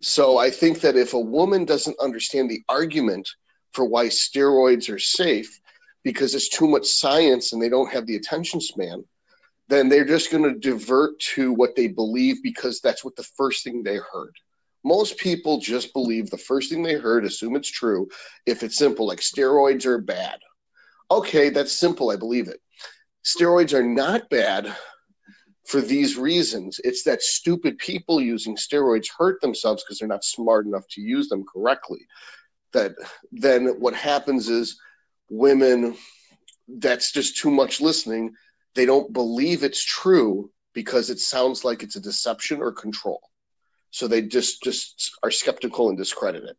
So 0.01 0.37
I 0.37 0.49
think 0.49 0.81
that 0.81 0.95
if 0.95 1.13
a 1.13 1.19
woman 1.19 1.65
doesn't 1.65 1.99
understand 1.99 2.49
the 2.49 2.61
argument 2.69 3.27
for 3.73 3.85
why 3.85 4.07
steroids 4.07 4.93
are 4.93 4.99
safe 4.99 5.59
because 6.03 6.35
it's 6.35 6.49
too 6.49 6.67
much 6.67 6.85
science 6.85 7.53
and 7.53 7.61
they 7.61 7.69
don't 7.69 7.91
have 7.91 8.05
the 8.05 8.15
attention 8.15 8.61
span, 8.61 9.03
then 9.69 9.89
they're 9.89 10.05
just 10.05 10.31
going 10.31 10.43
to 10.43 10.59
divert 10.59 11.19
to 11.19 11.51
what 11.53 11.75
they 11.75 11.87
believe 11.87 12.37
because 12.41 12.79
that's 12.79 13.03
what 13.03 13.15
the 13.15 13.27
first 13.35 13.63
thing 13.63 13.83
they 13.83 13.97
heard. 13.97 14.33
Most 14.83 15.17
people 15.17 15.59
just 15.59 15.91
believe 15.93 16.29
the 16.29 16.37
first 16.37 16.69
thing 16.69 16.81
they 16.81 16.93
heard, 16.93 17.25
assume 17.25 17.55
it's 17.55 17.69
true. 17.69 18.07
If 18.45 18.63
it's 18.63 18.77
simple, 18.77 19.05
like 19.05 19.19
steroids 19.19 19.85
are 19.85 19.99
bad. 19.99 20.39
Okay, 21.11 21.49
that's 21.49 21.73
simple. 21.73 22.11
I 22.11 22.15
believe 22.15 22.47
it. 22.47 22.61
Steroids 23.25 23.73
are 23.73 23.83
not 23.83 24.29
bad 24.29 24.73
for 25.67 25.81
these 25.81 26.17
reasons. 26.17 26.79
It's 26.83 27.03
that 27.03 27.21
stupid 27.21 27.77
people 27.77 28.21
using 28.21 28.55
steroids 28.55 29.07
hurt 29.17 29.41
themselves 29.41 29.83
because 29.83 29.99
they're 29.99 30.07
not 30.07 30.23
smart 30.23 30.65
enough 30.65 30.87
to 30.91 31.01
use 31.01 31.27
them 31.27 31.43
correctly. 31.45 31.99
That 32.71 32.95
then 33.31 33.79
what 33.79 33.93
happens 33.93 34.49
is 34.49 34.79
women, 35.29 35.97
that's 36.67 37.11
just 37.11 37.37
too 37.37 37.51
much 37.51 37.81
listening. 37.81 38.33
They 38.75 38.85
don't 38.85 39.11
believe 39.11 39.63
it's 39.63 39.83
true 39.83 40.51
because 40.73 41.09
it 41.09 41.19
sounds 41.19 41.65
like 41.65 41.83
it's 41.83 41.97
a 41.97 42.01
deception 42.01 42.61
or 42.61 42.71
control. 42.71 43.21
So 43.91 44.07
they 44.07 44.21
just 44.21 44.63
just 44.63 45.17
are 45.23 45.31
skeptical 45.31 45.89
and 45.89 45.97
discredit 45.97 46.43
it. 46.43 46.57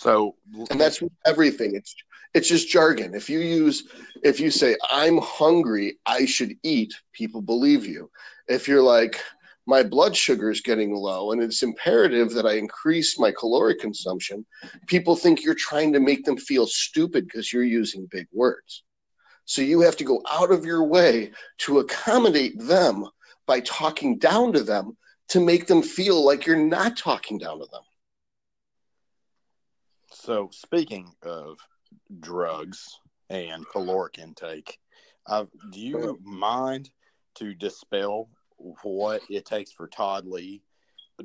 So, 0.00 0.36
and 0.70 0.80
that's 0.80 1.02
everything. 1.26 1.74
It's 1.74 1.94
it's 2.32 2.48
just 2.48 2.70
jargon. 2.70 3.14
If 3.14 3.28
you 3.28 3.40
use, 3.40 3.84
if 4.22 4.40
you 4.40 4.50
say, 4.50 4.74
I'm 4.88 5.18
hungry, 5.18 5.98
I 6.06 6.24
should 6.24 6.54
eat, 6.62 6.94
people 7.12 7.42
believe 7.42 7.84
you. 7.84 8.10
If 8.48 8.66
you're 8.66 8.80
like, 8.80 9.20
my 9.66 9.82
blood 9.82 10.16
sugar 10.16 10.50
is 10.50 10.62
getting 10.62 10.94
low 10.94 11.32
and 11.32 11.42
it's 11.42 11.62
imperative 11.62 12.32
that 12.32 12.46
I 12.46 12.54
increase 12.54 13.18
my 13.18 13.30
caloric 13.30 13.78
consumption, 13.78 14.46
people 14.86 15.16
think 15.16 15.44
you're 15.44 15.54
trying 15.54 15.92
to 15.92 16.00
make 16.00 16.24
them 16.24 16.38
feel 16.38 16.66
stupid 16.66 17.26
because 17.26 17.52
you're 17.52 17.62
using 17.62 18.08
big 18.10 18.26
words. 18.32 18.84
So 19.44 19.60
you 19.60 19.82
have 19.82 19.98
to 19.98 20.04
go 20.04 20.22
out 20.30 20.50
of 20.50 20.64
your 20.64 20.84
way 20.84 21.32
to 21.58 21.80
accommodate 21.80 22.58
them 22.58 23.04
by 23.46 23.60
talking 23.60 24.16
down 24.16 24.54
to 24.54 24.62
them 24.62 24.96
to 25.28 25.40
make 25.40 25.66
them 25.66 25.82
feel 25.82 26.24
like 26.24 26.46
you're 26.46 26.56
not 26.56 26.96
talking 26.96 27.36
down 27.36 27.58
to 27.58 27.66
them. 27.70 27.82
So, 30.20 30.50
speaking 30.52 31.14
of 31.22 31.56
drugs 32.20 33.00
and 33.30 33.66
caloric 33.72 34.18
intake. 34.18 34.78
Uh, 35.26 35.46
do 35.72 35.80
you 35.80 36.18
mind 36.22 36.90
to 37.36 37.54
dispel 37.54 38.28
what 38.82 39.22
it 39.30 39.46
takes 39.46 39.72
for 39.72 39.86
Todd 39.86 40.26
Lee, 40.26 40.62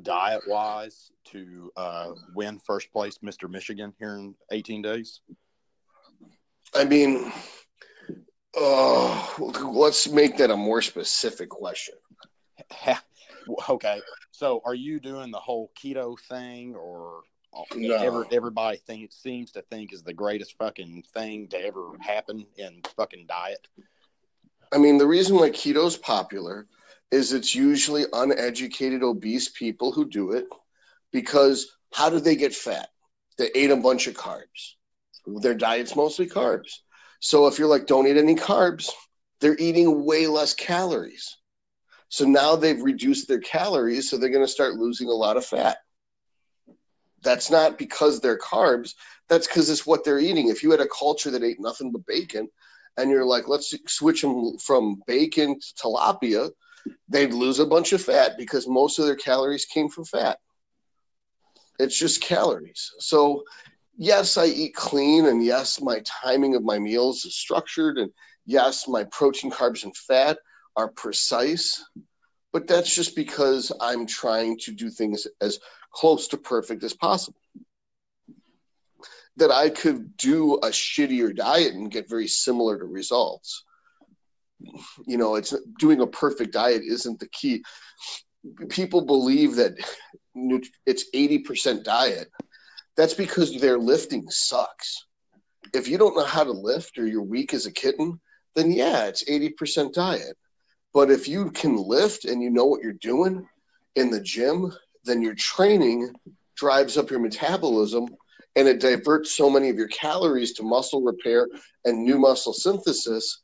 diet 0.00 0.40
wise, 0.48 1.10
to 1.24 1.70
uh, 1.76 2.12
win 2.34 2.58
first 2.58 2.90
place 2.90 3.18
Mr. 3.22 3.50
Michigan 3.50 3.92
here 3.98 4.16
in 4.16 4.34
18 4.50 4.80
days? 4.80 5.20
I 6.74 6.84
mean, 6.84 7.30
uh, 8.58 9.26
let's 9.38 10.08
make 10.08 10.38
that 10.38 10.50
a 10.50 10.56
more 10.56 10.80
specific 10.80 11.50
question. 11.50 11.96
okay. 13.68 14.00
So, 14.30 14.62
are 14.64 14.74
you 14.74 15.00
doing 15.00 15.30
the 15.30 15.38
whole 15.38 15.70
keto 15.78 16.16
thing 16.30 16.74
or 16.74 17.20
no. 17.74 17.96
Every, 17.96 18.26
everybody 18.32 18.78
think 18.78 19.12
seems 19.12 19.52
to 19.52 19.62
think 19.62 19.92
is 19.92 20.02
the 20.02 20.12
greatest 20.12 20.56
fucking 20.58 21.04
thing 21.14 21.48
to 21.48 21.58
ever 21.58 21.92
happen 22.00 22.46
in 22.56 22.80
fucking 22.96 23.26
diet. 23.26 23.66
I 24.72 24.78
mean, 24.78 24.98
the 24.98 25.06
reason 25.06 25.36
why 25.36 25.50
keto 25.50 25.86
is 25.86 25.96
popular 25.96 26.66
is 27.10 27.32
it's 27.32 27.54
usually 27.54 28.04
uneducated, 28.12 29.02
obese 29.02 29.48
people 29.50 29.92
who 29.92 30.08
do 30.08 30.32
it 30.32 30.46
because 31.12 31.76
how 31.92 32.10
do 32.10 32.18
they 32.18 32.36
get 32.36 32.54
fat? 32.54 32.88
They 33.38 33.50
ate 33.54 33.70
a 33.70 33.76
bunch 33.76 34.06
of 34.06 34.14
carbs. 34.14 34.74
Their 35.26 35.54
diet's 35.54 35.96
mostly 35.96 36.26
carbs. 36.26 36.80
So 37.20 37.46
if 37.46 37.58
you're 37.58 37.68
like, 37.68 37.86
don't 37.86 38.06
eat 38.06 38.16
any 38.16 38.34
carbs, 38.34 38.90
they're 39.40 39.56
eating 39.58 40.04
way 40.04 40.26
less 40.26 40.54
calories. 40.54 41.36
So 42.08 42.24
now 42.24 42.56
they've 42.56 42.80
reduced 42.80 43.28
their 43.28 43.40
calories, 43.40 44.08
so 44.08 44.16
they're 44.16 44.30
going 44.30 44.44
to 44.44 44.50
start 44.50 44.74
losing 44.74 45.08
a 45.08 45.12
lot 45.12 45.36
of 45.36 45.44
fat. 45.44 45.78
That's 47.26 47.50
not 47.50 47.76
because 47.76 48.20
they're 48.20 48.38
carbs. 48.38 48.94
That's 49.28 49.48
because 49.48 49.68
it's 49.68 49.84
what 49.84 50.04
they're 50.04 50.20
eating. 50.20 50.48
If 50.48 50.62
you 50.62 50.70
had 50.70 50.80
a 50.80 50.86
culture 50.86 51.32
that 51.32 51.42
ate 51.42 51.58
nothing 51.58 51.90
but 51.90 52.06
bacon, 52.06 52.48
and 52.96 53.10
you're 53.10 53.24
like, 53.24 53.48
let's 53.48 53.74
switch 53.88 54.22
them 54.22 54.56
from 54.58 55.02
bacon 55.08 55.58
to 55.58 55.74
tilapia, 55.74 56.50
they'd 57.08 57.32
lose 57.32 57.58
a 57.58 57.66
bunch 57.66 57.92
of 57.92 58.00
fat 58.00 58.38
because 58.38 58.68
most 58.68 59.00
of 59.00 59.06
their 59.06 59.16
calories 59.16 59.64
came 59.64 59.88
from 59.88 60.04
fat. 60.04 60.38
It's 61.80 61.98
just 61.98 62.22
calories. 62.22 62.92
So, 63.00 63.42
yes, 63.96 64.38
I 64.38 64.46
eat 64.46 64.76
clean, 64.76 65.26
and 65.26 65.44
yes, 65.44 65.80
my 65.80 66.02
timing 66.04 66.54
of 66.54 66.62
my 66.62 66.78
meals 66.78 67.24
is 67.24 67.34
structured, 67.34 67.98
and 67.98 68.12
yes, 68.46 68.86
my 68.86 69.02
protein, 69.02 69.50
carbs, 69.50 69.82
and 69.82 69.96
fat 69.96 70.38
are 70.76 70.88
precise. 70.88 71.84
But 72.52 72.68
that's 72.68 72.94
just 72.94 73.16
because 73.16 73.72
I'm 73.80 74.06
trying 74.06 74.58
to 74.60 74.70
do 74.70 74.90
things 74.90 75.26
as 75.40 75.58
close 75.96 76.28
to 76.28 76.36
perfect 76.36 76.84
as 76.84 76.92
possible. 76.92 77.40
That 79.38 79.50
I 79.50 79.70
could 79.70 80.16
do 80.18 80.54
a 80.56 80.68
shittier 80.68 81.34
diet 81.34 81.72
and 81.72 81.90
get 81.90 82.08
very 82.08 82.28
similar 82.28 82.78
to 82.78 82.84
results. 82.84 83.64
You 85.06 85.16
know, 85.16 85.36
it's 85.36 85.54
doing 85.78 86.00
a 86.02 86.06
perfect 86.06 86.52
diet 86.52 86.82
isn't 86.82 87.18
the 87.18 87.28
key. 87.28 87.62
People 88.68 89.06
believe 89.06 89.56
that 89.56 89.74
it's 90.84 91.10
80% 91.14 91.82
diet. 91.82 92.28
That's 92.96 93.14
because 93.14 93.58
their 93.58 93.78
lifting 93.78 94.26
sucks. 94.28 95.06
If 95.74 95.88
you 95.88 95.96
don't 95.98 96.16
know 96.16 96.24
how 96.24 96.44
to 96.44 96.52
lift 96.52 96.98
or 96.98 97.06
you're 97.06 97.22
weak 97.22 97.54
as 97.54 97.66
a 97.66 97.72
kitten, 97.72 98.20
then 98.54 98.70
yeah, 98.70 99.06
it's 99.06 99.24
80% 99.24 99.92
diet. 99.94 100.36
But 100.92 101.10
if 101.10 101.26
you 101.26 101.50
can 101.50 101.76
lift 101.76 102.24
and 102.26 102.42
you 102.42 102.50
know 102.50 102.66
what 102.66 102.82
you're 102.82 102.92
doing 102.94 103.46
in 103.96 104.10
the 104.10 104.20
gym, 104.20 104.72
then 105.06 105.22
your 105.22 105.34
training 105.34 106.12
drives 106.56 106.96
up 106.96 107.10
your 107.10 107.20
metabolism 107.20 108.08
and 108.56 108.66
it 108.66 108.80
diverts 108.80 109.36
so 109.36 109.48
many 109.48 109.68
of 109.68 109.76
your 109.76 109.88
calories 109.88 110.52
to 110.54 110.62
muscle 110.62 111.02
repair 111.02 111.46
and 111.84 112.02
new 112.02 112.18
muscle 112.18 112.52
synthesis 112.52 113.42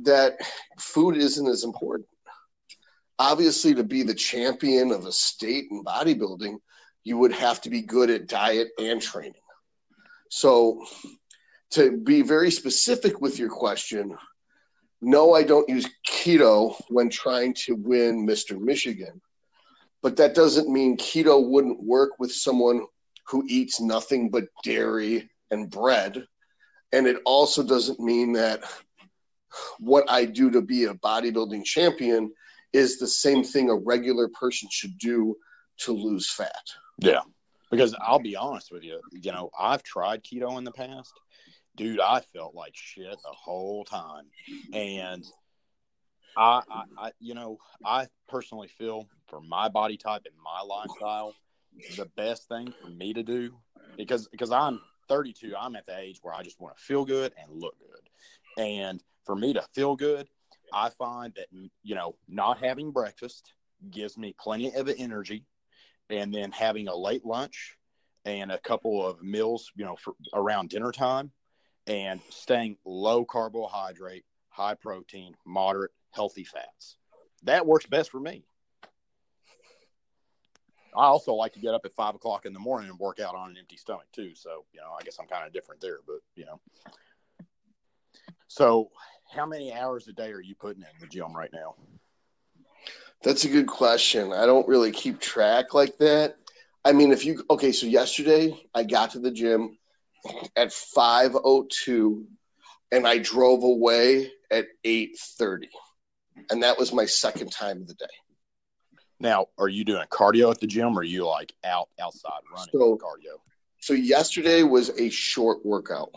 that 0.00 0.36
food 0.78 1.16
isn't 1.16 1.46
as 1.46 1.64
important. 1.64 2.08
Obviously, 3.18 3.74
to 3.74 3.84
be 3.84 4.02
the 4.02 4.14
champion 4.14 4.90
of 4.92 5.04
a 5.04 5.12
state 5.12 5.66
in 5.70 5.84
bodybuilding, 5.84 6.56
you 7.04 7.16
would 7.18 7.32
have 7.32 7.60
to 7.62 7.70
be 7.70 7.82
good 7.82 8.10
at 8.10 8.26
diet 8.26 8.68
and 8.78 9.00
training. 9.00 9.32
So, 10.30 10.84
to 11.70 11.98
be 11.98 12.22
very 12.22 12.50
specific 12.50 13.20
with 13.20 13.38
your 13.38 13.50
question, 13.50 14.16
no, 15.00 15.34
I 15.34 15.42
don't 15.42 15.68
use 15.68 15.88
keto 16.06 16.80
when 16.88 17.10
trying 17.10 17.54
to 17.66 17.74
win 17.74 18.26
Mr. 18.26 18.58
Michigan 18.58 19.20
but 20.02 20.16
that 20.16 20.34
doesn't 20.34 20.68
mean 20.68 20.96
keto 20.96 21.48
wouldn't 21.48 21.82
work 21.82 22.18
with 22.18 22.32
someone 22.32 22.86
who 23.26 23.44
eats 23.48 23.80
nothing 23.80 24.30
but 24.30 24.44
dairy 24.62 25.28
and 25.50 25.70
bread. 25.70 26.24
And 26.92 27.06
it 27.06 27.18
also 27.24 27.62
doesn't 27.62 28.00
mean 28.00 28.32
that 28.34 28.62
what 29.78 30.04
I 30.08 30.24
do 30.24 30.50
to 30.50 30.62
be 30.62 30.84
a 30.84 30.94
bodybuilding 30.94 31.64
champion 31.64 32.32
is 32.72 32.98
the 32.98 33.06
same 33.06 33.44
thing 33.44 33.70
a 33.70 33.74
regular 33.74 34.28
person 34.28 34.68
should 34.70 34.98
do 34.98 35.36
to 35.78 35.92
lose 35.92 36.30
fat. 36.30 36.64
Yeah. 36.98 37.20
Because 37.70 37.94
I'll 38.00 38.18
be 38.18 38.36
honest 38.36 38.72
with 38.72 38.82
you, 38.82 39.00
you 39.12 39.32
know, 39.32 39.50
I've 39.58 39.82
tried 39.82 40.24
keto 40.24 40.56
in 40.56 40.64
the 40.64 40.72
past. 40.72 41.12
Dude, 41.76 42.00
I 42.00 42.20
felt 42.20 42.54
like 42.54 42.72
shit 42.74 43.10
the 43.10 43.30
whole 43.30 43.84
time. 43.84 44.24
And 44.72 45.24
I, 46.38 46.62
I, 46.96 47.12
you 47.18 47.34
know, 47.34 47.58
I 47.84 48.06
personally 48.28 48.68
feel 48.68 49.08
for 49.26 49.40
my 49.40 49.68
body 49.68 49.96
type 49.96 50.22
and 50.24 50.34
my 50.42 50.62
lifestyle, 50.62 51.34
the 51.96 52.06
best 52.16 52.48
thing 52.48 52.72
for 52.80 52.88
me 52.88 53.12
to 53.12 53.22
do 53.22 53.54
because 53.96 54.28
because 54.28 54.52
I'm 54.52 54.80
32, 55.08 55.54
I'm 55.58 55.74
at 55.74 55.86
the 55.86 55.98
age 55.98 56.20
where 56.22 56.34
I 56.34 56.42
just 56.42 56.60
want 56.60 56.76
to 56.76 56.82
feel 56.82 57.04
good 57.04 57.32
and 57.40 57.60
look 57.60 57.74
good, 57.78 58.62
and 58.62 59.02
for 59.24 59.34
me 59.34 59.52
to 59.52 59.62
feel 59.74 59.96
good, 59.96 60.28
I 60.72 60.90
find 60.90 61.34
that 61.34 61.46
you 61.82 61.94
know 61.94 62.14
not 62.28 62.58
having 62.58 62.92
breakfast 62.92 63.52
gives 63.90 64.16
me 64.16 64.34
plenty 64.38 64.72
of 64.74 64.88
energy, 64.96 65.44
and 66.08 66.32
then 66.32 66.52
having 66.52 66.88
a 66.88 66.96
late 66.96 67.24
lunch 67.24 67.76
and 68.24 68.52
a 68.52 68.58
couple 68.58 69.04
of 69.04 69.22
meals, 69.22 69.70
you 69.74 69.84
know, 69.84 69.96
for 69.96 70.14
around 70.34 70.70
dinner 70.70 70.92
time, 70.92 71.32
and 71.86 72.20
staying 72.30 72.76
low 72.84 73.24
carbohydrate, 73.24 74.24
high 74.50 74.74
protein, 74.74 75.34
moderate 75.46 75.92
healthy 76.10 76.44
fats. 76.44 76.96
That 77.44 77.66
works 77.66 77.86
best 77.86 78.10
for 78.10 78.20
me. 78.20 78.44
I 80.96 81.04
also 81.04 81.34
like 81.34 81.52
to 81.52 81.60
get 81.60 81.74
up 81.74 81.84
at 81.84 81.92
five 81.92 82.14
o'clock 82.14 82.46
in 82.46 82.52
the 82.52 82.58
morning 82.58 82.90
and 82.90 82.98
work 82.98 83.20
out 83.20 83.34
on 83.34 83.50
an 83.50 83.56
empty 83.58 83.76
stomach 83.76 84.06
too. 84.12 84.34
So, 84.34 84.64
you 84.72 84.80
know, 84.80 84.92
I 84.98 85.02
guess 85.02 85.18
I'm 85.20 85.26
kind 85.26 85.46
of 85.46 85.52
different 85.52 85.80
there, 85.80 85.98
but 86.06 86.20
you 86.34 86.46
know. 86.46 86.60
So, 88.48 88.90
how 89.30 89.46
many 89.46 89.72
hours 89.72 90.08
a 90.08 90.12
day 90.12 90.32
are 90.32 90.40
you 90.40 90.54
putting 90.54 90.82
in 90.82 90.88
the 91.00 91.06
gym 91.06 91.36
right 91.36 91.52
now? 91.52 91.74
That's 93.22 93.44
a 93.44 93.48
good 93.48 93.66
question. 93.66 94.32
I 94.32 94.46
don't 94.46 94.66
really 94.66 94.90
keep 94.90 95.20
track 95.20 95.74
like 95.74 95.98
that. 95.98 96.36
I 96.84 96.92
mean, 96.92 97.12
if 97.12 97.24
you 97.24 97.44
okay, 97.50 97.72
so 97.72 97.86
yesterday 97.86 98.58
I 98.74 98.82
got 98.84 99.10
to 99.10 99.18
the 99.18 99.30
gym 99.30 99.76
at 100.56 100.68
5:02 100.68 102.24
and 102.90 103.06
I 103.06 103.18
drove 103.18 103.62
away 103.62 104.32
at 104.50 104.66
8:30 104.84 105.68
and 106.50 106.62
that 106.62 106.78
was 106.78 106.92
my 106.92 107.06
second 107.06 107.50
time 107.50 107.82
of 107.82 107.86
the 107.86 107.94
day. 107.94 108.06
Now, 109.20 109.46
are 109.58 109.68
you 109.68 109.84
doing 109.84 110.06
cardio 110.10 110.50
at 110.50 110.60
the 110.60 110.66
gym, 110.66 110.96
or 110.96 111.00
are 111.00 111.04
you 111.04 111.26
like 111.26 111.52
out 111.64 111.88
outside 112.00 112.40
running 112.52 112.70
so, 112.72 112.96
cardio? 112.96 113.38
So 113.80 113.92
yesterday 113.92 114.62
was 114.62 114.90
a 114.98 115.10
short 115.10 115.64
workout. 115.64 116.10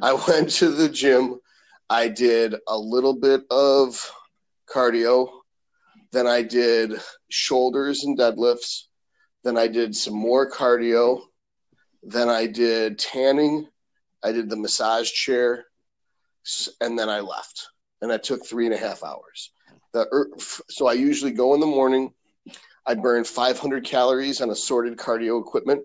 I 0.00 0.12
went 0.28 0.50
to 0.50 0.70
the 0.70 0.88
gym. 0.88 1.40
I 1.90 2.08
did 2.08 2.54
a 2.68 2.76
little 2.76 3.14
bit 3.14 3.42
of 3.50 4.10
cardio. 4.72 5.28
Then 6.12 6.26
I 6.26 6.42
did 6.42 6.94
shoulders 7.28 8.04
and 8.04 8.18
deadlifts. 8.18 8.84
Then 9.44 9.58
I 9.58 9.66
did 9.66 9.94
some 9.94 10.14
more 10.14 10.50
cardio. 10.50 11.20
Then 12.02 12.28
I 12.28 12.46
did 12.46 12.98
tanning. 12.98 13.68
I 14.22 14.32
did 14.32 14.48
the 14.48 14.56
massage 14.56 15.10
chair. 15.10 15.66
And 16.80 16.98
then 16.98 17.08
I 17.08 17.20
left 17.20 17.68
and 18.02 18.10
that 18.10 18.24
took 18.24 18.44
three 18.44 18.66
and 18.66 18.74
a 18.74 18.78
half 18.78 19.02
hours. 19.02 19.52
The, 19.94 20.06
er, 20.12 20.28
so 20.68 20.88
I 20.88 20.92
usually 20.92 21.30
go 21.30 21.54
in 21.54 21.60
the 21.60 21.66
morning. 21.66 22.12
I 22.84 22.94
burn 22.94 23.24
500 23.24 23.84
calories 23.84 24.40
on 24.40 24.50
assorted 24.50 24.98
cardio 24.98 25.40
equipment. 25.40 25.84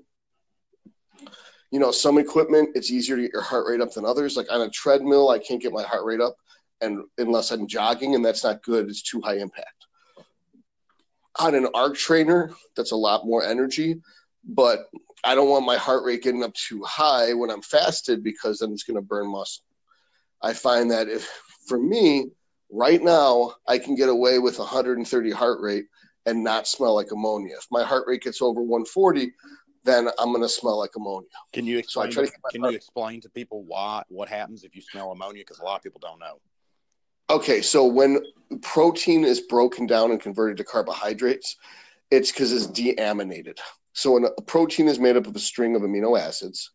You 1.71 1.79
know, 1.79 1.91
some 1.91 2.17
equipment 2.17 2.69
it's 2.75 2.91
easier 2.91 3.17
to 3.17 3.21
get 3.21 3.33
your 3.33 3.43
heart 3.43 3.67
rate 3.67 3.81
up 3.81 3.93
than 3.93 4.05
others. 4.05 4.35
Like 4.35 4.51
on 4.51 4.61
a 4.61 4.69
treadmill, 4.69 5.29
I 5.29 5.37
can't 5.37 5.61
get 5.61 5.73
my 5.73 5.83
heart 5.83 6.05
rate 6.05 6.21
up, 6.21 6.35
and 6.81 7.03
unless 7.17 7.51
I'm 7.51 7.67
jogging, 7.67 8.15
and 8.15 8.25
that's 8.25 8.43
not 8.43 8.63
good. 8.63 8.89
It's 8.89 9.03
too 9.03 9.21
high 9.21 9.37
impact. 9.37 9.85
On 11.39 11.53
an 11.53 11.67
arc 11.75 11.95
trainer, 11.95 12.51
that's 12.75 12.93
a 12.93 12.95
lot 12.95 13.27
more 13.27 13.43
energy, 13.43 14.01
but 14.43 14.87
I 15.23 15.35
don't 15.35 15.49
want 15.49 15.65
my 15.65 15.77
heart 15.77 16.03
rate 16.03 16.23
getting 16.23 16.43
up 16.43 16.53
too 16.53 16.81
high 16.83 17.33
when 17.33 17.51
I'm 17.51 17.61
fasted 17.61 18.23
because 18.23 18.59
then 18.59 18.71
it's 18.71 18.83
going 18.83 18.95
to 18.95 19.01
burn 19.01 19.27
muscle. 19.27 19.63
I 20.41 20.53
find 20.53 20.89
that 20.91 21.09
if 21.09 21.29
for 21.67 21.79
me, 21.79 22.27
right 22.71 23.01
now, 23.01 23.53
I 23.67 23.77
can 23.77 23.95
get 23.95 24.09
away 24.09 24.39
with 24.39 24.59
130 24.59 25.31
heart 25.31 25.59
rate 25.61 25.85
and 26.25 26.43
not 26.43 26.67
smell 26.67 26.95
like 26.95 27.11
ammonia. 27.11 27.55
If 27.57 27.67
my 27.71 27.83
heart 27.83 28.05
rate 28.07 28.23
gets 28.23 28.41
over 28.41 28.61
140, 28.61 29.31
then 29.83 30.09
I'm 30.19 30.31
going 30.31 30.41
to 30.41 30.49
smell 30.49 30.77
like 30.77 30.91
ammonia. 30.95 31.29
Can 31.53 31.65
you 31.65 31.77
explain? 31.77 32.11
So 32.11 32.25
to, 32.25 32.31
can 32.51 32.63
you 32.63 32.69
explain 32.69 33.21
to 33.21 33.29
people 33.29 33.63
why 33.63 34.03
what 34.09 34.27
happens 34.27 34.63
if 34.63 34.75
you 34.75 34.81
smell 34.81 35.11
ammonia? 35.11 35.41
Because 35.41 35.59
a 35.59 35.63
lot 35.63 35.77
of 35.77 35.83
people 35.83 36.01
don't 36.03 36.19
know. 36.19 36.39
Okay, 37.29 37.61
so 37.61 37.85
when 37.85 38.21
protein 38.61 39.25
is 39.25 39.41
broken 39.41 39.85
down 39.85 40.11
and 40.11 40.21
converted 40.21 40.57
to 40.57 40.63
carbohydrates, 40.63 41.57
it's 42.11 42.31
because 42.31 42.53
it's 42.53 42.67
deaminated. 42.67 43.59
So 43.93 44.11
when 44.11 44.25
a 44.25 44.41
protein 44.41 44.87
is 44.87 44.99
made 44.99 45.17
up 45.17 45.27
of 45.27 45.35
a 45.35 45.39
string 45.39 45.75
of 45.75 45.81
amino 45.81 46.19
acids, 46.19 46.71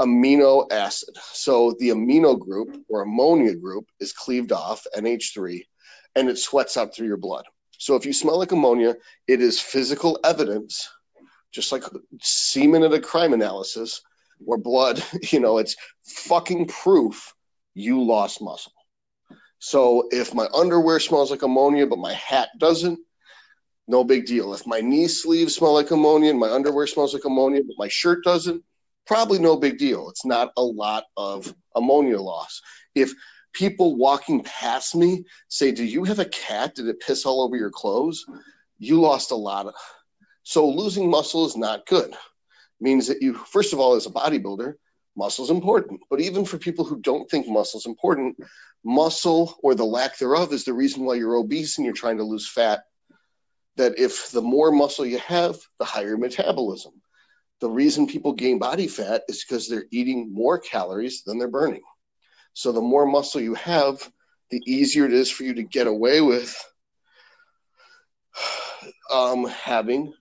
amino 0.00 0.70
acid. 0.72 1.16
So 1.32 1.74
the 1.78 1.90
amino 1.90 2.38
group 2.38 2.76
or 2.88 3.02
ammonia 3.02 3.54
group 3.54 3.86
is 4.00 4.12
cleaved 4.12 4.52
off, 4.52 4.86
NH3, 4.96 5.62
and 6.16 6.28
it 6.28 6.38
sweats 6.38 6.76
out 6.76 6.94
through 6.94 7.06
your 7.06 7.16
blood. 7.16 7.44
So 7.78 7.96
if 7.96 8.06
you 8.06 8.12
smell 8.12 8.38
like 8.38 8.52
ammonia, 8.52 8.96
it 9.26 9.40
is 9.40 9.60
physical 9.60 10.18
evidence, 10.24 10.88
just 11.52 11.72
like 11.72 11.84
semen 12.20 12.82
at 12.82 12.92
a 12.92 13.00
crime 13.00 13.32
analysis 13.32 14.02
or 14.46 14.58
blood, 14.58 15.02
you 15.32 15.40
know, 15.40 15.58
it's 15.58 15.76
fucking 16.04 16.66
proof 16.66 17.34
you 17.74 18.02
lost 18.02 18.42
muscle. 18.42 18.72
So 19.58 20.08
if 20.10 20.34
my 20.34 20.46
underwear 20.54 21.00
smells 21.00 21.30
like 21.30 21.42
ammonia, 21.42 21.86
but 21.86 21.98
my 21.98 22.12
hat 22.12 22.50
doesn't, 22.58 22.98
no 23.86 24.04
big 24.04 24.26
deal. 24.26 24.54
If 24.54 24.66
my 24.66 24.80
knee 24.80 25.08
sleeves 25.08 25.56
smell 25.56 25.74
like 25.74 25.90
ammonia 25.90 26.30
and 26.30 26.38
my 26.38 26.50
underwear 26.50 26.86
smells 26.86 27.14
like 27.14 27.24
ammonia, 27.24 27.62
but 27.66 27.76
my 27.78 27.88
shirt 27.88 28.24
doesn't, 28.24 28.62
probably 29.06 29.38
no 29.38 29.56
big 29.56 29.78
deal. 29.78 30.08
It's 30.08 30.24
not 30.24 30.52
a 30.56 30.62
lot 30.62 31.04
of 31.16 31.54
ammonia 31.74 32.20
loss. 32.20 32.60
If 32.94 33.12
people 33.52 33.96
walking 33.96 34.42
past 34.42 34.94
me 34.94 35.24
say, 35.48 35.72
Do 35.72 35.84
you 35.84 36.04
have 36.04 36.18
a 36.18 36.24
cat? 36.26 36.74
Did 36.74 36.88
it 36.88 37.00
piss 37.00 37.24
all 37.24 37.42
over 37.42 37.56
your 37.56 37.70
clothes? 37.70 38.24
You 38.78 39.00
lost 39.00 39.30
a 39.30 39.36
lot 39.36 39.66
of. 39.66 39.74
So 40.42 40.68
losing 40.68 41.08
muscle 41.08 41.46
is 41.46 41.56
not 41.56 41.86
good. 41.86 42.10
It 42.10 42.18
means 42.80 43.06
that 43.06 43.22
you, 43.22 43.34
first 43.34 43.72
of 43.72 43.78
all, 43.78 43.94
as 43.94 44.06
a 44.06 44.10
bodybuilder, 44.10 44.74
muscle 45.16 45.44
is 45.44 45.50
important. 45.50 46.00
But 46.10 46.20
even 46.20 46.44
for 46.44 46.58
people 46.58 46.84
who 46.84 47.00
don't 47.00 47.30
think 47.30 47.48
muscle 47.48 47.78
is 47.78 47.86
important, 47.86 48.36
muscle 48.84 49.56
or 49.62 49.74
the 49.74 49.84
lack 49.84 50.18
thereof 50.18 50.52
is 50.52 50.64
the 50.64 50.74
reason 50.74 51.04
why 51.04 51.14
you're 51.14 51.36
obese 51.36 51.78
and 51.78 51.84
you're 51.84 51.94
trying 51.94 52.18
to 52.18 52.24
lose 52.24 52.48
fat. 52.48 52.84
That 53.76 53.98
if 53.98 54.30
the 54.30 54.42
more 54.42 54.70
muscle 54.70 55.06
you 55.06 55.18
have, 55.18 55.56
the 55.78 55.84
higher 55.84 56.16
metabolism 56.16 56.92
the 57.64 57.70
reason 57.70 58.06
people 58.06 58.34
gain 58.34 58.58
body 58.58 58.86
fat 58.86 59.22
is 59.26 59.42
because 59.42 59.66
they're 59.66 59.86
eating 59.90 60.30
more 60.30 60.58
calories 60.58 61.22
than 61.22 61.38
they're 61.38 61.48
burning. 61.48 61.80
So 62.52 62.72
the 62.72 62.82
more 62.82 63.06
muscle 63.06 63.40
you 63.40 63.54
have, 63.54 64.06
the 64.50 64.60
easier 64.66 65.06
it 65.06 65.14
is 65.14 65.30
for 65.30 65.44
you 65.44 65.54
to 65.54 65.62
get 65.62 65.86
away 65.86 66.20
with 66.20 66.54
um, 69.10 69.46
having 69.46 70.12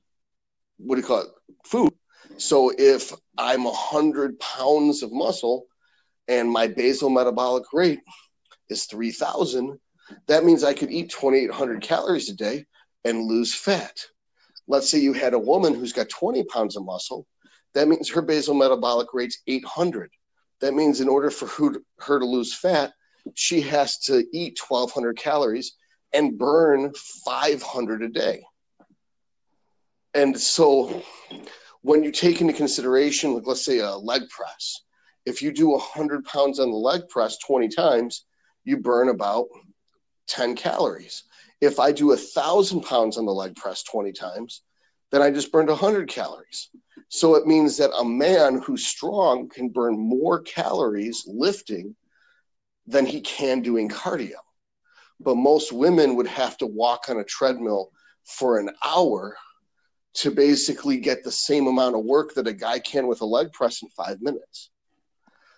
what 0.77 0.95
do 0.95 1.01
you 1.01 1.07
call 1.07 1.23
it? 1.23 1.27
Food. 1.65 1.91
So 2.37 2.71
if 2.77 3.11
I'm 3.37 3.65
a 3.65 3.73
hundred 3.73 4.39
pounds 4.39 5.03
of 5.03 5.11
muscle 5.11 5.65
and 6.29 6.49
my 6.49 6.67
basal 6.67 7.09
metabolic 7.09 7.65
rate 7.73 7.99
is 8.69 8.85
three 8.85 9.11
thousand, 9.11 9.77
that 10.27 10.45
means 10.45 10.63
I 10.63 10.73
could 10.73 10.91
eat 10.91 11.09
2,800 11.09 11.81
calories 11.81 12.29
a 12.29 12.35
day 12.35 12.65
and 13.03 13.27
lose 13.27 13.53
fat 13.53 13.97
let's 14.67 14.89
say 14.89 14.99
you 14.99 15.13
had 15.13 15.33
a 15.33 15.39
woman 15.39 15.73
who's 15.73 15.93
got 15.93 16.09
20 16.09 16.43
pounds 16.45 16.75
of 16.75 16.85
muscle, 16.85 17.25
that 17.73 17.87
means 17.87 18.09
her 18.09 18.21
basal 18.21 18.53
metabolic 18.53 19.13
rate's 19.13 19.41
800. 19.47 20.11
That 20.61 20.73
means 20.73 21.01
in 21.01 21.09
order 21.09 21.29
for 21.29 21.47
her 21.99 22.19
to 22.19 22.25
lose 22.25 22.53
fat, 22.53 22.93
she 23.35 23.61
has 23.61 23.97
to 23.99 24.25
eat 24.31 24.59
1,200 24.67 25.17
calories 25.17 25.75
and 26.13 26.37
burn 26.37 26.93
500 27.25 28.03
a 28.03 28.09
day. 28.09 28.43
And 30.13 30.39
so 30.39 31.03
when 31.81 32.03
you 32.03 32.11
take 32.11 32.41
into 32.41 32.53
consideration, 32.53 33.33
like 33.33 33.47
let's 33.47 33.65
say 33.65 33.79
a 33.79 33.95
leg 33.95 34.29
press, 34.29 34.81
if 35.25 35.41
you 35.41 35.51
do 35.51 35.69
100 35.69 36.25
pounds 36.25 36.59
on 36.59 36.69
the 36.69 36.77
leg 36.77 37.07
press 37.09 37.37
20 37.39 37.69
times, 37.69 38.25
you 38.63 38.77
burn 38.77 39.09
about 39.09 39.47
10 40.27 40.55
calories. 40.55 41.23
If 41.61 41.79
I 41.79 41.91
do 41.91 42.15
thousand 42.15 42.81
pounds 42.81 43.17
on 43.17 43.25
the 43.25 43.33
leg 43.33 43.55
press 43.55 43.83
20 43.83 44.11
times, 44.11 44.61
then 45.11 45.21
I 45.21 45.29
just 45.29 45.51
burned 45.51 45.69
100 45.69 46.09
calories. 46.09 46.69
So 47.15 47.35
it 47.35 47.45
means 47.45 47.77
that 47.77 47.95
a 47.95 48.03
man 48.03 48.59
who's 48.59 48.87
strong 48.87 49.47
can 49.47 49.69
burn 49.69 49.99
more 49.99 50.41
calories 50.41 51.23
lifting 51.27 51.95
than 52.87 53.05
he 53.05 53.21
can 53.21 53.61
doing 53.61 53.87
cardio. 53.87 54.39
But 55.19 55.35
most 55.35 55.71
women 55.71 56.15
would 56.15 56.25
have 56.25 56.57
to 56.57 56.65
walk 56.65 57.09
on 57.09 57.19
a 57.19 57.23
treadmill 57.23 57.91
for 58.23 58.57
an 58.57 58.71
hour 58.83 59.37
to 60.15 60.31
basically 60.31 60.97
get 60.97 61.23
the 61.23 61.31
same 61.31 61.67
amount 61.67 61.95
of 61.95 62.03
work 62.03 62.33
that 62.33 62.47
a 62.47 62.51
guy 62.51 62.79
can 62.79 63.05
with 63.05 63.21
a 63.21 63.25
leg 63.25 63.53
press 63.53 63.83
in 63.83 63.89
five 63.89 64.19
minutes. 64.19 64.71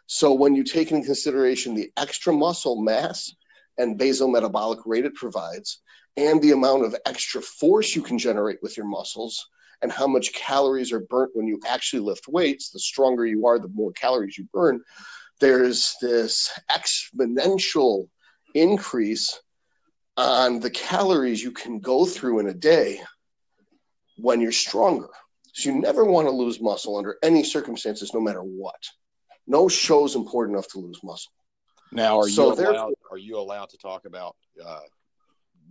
So 0.08 0.34
when 0.34 0.56
you 0.56 0.64
take 0.66 0.92
into 0.92 1.06
consideration 1.06 1.74
the 1.74 1.90
extra 1.96 2.34
muscle 2.34 2.82
mass 2.82 3.34
and 3.78 3.98
basal 3.98 4.28
metabolic 4.28 4.80
rate 4.86 5.06
it 5.06 5.16
provides, 5.16 5.82
and 6.18 6.42
the 6.42 6.52
amount 6.52 6.84
of 6.84 6.98
extra 7.06 7.42
force 7.42 7.96
you 7.96 8.02
can 8.02 8.20
generate 8.20 8.62
with 8.62 8.76
your 8.76 8.88
muscles, 8.88 9.48
and 9.82 9.92
how 9.92 10.08
much 10.08 10.34
calories 10.34 10.92
are 10.92 11.02
burnt 11.02 11.32
when 11.34 11.48
you 11.48 11.60
actually 11.68 12.00
lift 12.02 12.28
weights, 12.28 12.70
the 12.70 12.80
stronger 12.80 13.26
you 13.26 13.46
are, 13.46 13.60
the 13.60 13.68
more 13.70 13.92
calories 13.94 14.38
you 14.38 14.48
burn. 14.54 14.82
There's 15.40 15.96
this 16.02 16.52
exponential 16.72 18.08
increase 18.54 19.40
on 20.18 20.60
the 20.62 20.70
calories 20.70 21.44
you 21.44 21.52
can 21.52 21.80
go 21.80 22.06
through 22.06 22.40
in 22.40 22.48
a 22.48 22.54
day 22.54 23.02
when 24.18 24.40
you're 24.40 24.52
stronger. 24.52 25.10
So 25.54 25.70
you 25.70 25.80
never 25.80 26.06
want 26.06 26.28
to 26.28 26.32
lose 26.32 26.62
muscle 26.62 26.98
under 26.98 27.18
any 27.24 27.44
circumstances, 27.44 28.14
no 28.14 28.20
matter 28.20 28.42
what. 28.42 28.82
No 29.48 29.68
show 29.68 30.06
is 30.06 30.16
important 30.16 30.56
enough 30.56 30.68
to 30.70 30.80
lose 30.80 31.00
muscle. 31.04 31.32
Now, 31.92 32.20
are 32.20 32.28
you 32.28 32.36
therefore- 32.56 32.74
allowed? 32.74 32.94
Are 33.12 33.18
you 33.18 33.38
allowed 33.38 33.70
to 33.70 33.78
talk 33.78 34.06
about 34.06 34.36
uh, 34.64 34.80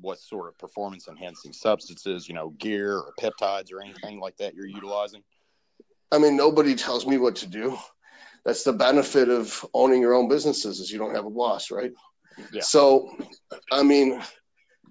what 0.04 0.20
sort 0.20 0.48
of 0.48 0.58
performance 0.58 1.08
enhancing 1.08 1.52
substances, 1.52 2.28
you 2.28 2.34
know, 2.34 2.50
gear 2.50 2.98
or 2.98 3.12
peptides 3.20 3.72
or 3.72 3.82
anything 3.82 4.20
like 4.20 4.36
that 4.36 4.54
you're 4.54 4.66
utilizing? 4.66 5.22
I 6.12 6.18
mean, 6.18 6.36
nobody 6.36 6.74
tells 6.74 7.06
me 7.06 7.18
what 7.18 7.34
to 7.36 7.46
do. 7.46 7.76
That's 8.44 8.62
the 8.62 8.72
benefit 8.72 9.28
of 9.28 9.64
owning 9.72 10.02
your 10.02 10.14
own 10.14 10.28
businesses 10.28 10.78
is 10.78 10.90
you 10.90 10.98
don't 10.98 11.14
have 11.14 11.24
a 11.24 11.30
boss, 11.30 11.70
right? 11.70 11.92
Yeah. 12.52 12.62
So, 12.62 13.16
I 13.72 13.82
mean, 13.82 14.22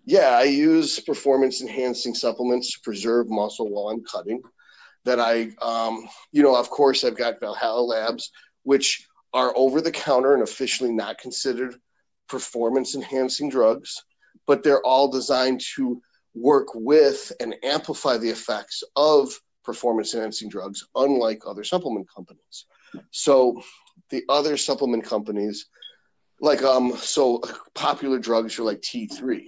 yeah, 0.06 0.30
I 0.30 0.44
use 0.44 1.00
performance 1.00 1.62
enhancing 1.62 2.16
supplements 2.16 2.74
to 2.74 2.80
preserve 2.82 3.30
muscle 3.30 3.70
while 3.70 3.90
I'm 3.94 4.04
cutting. 4.04 4.42
That 5.06 5.20
I, 5.20 5.52
um, 5.62 6.08
you 6.32 6.44
know, 6.44 6.56
of 6.56 6.70
course, 6.70 7.04
I've 7.04 7.18
got 7.18 7.40
Valhalla 7.40 7.82
Labs, 7.82 8.32
which 8.64 9.06
are 9.34 9.54
over 9.56 9.82
the 9.82 9.92
counter 9.92 10.34
and 10.34 10.44
officially 10.44 10.92
not 10.92 11.18
considered 11.18 11.76
performance 12.30 12.96
enhancing 12.96 13.50
drugs, 13.50 14.02
but 14.48 14.64
they're 14.64 14.82
all 14.82 15.10
designed 15.10 15.62
to 15.76 16.02
work 16.34 16.68
with 16.74 17.32
and 17.40 17.56
amplify 17.64 18.18
the 18.18 18.30
effects 18.30 18.84
of 18.96 19.40
performance 19.64 20.14
enhancing 20.14 20.50
drugs, 20.50 20.86
unlike 20.96 21.44
other 21.48 21.64
supplement 21.64 22.08
companies. 22.14 22.66
So 23.12 23.62
the 24.10 24.24
other 24.30 24.58
supplement 24.58 25.04
companies, 25.04 25.68
like 26.42 26.64
um, 26.64 26.96
so 26.98 27.42
popular 27.74 28.20
drugs 28.20 28.60
are 28.60 28.64
like 28.64 28.82
T3. 28.82 29.44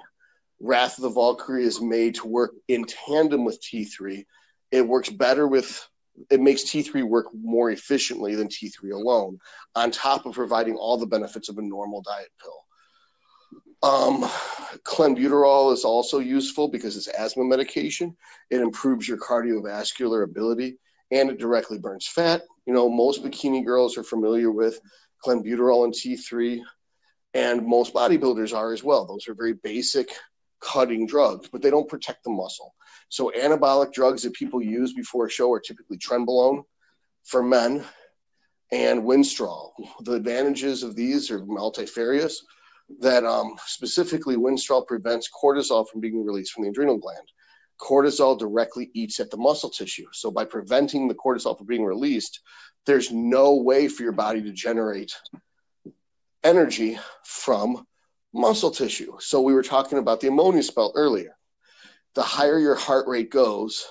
Wrath 0.61 0.97
of 0.97 1.03
the 1.03 1.09
Valkyrie 1.09 1.65
is 1.65 1.81
made 1.81 2.15
to 2.15 2.27
work 2.27 2.53
in 2.67 2.85
tandem 2.85 3.43
with 3.43 3.61
T3. 3.61 4.25
It 4.71 4.87
works 4.87 5.09
better 5.09 5.47
with 5.47 5.87
it 6.29 6.39
makes 6.39 6.63
T3 6.63 7.03
work 7.03 7.27
more 7.33 7.71
efficiently 7.71 8.35
than 8.35 8.47
T3 8.47 8.93
alone, 8.93 9.37
on 9.75 9.91
top 9.91 10.25
of 10.25 10.33
providing 10.33 10.75
all 10.75 10.97
the 10.97 11.05
benefits 11.05 11.49
of 11.49 11.57
a 11.57 11.61
normal 11.61 12.01
diet 12.01 12.31
pill. 12.41 12.64
Um, 13.83 14.29
clenbuterol 14.83 15.71
is 15.73 15.83
also 15.83 16.19
useful 16.19 16.67
because 16.67 16.97
it's 16.97 17.07
asthma 17.07 17.43
medication. 17.43 18.15
It 18.49 18.61
improves 18.61 19.07
your 19.07 19.17
cardiovascular 19.17 20.23
ability 20.23 20.79
and 21.11 21.29
it 21.29 21.39
directly 21.39 21.77
burns 21.77 22.07
fat. 22.07 22.41
You 22.65 22.73
know, 22.73 22.89
most 22.89 23.23
bikini 23.23 23.63
girls 23.63 23.97
are 23.97 24.03
familiar 24.03 24.51
with 24.51 24.79
clenbuterol 25.25 25.85
and 25.85 25.93
T3, 25.93 26.61
and 27.33 27.65
most 27.65 27.93
bodybuilders 27.93 28.55
are 28.55 28.73
as 28.73 28.83
well. 28.83 29.05
Those 29.05 29.27
are 29.27 29.35
very 29.35 29.53
basic 29.53 30.09
cutting 30.61 31.05
drugs, 31.05 31.49
but 31.51 31.61
they 31.61 31.69
don't 31.69 31.89
protect 31.89 32.23
the 32.23 32.31
muscle. 32.31 32.73
So, 33.09 33.31
anabolic 33.37 33.93
drugs 33.93 34.23
that 34.23 34.33
people 34.33 34.61
use 34.61 34.93
before 34.93 35.27
a 35.27 35.29
show 35.29 35.51
are 35.51 35.59
typically 35.59 35.97
trenbolone 35.97 36.63
for 37.23 37.43
men 37.43 37.83
and 38.71 39.03
Winstrol. 39.03 39.71
The 40.01 40.13
advantages 40.13 40.81
of 40.81 40.95
these 40.95 41.29
are 41.29 41.45
multifarious. 41.45 42.43
That 42.99 43.25
um, 43.25 43.55
specifically, 43.65 44.35
Winstrol 44.35 44.85
prevents 44.85 45.29
cortisol 45.29 45.87
from 45.87 46.01
being 46.01 46.23
released 46.23 46.51
from 46.51 46.63
the 46.63 46.69
adrenal 46.69 46.97
gland. 46.97 47.27
Cortisol 47.79 48.37
directly 48.37 48.91
eats 48.93 49.19
at 49.19 49.31
the 49.31 49.37
muscle 49.37 49.69
tissue. 49.69 50.05
So, 50.13 50.31
by 50.31 50.45
preventing 50.45 51.07
the 51.07 51.15
cortisol 51.15 51.57
from 51.57 51.67
being 51.67 51.83
released, 51.83 52.41
there's 52.85 53.11
no 53.11 53.55
way 53.55 53.87
for 53.87 54.03
your 54.03 54.11
body 54.11 54.41
to 54.43 54.51
generate 54.51 55.11
energy 56.43 56.99
from 57.23 57.85
muscle 58.33 58.71
tissue. 58.71 59.13
So, 59.19 59.41
we 59.41 59.53
were 59.53 59.63
talking 59.63 59.97
about 59.97 60.21
the 60.21 60.27
ammonia 60.27 60.63
spell 60.63 60.93
earlier. 60.95 61.35
The 62.13 62.23
higher 62.23 62.59
your 62.59 62.75
heart 62.75 63.07
rate 63.07 63.31
goes, 63.31 63.85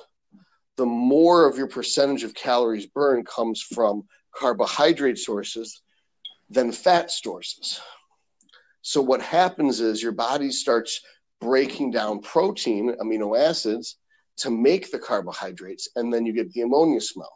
the 0.77 0.87
more 0.87 1.49
of 1.49 1.57
your 1.59 1.69
percentage 1.69 2.25
of 2.25 2.35
calories 2.35 2.87
burned 2.87 3.27
comes 3.27 3.61
from 3.61 4.05
carbohydrate 4.35 5.19
sources 5.19 5.83
than 6.51 6.73
fat 6.73 7.11
sources. 7.11 7.81
So 8.87 9.01
what 9.01 9.23
happens 9.23 9.81
is 9.81 10.03
your 10.03 10.13
body 10.13 10.51
starts 10.51 11.01
breaking 11.41 11.91
down 11.91 12.21
protein, 12.21 12.95
amino 13.01 13.37
acids, 13.37 13.97
to 14.37 14.51
make 14.51 14.91
the 14.91 14.99
carbohydrates, 14.99 15.89
and 15.97 16.13
then 16.13 16.27
you 16.27 16.35
get 16.35 16.53
the 16.53 16.61
ammonia 16.61 17.01
smell. 17.01 17.33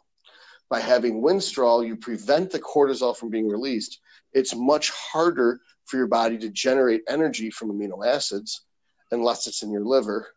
By 0.69 0.79
having 0.79 1.23
Winstrol, 1.23 1.85
you 1.85 1.95
prevent 1.95 2.51
the 2.51 2.59
cortisol 2.59 3.17
from 3.17 3.31
being 3.31 3.47
released. 3.47 3.99
It's 4.31 4.55
much 4.55 4.91
harder 4.91 5.59
for 5.85 5.97
your 5.97 6.05
body 6.05 6.37
to 6.37 6.49
generate 6.49 7.01
energy 7.09 7.49
from 7.49 7.71
amino 7.71 8.05
acids 8.05 8.67
unless 9.09 9.47
it's 9.47 9.63
in 9.63 9.71
your 9.71 9.83
liver. 9.83 10.27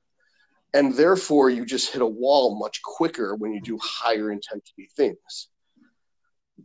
And 0.73 0.95
therefore, 0.95 1.51
you 1.51 1.67
just 1.67 1.93
hit 1.93 2.01
a 2.01 2.07
wall 2.07 2.59
much 2.59 2.81
quicker 2.83 3.35
when 3.35 3.53
you 3.53 3.61
do 3.61 3.79
higher 3.83 4.33
intensity 4.33 4.89
things. 4.97 5.49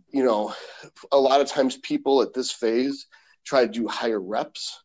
You 0.07 0.23
know, 0.23 0.53
a 1.11 1.17
lot 1.17 1.41
of 1.41 1.49
times 1.49 1.75
people 1.75 2.21
at 2.21 2.33
this 2.33 2.49
phase 2.49 3.07
try 3.47 3.65
to 3.65 3.71
do 3.71 3.87
higher 3.87 4.19
reps. 4.19 4.83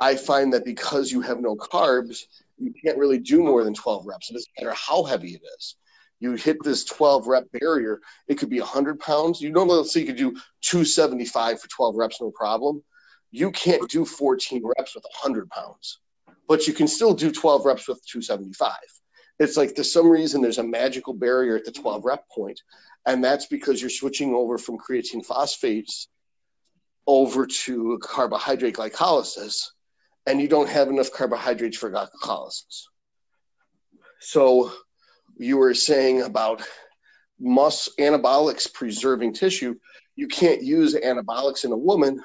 I 0.00 0.14
find 0.16 0.52
that 0.52 0.64
because 0.64 1.12
you 1.12 1.20
have 1.20 1.40
no 1.40 1.56
carbs, 1.56 2.24
you 2.56 2.72
can't 2.82 2.98
really 2.98 3.18
do 3.18 3.42
more 3.42 3.64
than 3.64 3.74
12 3.74 4.06
reps. 4.06 4.30
It 4.30 4.34
doesn't 4.34 4.52
matter 4.58 4.74
how 4.74 5.02
heavy 5.02 5.34
it 5.34 5.42
is. 5.58 5.76
You 6.20 6.32
hit 6.32 6.56
this 6.64 6.84
12 6.84 7.26
rep 7.26 7.44
barrier, 7.52 8.00
it 8.26 8.36
could 8.36 8.48
be 8.48 8.60
100 8.60 8.98
pounds. 8.98 9.40
You 9.40 9.50
normally, 9.50 9.78
let's 9.78 9.94
you 9.94 10.06
could 10.06 10.16
do 10.16 10.32
275 10.62 11.60
for 11.60 11.68
12 11.68 11.96
reps, 11.96 12.20
no 12.20 12.30
problem. 12.30 12.82
You 13.30 13.52
can't 13.52 13.88
do 13.88 14.04
14 14.04 14.62
reps 14.78 14.94
with 14.94 15.04
100 15.04 15.48
pounds, 15.50 16.00
but 16.48 16.66
you 16.66 16.72
can 16.72 16.88
still 16.88 17.14
do 17.14 17.30
12 17.30 17.66
reps 17.66 17.86
with 17.86 18.04
275. 18.06 18.72
It's 19.38 19.56
like 19.56 19.76
for 19.76 19.84
some 19.84 20.08
reason 20.08 20.40
there's 20.40 20.58
a 20.58 20.64
magical 20.64 21.12
barrier 21.12 21.56
at 21.56 21.64
the 21.64 21.70
12 21.70 22.04
rep 22.04 22.28
point, 22.30 22.60
and 23.06 23.22
that's 23.22 23.46
because 23.46 23.80
you're 23.80 23.90
switching 23.90 24.34
over 24.34 24.58
from 24.58 24.78
creatine 24.78 25.24
phosphates 25.24 26.08
over 27.08 27.46
to 27.46 27.98
carbohydrate 28.02 28.76
glycolysis, 28.76 29.56
and 30.26 30.40
you 30.40 30.46
don't 30.46 30.68
have 30.68 30.88
enough 30.88 31.10
carbohydrates 31.10 31.78
for 31.78 31.90
glycolysis. 31.90 32.84
So 34.20 34.70
you 35.38 35.56
were 35.56 35.72
saying 35.72 36.22
about 36.22 36.62
mus 37.40 37.88
anabolics 37.98 38.72
preserving 38.72 39.32
tissue. 39.32 39.74
You 40.16 40.28
can't 40.28 40.62
use 40.62 40.94
anabolics 40.94 41.64
in 41.64 41.72
a 41.72 41.76
woman 41.76 42.22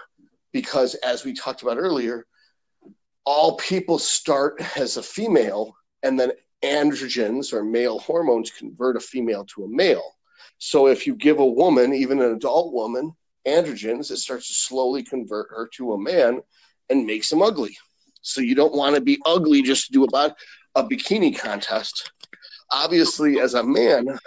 because, 0.51 0.95
as 0.95 1.23
we 1.23 1.34
talked 1.34 1.61
about 1.61 1.77
earlier, 1.77 2.25
all 3.25 3.55
people 3.55 3.97
start 3.97 4.61
as 4.77 4.97
a 4.97 5.03
female, 5.03 5.77
and 6.03 6.19
then 6.19 6.34
androgens 6.61 7.53
or 7.53 7.63
male 7.63 7.99
hormones 7.99 8.51
convert 8.51 8.97
a 8.97 8.99
female 8.99 9.45
to 9.45 9.63
a 9.63 9.69
male. 9.69 10.15
So 10.57 10.88
if 10.88 11.07
you 11.07 11.15
give 11.15 11.39
a 11.39 11.45
woman, 11.45 11.93
even 11.93 12.21
an 12.21 12.34
adult 12.34 12.73
woman, 12.73 13.15
androgens, 13.48 14.12
it 14.12 14.18
starts 14.18 14.48
to 14.48 14.54
slowly 14.54 15.04
convert 15.04 15.50
her 15.50 15.70
to 15.76 15.94
a 15.94 16.00
man 16.00 16.41
and 16.89 17.06
makes 17.06 17.32
him 17.32 17.41
ugly. 17.41 17.78
So 18.22 18.41
you 18.41 18.56
don't 18.56 18.76
want 18.76 18.96
to 18.96 19.02
be 19.02 19.22
ugly 19.26 19.62
just 19.62 19.88
to 19.88 19.91
do 19.91 20.04
about 20.06 20.36
a 20.76 20.84
bikini 20.84 21.38
contest. 21.38 22.12
Obviously, 22.72 23.39
as 23.39 23.54
a 23.54 23.64
man, 23.64 24.18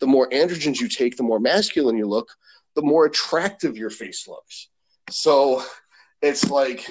the 0.00 0.06
more 0.06 0.28
androgens 0.30 0.80
you 0.80 0.88
take, 0.88 1.16
the 1.16 1.22
more 1.22 1.38
masculine 1.38 1.96
you 1.96 2.06
look, 2.06 2.28
the 2.74 2.82
more 2.82 3.04
attractive 3.04 3.76
your 3.76 3.90
face 3.90 4.26
looks. 4.26 4.68
So 5.10 5.62
it's 6.22 6.48
like 6.50 6.90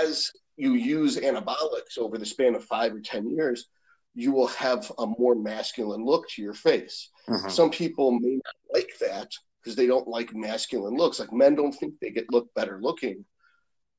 as 0.00 0.30
you 0.56 0.74
use 0.74 1.16
anabolics 1.16 1.98
over 1.98 2.18
the 2.18 2.26
span 2.26 2.54
of 2.54 2.64
five 2.64 2.94
or 2.94 3.00
10 3.00 3.30
years, 3.30 3.66
you 4.14 4.32
will 4.32 4.48
have 4.48 4.90
a 4.98 5.06
more 5.06 5.34
masculine 5.34 6.04
look 6.04 6.28
to 6.30 6.42
your 6.42 6.54
face. 6.54 7.10
Mhm. 7.28 7.50
Some 7.50 7.70
people 7.70 8.12
may 8.12 8.36
not 8.36 8.54
like 8.72 8.98
that 9.00 9.32
because 9.62 9.76
they 9.76 9.86
don't 9.86 10.08
like 10.08 10.34
masculine 10.34 10.96
looks. 10.96 11.18
Like 11.18 11.32
men 11.32 11.54
don't 11.54 11.72
think 11.72 11.94
they 12.00 12.10
get 12.10 12.32
look 12.32 12.48
better 12.54 12.78
looking, 12.80 13.24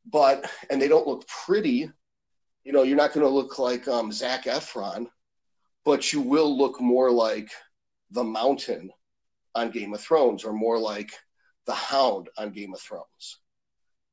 but 0.05 0.49
and 0.70 0.82
they 0.82 0.88
don't 0.88 1.07
look 1.07 1.28
pretty. 1.28 1.89
You 2.64 2.74
know, 2.74 2.84
you're 2.84 2.97
not 2.97 3.14
going 3.14 3.26
to 3.26 3.34
look 3.34 3.57
like 3.57 3.88
um, 3.88 4.12
Zac 4.12 4.45
Efron, 4.45 5.07
but 5.86 6.12
you 6.14 6.22
will 6.22 6.57
look 6.57 6.80
more 6.80 7.12
like 7.12 7.49
the 8.12 8.24
Mountain 8.24 8.91
on 9.55 9.72
Game 9.72 9.93
of 9.93 10.01
Thrones, 10.01 10.43
or 10.43 10.53
more 10.53 10.78
like 10.78 11.12
the 11.66 11.74
Hound 11.74 12.30
on 12.38 12.51
Game 12.51 12.74
of 12.74 12.82
Thrones. 12.82 13.39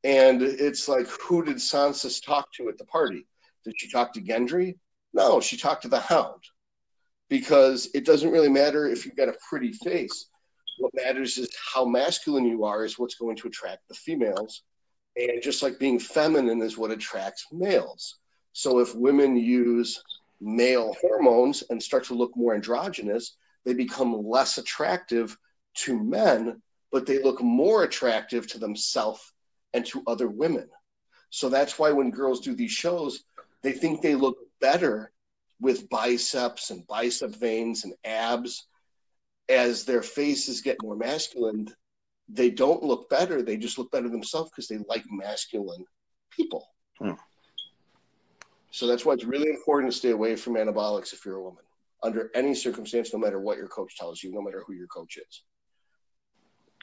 And 0.05 0.43
it's 0.43 0.89
like, 0.89 1.09
who 1.09 1.45
did 1.45 1.57
Sansa 1.57 2.25
talk 2.25 2.53
to 2.53 2.69
at 2.69 2.79
the 2.79 2.85
party? 2.85 3.27
Did 3.65 3.75
she 3.77 3.91
talk 3.91 4.13
to 4.13 4.21
Gendry? 4.21 4.77
No, 5.13 5.41
she 5.41 5.57
talked 5.57 5.83
to 5.83 5.89
the 5.89 6.01
Hound. 6.01 6.43
Because 7.29 7.89
it 7.93 8.05
doesn't 8.05 8.31
really 8.31 8.49
matter 8.49 8.87
if 8.87 9.05
you've 9.05 9.17
got 9.17 9.29
a 9.29 9.37
pretty 9.49 9.73
face. 9.73 10.27
What 10.79 10.93
matters 10.95 11.39
is 11.39 11.55
how 11.75 11.85
masculine 11.85 12.45
you 12.45 12.65
are, 12.65 12.85
is 12.85 12.99
what's 12.99 13.15
going 13.15 13.37
to 13.37 13.49
attract 13.49 13.89
the 13.89 13.95
females. 13.95 14.63
And 15.17 15.43
just 15.43 15.63
like 15.63 15.79
being 15.79 15.99
feminine 15.99 16.61
is 16.61 16.77
what 16.77 16.91
attracts 16.91 17.47
males. 17.53 18.17
So 18.53 18.81
if 18.81 18.95
women 18.95 19.37
use 19.37 20.03
male 20.41 20.95
hormones 21.01 21.63
and 21.71 21.83
start 21.83 22.05
to 22.05 22.15
look 22.15 22.37
more 22.37 22.55
androgynous, 22.55 23.37
they 23.65 23.75
become 23.75 24.27
less 24.27 24.59
attractive 24.59 25.37
to 25.75 25.99
men, 25.99 26.61
but 26.93 27.07
they 27.07 27.23
look 27.23 27.43
more 27.43 27.83
attractive 27.83 28.47
to 28.49 28.59
themselves 28.59 29.33
and 29.73 29.85
to 29.87 30.03
other 30.07 30.29
women. 30.29 30.69
So 31.31 31.49
that's 31.49 31.79
why 31.79 31.93
when 31.93 32.11
girls 32.11 32.41
do 32.41 32.55
these 32.55 32.71
shows, 32.71 33.25
they 33.63 33.73
think 33.73 34.01
they 34.01 34.15
look 34.15 34.39
better 34.61 35.13
with 35.61 35.89
biceps 35.89 36.71
and 36.71 36.87
bicep 36.87 37.35
veins 37.35 37.85
and 37.85 37.95
abs 38.05 38.67
as 39.49 39.85
their 39.85 40.03
faces 40.03 40.61
get 40.61 40.83
more 40.83 40.97
masculine. 40.97 41.69
They 42.29 42.51
don't 42.51 42.83
look 42.83 43.09
better. 43.09 43.43
They 43.43 43.57
just 43.57 43.79
look 43.79 43.91
better 43.91 44.09
themselves 44.09 44.51
because 44.51 44.69
they 44.69 44.79
like 44.89 45.05
masculine 45.11 45.85
people. 46.31 46.67
Hmm. 46.99 47.13
So 48.71 48.87
that's 48.87 49.05
why 49.05 49.15
it's 49.15 49.25
really 49.25 49.49
important 49.49 49.93
to 49.93 49.99
stay 49.99 50.11
away 50.11 50.37
from 50.37 50.55
anabolics 50.55 51.13
if 51.13 51.25
you're 51.25 51.37
a 51.37 51.43
woman 51.43 51.63
under 52.03 52.31
any 52.35 52.55
circumstance, 52.55 53.13
no 53.13 53.19
matter 53.19 53.41
what 53.41 53.57
your 53.57 53.69
coach 53.69 53.97
tells 53.97 54.23
you, 54.23 54.33
no 54.33 54.43
matter 54.43 54.63
who 54.67 54.75
your 54.75 54.87
coach 54.87 55.17
is. 55.17 55.43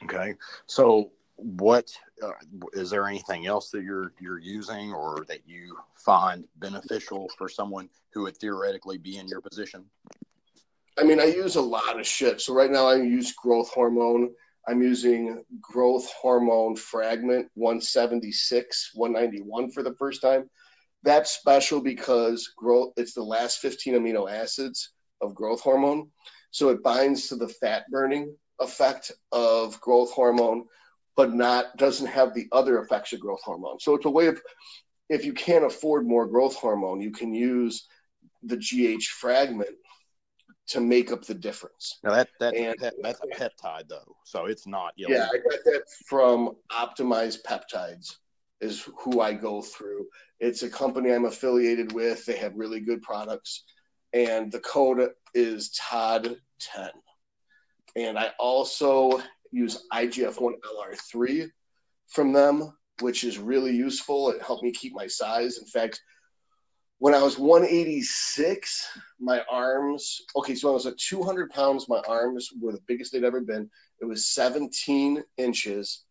Okay. 0.02 0.34
So 0.66 1.12
what 1.36 1.90
uh, 2.22 2.30
is 2.72 2.90
there 2.90 3.08
anything 3.08 3.46
else 3.46 3.70
that 3.70 3.82
you're 3.82 4.12
you're 4.20 4.38
using 4.38 4.92
or 4.92 5.24
that 5.28 5.46
you 5.46 5.76
find 5.96 6.44
beneficial 6.56 7.28
for 7.36 7.48
someone 7.48 7.88
who 8.12 8.22
would 8.22 8.36
theoretically 8.36 8.98
be 8.98 9.18
in 9.18 9.26
your 9.28 9.40
position? 9.40 9.84
I 10.98 11.02
mean, 11.02 11.20
I 11.20 11.24
use 11.24 11.56
a 11.56 11.62
lot 11.62 11.98
of 11.98 12.06
shit. 12.06 12.40
So 12.40 12.54
right 12.54 12.70
now 12.70 12.86
I 12.86 12.96
use 12.96 13.32
growth 13.32 13.70
hormone. 13.70 14.30
I'm 14.68 14.80
using 14.80 15.42
growth 15.60 16.08
hormone 16.20 16.76
fragment 16.76 17.48
176, 17.54 18.90
191 18.94 19.70
for 19.72 19.82
the 19.82 19.94
first 19.94 20.22
time. 20.22 20.48
That's 21.02 21.32
special 21.32 21.80
because 21.80 22.52
growth 22.56 22.92
it's 22.96 23.12
the 23.12 23.22
last 23.22 23.58
15 23.58 23.94
amino 23.94 24.30
acids 24.30 24.92
of 25.20 25.34
growth 25.34 25.60
hormone. 25.60 26.10
So 26.50 26.70
it 26.70 26.82
binds 26.82 27.28
to 27.28 27.36
the 27.36 27.48
fat 27.48 27.84
burning 27.90 28.34
effect 28.60 29.12
of 29.32 29.78
growth 29.80 30.12
hormone, 30.12 30.64
but 31.16 31.34
not 31.34 31.76
doesn't 31.76 32.06
have 32.06 32.32
the 32.32 32.46
other 32.52 32.78
effects 32.78 33.12
of 33.12 33.20
growth 33.20 33.42
hormone. 33.42 33.80
So 33.80 33.94
it's 33.94 34.06
a 34.06 34.10
way 34.10 34.28
of 34.28 34.40
if 35.10 35.24
you 35.24 35.34
can't 35.34 35.64
afford 35.64 36.06
more 36.06 36.26
growth 36.26 36.54
hormone, 36.54 37.00
you 37.00 37.10
can 37.10 37.34
use 37.34 37.86
the 38.42 38.56
GH 38.56 39.04
fragment 39.04 39.70
to 40.66 40.80
make 40.80 41.12
up 41.12 41.24
the 41.24 41.34
difference. 41.34 41.98
Now 42.02 42.12
that, 42.12 42.28
that, 42.40 42.54
And- 42.54 42.78
that 42.80 42.94
that's 43.02 43.20
a 43.20 43.26
peptide 43.38 43.88
though, 43.88 44.16
so 44.24 44.46
it's 44.46 44.66
not 44.66 44.92
Yeah. 44.96 45.28
I 45.32 45.36
got 45.38 45.64
that 45.64 45.82
from 46.06 46.56
Optimized 46.72 47.42
Peptides, 47.46 48.16
is 48.60 48.88
who 48.98 49.20
I 49.20 49.34
go 49.34 49.60
through. 49.60 50.06
It's 50.40 50.62
a 50.62 50.70
company 50.70 51.12
I'm 51.12 51.26
affiliated 51.26 51.92
with. 51.92 52.24
They 52.24 52.36
have 52.36 52.54
really 52.56 52.80
good 52.80 53.02
products, 53.02 53.64
and 54.12 54.50
the 54.50 54.60
code 54.60 55.10
is 55.34 55.78
Todd10. 55.78 56.90
And 57.96 58.18
I 58.18 58.32
also 58.38 59.20
use 59.50 59.86
IGF-1 59.92 60.54
LR3 60.64 61.48
from 62.08 62.32
them, 62.32 62.72
which 63.00 63.22
is 63.22 63.38
really 63.38 63.74
useful. 63.74 64.30
It 64.30 64.42
helped 64.42 64.64
me 64.64 64.72
keep 64.72 64.94
my 64.94 65.06
size. 65.06 65.58
In 65.58 65.66
fact, 65.66 66.00
when 66.98 67.14
I 67.14 67.22
was 67.22 67.38
186, 67.38 68.88
my 69.20 69.42
arms, 69.50 70.22
okay, 70.36 70.54
so 70.54 70.70
I 70.70 70.72
was 70.72 70.86
at 70.86 70.98
200 70.98 71.50
pounds, 71.50 71.88
my 71.88 72.00
arms 72.08 72.50
were 72.60 72.72
the 72.72 72.80
biggest 72.86 73.12
they'd 73.12 73.24
ever 73.24 73.40
been. 73.40 73.68
It 74.00 74.04
was 74.04 74.28
17 74.28 75.22
inches 75.36 76.04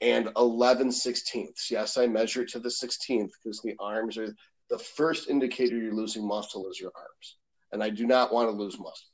and 0.00 0.28
11 0.36 0.92
sixteenths. 0.92 1.70
Yes, 1.70 1.96
I 1.96 2.06
measure 2.06 2.44
to 2.44 2.60
the 2.60 2.68
16th 2.68 3.30
because 3.42 3.60
the 3.62 3.74
arms 3.80 4.16
are 4.16 4.34
the 4.70 4.78
first 4.78 5.28
indicator 5.28 5.76
you're 5.76 5.94
losing 5.94 6.26
muscle 6.26 6.68
is 6.68 6.78
your 6.78 6.92
arms. 6.94 7.36
And 7.72 7.82
I 7.82 7.90
do 7.90 8.06
not 8.06 8.32
want 8.32 8.48
to 8.48 8.56
lose 8.56 8.78
muscle. 8.78 9.08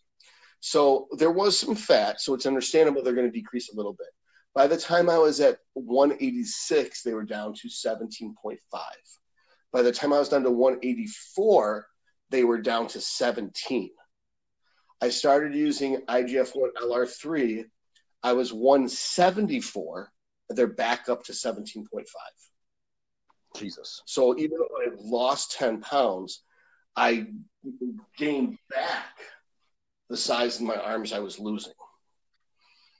So 0.61 1.09
there 1.19 1.31
was 1.31 1.59
some 1.59 1.75
fat, 1.75 2.21
so 2.21 2.35
it's 2.35 2.47
understandable 2.47 3.03
they're 3.03 3.15
going 3.15 3.31
to 3.31 3.39
decrease 3.39 3.73
a 3.73 3.77
little 3.77 3.93
bit. 3.93 4.09
By 4.55 4.67
the 4.67 4.77
time 4.77 5.11
I 5.11 5.19
was 5.19 5.41
at 5.41 5.59
186, 5.75 7.03
they 7.03 7.13
were 7.13 7.25
down 7.25 7.55
to 7.55 7.69
17.5. 7.69 8.59
By 9.75 9.83
the 9.83 9.91
time 9.91 10.13
I 10.13 10.21
was 10.21 10.29
down 10.29 10.45
to 10.45 10.53
184, 10.53 11.87
they 12.31 12.45
were 12.45 12.61
down 12.61 12.87
to 12.89 13.01
17. 13.01 13.91
I 15.03 15.09
started 15.09 15.53
using 15.53 15.97
IGF 16.09 16.55
1 16.55 16.71
LR3. 16.81 17.65
I 18.23 18.33
was 18.35 18.53
174. 18.53 20.13
They're 20.51 20.69
back 20.69 21.09
up 21.09 21.25
to 21.25 21.33
17.5. 21.33 22.05
Jesus. 23.57 24.01
So 24.07 24.39
even 24.39 24.59
though 24.59 24.69
I 24.81 24.95
lost 24.97 25.59
10 25.59 25.81
pounds, 25.81 26.45
I 26.95 27.27
gained 28.17 28.59
back 28.71 29.17
the 30.09 30.17
size 30.17 30.57
of 30.57 30.63
my 30.63 30.77
arms 30.77 31.13
I 31.13 31.19
was 31.19 31.41
losing. 31.41 31.73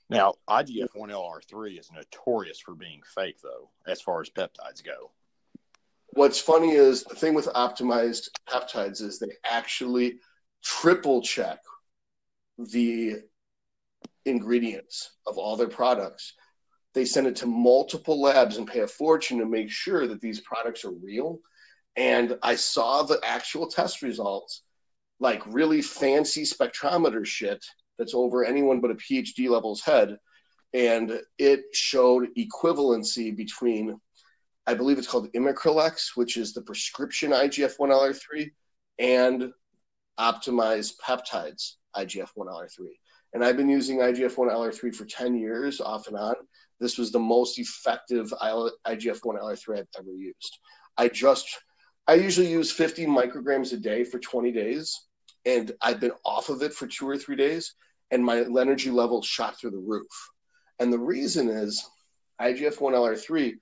Now 0.09 0.33
IGF 0.49 0.89
one 0.93 1.09
LR 1.09 1.41
three 1.49 1.79
is 1.79 1.89
notorious 1.93 2.59
for 2.59 2.75
being 2.75 3.01
fake 3.15 3.37
though, 3.41 3.69
as 3.87 4.01
far 4.01 4.19
as 4.19 4.29
peptides 4.29 4.83
go. 4.83 5.11
What's 6.15 6.39
funny 6.39 6.71
is 6.71 7.03
the 7.03 7.13
thing 7.13 7.33
with 7.33 7.47
optimized 7.47 8.29
peptides 8.49 9.01
is 9.01 9.19
they 9.19 9.33
actually 9.43 10.19
triple 10.63 11.21
check 11.21 11.59
the 12.57 13.17
ingredients 14.23 15.11
of 15.27 15.37
all 15.37 15.57
their 15.57 15.67
products. 15.67 16.33
They 16.93 17.03
send 17.03 17.27
it 17.27 17.35
to 17.37 17.47
multiple 17.47 18.21
labs 18.21 18.55
and 18.55 18.65
pay 18.65 18.79
a 18.79 18.87
fortune 18.87 19.39
to 19.39 19.45
make 19.45 19.69
sure 19.69 20.07
that 20.07 20.21
these 20.21 20.39
products 20.39 20.85
are 20.85 20.93
real. 20.93 21.39
And 21.97 22.37
I 22.41 22.55
saw 22.55 23.03
the 23.03 23.19
actual 23.21 23.67
test 23.67 24.01
results, 24.01 24.63
like 25.19 25.43
really 25.45 25.81
fancy 25.81 26.43
spectrometer 26.43 27.25
shit 27.25 27.65
that's 27.97 28.13
over 28.13 28.45
anyone 28.45 28.79
but 28.79 28.91
a 28.91 28.95
PhD 28.95 29.49
level's 29.49 29.81
head. 29.81 30.17
And 30.73 31.19
it 31.37 31.65
showed 31.73 32.29
equivalency 32.37 33.35
between 33.35 33.99
I 34.67 34.73
believe 34.73 34.97
it's 34.97 35.07
called 35.07 35.31
Imicrelex, 35.33 36.15
which 36.15 36.37
is 36.37 36.53
the 36.53 36.61
prescription 36.61 37.31
IGF 37.31 37.77
1 37.77 37.89
LR3, 37.89 38.51
and 38.99 39.51
optimized 40.19 40.93
peptides 41.03 41.73
IGF 41.95 42.29
1 42.35 42.47
LR3. 42.47 42.87
And 43.33 43.43
I've 43.43 43.57
been 43.57 43.69
using 43.69 43.99
IGF 43.99 44.37
1 44.37 44.49
LR3 44.49 44.95
for 44.95 45.05
10 45.05 45.35
years 45.35 45.81
off 45.81 46.07
and 46.07 46.17
on. 46.17 46.35
This 46.79 46.97
was 46.97 47.11
the 47.11 47.19
most 47.19 47.59
effective 47.59 48.33
IGF 48.41 49.19
1 49.23 49.37
LR3 49.37 49.79
I've 49.79 49.87
ever 49.99 50.11
used. 50.11 50.59
I 50.97 51.09
just, 51.09 51.47
I 52.07 52.15
usually 52.15 52.49
use 52.49 52.71
50 52.71 53.05
micrograms 53.05 53.73
a 53.73 53.77
day 53.77 54.03
for 54.03 54.19
20 54.19 54.51
days, 54.51 55.07
and 55.45 55.73
I've 55.81 55.99
been 55.99 56.13
off 56.25 56.49
of 56.49 56.63
it 56.63 56.73
for 56.73 56.87
two 56.87 57.07
or 57.07 57.17
three 57.17 57.35
days, 57.35 57.75
and 58.11 58.23
my 58.23 58.39
energy 58.39 58.89
level 58.89 59.21
shot 59.21 59.59
through 59.59 59.71
the 59.71 59.77
roof. 59.77 60.07
And 60.79 60.91
the 60.91 60.99
reason 60.99 61.49
is 61.49 61.85
IGF 62.41 62.81
1 62.81 62.93
LR3 62.93 63.53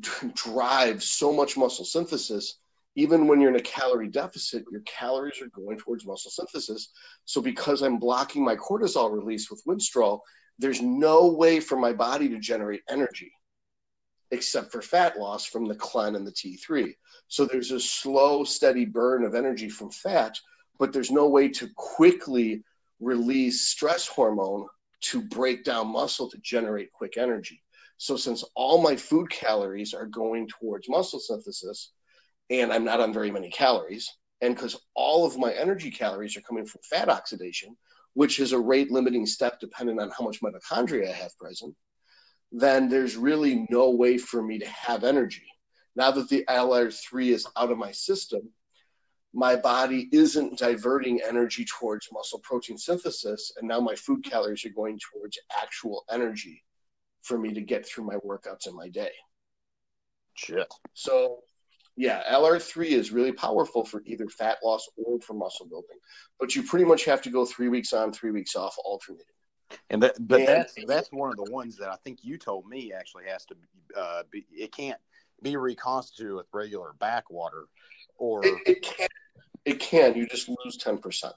drives 0.34 1.06
so 1.06 1.32
much 1.32 1.56
muscle 1.56 1.84
synthesis 1.84 2.58
even 2.94 3.26
when 3.26 3.40
you're 3.40 3.50
in 3.50 3.56
a 3.56 3.62
calorie 3.62 4.08
deficit 4.08 4.64
your 4.70 4.82
calories 4.82 5.40
are 5.40 5.48
going 5.48 5.78
towards 5.78 6.06
muscle 6.06 6.30
synthesis. 6.30 6.90
So 7.24 7.40
because 7.40 7.82
i'm 7.82 7.98
blocking 7.98 8.44
my 8.44 8.56
cortisol 8.56 9.12
release 9.12 9.50
with 9.50 9.64
winstrol 9.66 10.20
there's 10.58 10.80
no 10.80 11.28
way 11.28 11.60
for 11.60 11.76
my 11.76 11.92
body 11.92 12.28
to 12.28 12.38
generate 12.38 12.82
energy 12.88 13.32
except 14.30 14.72
for 14.72 14.80
fat 14.80 15.18
loss 15.18 15.44
from 15.44 15.66
the 15.66 15.74
clen 15.74 16.16
and 16.16 16.26
the 16.26 16.32
t3 16.32 16.94
so 17.28 17.44
there's 17.44 17.70
a 17.70 17.80
slow 17.80 18.44
steady 18.44 18.84
burn 18.84 19.24
of 19.24 19.34
energy 19.34 19.68
from 19.68 19.90
fat 19.90 20.38
but 20.78 20.92
there's 20.92 21.10
no 21.10 21.28
way 21.28 21.48
to 21.48 21.68
quickly 21.76 22.62
release 23.00 23.62
stress 23.62 24.06
hormone 24.06 24.66
to 25.00 25.20
break 25.20 25.64
down 25.64 25.92
muscle 25.92 26.30
to 26.30 26.38
generate 26.38 26.92
quick 26.92 27.16
energy 27.16 27.62
so 28.02 28.16
since 28.16 28.42
all 28.56 28.82
my 28.82 28.96
food 28.96 29.30
calories 29.30 29.94
are 29.94 30.06
going 30.06 30.48
towards 30.48 30.88
muscle 30.88 31.20
synthesis 31.20 31.92
and 32.50 32.72
I'm 32.72 32.84
not 32.84 32.98
on 32.98 33.12
very 33.12 33.30
many 33.30 33.48
calories, 33.48 34.12
and 34.40 34.56
because 34.56 34.76
all 34.96 35.24
of 35.24 35.38
my 35.38 35.52
energy 35.52 35.88
calories 35.88 36.36
are 36.36 36.40
coming 36.40 36.66
from 36.66 36.80
fat 36.82 37.08
oxidation, 37.08 37.76
which 38.14 38.40
is 38.40 38.50
a 38.50 38.58
rate 38.58 38.90
limiting 38.90 39.24
step 39.24 39.60
depending 39.60 40.00
on 40.00 40.10
how 40.10 40.24
much 40.24 40.40
mitochondria 40.40 41.10
I 41.10 41.12
have 41.12 41.38
present, 41.38 41.76
then 42.50 42.88
there's 42.88 43.14
really 43.14 43.68
no 43.70 43.90
way 43.90 44.18
for 44.18 44.42
me 44.42 44.58
to 44.58 44.66
have 44.66 45.04
energy. 45.04 45.46
Now 45.94 46.10
that 46.10 46.28
the 46.28 46.44
LR3 46.48 47.28
is 47.28 47.46
out 47.56 47.70
of 47.70 47.78
my 47.78 47.92
system, 47.92 48.50
my 49.32 49.54
body 49.54 50.08
isn't 50.10 50.58
diverting 50.58 51.20
energy 51.22 51.64
towards 51.66 52.08
muscle 52.12 52.40
protein 52.40 52.78
synthesis, 52.78 53.52
and 53.58 53.68
now 53.68 53.78
my 53.78 53.94
food 53.94 54.24
calories 54.24 54.64
are 54.64 54.70
going 54.70 54.98
towards 54.98 55.38
actual 55.56 56.04
energy 56.10 56.64
for 57.22 57.38
me 57.38 57.52
to 57.54 57.60
get 57.60 57.86
through 57.86 58.04
my 58.04 58.16
workouts 58.16 58.66
in 58.66 58.74
my 58.74 58.88
day. 58.88 59.12
Shit. 60.34 60.66
So, 60.94 61.38
yeah, 61.96 62.22
LR3 62.30 62.86
is 62.86 63.12
really 63.12 63.32
powerful 63.32 63.84
for 63.84 64.02
either 64.06 64.26
fat 64.28 64.58
loss 64.64 64.88
or 64.96 65.20
for 65.20 65.34
muscle 65.34 65.66
building, 65.66 65.98
but 66.40 66.54
you 66.54 66.62
pretty 66.62 66.84
much 66.84 67.04
have 67.04 67.22
to 67.22 67.30
go 67.30 67.44
three 67.44 67.68
weeks 67.68 67.92
on, 67.92 68.12
three 68.12 68.30
weeks 68.30 68.56
off, 68.56 68.74
alternating. 68.84 69.26
And 69.90 70.02
that, 70.02 70.16
but 70.20 70.40
And- 70.40 70.48
that's 70.48 70.74
that's 70.86 71.12
one 71.12 71.30
of 71.30 71.36
the 71.36 71.50
ones 71.50 71.76
that 71.78 71.90
I 71.90 71.96
think 72.04 72.18
you 72.22 72.36
told 72.36 72.66
me 72.66 72.92
actually 72.92 73.24
has 73.24 73.44
to 73.46 73.54
uh, 73.96 74.22
be. 74.30 74.46
It 74.50 74.72
can't 74.72 74.98
be 75.42 75.56
reconstituted 75.56 76.36
with 76.36 76.46
regular 76.52 76.94
backwater, 77.00 77.66
or 78.18 78.44
It, 78.44 78.60
it 78.66 78.82
can, 78.82 79.08
it 79.64 79.80
can. 79.80 80.14
You 80.14 80.26
just 80.26 80.48
lose 80.48 80.76
ten 80.76 80.98
percent. 80.98 81.34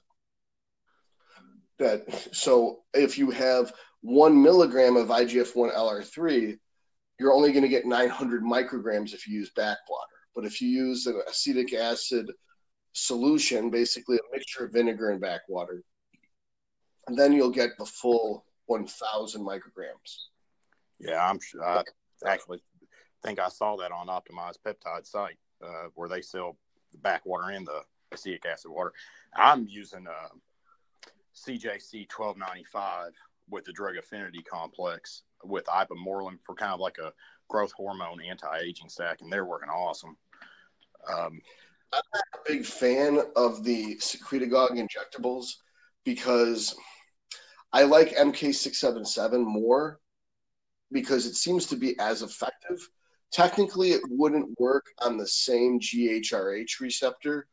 That 1.78 2.30
so 2.32 2.80
if 2.94 3.18
you 3.18 3.30
have 3.30 3.72
one 4.00 4.40
milligram 4.42 4.96
of 4.96 5.08
IGF 5.08 5.54
one 5.54 5.70
LR3, 5.70 6.58
you're 7.18 7.32
only 7.32 7.52
going 7.52 7.62
to 7.62 7.68
get 7.68 7.86
900 7.86 8.42
micrograms 8.42 9.12
if 9.14 9.26
you 9.26 9.38
use 9.38 9.50
backwater. 9.50 10.06
But 10.34 10.44
if 10.44 10.60
you 10.60 10.68
use 10.68 11.06
an 11.06 11.20
acetic 11.28 11.74
acid 11.74 12.30
solution, 12.92 13.70
basically 13.70 14.16
a 14.16 14.36
mixture 14.36 14.64
of 14.64 14.72
vinegar 14.72 15.10
and 15.10 15.20
backwater, 15.20 15.82
then 17.08 17.32
you'll 17.32 17.50
get 17.50 17.70
the 17.78 17.86
full 17.86 18.44
1,000 18.66 19.42
micrograms. 19.42 20.26
Yeah, 20.98 21.28
I'm. 21.28 21.38
I 21.64 21.82
actually 22.26 22.62
think 23.22 23.38
I 23.38 23.48
saw 23.48 23.76
that 23.76 23.92
on 23.92 24.06
Optimized 24.08 24.58
Peptide 24.66 25.06
site 25.06 25.36
uh, 25.62 25.88
where 25.94 26.08
they 26.08 26.22
sell 26.22 26.56
the 26.92 26.98
backwater 26.98 27.50
and 27.50 27.66
the 27.66 27.82
acetic 28.12 28.46
acid 28.46 28.70
water. 28.70 28.92
I'm 29.34 29.66
using 29.68 30.06
uh, 30.06 30.28
CJC 31.36 32.06
1295 32.10 33.12
with 33.48 33.64
the 33.64 33.72
drug 33.72 33.96
affinity 33.96 34.42
complex 34.42 35.22
with 35.44 35.64
ipamorelin 35.66 36.38
for 36.44 36.54
kind 36.54 36.72
of 36.72 36.80
like 36.80 36.98
a 36.98 37.12
growth 37.48 37.72
hormone 37.72 38.20
anti-aging 38.20 38.88
stack, 38.88 39.20
and 39.20 39.32
they're 39.32 39.44
working 39.44 39.68
awesome. 39.68 40.16
Um, 41.08 41.40
I'm 41.92 42.02
not 42.12 42.24
a 42.34 42.52
big 42.52 42.64
fan 42.64 43.20
of 43.36 43.62
the 43.62 43.96
secretagogue 43.96 44.72
injectables 44.72 45.54
because 46.04 46.74
I 47.72 47.84
like 47.84 48.16
MK677 48.16 49.44
more 49.44 50.00
because 50.92 51.26
it 51.26 51.34
seems 51.34 51.66
to 51.66 51.76
be 51.76 51.98
as 51.98 52.22
effective. 52.22 52.78
Technically, 53.32 53.90
it 53.90 54.02
wouldn't 54.08 54.58
work 54.58 54.86
on 55.00 55.16
the 55.16 55.26
same 55.26 55.78
GHRH 55.80 56.80
receptor. 56.80 57.46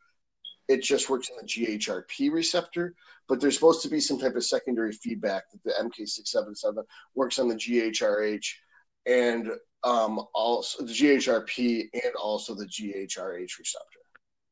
It 0.67 0.81
just 0.81 1.09
works 1.09 1.29
on 1.29 1.37
the 1.41 1.47
GHRP 1.47 2.31
receptor, 2.31 2.95
but 3.27 3.39
there's 3.39 3.55
supposed 3.55 3.81
to 3.83 3.89
be 3.89 3.99
some 3.99 4.19
type 4.19 4.35
of 4.35 4.45
secondary 4.45 4.93
feedback 4.93 5.43
that 5.51 5.63
the 5.63 5.73
MK677 5.81 6.83
works 7.15 7.39
on 7.39 7.47
the 7.47 7.55
GHRH 7.55 8.45
and 9.05 9.49
um, 9.83 10.21
also 10.33 10.83
the 10.83 10.93
GHRP 10.93 11.89
and 11.93 12.15
also 12.21 12.55
the 12.55 12.65
GHRH 12.65 13.59
receptor. 13.59 13.99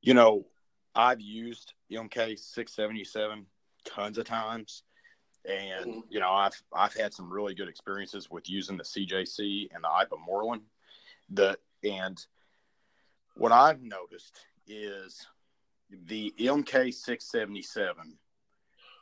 You 0.02 0.14
know, 0.14 0.46
I've 0.94 1.22
used 1.22 1.74
MK677 1.92 3.46
tons 3.86 4.18
of 4.18 4.26
times 4.26 4.84
and 5.46 5.86
mm-hmm. 5.86 6.00
you 6.10 6.20
know 6.20 6.32
I've 6.32 6.62
I've 6.74 6.94
had 6.94 7.14
some 7.14 7.32
really 7.32 7.54
good 7.54 7.68
experiences 7.68 8.30
with 8.30 8.50
using 8.50 8.78
the 8.78 8.84
CJC 8.84 9.70
and 9.74 9.84
the 9.84 9.88
ipamorelin. 9.88 10.62
The 11.30 11.58
and 11.84 12.24
what 13.36 13.52
I've 13.52 13.82
noticed 13.82 14.40
is 14.68 15.26
the 16.06 16.34
MK677 16.40 17.94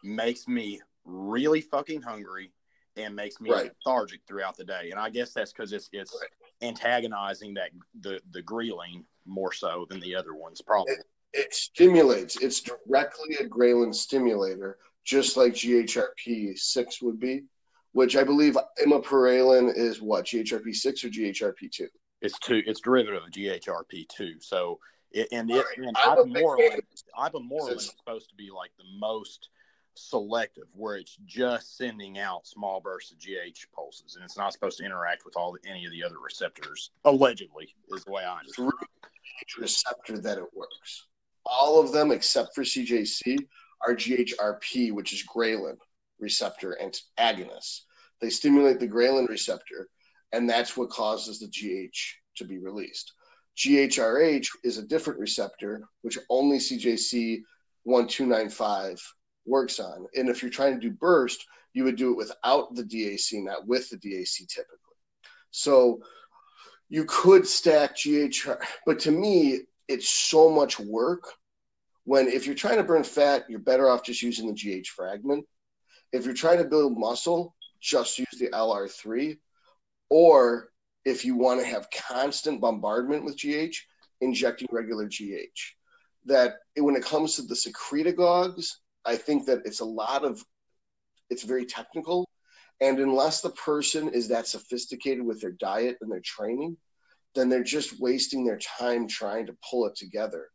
makes 0.03 0.47
me 0.47 0.81
really 1.05 1.61
fucking 1.61 2.01
hungry 2.01 2.51
and 2.97 3.15
makes 3.15 3.39
me 3.39 3.49
right. 3.51 3.71
lethargic 3.85 4.21
throughout 4.27 4.57
the 4.57 4.63
day. 4.63 4.89
And 4.91 4.99
I 4.99 5.09
guess 5.09 5.33
that's 5.33 5.53
because 5.53 5.73
it's 5.73 5.89
it's 5.91 6.17
right. 6.19 6.67
antagonizing 6.67 7.53
that 7.55 7.71
the 8.01 8.19
the 8.31 8.41
ghrelin 8.43 9.03
more 9.25 9.53
so 9.53 9.85
than 9.89 9.99
the 9.99 10.15
other 10.15 10.33
ones, 10.33 10.61
probably. 10.61 10.93
It, 10.93 11.05
it 11.33 11.53
stimulates. 11.53 12.37
It's 12.37 12.61
directly 12.61 13.35
a 13.39 13.45
ghrelin 13.45 13.93
stimulator, 13.93 14.77
just 15.05 15.37
like 15.37 15.53
GHRP 15.53 16.57
six 16.57 17.01
would 17.01 17.19
be, 17.19 17.43
which 17.91 18.15
I 18.15 18.23
believe 18.23 18.57
imipiralin 18.83 19.75
is 19.75 20.01
what 20.01 20.25
GHRP 20.25 20.75
six 20.75 21.03
or 21.03 21.09
GHRP 21.09 21.71
two. 21.71 21.87
It's 22.21 22.37
two. 22.39 22.61
It's 22.65 22.81
derivative 22.81 23.23
of 23.23 23.29
GHRP 23.29 24.07
two. 24.09 24.39
So 24.39 24.79
it, 25.11 25.27
and 25.31 25.49
it 25.49 25.65
and 25.77 25.95
ipamorelin, 25.95 26.81
ipamorelin 27.17 27.75
is 27.77 27.93
supposed 27.97 28.29
to 28.29 28.35
be 28.35 28.49
like 28.49 28.71
the 28.77 28.99
most 28.99 29.49
selective, 29.95 30.65
where 30.73 30.95
it's 30.97 31.17
just 31.25 31.77
sending 31.77 32.19
out 32.19 32.47
small 32.47 32.79
bursts 32.79 33.11
of 33.11 33.17
GH 33.19 33.65
pulses, 33.75 34.15
and 34.15 34.23
it's 34.23 34.37
not 34.37 34.53
supposed 34.53 34.77
to 34.77 34.85
interact 34.85 35.25
with 35.25 35.35
all 35.35 35.55
any 35.67 35.85
of 35.85 35.91
the 35.91 36.03
other 36.03 36.19
receptors. 36.23 36.91
Allegedly, 37.05 37.73
is 37.89 38.03
the 38.05 38.11
way 38.11 38.23
I 38.23 38.39
understand. 38.39 38.71
Receptor 39.57 40.19
that 40.19 40.37
it 40.37 40.53
works. 40.53 41.07
All 41.45 41.79
of 41.79 41.91
them 41.91 42.11
except 42.11 42.53
for 42.53 42.63
CJC 42.63 43.37
are 43.85 43.95
GHRP, 43.95 44.91
which 44.91 45.13
is 45.13 45.23
ghrelin 45.25 45.77
receptor 46.19 46.77
antagonists. 46.81 47.85
They 48.21 48.29
stimulate 48.29 48.79
the 48.79 48.87
ghrelin 48.87 49.27
receptor, 49.27 49.89
and 50.33 50.49
that's 50.49 50.75
what 50.75 50.89
causes 50.89 51.39
the 51.39 51.47
GH 51.47 51.97
to 52.37 52.45
be 52.45 52.57
released. 52.57 53.13
GHRH 53.59 54.47
is 54.63 54.77
a 54.77 54.87
different 54.87 55.19
receptor, 55.19 55.83
which 56.01 56.17
only 56.29 56.57
CJC 56.57 57.41
1295 57.83 59.01
works 59.45 59.79
on. 59.79 60.07
And 60.15 60.29
if 60.29 60.41
you're 60.41 60.51
trying 60.51 60.75
to 60.75 60.79
do 60.79 60.95
burst, 60.95 61.45
you 61.73 61.83
would 61.83 61.97
do 61.97 62.11
it 62.11 62.17
without 62.17 62.73
the 62.73 62.83
DAC, 62.83 63.43
not 63.43 63.67
with 63.67 63.89
the 63.89 63.97
DAC 63.97 64.47
typically. 64.47 64.77
So 65.51 66.01
you 66.87 67.03
could 67.05 67.45
stack 67.45 67.97
GHR, 67.97 68.61
but 68.85 68.97
to 68.99 69.11
me, 69.11 69.61
it's 69.87 70.09
so 70.09 70.49
much 70.49 70.79
work 70.79 71.23
when 72.05 72.27
if 72.27 72.45
you're 72.45 72.55
trying 72.55 72.77
to 72.77 72.83
burn 72.83 73.03
fat, 73.03 73.45
you're 73.49 73.59
better 73.59 73.89
off 73.89 74.03
just 74.03 74.21
using 74.21 74.47
the 74.47 74.53
GH 74.53 74.87
fragment. 74.87 75.45
If 76.13 76.25
you're 76.25 76.33
trying 76.33 76.59
to 76.59 76.63
build 76.63 76.97
muscle, 76.97 77.55
just 77.81 78.17
use 78.17 78.27
the 78.39 78.49
LR3. 78.49 79.37
Or 80.09 80.69
if 81.05 81.25
you 81.25 81.35
want 81.35 81.59
to 81.59 81.65
have 81.65 81.89
constant 81.91 82.61
bombardment 82.61 83.23
with 83.23 83.37
GH, 83.37 83.75
injecting 84.21 84.67
regular 84.71 85.07
GH. 85.07 85.59
That 86.25 86.55
when 86.77 86.95
it 86.95 87.03
comes 87.03 87.35
to 87.35 87.43
the 87.43 87.55
secretagogues, 87.55 88.67
I 89.05 89.15
think 89.15 89.45
that 89.45 89.61
it's 89.65 89.79
a 89.79 89.85
lot 89.85 90.23
of 90.23 90.43
it's 91.29 91.43
very 91.43 91.65
technical. 91.65 92.27
And 92.81 92.99
unless 92.99 93.41
the 93.41 93.51
person 93.51 94.09
is 94.09 94.27
that 94.29 94.47
sophisticated 94.47 95.25
with 95.25 95.41
their 95.41 95.51
diet 95.51 95.97
and 96.01 96.11
their 96.11 96.21
training, 96.21 96.77
then 97.35 97.49
they're 97.49 97.63
just 97.63 97.99
wasting 97.99 98.45
their 98.45 98.59
time 98.59 99.07
trying 99.07 99.45
to 99.47 99.57
pull 99.69 99.85
it 99.85 99.95
together 99.95 100.49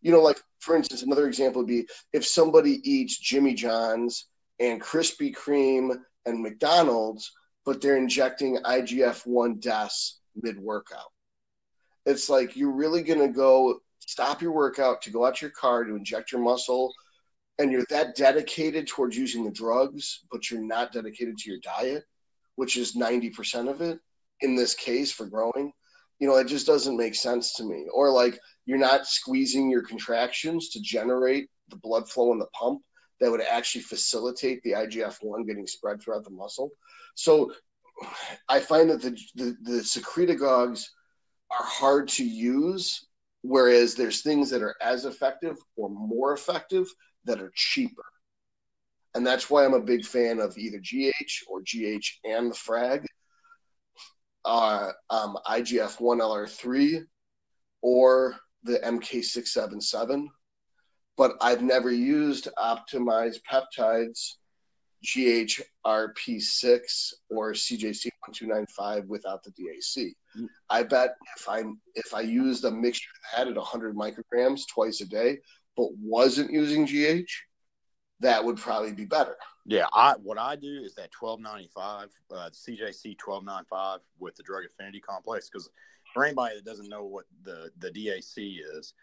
you 0.00 0.12
know, 0.12 0.22
like 0.22 0.40
for 0.60 0.76
instance, 0.76 1.02
another 1.02 1.26
example 1.26 1.62
would 1.62 1.68
be 1.68 1.88
if 2.12 2.24
somebody 2.26 2.80
eats 2.88 3.18
Jimmy 3.18 3.54
John's 3.54 4.26
and 4.60 4.80
Krispy 4.80 5.34
Kreme 5.34 5.96
and 6.26 6.42
McDonald's, 6.42 7.32
but 7.68 7.82
they're 7.82 7.98
injecting 7.98 8.56
IGF 8.64 9.26
1 9.26 9.60
DES 9.60 10.20
mid 10.40 10.58
workout. 10.58 11.12
It's 12.06 12.30
like 12.30 12.56
you're 12.56 12.72
really 12.72 13.02
going 13.02 13.20
to 13.20 13.28
go 13.28 13.80
stop 13.98 14.40
your 14.40 14.52
workout 14.52 15.02
to 15.02 15.10
go 15.10 15.26
out 15.26 15.36
to 15.36 15.44
your 15.44 15.52
car 15.52 15.84
to 15.84 15.94
inject 15.94 16.32
your 16.32 16.40
muscle, 16.40 16.90
and 17.58 17.70
you're 17.70 17.84
that 17.90 18.16
dedicated 18.16 18.86
towards 18.86 19.18
using 19.18 19.44
the 19.44 19.50
drugs, 19.50 20.24
but 20.32 20.50
you're 20.50 20.62
not 20.62 20.94
dedicated 20.94 21.36
to 21.36 21.50
your 21.50 21.60
diet, 21.60 22.04
which 22.56 22.78
is 22.78 22.96
90% 22.96 23.68
of 23.68 23.82
it 23.82 24.00
in 24.40 24.56
this 24.56 24.72
case 24.72 25.12
for 25.12 25.26
growing. 25.26 25.70
You 26.20 26.26
know, 26.26 26.36
it 26.36 26.46
just 26.46 26.66
doesn't 26.66 26.96
make 26.96 27.14
sense 27.14 27.52
to 27.56 27.64
me. 27.64 27.84
Or 27.92 28.10
like 28.10 28.38
you're 28.64 28.78
not 28.78 29.06
squeezing 29.06 29.70
your 29.70 29.82
contractions 29.82 30.70
to 30.70 30.80
generate 30.80 31.50
the 31.68 31.76
blood 31.76 32.08
flow 32.08 32.32
in 32.32 32.38
the 32.38 32.48
pump 32.58 32.80
that 33.20 33.30
would 33.30 33.40
actually 33.40 33.82
facilitate 33.82 34.62
the 34.62 34.72
IGF 34.72 35.16
1 35.20 35.44
getting 35.44 35.66
spread 35.66 36.00
throughout 36.00 36.24
the 36.24 36.30
muscle. 36.30 36.70
So 37.14 37.52
I 38.48 38.60
find 38.60 38.90
that 38.90 39.02
the, 39.02 39.18
the, 39.34 39.56
the 39.62 39.80
secretagogues 39.80 40.84
are 41.50 41.64
hard 41.64 42.08
to 42.08 42.24
use, 42.24 43.06
whereas 43.42 43.94
there's 43.94 44.22
things 44.22 44.50
that 44.50 44.62
are 44.62 44.76
as 44.80 45.04
effective 45.04 45.56
or 45.76 45.88
more 45.90 46.32
effective 46.32 46.86
that 47.24 47.40
are 47.40 47.52
cheaper. 47.54 48.04
And 49.14 49.26
that's 49.26 49.50
why 49.50 49.64
I'm 49.64 49.74
a 49.74 49.80
big 49.80 50.04
fan 50.04 50.38
of 50.38 50.56
either 50.56 50.78
GH 50.78 51.44
or 51.48 51.60
GH 51.62 52.06
and 52.24 52.50
the 52.50 52.54
frag, 52.54 53.06
uh, 54.44 54.92
um, 55.10 55.36
IGF 55.46 56.00
1 56.00 56.18
LR3, 56.18 57.04
or 57.82 58.36
the 58.62 58.78
MK677, 58.78 60.26
but 61.18 61.36
I've 61.40 61.62
never 61.62 61.90
used 61.90 62.46
optimized 62.56 63.40
peptides, 63.50 64.34
GHRP6 65.04 67.12
or 67.28 67.52
CJC1295 67.52 69.06
without 69.06 69.42
the 69.42 69.50
DAC. 69.50 70.12
Mm. 70.38 70.46
I 70.70 70.84
bet 70.84 71.16
if 71.36 71.48
I 71.48 71.64
if 71.94 72.14
I 72.14 72.20
used 72.20 72.64
a 72.64 72.70
mixture 72.70 73.10
that 73.36 73.48
at 73.48 73.56
100 73.56 73.96
micrograms 73.96 74.62
twice 74.72 75.00
a 75.00 75.06
day, 75.06 75.38
but 75.76 75.88
wasn't 76.00 76.52
using 76.52 76.86
GH, 76.86 77.30
that 78.20 78.44
would 78.44 78.56
probably 78.56 78.92
be 78.92 79.04
better. 79.04 79.36
Yeah, 79.66 79.86
I 79.92 80.14
what 80.22 80.38
I 80.38 80.56
do 80.56 80.82
is 80.82 80.94
that 80.94 81.10
1295, 81.18 82.10
uh, 82.30 82.50
CJC 82.50 83.16
1295 83.24 84.00
with 84.18 84.36
the 84.36 84.42
drug 84.44 84.64
affinity 84.64 85.00
complex 85.00 85.50
because 85.50 85.68
for 86.14 86.24
anybody 86.24 86.56
that 86.56 86.64
doesn't 86.64 86.88
know 86.88 87.04
what 87.04 87.24
the 87.42 87.70
the 87.78 87.90
DAC 87.90 88.60
is, 88.76 88.94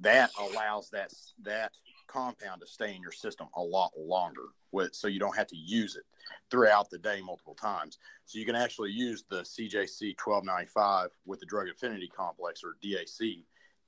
that 0.00 0.30
allows 0.38 0.90
that 0.90 1.12
that 1.42 1.72
compound 2.06 2.60
to 2.60 2.66
stay 2.66 2.94
in 2.94 3.00
your 3.00 3.12
system 3.12 3.48
a 3.56 3.62
lot 3.62 3.90
longer 3.96 4.48
with 4.72 4.94
so 4.94 5.08
you 5.08 5.18
don't 5.18 5.36
have 5.36 5.46
to 5.46 5.56
use 5.56 5.96
it 5.96 6.04
throughout 6.50 6.90
the 6.90 6.98
day 6.98 7.20
multiple 7.20 7.54
times. 7.54 7.98
So 8.26 8.38
you 8.38 8.44
can 8.44 8.56
actually 8.56 8.90
use 8.90 9.24
the 9.28 9.40
cjc 9.42 10.14
1295 10.22 11.10
with 11.26 11.40
the 11.40 11.46
drug 11.46 11.68
affinity 11.68 12.08
complex 12.08 12.62
or 12.62 12.76
dac 12.82 13.06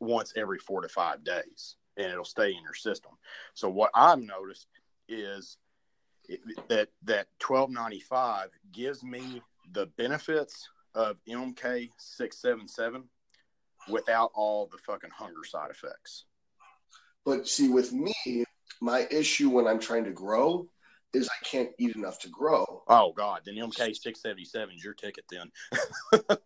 once 0.00 0.32
every 0.36 0.58
four 0.58 0.80
to 0.82 0.88
five 0.88 1.24
days 1.24 1.76
and 1.96 2.10
it'll 2.10 2.24
stay 2.24 2.50
in 2.50 2.62
your 2.62 2.74
system. 2.74 3.12
So 3.54 3.68
what 3.68 3.90
i've 3.94 4.20
noticed 4.20 4.68
is 5.08 5.58
that 6.68 6.88
that 7.04 7.28
1295 7.46 8.50
gives 8.72 9.02
me 9.02 9.42
the 9.72 9.86
benefits 9.96 10.68
of 10.94 11.18
MK 11.28 11.90
six 11.98 12.38
seven 12.38 12.66
seven 12.66 13.04
without 13.88 14.30
all 14.34 14.68
the 14.70 14.78
fucking 14.78 15.10
hunger 15.10 15.44
side 15.44 15.70
effects. 15.70 16.24
But 17.24 17.48
see, 17.48 17.68
with 17.68 17.92
me, 17.92 18.44
my 18.80 19.06
issue 19.10 19.50
when 19.50 19.66
I'm 19.66 19.80
trying 19.80 20.04
to 20.04 20.12
grow 20.12 20.68
is 21.12 21.28
I 21.28 21.44
can't 21.44 21.70
eat 21.78 21.96
enough 21.96 22.18
to 22.20 22.28
grow. 22.28 22.82
Oh 22.88 23.12
God, 23.16 23.42
then 23.44 23.56
MK 23.56 23.96
six 23.96 24.22
seventy 24.22 24.44
seven 24.44 24.74
is 24.76 24.84
your 24.84 24.94
ticket 24.94 25.24
then. 25.30 25.50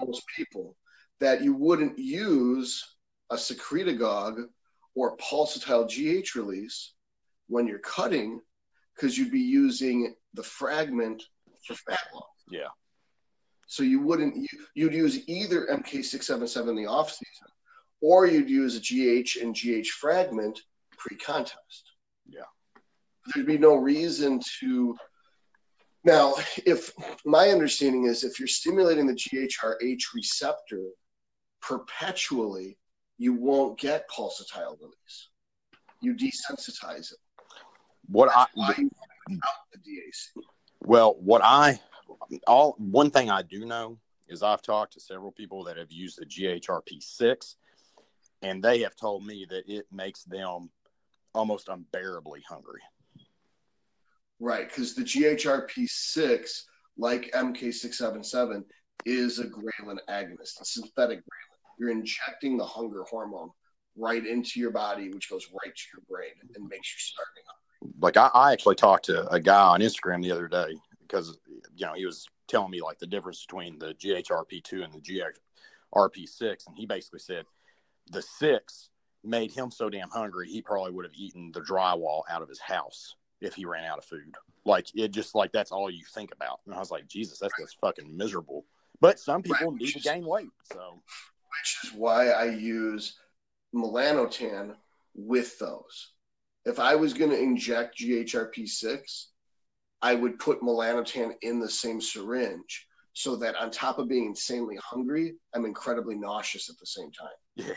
Most 0.00 0.22
people 0.36 0.76
that 1.20 1.42
you 1.42 1.54
wouldn't 1.54 1.98
use 1.98 2.84
a 3.30 3.36
secretagogue 3.36 4.44
or 4.94 5.16
pulsatile 5.16 5.88
GH 5.88 6.34
release 6.34 6.92
when 7.48 7.66
you're 7.66 7.78
cutting 7.78 8.40
because 8.94 9.16
you'd 9.16 9.32
be 9.32 9.40
using 9.40 10.14
the 10.34 10.42
fragment 10.42 11.22
for 11.66 11.74
fat 11.74 12.00
loss. 12.14 12.24
Yeah. 12.50 12.68
So 13.66 13.82
you 13.82 14.00
wouldn't 14.00 14.36
you, 14.36 14.46
you'd 14.74 14.94
use 14.94 15.28
either 15.28 15.66
MK677 15.66 16.68
in 16.68 16.76
the 16.76 16.86
off 16.86 17.10
season 17.10 17.48
or 18.00 18.26
you'd 18.26 18.50
use 18.50 18.76
a 18.76 18.80
GH 18.80 19.36
and 19.40 19.54
GH 19.54 19.88
fragment 19.88 20.60
pre-contest. 20.98 21.92
Yeah. 22.28 22.42
There'd 23.34 23.46
be 23.46 23.58
no 23.58 23.76
reason 23.76 24.40
to 24.60 24.96
now 26.04 26.34
if 26.66 26.92
my 27.24 27.48
understanding 27.48 28.04
is 28.04 28.24
if 28.24 28.38
you're 28.38 28.48
stimulating 28.48 29.06
the 29.06 29.14
GHRH 29.14 30.02
receptor 30.14 30.82
perpetually, 31.62 32.76
you 33.16 33.32
won't 33.32 33.78
get 33.78 34.08
pulsatile 34.10 34.76
release. 34.80 35.28
You 36.02 36.14
desensitize 36.14 37.12
it. 37.12 37.18
What 38.06 38.28
I 38.34 38.46
want 38.54 38.78
out 38.78 39.50
the 39.72 39.78
DAC? 39.78 40.44
well, 40.80 41.16
what 41.20 41.40
I 41.42 41.80
all 42.46 42.74
one 42.78 43.10
thing 43.10 43.30
I 43.30 43.42
do 43.42 43.64
know 43.64 43.98
is 44.28 44.42
I've 44.42 44.62
talked 44.62 44.94
to 44.94 45.00
several 45.00 45.32
people 45.32 45.64
that 45.64 45.76
have 45.76 45.92
used 45.92 46.18
the 46.18 46.26
GHRP 46.26 47.02
six, 47.02 47.56
and 48.42 48.62
they 48.62 48.80
have 48.80 48.96
told 48.96 49.24
me 49.24 49.46
that 49.50 49.68
it 49.68 49.86
makes 49.92 50.24
them 50.24 50.70
almost 51.34 51.68
unbearably 51.68 52.42
hungry. 52.48 52.80
Right, 54.40 54.68
because 54.68 54.94
the 54.94 55.02
GHRP6, 55.02 56.62
like 56.96 57.30
MK677, 57.32 58.64
is 59.06 59.38
a 59.38 59.44
ghrelin 59.44 59.98
agonist, 60.08 60.60
a 60.60 60.64
synthetic 60.64 61.18
ghrelin. 61.18 61.78
You're 61.78 61.90
injecting 61.90 62.56
the 62.56 62.64
hunger 62.64 63.04
hormone 63.08 63.50
right 63.96 64.24
into 64.26 64.60
your 64.60 64.70
body, 64.70 65.10
which 65.10 65.30
goes 65.30 65.46
right 65.52 65.74
to 65.74 65.82
your 65.92 66.02
brain 66.08 66.32
and 66.54 66.68
makes 66.68 66.88
you 66.92 66.98
starving. 66.98 67.94
like 68.00 68.16
I, 68.16 68.30
I 68.34 68.52
actually 68.52 68.76
talked 68.76 69.04
to 69.06 69.28
a 69.28 69.40
guy 69.40 69.60
on 69.60 69.80
Instagram 69.80 70.22
the 70.22 70.32
other 70.32 70.48
day 70.48 70.74
because 71.06 71.38
you 71.76 71.86
know 71.86 71.94
he 71.94 72.06
was 72.06 72.26
telling 72.48 72.70
me 72.70 72.80
like 72.80 72.98
the 72.98 73.06
difference 73.06 73.44
between 73.44 73.78
the 73.78 73.94
GHRP 73.94 74.62
two 74.62 74.82
and 74.82 74.92
the 74.92 75.00
GHRP 75.00 76.28
six, 76.28 76.66
and 76.66 76.76
he 76.76 76.86
basically 76.86 77.20
said 77.20 77.44
the 78.10 78.22
six 78.22 78.90
made 79.22 79.50
him 79.50 79.70
so 79.70 79.88
damn 79.88 80.10
hungry 80.10 80.48
he 80.48 80.60
probably 80.60 80.92
would 80.92 81.04
have 81.06 81.14
eaten 81.14 81.50
the 81.52 81.60
drywall 81.62 82.22
out 82.28 82.42
of 82.42 82.48
his 82.48 82.60
house 82.60 83.16
if 83.40 83.54
he 83.54 83.64
ran 83.64 83.84
out 83.84 83.98
of 83.98 84.04
food. 84.04 84.34
Like 84.66 84.86
it 84.94 85.08
just 85.12 85.34
like 85.34 85.52
that's 85.52 85.72
all 85.72 85.90
you 85.90 86.04
think 86.14 86.32
about. 86.32 86.60
And 86.66 86.74
I 86.74 86.78
was 86.78 86.90
like, 86.90 87.06
Jesus, 87.06 87.38
that's 87.38 87.54
just 87.58 87.78
fucking 87.80 88.14
miserable. 88.16 88.64
But 89.00 89.18
some 89.18 89.42
people 89.42 89.70
Right. 89.70 89.80
need 89.80 89.92
to 89.92 90.00
gain 90.00 90.24
weight, 90.26 90.50
so 90.72 91.02
which 91.60 91.78
is 91.84 91.92
why 91.92 92.28
I 92.28 92.44
use 92.46 93.18
melanotan 93.74 94.76
with 95.14 95.58
those. 95.58 96.12
If 96.64 96.78
I 96.78 96.94
was 96.94 97.12
going 97.12 97.30
to 97.30 97.38
inject 97.38 97.98
GHRP6, 97.98 99.26
I 100.04 100.14
would 100.14 100.38
put 100.38 100.60
melanotan 100.60 101.32
in 101.40 101.58
the 101.58 101.68
same 101.70 101.98
syringe 101.98 102.86
so 103.14 103.36
that 103.36 103.56
on 103.56 103.70
top 103.70 103.98
of 103.98 104.06
being 104.06 104.26
insanely 104.26 104.76
hungry, 104.76 105.32
I'm 105.54 105.64
incredibly 105.64 106.14
nauseous 106.14 106.68
at 106.68 106.76
the 106.78 106.84
same 106.86 107.10
time. 107.10 107.38
yeah. 107.56 107.72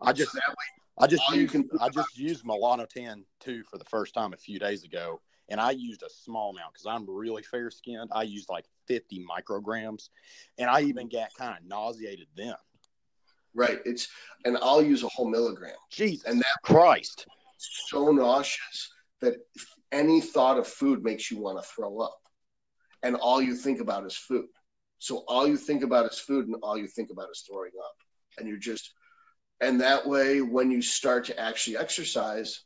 I 0.00 0.12
just 0.12 0.30
So 0.32 0.38
way, 0.38 0.54
I 0.98 1.06
just 1.08 1.28
used, 1.34 1.52
can- 1.52 1.68
I 1.80 1.88
just 1.88 2.16
used 2.16 2.44
Melanotan 2.44 3.24
too 3.40 3.64
for 3.64 3.76
the 3.76 3.84
first 3.84 4.14
time 4.14 4.32
a 4.32 4.36
few 4.36 4.60
days 4.60 4.84
ago, 4.84 5.20
and 5.48 5.60
I 5.60 5.72
used 5.72 6.02
a 6.04 6.10
small 6.10 6.50
amount 6.50 6.74
because 6.74 6.86
I'm 6.86 7.10
really 7.10 7.42
fair 7.42 7.70
skinned. 7.72 8.08
I 8.12 8.22
used 8.22 8.48
like 8.48 8.66
50 8.86 9.24
micrograms, 9.26 10.10
and 10.58 10.70
I 10.70 10.82
even 10.82 11.08
got 11.08 11.34
kind 11.36 11.58
of 11.58 11.64
nauseated 11.66 12.28
then. 12.36 12.54
right, 13.54 13.80
it's 13.84 14.06
and 14.44 14.56
I'll 14.62 14.82
use 14.82 15.02
a 15.02 15.08
whole 15.08 15.28
milligram. 15.28 15.74
Jesus 15.90 16.24
And 16.24 16.38
that- 16.40 16.62
Christ! 16.62 17.26
so 17.58 18.12
nauseous 18.12 18.90
that 19.20 19.34
any 19.92 20.20
thought 20.20 20.58
of 20.58 20.66
food 20.66 21.02
makes 21.02 21.30
you 21.30 21.38
want 21.38 21.62
to 21.62 21.68
throw 21.68 21.98
up. 22.00 22.18
And 23.02 23.16
all 23.16 23.40
you 23.40 23.54
think 23.54 23.80
about 23.80 24.04
is 24.06 24.16
food. 24.16 24.46
So 24.98 25.24
all 25.28 25.46
you 25.46 25.56
think 25.56 25.82
about 25.82 26.10
is 26.10 26.18
food 26.18 26.46
and 26.46 26.56
all 26.62 26.76
you 26.76 26.88
think 26.88 27.10
about 27.10 27.28
is 27.30 27.44
throwing 27.48 27.70
up. 27.78 27.94
And 28.38 28.48
you're 28.48 28.58
just, 28.58 28.92
and 29.60 29.80
that 29.80 30.06
way, 30.06 30.40
when 30.40 30.70
you 30.70 30.82
start 30.82 31.24
to 31.26 31.38
actually 31.38 31.76
exercise, 31.76 32.62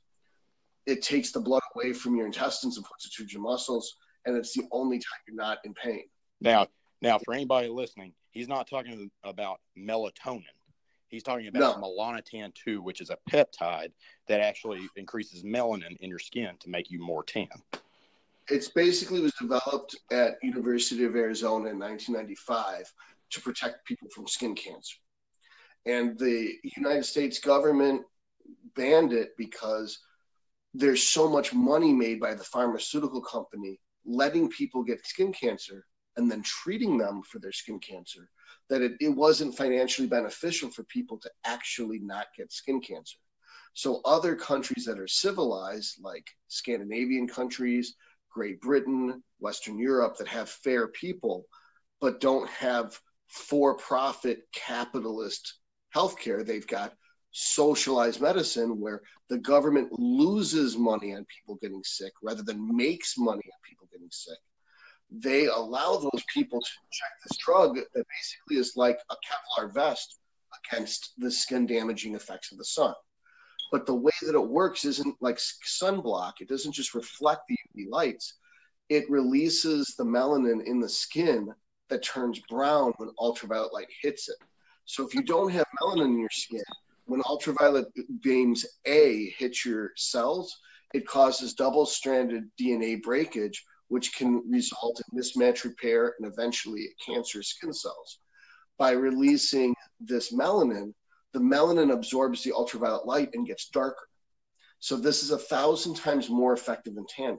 it 0.86 1.03
takes 1.03 1.32
the 1.32 1.40
blood 1.40 1.62
away 1.74 1.93
from 1.93 2.16
your 2.16 2.27
intestines 2.27 2.77
and 2.77 2.86
puts 2.86 3.07
it 3.07 3.12
through 3.15 3.27
your 3.31 3.43
muscles. 3.43 3.94
And 4.24 4.36
it's 4.36 4.55
the 4.55 4.65
only 4.73 4.99
time 4.99 5.20
you're 5.27 5.36
not 5.36 5.59
in 5.65 5.74
pain. 5.74 6.05
Now, 6.40 6.69
now 7.01 7.19
for 7.19 7.35
anybody 7.35 7.69
listening, 7.69 8.15
he's 8.31 8.49
not 8.49 8.69
talking 8.69 9.11
about 9.24 9.61
melatonin. 9.78 10.44
He's 11.12 11.22
talking 11.22 11.47
about 11.47 11.78
No. 11.78 11.86
Melanotan 11.86 12.55
two, 12.55 12.80
which 12.80 13.02
is 13.02 13.10
a 13.10 13.18
peptide 13.30 13.93
that 14.28 14.40
actually 14.40 14.89
increases 14.97 15.44
melanin 15.44 15.94
in 16.01 16.09
your 16.09 16.18
skin 16.18 16.56
to 16.60 16.70
make 16.70 16.90
you 16.90 16.98
more 16.98 17.22
tan. 17.22 17.48
It's 18.48 18.68
basically 18.68 19.20
was 19.20 19.34
developed 19.34 19.94
at 20.10 20.43
University 20.43 21.05
of 21.05 21.14
Arizona 21.14 21.68
in 21.68 21.78
1995 21.78 22.90
to 23.30 23.40
protect 23.43 23.84
people 23.84 24.09
from 24.09 24.26
skin 24.26 24.55
cancer. 24.55 24.97
And 25.84 26.18
the 26.18 26.55
United 26.76 27.05
States 27.05 27.39
government 27.39 28.02
banned 28.74 29.12
it 29.12 29.36
because 29.36 29.98
there's 30.72 31.02
so 31.02 31.28
much 31.28 31.52
money 31.52 31.93
made 31.93 32.20
by 32.20 32.34
the 32.34 32.44
pharmaceutical 32.44 33.20
company 33.20 33.78
letting 34.06 34.48
people 34.48 34.82
get 34.82 35.06
skin 35.06 35.32
cancer 35.32 35.84
and 36.16 36.30
then 36.30 36.43
treating 36.43 36.98
them 36.98 37.22
for 37.22 37.39
their 37.39 37.52
skin 37.52 37.78
cancer 37.78 38.28
that 38.68 38.82
it, 38.82 38.93
it 39.01 39.09
wasn't 39.09 39.56
financially 39.56 40.09
beneficial 40.09 40.70
for 40.70 40.84
people 40.84 41.18
to 41.18 41.30
actually 41.44 41.98
not 41.98 42.26
get 42.36 42.52
skin 42.52 42.80
cancer. 42.80 43.18
So 43.74 44.01
other 44.05 44.36
countries 44.36 44.84
that 44.84 44.98
are 44.98 45.09
civilized, 45.09 45.98
like 46.02 46.26
Scandinavian 46.48 47.26
countries, 47.26 47.94
Great 48.30 48.60
Britain, 48.60 49.22
Western 49.39 49.78
Europe, 49.78 50.16
that 50.18 50.28
have 50.28 50.48
fair 50.48 50.89
people, 50.89 51.47
but 52.01 52.20
don't 52.20 52.48
have 52.48 52.98
for 53.28 53.76
profit 53.76 54.43
capitalist 54.55 55.55
healthcare. 55.94 56.44
They've 56.44 56.66
got 56.66 56.94
socialized 57.32 58.20
medicine 58.20 58.78
where 58.78 59.02
the 59.30 59.39
government 59.39 59.89
loses 59.93 60.76
money 60.76 61.14
on 61.14 61.24
people 61.24 61.59
getting 61.62 61.82
sick 61.82 62.12
rather 62.22 62.43
than 62.43 62.76
makes 62.76 63.16
money 63.16 63.43
on 63.44 63.59
people 63.66 63.89
getting 63.90 64.10
sick. 64.10 64.39
They 65.14 65.47
allow 65.47 65.97
those 65.97 66.22
people 66.32 66.60
to 66.60 66.70
inject 66.84 67.22
this 67.28 67.36
drug 67.39 67.76
that 67.76 68.06
basically 68.09 68.56
is 68.56 68.76
like 68.76 68.98
a 69.10 69.14
Kevlar 69.14 69.72
vest 69.72 70.18
against 70.64 71.12
the 71.18 71.30
skin 71.30 71.66
damaging 71.66 72.14
effects 72.14 72.52
of 72.52 72.59
the 72.59 72.64
sun. 72.64 72.94
But 73.70 73.86
the 73.86 73.94
way 73.94 74.12
that 74.22 74.34
it 74.34 74.48
works 74.48 74.84
isn't 74.84 75.16
like 75.20 75.39
sunblock. 75.39 76.34
It 76.40 76.48
doesn't 76.48 76.72
just 76.72 76.94
reflect 76.94 77.43
the 77.48 77.56
UV 77.56 77.90
lights. 77.90 78.34
It 78.89 79.10
releases 79.10 79.94
the 79.97 80.05
melanin 80.05 80.64
in 80.64 80.80
the 80.80 80.89
skin 80.89 81.48
that 81.89 82.02
turns 82.02 82.40
brown 82.51 82.93
when 82.97 83.10
ultraviolet 83.18 83.72
light 83.72 83.89
hits 84.02 84.28
it. 84.28 84.36
So 84.84 85.06
if 85.06 85.14
you 85.14 85.22
don't 85.22 85.51
have 85.51 85.66
melanin 85.80 86.06
in 86.06 86.18
your 86.18 86.30
skin, 86.30 86.62
when 87.05 87.22
ultraviolet 87.26 87.86
beams 88.22 88.64
A 88.86 89.30
hit 89.39 89.64
your 89.64 89.90
cells, 89.97 90.59
it 90.94 91.06
causes 91.06 91.55
double 91.55 91.86
stranded 91.86 92.44
DNA 92.60 93.02
breakage, 93.02 93.64
which 93.88 94.14
can 94.16 94.42
result 94.50 95.00
in 95.00 95.18
mismatch 95.18 95.64
repair 95.64 96.14
and 96.18 96.30
eventually 96.30 96.88
cancerous 97.04 97.48
skin 97.48 97.72
cells. 97.72 98.18
By 98.78 98.92
releasing 98.92 99.74
this 100.00 100.32
melanin, 100.32 100.94
the 101.32 101.40
melanin 101.40 101.92
absorbs 101.92 102.42
the 102.42 102.52
ultraviolet 102.52 103.06
light 103.06 103.30
and 103.34 103.46
gets 103.46 103.68
darker. 103.68 104.09
So 104.80 104.96
this 104.96 105.22
is 105.22 105.30
a 105.30 105.38
thousand 105.38 105.94
times 105.94 106.28
more 106.28 106.52
effective 106.52 106.94
than 106.94 107.06
tanning. 107.06 107.38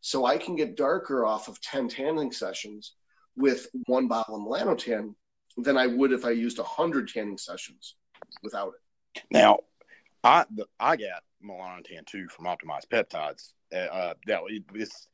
So 0.00 0.26
I 0.26 0.36
can 0.36 0.56
get 0.56 0.76
darker 0.76 1.24
off 1.24 1.48
of 1.48 1.60
10 1.60 1.88
tanning 1.88 2.32
sessions 2.32 2.94
with 3.36 3.68
one 3.86 4.08
bottle 4.08 4.36
of 4.36 4.42
melanotan 4.42 5.14
than 5.56 5.78
I 5.78 5.86
would 5.86 6.12
if 6.12 6.24
I 6.24 6.30
used 6.30 6.58
100 6.58 7.08
tanning 7.08 7.38
sessions 7.38 7.94
without 8.42 8.72
it. 8.74 9.22
Now, 9.30 9.58
I 10.24 10.44
the, 10.54 10.66
I 10.78 10.96
got 10.96 11.22
Melanotan 11.44 12.06
two 12.06 12.28
from 12.28 12.46
Optimized 12.46 12.88
Peptides. 12.92 13.52
Uh, 13.72 13.76
Uh, 13.76 14.14
that 14.26 14.40
it's 14.74 15.08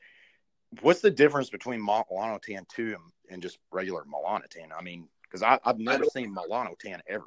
what's 0.80 1.00
the 1.00 1.10
difference 1.10 1.50
between 1.50 1.80
Melanotan 1.80 2.68
two 2.68 2.94
and, 2.94 3.12
and 3.30 3.42
just 3.42 3.58
regular 3.72 4.04
Melanotan? 4.04 4.68
I 4.76 4.82
mean, 4.82 5.08
because 5.22 5.42
I've 5.42 5.78
never 5.78 6.04
don't- 6.04 6.12
seen 6.12 6.34
Melanotan 6.34 7.00
ever. 7.08 7.24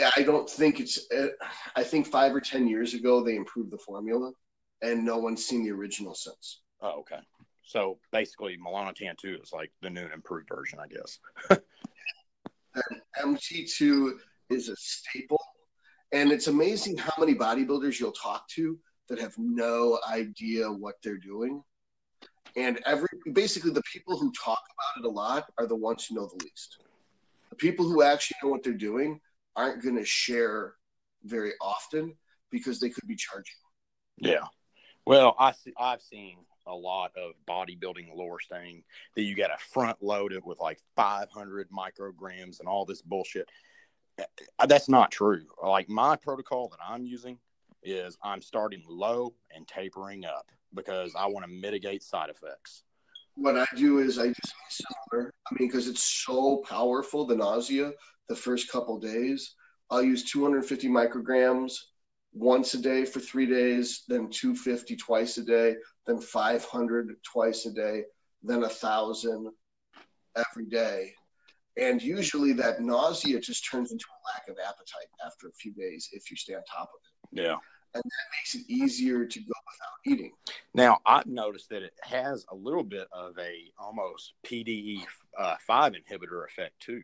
I, 0.00 0.12
I 0.18 0.22
don't 0.22 0.48
think 0.48 0.80
it's, 0.80 1.10
uh, 1.12 1.28
I 1.76 1.82
think 1.84 2.06
five 2.06 2.34
or 2.34 2.40
10 2.40 2.68
years 2.68 2.94
ago 2.94 3.22
they 3.22 3.36
improved 3.36 3.70
the 3.70 3.78
formula 3.78 4.32
and 4.80 5.04
no 5.04 5.18
one's 5.18 5.44
seen 5.44 5.62
the 5.62 5.72
original 5.72 6.14
since. 6.14 6.60
Oh, 6.80 7.00
okay. 7.00 7.18
So 7.64 7.98
basically, 8.12 8.56
Melanotan 8.56 9.18
2 9.18 9.38
is 9.42 9.52
like 9.52 9.70
the 9.82 9.90
new 9.90 10.04
and 10.04 10.14
improved 10.14 10.48
version, 10.48 10.78
I 10.78 10.86
guess. 10.86 11.18
and 12.74 13.36
MT2 13.36 14.12
is 14.48 14.70
a 14.70 14.76
staple. 14.76 15.40
And 16.12 16.32
it's 16.32 16.46
amazing 16.46 16.96
how 16.96 17.12
many 17.18 17.34
bodybuilders 17.34 18.00
you'll 18.00 18.12
talk 18.12 18.48
to 18.50 18.78
that 19.10 19.20
have 19.20 19.34
no 19.36 19.98
idea 20.10 20.70
what 20.70 20.94
they're 21.02 21.18
doing. 21.18 21.62
And 22.58 22.80
every 22.86 23.08
basically 23.32 23.70
the 23.70 23.82
people 23.82 24.18
who 24.18 24.32
talk 24.32 24.58
about 24.58 25.04
it 25.04 25.06
a 25.06 25.10
lot 25.10 25.44
are 25.58 25.66
the 25.66 25.76
ones 25.76 26.06
who 26.06 26.16
know 26.16 26.26
the 26.26 26.44
least. 26.44 26.78
The 27.50 27.56
people 27.56 27.84
who 27.84 28.02
actually 28.02 28.36
know 28.42 28.48
what 28.50 28.64
they're 28.64 28.72
doing 28.72 29.20
aren't 29.54 29.80
going 29.80 29.94
to 29.94 30.04
share 30.04 30.74
very 31.22 31.52
often 31.60 32.16
because 32.50 32.80
they 32.80 32.90
could 32.90 33.06
be 33.06 33.14
charging. 33.14 33.54
Yeah. 34.16 34.46
Well, 35.06 35.36
I 35.38 35.52
see, 35.52 35.72
I've 35.78 36.02
seen 36.02 36.38
a 36.66 36.74
lot 36.74 37.12
of 37.16 37.32
bodybuilding 37.48 38.12
lore 38.12 38.40
saying 38.40 38.82
that 39.14 39.22
you 39.22 39.36
got 39.36 39.48
to 39.48 39.64
front 39.72 40.02
load 40.02 40.32
it 40.32 40.44
with 40.44 40.58
like 40.58 40.80
500 40.96 41.68
micrograms 41.70 42.58
and 42.58 42.68
all 42.68 42.84
this 42.84 43.02
bullshit. 43.02 43.48
Uh, 44.18 44.66
that's 44.66 44.88
not 44.88 45.12
true. 45.12 45.44
Like 45.62 45.88
my 45.88 46.16
protocol 46.16 46.68
that 46.70 46.80
I'm 46.86 47.06
using 47.06 47.38
is 47.84 48.18
I'm 48.20 48.42
starting 48.42 48.82
low 48.88 49.34
and 49.54 49.66
tapering 49.68 50.24
up 50.24 50.50
because 50.74 51.14
I 51.16 51.26
want 51.26 51.46
to 51.46 51.52
mitigate 51.52 52.02
side 52.02 52.30
effects. 52.30 52.84
What 53.34 53.56
I 53.56 53.66
do 53.76 53.98
is 53.98 54.18
I 54.18 54.28
do 54.28 54.34
similar. 54.68 55.32
I 55.46 55.54
mean, 55.54 55.68
because 55.68 55.86
it's 55.86 56.24
so 56.26 56.62
powerful, 56.68 57.24
the 57.24 57.36
nausea, 57.36 57.92
the 58.28 58.36
first 58.36 58.70
couple 58.70 58.98
days, 58.98 59.54
I'll 59.90 60.02
use 60.02 60.24
250 60.24 60.88
micrograms 60.88 61.72
once 62.32 62.74
a 62.74 62.80
day 62.80 63.04
for 63.04 63.20
three 63.20 63.46
days, 63.46 64.02
then 64.08 64.28
250 64.28 64.96
twice 64.96 65.38
a 65.38 65.44
day, 65.44 65.76
then 66.06 66.20
500 66.20 67.16
twice 67.22 67.66
a 67.66 67.72
day, 67.72 68.02
then 68.42 68.64
a 68.64 68.68
thousand 68.68 69.50
every 70.36 70.66
day. 70.66 71.12
And 71.78 72.02
usually 72.02 72.52
that 72.54 72.80
nausea 72.80 73.40
just 73.40 73.68
turns 73.70 73.92
into 73.92 74.04
a 74.04 74.18
lack 74.34 74.48
of 74.48 74.56
appetite 74.62 75.08
after 75.24 75.46
a 75.46 75.52
few 75.52 75.72
days 75.72 76.08
if 76.12 76.30
you 76.30 76.36
stay 76.36 76.54
on 76.54 76.62
top 76.64 76.90
of 76.92 77.38
it. 77.38 77.42
Yeah. 77.44 77.56
And 77.94 78.02
that 78.04 78.36
makes 78.36 78.54
it 78.54 78.70
easier 78.70 79.24
to 79.24 79.38
go 79.40 79.46
without 79.46 80.14
eating. 80.14 80.32
Now 80.74 80.98
I've 81.06 81.26
noticed 81.26 81.70
that 81.70 81.82
it 81.82 81.94
has 82.02 82.44
a 82.50 82.54
little 82.54 82.84
bit 82.84 83.08
of 83.12 83.38
a 83.38 83.72
almost 83.78 84.34
PDE 84.46 85.00
uh, 85.38 85.56
five 85.66 85.92
inhibitor 85.92 86.44
effect 86.44 86.78
too. 86.80 87.02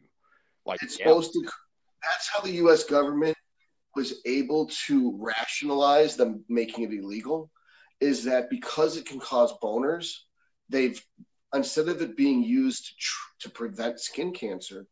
Like 0.67 0.83
it's 0.83 0.99
yeah. 0.99 1.07
supposed 1.07 1.33
to. 1.33 1.49
That's 2.03 2.29
how 2.29 2.41
the 2.41 2.53
U.S. 2.53 2.85
government 2.85 3.37
was 3.97 4.21
able 4.27 4.67
to 4.87 5.17
rationalize 5.19 6.17
them 6.17 6.45
making 6.49 6.85
it 6.85 6.93
illegal. 6.93 7.51
Is 8.01 8.25
that 8.25 8.51
because 8.51 8.97
it 8.97 9.07
can 9.07 9.21
cause 9.21 9.55
boners, 9.63 10.13
they've 10.69 11.03
instead 11.55 11.89
of 11.89 12.03
it 12.03 12.17
being 12.17 12.43
used 12.43 12.87
to, 12.87 12.93
tr- 12.99 13.31
to 13.41 13.51
prevent 13.51 14.01
skin 14.01 14.33
cancer, 14.33 14.87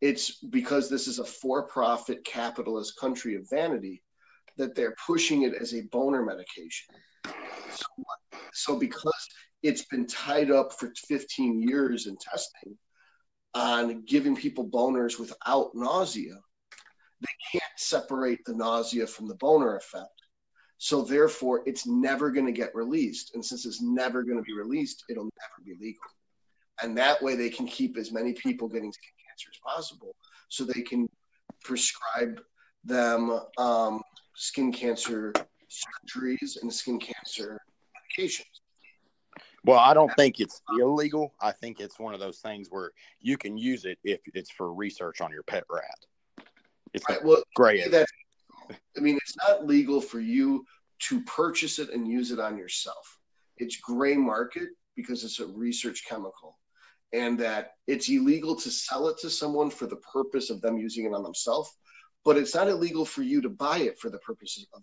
it's 0.00 0.36
because 0.36 0.88
this 0.88 1.08
is 1.08 1.18
a 1.18 1.24
for-profit 1.24 2.24
capitalist 2.24 2.98
country 2.98 3.34
of 3.34 3.48
vanity 3.48 4.02
that 4.56 4.74
they're 4.74 4.94
pushing 5.06 5.42
it 5.42 5.54
as 5.54 5.74
a 5.74 5.82
boner 5.92 6.22
medication. 6.22 6.94
So, 7.70 7.86
so 8.52 8.78
because 8.78 9.28
it's 9.62 9.84
been 9.84 10.06
tied 10.06 10.50
up 10.50 10.72
for 10.72 10.92
15 11.08 11.60
years 11.60 12.06
in 12.06 12.16
testing 12.16 12.76
on 13.54 14.04
giving 14.04 14.34
people 14.34 14.68
boners 14.68 15.18
without 15.18 15.70
nausea, 15.74 16.34
they 17.20 17.58
can't 17.58 17.62
separate 17.76 18.40
the 18.44 18.54
nausea 18.54 19.06
from 19.06 19.28
the 19.28 19.36
boner 19.36 19.76
effect. 19.76 20.08
So 20.78 21.02
therefore, 21.02 21.62
it's 21.64 21.86
never 21.86 22.32
going 22.32 22.46
to 22.46 22.52
get 22.52 22.74
released. 22.74 23.34
And 23.34 23.44
since 23.44 23.66
it's 23.66 23.80
never 23.80 24.24
going 24.24 24.38
to 24.38 24.42
be 24.42 24.52
released, 24.52 25.04
it'll 25.08 25.22
never 25.22 25.64
be 25.64 25.76
legal. 25.80 26.00
And 26.82 26.98
that 26.98 27.22
way, 27.22 27.36
they 27.36 27.50
can 27.50 27.66
keep 27.66 27.96
as 27.96 28.10
many 28.10 28.32
people 28.32 28.68
getting 28.68 28.92
skin 28.92 29.12
cancer 29.28 29.50
as 29.52 29.76
possible, 29.76 30.16
so 30.48 30.64
they 30.64 30.82
can 30.82 31.08
prescribe 31.62 32.40
them 32.82 33.40
um, 33.58 34.02
skin 34.34 34.72
cancer 34.72 35.32
surgeries 35.70 36.60
and 36.60 36.72
skin 36.72 36.98
cancer 36.98 37.60
medications. 38.18 38.46
Well, 39.64 39.78
I 39.78 39.94
don't 39.94 40.12
think 40.16 40.40
it's 40.40 40.60
illegal. 40.78 41.34
I 41.40 41.52
think 41.52 41.78
it's 41.78 41.98
one 41.98 42.14
of 42.14 42.20
those 42.20 42.38
things 42.38 42.68
where 42.70 42.90
you 43.20 43.38
can 43.38 43.56
use 43.56 43.84
it 43.84 43.98
if 44.02 44.20
it's 44.34 44.50
for 44.50 44.74
research 44.74 45.20
on 45.20 45.30
your 45.30 45.44
pet 45.44 45.64
rat. 45.70 46.46
It's 46.94 47.04
right. 47.08 47.24
well, 47.24 47.42
great. 47.54 47.90
That, 47.90 48.06
I 48.96 49.00
mean, 49.00 49.16
it's 49.16 49.36
not 49.36 49.64
legal 49.64 50.00
for 50.00 50.18
you 50.18 50.64
to 51.08 51.22
purchase 51.22 51.78
it 51.78 51.90
and 51.90 52.08
use 52.08 52.32
it 52.32 52.40
on 52.40 52.58
yourself. 52.58 53.18
It's 53.56 53.76
gray 53.76 54.16
market 54.16 54.70
because 54.96 55.24
it's 55.24 55.38
a 55.38 55.46
research 55.46 56.04
chemical, 56.08 56.58
and 57.12 57.38
that 57.38 57.74
it's 57.86 58.08
illegal 58.08 58.56
to 58.56 58.70
sell 58.70 59.08
it 59.08 59.18
to 59.18 59.30
someone 59.30 59.70
for 59.70 59.86
the 59.86 59.96
purpose 59.96 60.50
of 60.50 60.60
them 60.60 60.76
using 60.76 61.06
it 61.06 61.14
on 61.14 61.22
themselves 61.22 61.70
but 62.24 62.36
it's 62.36 62.54
not 62.54 62.68
illegal 62.68 63.04
for 63.04 63.22
you 63.22 63.40
to 63.40 63.48
buy 63.48 63.78
it 63.78 63.98
for 63.98 64.10
the 64.10 64.18
purposes 64.18 64.66
of 64.74 64.82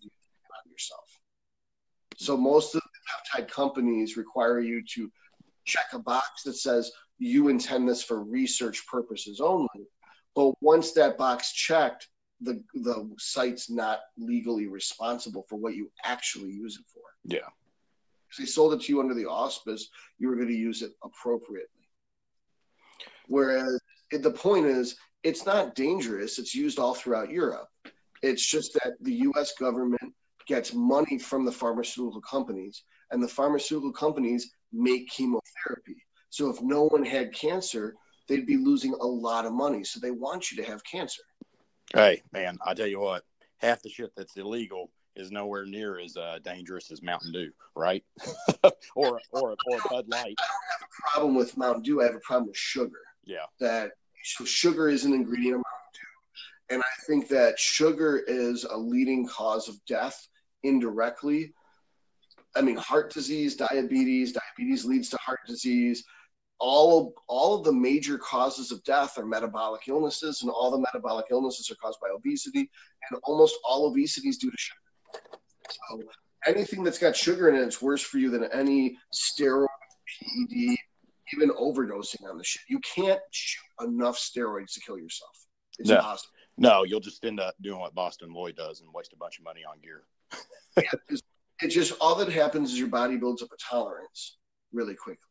yourself. 0.69 1.19
So 2.17 2.35
most 2.35 2.75
of 2.75 2.81
the 2.81 3.41
peptide 3.41 3.49
companies 3.49 4.17
require 4.17 4.59
you 4.59 4.83
to 4.95 5.09
check 5.65 5.85
a 5.93 5.99
box 5.99 6.43
that 6.43 6.55
says 6.55 6.91
you 7.17 7.47
intend 7.47 7.87
this 7.87 8.03
for 8.03 8.23
research 8.23 8.85
purposes 8.87 9.39
only. 9.39 9.87
But 10.35 10.53
once 10.61 10.91
that 10.93 11.17
box 11.17 11.53
checked, 11.53 12.07
the 12.41 12.63
the 12.73 13.09
site's 13.17 13.69
not 13.69 13.99
legally 14.17 14.67
responsible 14.67 15.45
for 15.49 15.57
what 15.57 15.75
you 15.75 15.91
actually 16.03 16.51
use 16.51 16.77
it 16.77 16.85
for. 16.93 17.03
Yeah. 17.25 17.49
If 18.31 18.37
they 18.37 18.45
sold 18.45 18.73
it 18.73 18.81
to 18.81 18.91
you 18.91 18.99
under 18.99 19.13
the 19.13 19.25
auspice, 19.25 19.89
you 20.19 20.29
were 20.29 20.35
going 20.35 20.49
to 20.49 20.53
use 20.53 20.81
it 20.81 20.91
appropriately. 21.03 21.67
Whereas 23.27 23.79
the 24.11 24.31
point 24.31 24.65
is, 24.65 24.95
it's 25.23 25.45
not 25.45 25.75
dangerous. 25.75 26.39
It's 26.39 26.55
used 26.55 26.79
all 26.79 26.93
throughout 26.93 27.29
Europe. 27.29 27.67
It's 28.21 28.45
just 28.45 28.73
that 28.73 28.93
the 29.01 29.13
US 29.13 29.53
government 29.53 30.13
gets 30.47 30.73
money 30.73 31.19
from 31.19 31.45
the 31.45 31.51
pharmaceutical 31.51 32.21
companies, 32.21 32.83
and 33.11 33.21
the 33.21 33.27
pharmaceutical 33.27 33.93
companies 33.93 34.51
make 34.71 35.09
chemotherapy. 35.09 36.03
So 36.29 36.49
if 36.49 36.61
no 36.61 36.85
one 36.87 37.05
had 37.05 37.33
cancer, 37.33 37.95
they'd 38.27 38.45
be 38.45 38.57
losing 38.57 38.93
a 38.93 39.05
lot 39.05 39.45
of 39.45 39.53
money. 39.53 39.83
So 39.83 39.99
they 39.99 40.11
want 40.11 40.51
you 40.51 40.63
to 40.63 40.69
have 40.69 40.83
cancer. 40.83 41.21
Hey, 41.93 42.21
man, 42.31 42.57
I 42.65 42.73
tell 42.73 42.87
you 42.87 42.99
what, 42.99 43.23
half 43.57 43.81
the 43.81 43.89
shit 43.89 44.11
that's 44.15 44.37
illegal 44.37 44.91
is 45.15 45.31
nowhere 45.31 45.65
near 45.65 45.99
as 45.99 46.15
uh, 46.15 46.37
dangerous 46.43 46.91
as 46.91 47.01
Mountain 47.01 47.31
Dew, 47.31 47.51
right? 47.75 48.03
or 48.95 49.19
or 49.31 49.55
or 49.67 49.79
Bud 49.89 50.05
Light. 50.07 50.35
I 50.39 50.45
don't 50.47 50.65
have 50.69 50.81
a 50.81 51.11
problem 51.11 51.35
with 51.35 51.57
Mountain 51.57 51.83
Dew. 51.83 52.01
I 52.01 52.05
have 52.05 52.15
a 52.15 52.19
problem 52.19 52.47
with 52.47 52.57
sugar. 52.57 53.01
Yeah. 53.25 53.45
That 53.59 53.91
so 54.23 54.45
sugar 54.45 54.89
is 54.89 55.05
an 55.05 55.13
ingredient 55.13 55.55
of 55.55 55.63
Mountain 55.63 55.93
Dew, 55.93 56.75
and 56.75 56.83
I 56.83 57.03
think 57.07 57.27
that 57.29 57.59
sugar 57.59 58.23
is 58.27 58.63
a 58.63 58.77
leading 58.77 59.27
cause 59.27 59.67
of 59.67 59.75
death 59.85 60.27
indirectly. 60.63 61.53
I 62.55 62.61
mean, 62.61 62.77
heart 62.77 63.13
disease, 63.13 63.55
diabetes, 63.55 64.33
diabetes 64.33 64.85
leads 64.85 65.09
to 65.09 65.17
heart 65.17 65.39
disease. 65.47 66.03
All 66.59 66.99
of, 66.99 67.13
all 67.27 67.57
of 67.57 67.63
the 67.63 67.71
major 67.71 68.17
causes 68.17 68.71
of 68.71 68.83
death 68.83 69.17
are 69.17 69.25
metabolic 69.25 69.83
illnesses, 69.87 70.41
and 70.41 70.51
all 70.51 70.71
the 70.71 70.79
metabolic 70.79 71.27
illnesses 71.31 71.71
are 71.71 71.75
caused 71.75 71.99
by 72.01 72.09
obesity, 72.09 72.69
and 73.09 73.21
almost 73.23 73.55
all 73.63 73.85
obesity 73.85 74.27
is 74.27 74.37
due 74.37 74.51
to 74.51 74.57
sugar. 74.57 75.31
So 75.89 76.03
anything 76.45 76.83
that's 76.83 76.99
got 76.99 77.15
sugar 77.15 77.47
in 77.47 77.55
it, 77.55 77.61
it's 77.61 77.81
worse 77.81 78.01
for 78.01 78.17
you 78.17 78.29
than 78.29 78.45
any 78.45 78.97
steroid, 79.13 79.67
PED, 80.21 80.75
even 81.33 81.49
overdosing 81.51 82.29
on 82.29 82.37
the 82.37 82.43
shit. 82.43 82.61
You 82.67 82.79
can't 82.79 83.21
shoot 83.31 83.61
enough 83.81 84.17
steroids 84.17 84.73
to 84.73 84.79
kill 84.79 84.97
yourself. 84.97 85.35
It's 85.77 85.89
no. 85.89 85.97
impossible. 85.97 86.33
No, 86.57 86.83
you'll 86.83 86.99
just 86.99 87.23
end 87.23 87.39
up 87.39 87.55
doing 87.61 87.79
what 87.79 87.95
Boston 87.95 88.33
Lloyd 88.33 88.55
does 88.55 88.81
and 88.81 88.93
waste 88.93 89.13
a 89.13 89.17
bunch 89.17 89.39
of 89.39 89.45
money 89.45 89.61
on 89.63 89.79
gear. 89.79 90.03
yeah, 90.77 91.17
it 91.61 91.69
just 91.69 91.93
all 92.01 92.15
that 92.15 92.31
happens 92.31 92.71
is 92.71 92.79
your 92.79 92.89
body 92.89 93.17
builds 93.17 93.41
up 93.41 93.49
a 93.53 93.57
tolerance 93.57 94.37
really 94.73 94.95
quickly. 94.95 95.23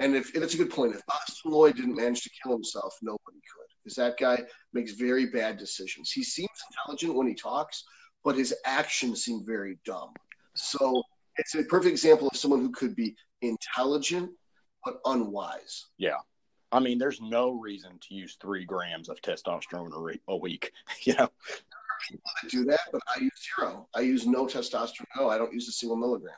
And 0.00 0.16
if, 0.16 0.34
if 0.34 0.42
it's 0.42 0.54
a 0.54 0.56
good 0.56 0.70
point, 0.70 0.94
if 0.94 1.06
Boston 1.06 1.52
Lloyd 1.52 1.76
didn't 1.76 1.94
manage 1.94 2.22
to 2.22 2.30
kill 2.42 2.52
himself, 2.52 2.96
nobody 3.00 3.38
could. 3.38 3.68
Because 3.82 3.96
that 3.96 4.18
guy 4.18 4.42
makes 4.72 4.92
very 4.92 5.26
bad 5.26 5.56
decisions. 5.56 6.10
He 6.10 6.24
seems 6.24 6.48
intelligent 6.70 7.14
when 7.14 7.28
he 7.28 7.34
talks, 7.34 7.84
but 8.24 8.34
his 8.34 8.54
actions 8.64 9.24
seem 9.24 9.44
very 9.46 9.78
dumb. 9.84 10.10
So 10.56 11.02
it's 11.36 11.54
a 11.54 11.62
perfect 11.64 11.92
example 11.92 12.28
of 12.28 12.36
someone 12.36 12.60
who 12.60 12.70
could 12.70 12.96
be 12.96 13.14
intelligent 13.42 14.30
but 14.84 15.00
unwise. 15.04 15.86
Yeah. 15.98 16.18
I 16.72 16.80
mean, 16.80 16.98
there's 16.98 17.20
no 17.20 17.52
reason 17.52 17.98
to 18.00 18.14
use 18.14 18.36
three 18.40 18.64
grams 18.64 19.08
of 19.08 19.20
testosterone 19.22 19.94
a, 19.94 20.00
re- 20.00 20.20
a 20.28 20.36
week. 20.36 20.72
you 21.02 21.14
know, 21.14 21.30
do 22.48 22.64
that, 22.64 22.80
but 22.92 23.00
I 23.14 23.20
use 23.20 23.48
zero. 23.56 23.88
I 23.94 24.00
use 24.00 24.26
no 24.26 24.46
testosterone. 24.46 25.06
No, 25.16 25.28
I 25.28 25.38
don't 25.38 25.52
use 25.52 25.68
a 25.68 25.72
single 25.72 25.96
milligram. 25.96 26.34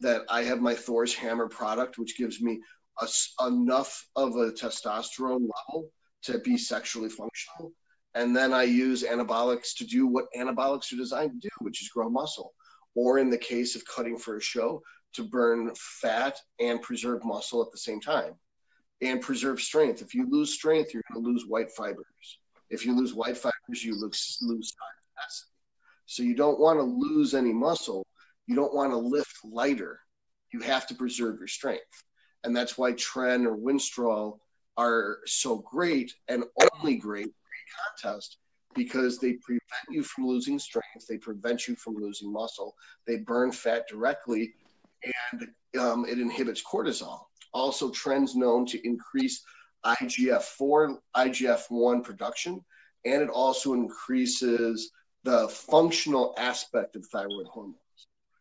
That 0.00 0.22
I 0.28 0.42
have 0.42 0.60
my 0.60 0.74
Thor's 0.74 1.14
Hammer 1.14 1.48
product, 1.48 1.98
which 1.98 2.16
gives 2.16 2.40
me 2.40 2.60
a, 3.00 3.08
enough 3.46 4.06
of 4.16 4.36
a 4.36 4.52
testosterone 4.52 5.48
level 5.68 5.90
to 6.24 6.38
be 6.38 6.56
sexually 6.56 7.08
functional. 7.08 7.72
And 8.14 8.36
then 8.36 8.52
I 8.52 8.62
use 8.62 9.02
anabolics 9.02 9.74
to 9.78 9.84
do 9.84 10.06
what 10.06 10.26
anabolics 10.36 10.92
are 10.92 10.96
designed 10.96 11.32
to 11.32 11.48
do, 11.48 11.50
which 11.58 11.82
is 11.82 11.88
grow 11.88 12.08
muscle. 12.08 12.54
Or 12.94 13.18
in 13.18 13.28
the 13.28 13.38
case 13.38 13.74
of 13.74 13.82
cutting 13.84 14.16
for 14.16 14.36
a 14.36 14.40
show, 14.40 14.82
to 15.14 15.24
burn 15.24 15.72
fat 15.76 16.38
and 16.60 16.82
preserve 16.82 17.24
muscle 17.24 17.62
at 17.62 17.70
the 17.72 17.78
same 17.78 18.00
time 18.00 18.34
and 19.00 19.20
preserve 19.20 19.60
strength. 19.60 20.02
If 20.02 20.14
you 20.14 20.28
lose 20.28 20.52
strength, 20.52 20.92
you're 20.92 21.02
going 21.12 21.22
to 21.22 21.30
lose 21.30 21.46
white 21.46 21.70
fibers. 21.70 22.38
If 22.70 22.84
you 22.84 22.96
lose 22.96 23.14
white 23.14 23.36
fibers, 23.36 23.84
you 23.84 24.00
lose, 24.00 24.38
lose. 24.42 24.72
So 26.06 26.22
you 26.22 26.34
don't 26.34 26.60
want 26.60 26.78
to 26.78 26.82
lose 26.82 27.34
any 27.34 27.52
muscle. 27.52 28.06
You 28.46 28.56
don't 28.56 28.74
want 28.74 28.92
to 28.92 28.96
lift 28.96 29.36
lighter. 29.44 30.00
You 30.52 30.60
have 30.60 30.86
to 30.88 30.94
preserve 30.94 31.38
your 31.38 31.48
strength. 31.48 32.04
And 32.44 32.54
that's 32.54 32.76
why 32.76 32.92
Tren 32.92 33.46
or 33.46 33.56
Winstrol 33.56 34.38
are 34.76 35.18
so 35.24 35.58
great 35.58 36.12
and 36.28 36.44
only 36.74 36.96
great 36.96 37.26
pre-contest 37.26 38.38
because 38.74 39.18
they 39.18 39.34
prevent 39.34 39.62
you 39.90 40.02
from 40.02 40.26
losing 40.26 40.58
strength. 40.58 41.06
They 41.08 41.16
prevent 41.16 41.68
you 41.68 41.76
from 41.76 41.94
losing 41.94 42.32
muscle. 42.32 42.74
They 43.06 43.18
burn 43.18 43.52
fat 43.52 43.84
directly 43.88 44.54
um, 45.78 46.04
it 46.04 46.18
inhibits 46.18 46.62
cortisol. 46.62 47.20
Also, 47.52 47.90
Tren's 47.90 48.34
known 48.34 48.66
to 48.66 48.86
increase 48.86 49.42
IGF 49.84 50.42
4, 50.42 50.98
IGF 51.16 51.62
1 51.68 52.02
production, 52.02 52.64
and 53.04 53.22
it 53.22 53.28
also 53.28 53.74
increases 53.74 54.90
the 55.24 55.48
functional 55.48 56.34
aspect 56.38 56.96
of 56.96 57.06
thyroid 57.06 57.46
hormones. 57.46 57.78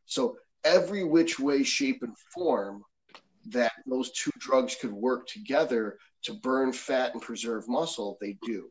So, 0.05 0.37
every 0.63 1.03
which 1.03 1.39
way, 1.39 1.63
shape, 1.63 2.03
and 2.03 2.17
form 2.33 2.83
that 3.47 3.73
those 3.85 4.11
two 4.11 4.31
drugs 4.39 4.75
could 4.79 4.93
work 4.93 5.27
together 5.27 5.97
to 6.23 6.33
burn 6.35 6.71
fat 6.71 7.13
and 7.13 7.21
preserve 7.21 7.67
muscle, 7.67 8.17
they 8.21 8.37
do. 8.43 8.69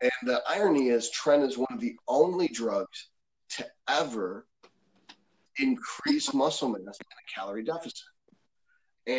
And 0.00 0.10
the 0.24 0.42
irony 0.48 0.88
is, 0.88 1.10
Tren 1.10 1.46
is 1.46 1.58
one 1.58 1.72
of 1.72 1.80
the 1.80 1.96
only 2.08 2.48
drugs 2.48 3.08
to 3.50 3.66
ever 3.88 4.46
increase 5.58 6.32
muscle 6.32 6.68
mass 6.68 6.80
in 6.80 7.06
a 7.06 7.34
calorie 7.34 7.64
deficit. 7.64 8.00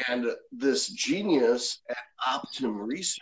And 0.08 0.28
this 0.52 0.88
genius 0.90 1.80
at 1.90 1.98
Optimum 2.26 2.78
Research 2.78 3.22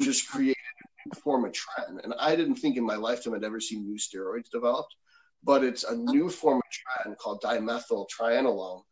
just 0.00 0.28
created 0.28 0.56
a 0.56 1.08
new 1.08 1.20
form 1.20 1.44
of 1.44 1.52
Tren. 1.52 2.02
And 2.04 2.14
I 2.18 2.36
didn't 2.36 2.56
think 2.56 2.76
in 2.76 2.84
my 2.84 2.96
lifetime 2.96 3.34
I'd 3.34 3.44
ever 3.44 3.60
seen 3.60 3.86
new 3.86 3.98
steroids 3.98 4.50
developed, 4.50 4.94
but 5.42 5.64
it's 5.64 5.84
a 5.84 5.96
new 5.96 6.28
form 6.30 6.58
of 6.58 7.06
Tren 7.06 7.16
called 7.16 7.42
dimethyl 7.42 8.06
trianolone. 8.08 8.82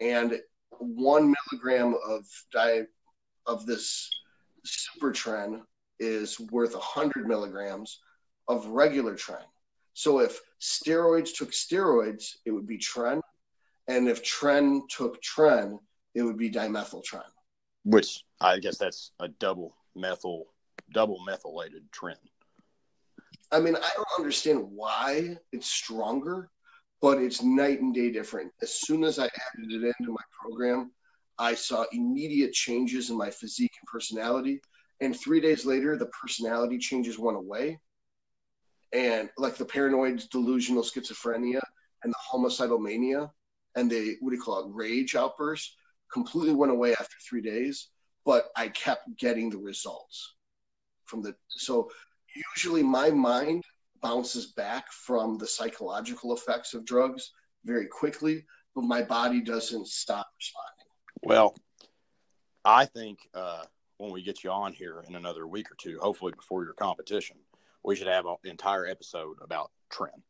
And 0.00 0.40
one 0.78 1.34
milligram 1.52 1.96
of 2.06 2.24
di 2.52 2.82
of 3.46 3.66
this 3.66 4.08
super 4.64 5.12
Tren 5.12 5.60
is 5.98 6.40
worth 6.40 6.74
100 6.74 7.26
milligrams 7.26 8.00
of 8.48 8.66
regular 8.66 9.14
Tren. 9.14 9.44
So 9.94 10.18
if 10.18 10.40
steroids 10.60 11.34
took 11.34 11.52
steroids, 11.52 12.36
it 12.44 12.50
would 12.50 12.66
be 12.66 12.78
Tren. 12.78 13.20
And 13.88 14.08
if 14.08 14.22
Tren 14.22 14.82
took 14.88 15.22
Tren, 15.22 15.78
it 16.14 16.22
would 16.22 16.36
be 16.36 16.50
dimethyltren. 16.50 17.22
Which 17.84 18.24
I 18.40 18.58
guess 18.58 18.78
that's 18.78 19.12
a 19.20 19.28
double 19.28 19.76
methyl, 19.94 20.46
double 20.92 21.22
methylated 21.24 21.90
Tren. 21.92 22.16
I 23.52 23.60
mean, 23.60 23.76
I 23.76 23.90
don't 23.94 24.18
understand 24.18 24.66
why 24.70 25.36
it's 25.52 25.68
stronger, 25.68 26.50
but 27.00 27.18
it's 27.18 27.42
night 27.42 27.80
and 27.80 27.94
day 27.94 28.10
different. 28.10 28.52
As 28.62 28.74
soon 28.74 29.04
as 29.04 29.18
I 29.18 29.24
added 29.24 29.70
it 29.70 29.94
into 30.00 30.12
my 30.12 30.22
program, 30.40 30.90
I 31.38 31.54
saw 31.54 31.84
immediate 31.92 32.52
changes 32.52 33.10
in 33.10 33.18
my 33.18 33.30
physique 33.30 33.74
and 33.80 33.86
personality. 33.86 34.60
And 35.00 35.16
three 35.16 35.40
days 35.40 35.64
later, 35.66 35.96
the 35.96 36.06
personality 36.06 36.78
changes 36.78 37.18
went 37.18 37.36
away. 37.36 37.78
And 38.94 39.28
like 39.36 39.56
the 39.56 39.64
paranoid 39.64 40.22
delusional 40.30 40.84
schizophrenia 40.84 41.60
and 42.04 42.12
the 42.12 42.18
homicidal 42.18 42.78
mania 42.78 43.30
and 43.76 43.90
the, 43.90 44.16
what 44.20 44.30
do 44.30 44.36
you 44.36 44.42
call 44.42 44.64
it, 44.64 44.72
rage 44.72 45.16
outburst 45.16 45.74
completely 46.12 46.54
went 46.54 46.70
away 46.70 46.92
after 46.92 47.16
three 47.28 47.42
days. 47.42 47.88
But 48.24 48.50
I 48.56 48.68
kept 48.68 49.18
getting 49.18 49.50
the 49.50 49.58
results 49.58 50.36
from 51.04 51.22
the, 51.22 51.34
so 51.48 51.90
usually 52.56 52.82
my 52.82 53.10
mind 53.10 53.64
bounces 54.00 54.52
back 54.52 54.90
from 54.92 55.38
the 55.38 55.46
psychological 55.46 56.32
effects 56.34 56.72
of 56.72 56.84
drugs 56.84 57.32
very 57.64 57.86
quickly, 57.86 58.44
but 58.74 58.84
my 58.84 59.02
body 59.02 59.40
doesn't 59.40 59.88
stop 59.88 60.28
responding. 60.38 60.86
Well, 61.22 61.54
I 62.64 62.84
think 62.86 63.18
uh, 63.34 63.64
when 63.98 64.12
we 64.12 64.22
get 64.22 64.44
you 64.44 64.50
on 64.50 64.72
here 64.72 65.02
in 65.08 65.16
another 65.16 65.46
week 65.46 65.70
or 65.70 65.76
two, 65.78 65.98
hopefully 66.00 66.32
before 66.36 66.64
your 66.64 66.74
competition, 66.74 67.36
we 67.84 67.94
should 67.96 68.06
have 68.06 68.26
an 68.26 68.36
entire 68.44 68.86
episode 68.86 69.36
about 69.42 69.70
Tren. 69.92 70.22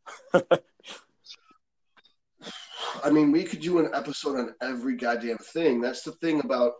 I 3.02 3.10
mean, 3.10 3.32
we 3.32 3.44
could 3.44 3.60
do 3.60 3.78
an 3.78 3.90
episode 3.94 4.38
on 4.38 4.54
every 4.60 4.96
goddamn 4.96 5.38
thing. 5.38 5.80
That's 5.80 6.02
the 6.02 6.12
thing 6.12 6.40
about 6.40 6.72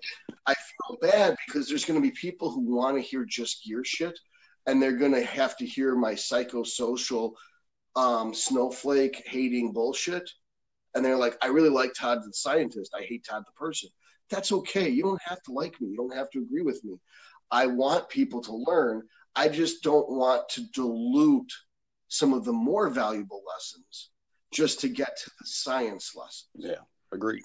I 0.47 0.55
feel 0.55 0.99
bad 1.01 1.37
because 1.47 1.69
there's 1.69 1.85
going 1.85 2.01
to 2.01 2.07
be 2.07 2.15
people 2.15 2.51
who 2.51 2.61
want 2.61 2.97
to 2.97 3.03
hear 3.03 3.25
just 3.25 3.65
gear 3.65 3.83
shit, 3.85 4.19
and 4.67 4.83
they're 4.83 4.97
going 4.97 5.15
to 5.15 5.25
have 5.25 5.57
to 5.59 5.67
hear 5.67 5.95
my 5.95 6.13
psychosocial 6.13 7.33
um, 7.97 8.35
snowflake 8.35 9.23
hating 9.27 9.73
bullshit. 9.73 10.29
And 10.95 11.05
they're 11.05 11.17
like, 11.17 11.37
I 11.43 11.47
really 11.47 11.71
like 11.71 11.93
Todd 11.95 12.21
the 12.25 12.33
scientist. 12.33 12.95
I 12.97 13.03
hate 13.03 13.25
Todd 13.25 13.43
the 13.47 13.53
person. 13.53 13.91
That's 14.31 14.53
okay. 14.53 14.89
You 14.89 15.03
don't 15.03 15.23
have 15.25 15.43
to 15.45 15.53
like 15.53 15.81
me. 15.81 15.89
You 15.89 15.97
don't 15.97 16.15
have 16.15 16.31
to 16.31 16.41
agree 16.41 16.63
with 16.63 16.83
me. 16.85 16.99
I 17.51 17.67
want 17.67 18.09
people 18.09 18.41
to 18.43 18.55
learn. 18.55 19.03
I 19.37 19.49
just 19.49 19.83
don't 19.83 20.09
want 20.09 20.49
to 20.51 20.65
dilute 20.73 21.53
some 22.09 22.33
of 22.33 22.45
the 22.45 22.53
more 22.53 22.89
valuable 22.89 23.43
lessons 23.53 24.11
just 24.53 24.81
to 24.81 24.89
get 24.89 25.17
to 25.17 25.31
the 25.41 25.47
science 25.47 26.13
lessons. 26.15 26.49
Yeah, 26.55 26.83
agreed. 27.13 27.43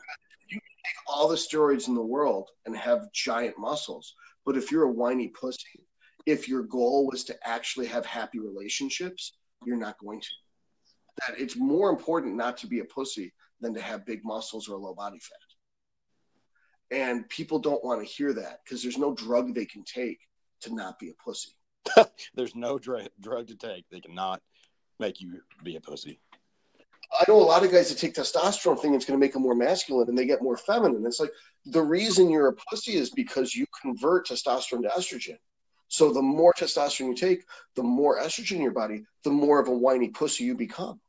You 0.49 0.59
can 0.59 0.61
take 0.85 0.95
all 1.07 1.27
the 1.27 1.35
steroids 1.35 1.87
in 1.87 1.95
the 1.95 2.01
world 2.01 2.49
and 2.65 2.75
have 2.77 3.11
giant 3.11 3.57
muscles, 3.57 4.13
but 4.45 4.55
if 4.55 4.71
you're 4.71 4.83
a 4.83 4.91
whiny 4.91 5.29
pussy, 5.29 5.87
if 6.25 6.47
your 6.47 6.63
goal 6.63 7.07
was 7.07 7.23
to 7.25 7.35
actually 7.43 7.87
have 7.87 8.05
happy 8.05 8.39
relationships, 8.39 9.33
you're 9.65 9.75
not 9.75 9.97
going 9.97 10.21
to. 10.21 10.27
That 11.27 11.39
it's 11.39 11.55
more 11.55 11.89
important 11.89 12.35
not 12.35 12.57
to 12.59 12.67
be 12.67 12.79
a 12.79 12.85
pussy 12.85 13.33
than 13.59 13.73
to 13.73 13.81
have 13.81 14.05
big 14.05 14.23
muscles 14.23 14.69
or 14.69 14.77
low 14.77 14.93
body 14.93 15.19
fat. 15.19 16.95
And 16.95 17.27
people 17.29 17.59
don't 17.59 17.83
want 17.83 18.01
to 18.01 18.05
hear 18.05 18.33
that 18.33 18.59
because 18.63 18.81
there's 18.81 18.97
no 18.97 19.13
drug 19.13 19.53
they 19.53 19.65
can 19.65 19.83
take 19.83 20.19
to 20.61 20.73
not 20.73 20.97
be 20.99 21.09
a 21.09 21.23
pussy. 21.23 21.51
There's 22.35 22.55
no 22.55 22.77
dr- 22.77 23.09
drug 23.19 23.47
to 23.47 23.55
take 23.55 23.89
that 23.89 24.03
cannot 24.03 24.41
make 24.99 25.21
you 25.21 25.41
be 25.63 25.75
a 25.75 25.81
pussy. 25.81 26.19
I 27.19 27.25
know 27.27 27.37
a 27.37 27.41
lot 27.41 27.65
of 27.65 27.71
guys 27.71 27.89
that 27.89 27.97
take 27.97 28.13
testosterone 28.13 28.75
thinking 28.75 28.93
it's 28.93 29.05
going 29.05 29.19
to 29.19 29.23
make 29.23 29.33
them 29.33 29.41
more 29.41 29.55
masculine 29.55 30.09
and 30.09 30.17
they 30.17 30.25
get 30.25 30.43
more 30.43 30.57
feminine. 30.57 31.05
It's 31.05 31.19
like 31.19 31.31
the 31.65 31.81
reason 31.81 32.29
you're 32.29 32.49
a 32.49 32.53
pussy 32.53 32.97
is 32.97 33.09
because 33.09 33.55
you 33.55 33.65
convert 33.81 34.27
testosterone 34.27 34.83
to 34.83 34.89
estrogen. 34.89 35.37
So 35.87 36.13
the 36.13 36.21
more 36.21 36.53
testosterone 36.53 37.07
you 37.07 37.15
take, 37.15 37.45
the 37.75 37.81
more 37.81 38.19
estrogen 38.19 38.57
in 38.57 38.61
your 38.61 38.71
body, 38.71 39.05
the 39.23 39.31
more 39.31 39.59
of 39.59 39.67
a 39.67 39.73
whiny 39.75 40.09
pussy 40.09 40.43
you 40.43 40.55
become. 40.55 41.01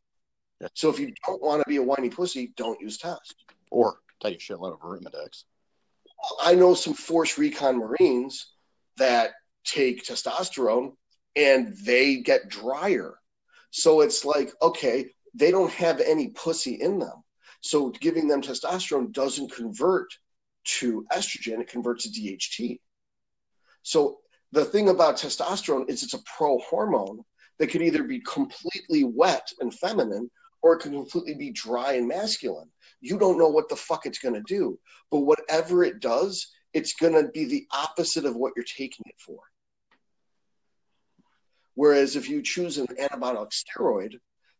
Yeah. 0.60 0.68
So 0.74 0.88
if 0.88 0.98
you 0.98 1.12
don't 1.26 1.42
want 1.42 1.62
to 1.62 1.68
be 1.68 1.76
a 1.76 1.82
whiny 1.82 2.08
pussy, 2.08 2.52
don't 2.56 2.80
use 2.80 2.96
test. 2.96 3.44
Or 3.70 3.98
take 4.22 4.36
a 4.36 4.38
shitload 4.38 4.72
of 4.72 4.80
Arimidex. 4.80 5.44
I 6.42 6.54
know 6.54 6.74
some 6.74 6.94
force 6.94 7.36
recon 7.36 7.78
Marines 7.78 8.52
that 8.96 9.32
take 9.64 10.04
testosterone 10.04 10.92
and 11.36 11.74
they 11.84 12.16
get 12.16 12.48
drier. 12.48 13.18
So 13.70 14.00
it's 14.00 14.24
like, 14.24 14.52
okay, 14.62 15.06
they 15.34 15.50
don't 15.50 15.72
have 15.72 16.00
any 16.00 16.28
pussy 16.28 16.74
in 16.74 16.98
them. 16.98 17.22
So 17.60 17.90
giving 17.90 18.26
them 18.26 18.42
testosterone 18.42 19.12
doesn't 19.12 19.52
convert 19.52 20.08
to 20.64 21.06
estrogen, 21.12 21.60
it 21.60 21.68
converts 21.68 22.04
to 22.04 22.20
DHT. 22.20 22.80
So 23.82 24.18
the 24.52 24.64
thing 24.64 24.88
about 24.88 25.16
testosterone 25.16 25.88
is 25.88 26.02
it's 26.02 26.14
a 26.14 26.22
pro 26.36 26.58
hormone 26.58 27.20
that 27.58 27.68
could 27.68 27.82
either 27.82 28.02
be 28.02 28.20
completely 28.20 29.04
wet 29.04 29.48
and 29.60 29.72
feminine 29.72 30.30
or 30.62 30.74
it 30.74 30.80
can 30.80 30.92
completely 30.92 31.34
be 31.34 31.50
dry 31.50 31.94
and 31.94 32.08
masculine. 32.08 32.68
You 33.00 33.18
don't 33.18 33.38
know 33.38 33.48
what 33.48 33.68
the 33.68 33.76
fuck 33.76 34.04
it's 34.04 34.18
going 34.18 34.34
to 34.34 34.42
do. 34.42 34.78
But 35.10 35.20
whatever 35.20 35.84
it 35.84 36.00
does, 36.00 36.48
it's 36.72 36.94
going 36.94 37.12
to 37.12 37.30
be 37.30 37.44
the 37.44 37.66
opposite 37.72 38.24
of 38.24 38.36
what 38.36 38.52
you're 38.56 38.64
taking 38.64 39.04
it 39.06 39.16
for. 39.18 39.38
Whereas 41.74 42.16
if 42.16 42.28
you 42.28 42.42
choose 42.42 42.78
an 42.78 42.86
anabolic 43.00 43.50
steroid 43.52 44.14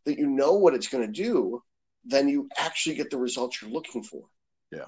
that 0.05 0.19
you 0.19 0.27
know 0.27 0.55
what 0.55 0.75
it's 0.75 0.89
going 0.89 1.07
to 1.07 1.13
do, 1.13 1.63
then 2.05 2.29
you 2.29 2.49
actually 2.57 2.97
get 2.97 3.11
the 3.11 3.19
results 3.19 3.61
you're 3.61 3.71
looking 3.71 4.03
for. 4.03 4.25
Yeah. 4.73 4.87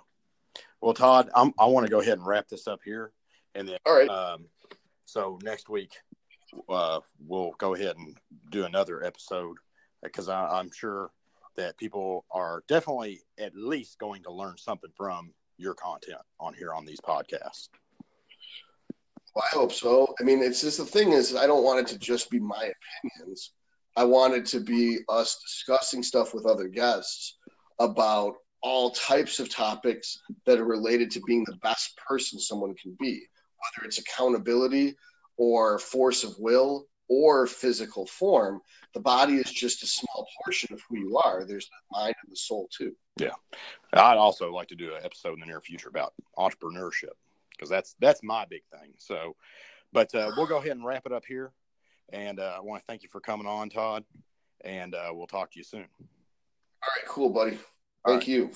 Well, 0.81 0.94
Todd, 0.94 1.31
I'm, 1.35 1.53
i 1.59 1.66
want 1.66 1.86
to 1.86 1.90
go 1.90 2.01
ahead 2.01 2.19
and 2.19 2.27
wrap 2.27 2.49
this 2.49 2.66
up 2.66 2.81
here, 2.85 3.12
and 3.55 3.69
then 3.69 3.78
All 3.85 3.94
right. 3.94 4.09
Um, 4.09 4.47
so 5.05 5.39
next 5.43 5.69
week, 5.69 5.93
uh, 6.69 7.01
we'll 7.27 7.53
go 7.59 7.74
ahead 7.74 7.97
and 7.97 8.16
do 8.51 8.65
another 8.65 9.05
episode 9.05 9.59
because 10.03 10.28
I'm 10.28 10.70
sure 10.73 11.11
that 11.57 11.77
people 11.77 12.24
are 12.31 12.65
definitely 12.66 13.23
at 13.39 13.55
least 13.55 13.99
going 13.99 14.23
to 14.23 14.32
learn 14.32 14.57
something 14.57 14.90
from 14.97 15.32
your 15.59 15.74
content 15.74 16.20
on 16.41 16.55
here 16.55 16.74
on 16.74 16.85
these 16.85 17.01
podcasts. 17.01 17.69
Well, 19.35 19.45
I 19.45 19.55
hope 19.55 19.73
so. 19.73 20.15
I 20.20 20.24
mean, 20.24 20.43
it's 20.43 20.61
just 20.61 20.79
the 20.79 20.85
thing 20.85 21.12
is, 21.12 21.35
I 21.35 21.47
don't 21.47 21.65
want 21.65 21.81
it 21.81 21.87
to 21.89 21.99
just 21.99 22.31
be 22.31 22.39
my 22.39 22.73
opinions. 23.05 23.53
I 23.97 24.05
want 24.05 24.35
it 24.35 24.47
to 24.47 24.61
be 24.61 24.99
us 25.09 25.39
discussing 25.43 26.03
stuff 26.03 26.35
with 26.35 26.47
other 26.47 26.69
guests 26.69 27.39
about 27.79 28.35
all 28.62 28.91
types 28.91 29.41
of 29.41 29.49
topics 29.49 30.19
that 30.47 30.59
are 30.59 30.65
related 30.65 31.11
to 31.12 31.20
being 31.27 31.45
the 31.45 31.57
best 31.62 31.97
person 31.97 32.39
someone 32.39 32.74
can 32.74 32.97
be, 33.01 33.20
whether 33.57 33.87
it's 33.87 33.99
accountability 33.99 34.95
or 35.37 35.79
force 35.79 36.24
of 36.24 36.35
will 36.39 36.87
or 37.09 37.47
physical 37.47 38.07
form. 38.07 38.61
The 38.95 39.01
body 39.01 39.35
is 39.35 39.51
just 39.51 39.83
a 39.83 39.87
small 39.87 40.27
portion 40.43 40.73
of 40.73 40.81
who 40.89 40.99
you 40.99 41.19
are. 41.19 41.45
There's 41.45 41.66
the 41.66 41.99
mind 41.99 42.15
and 42.23 42.33
the 42.33 42.37
soul 42.37 42.69
too. 42.77 42.93
Yeah, 43.19 43.31
I'd 43.93 44.16
also 44.16 44.53
like 44.53 44.69
to 44.69 44.77
do 44.77 44.95
an 44.95 45.05
episode 45.05 45.35
in 45.35 45.41
the 45.41 45.47
near 45.47 45.61
future 45.61 45.89
about 45.89 46.15
entrepreneurship 46.39 47.15
because 47.51 47.69
that's 47.69 47.95
that's 48.01 48.23
my 48.23 48.45
big 48.49 48.62
thing. 48.70 48.93
So, 48.99 49.37
but 49.93 50.15
uh, 50.15 50.33
we'll 50.37 50.47
go 50.47 50.59
ahead 50.59 50.73
and 50.73 50.85
wrap 50.85 51.07
it 51.07 51.12
up 51.12 51.24
here. 51.27 51.53
And 52.12 52.41
uh, 52.41 52.55
I 52.57 52.61
want 52.61 52.83
to 52.83 52.87
thank 52.87 53.03
you 53.03 53.09
for 53.09 53.20
coming 53.20 53.47
on, 53.47 53.70
Todd. 53.70 54.05
And 54.65 54.95
uh, 54.95 55.11
we'll 55.12 55.27
talk 55.27 55.51
to 55.53 55.59
you 55.59 55.65
soon. 55.65 55.87
All 56.01 56.89
right, 56.97 57.09
cool, 57.09 57.31
buddy. 57.31 57.59
Thank 58.07 58.27
you. 58.27 58.51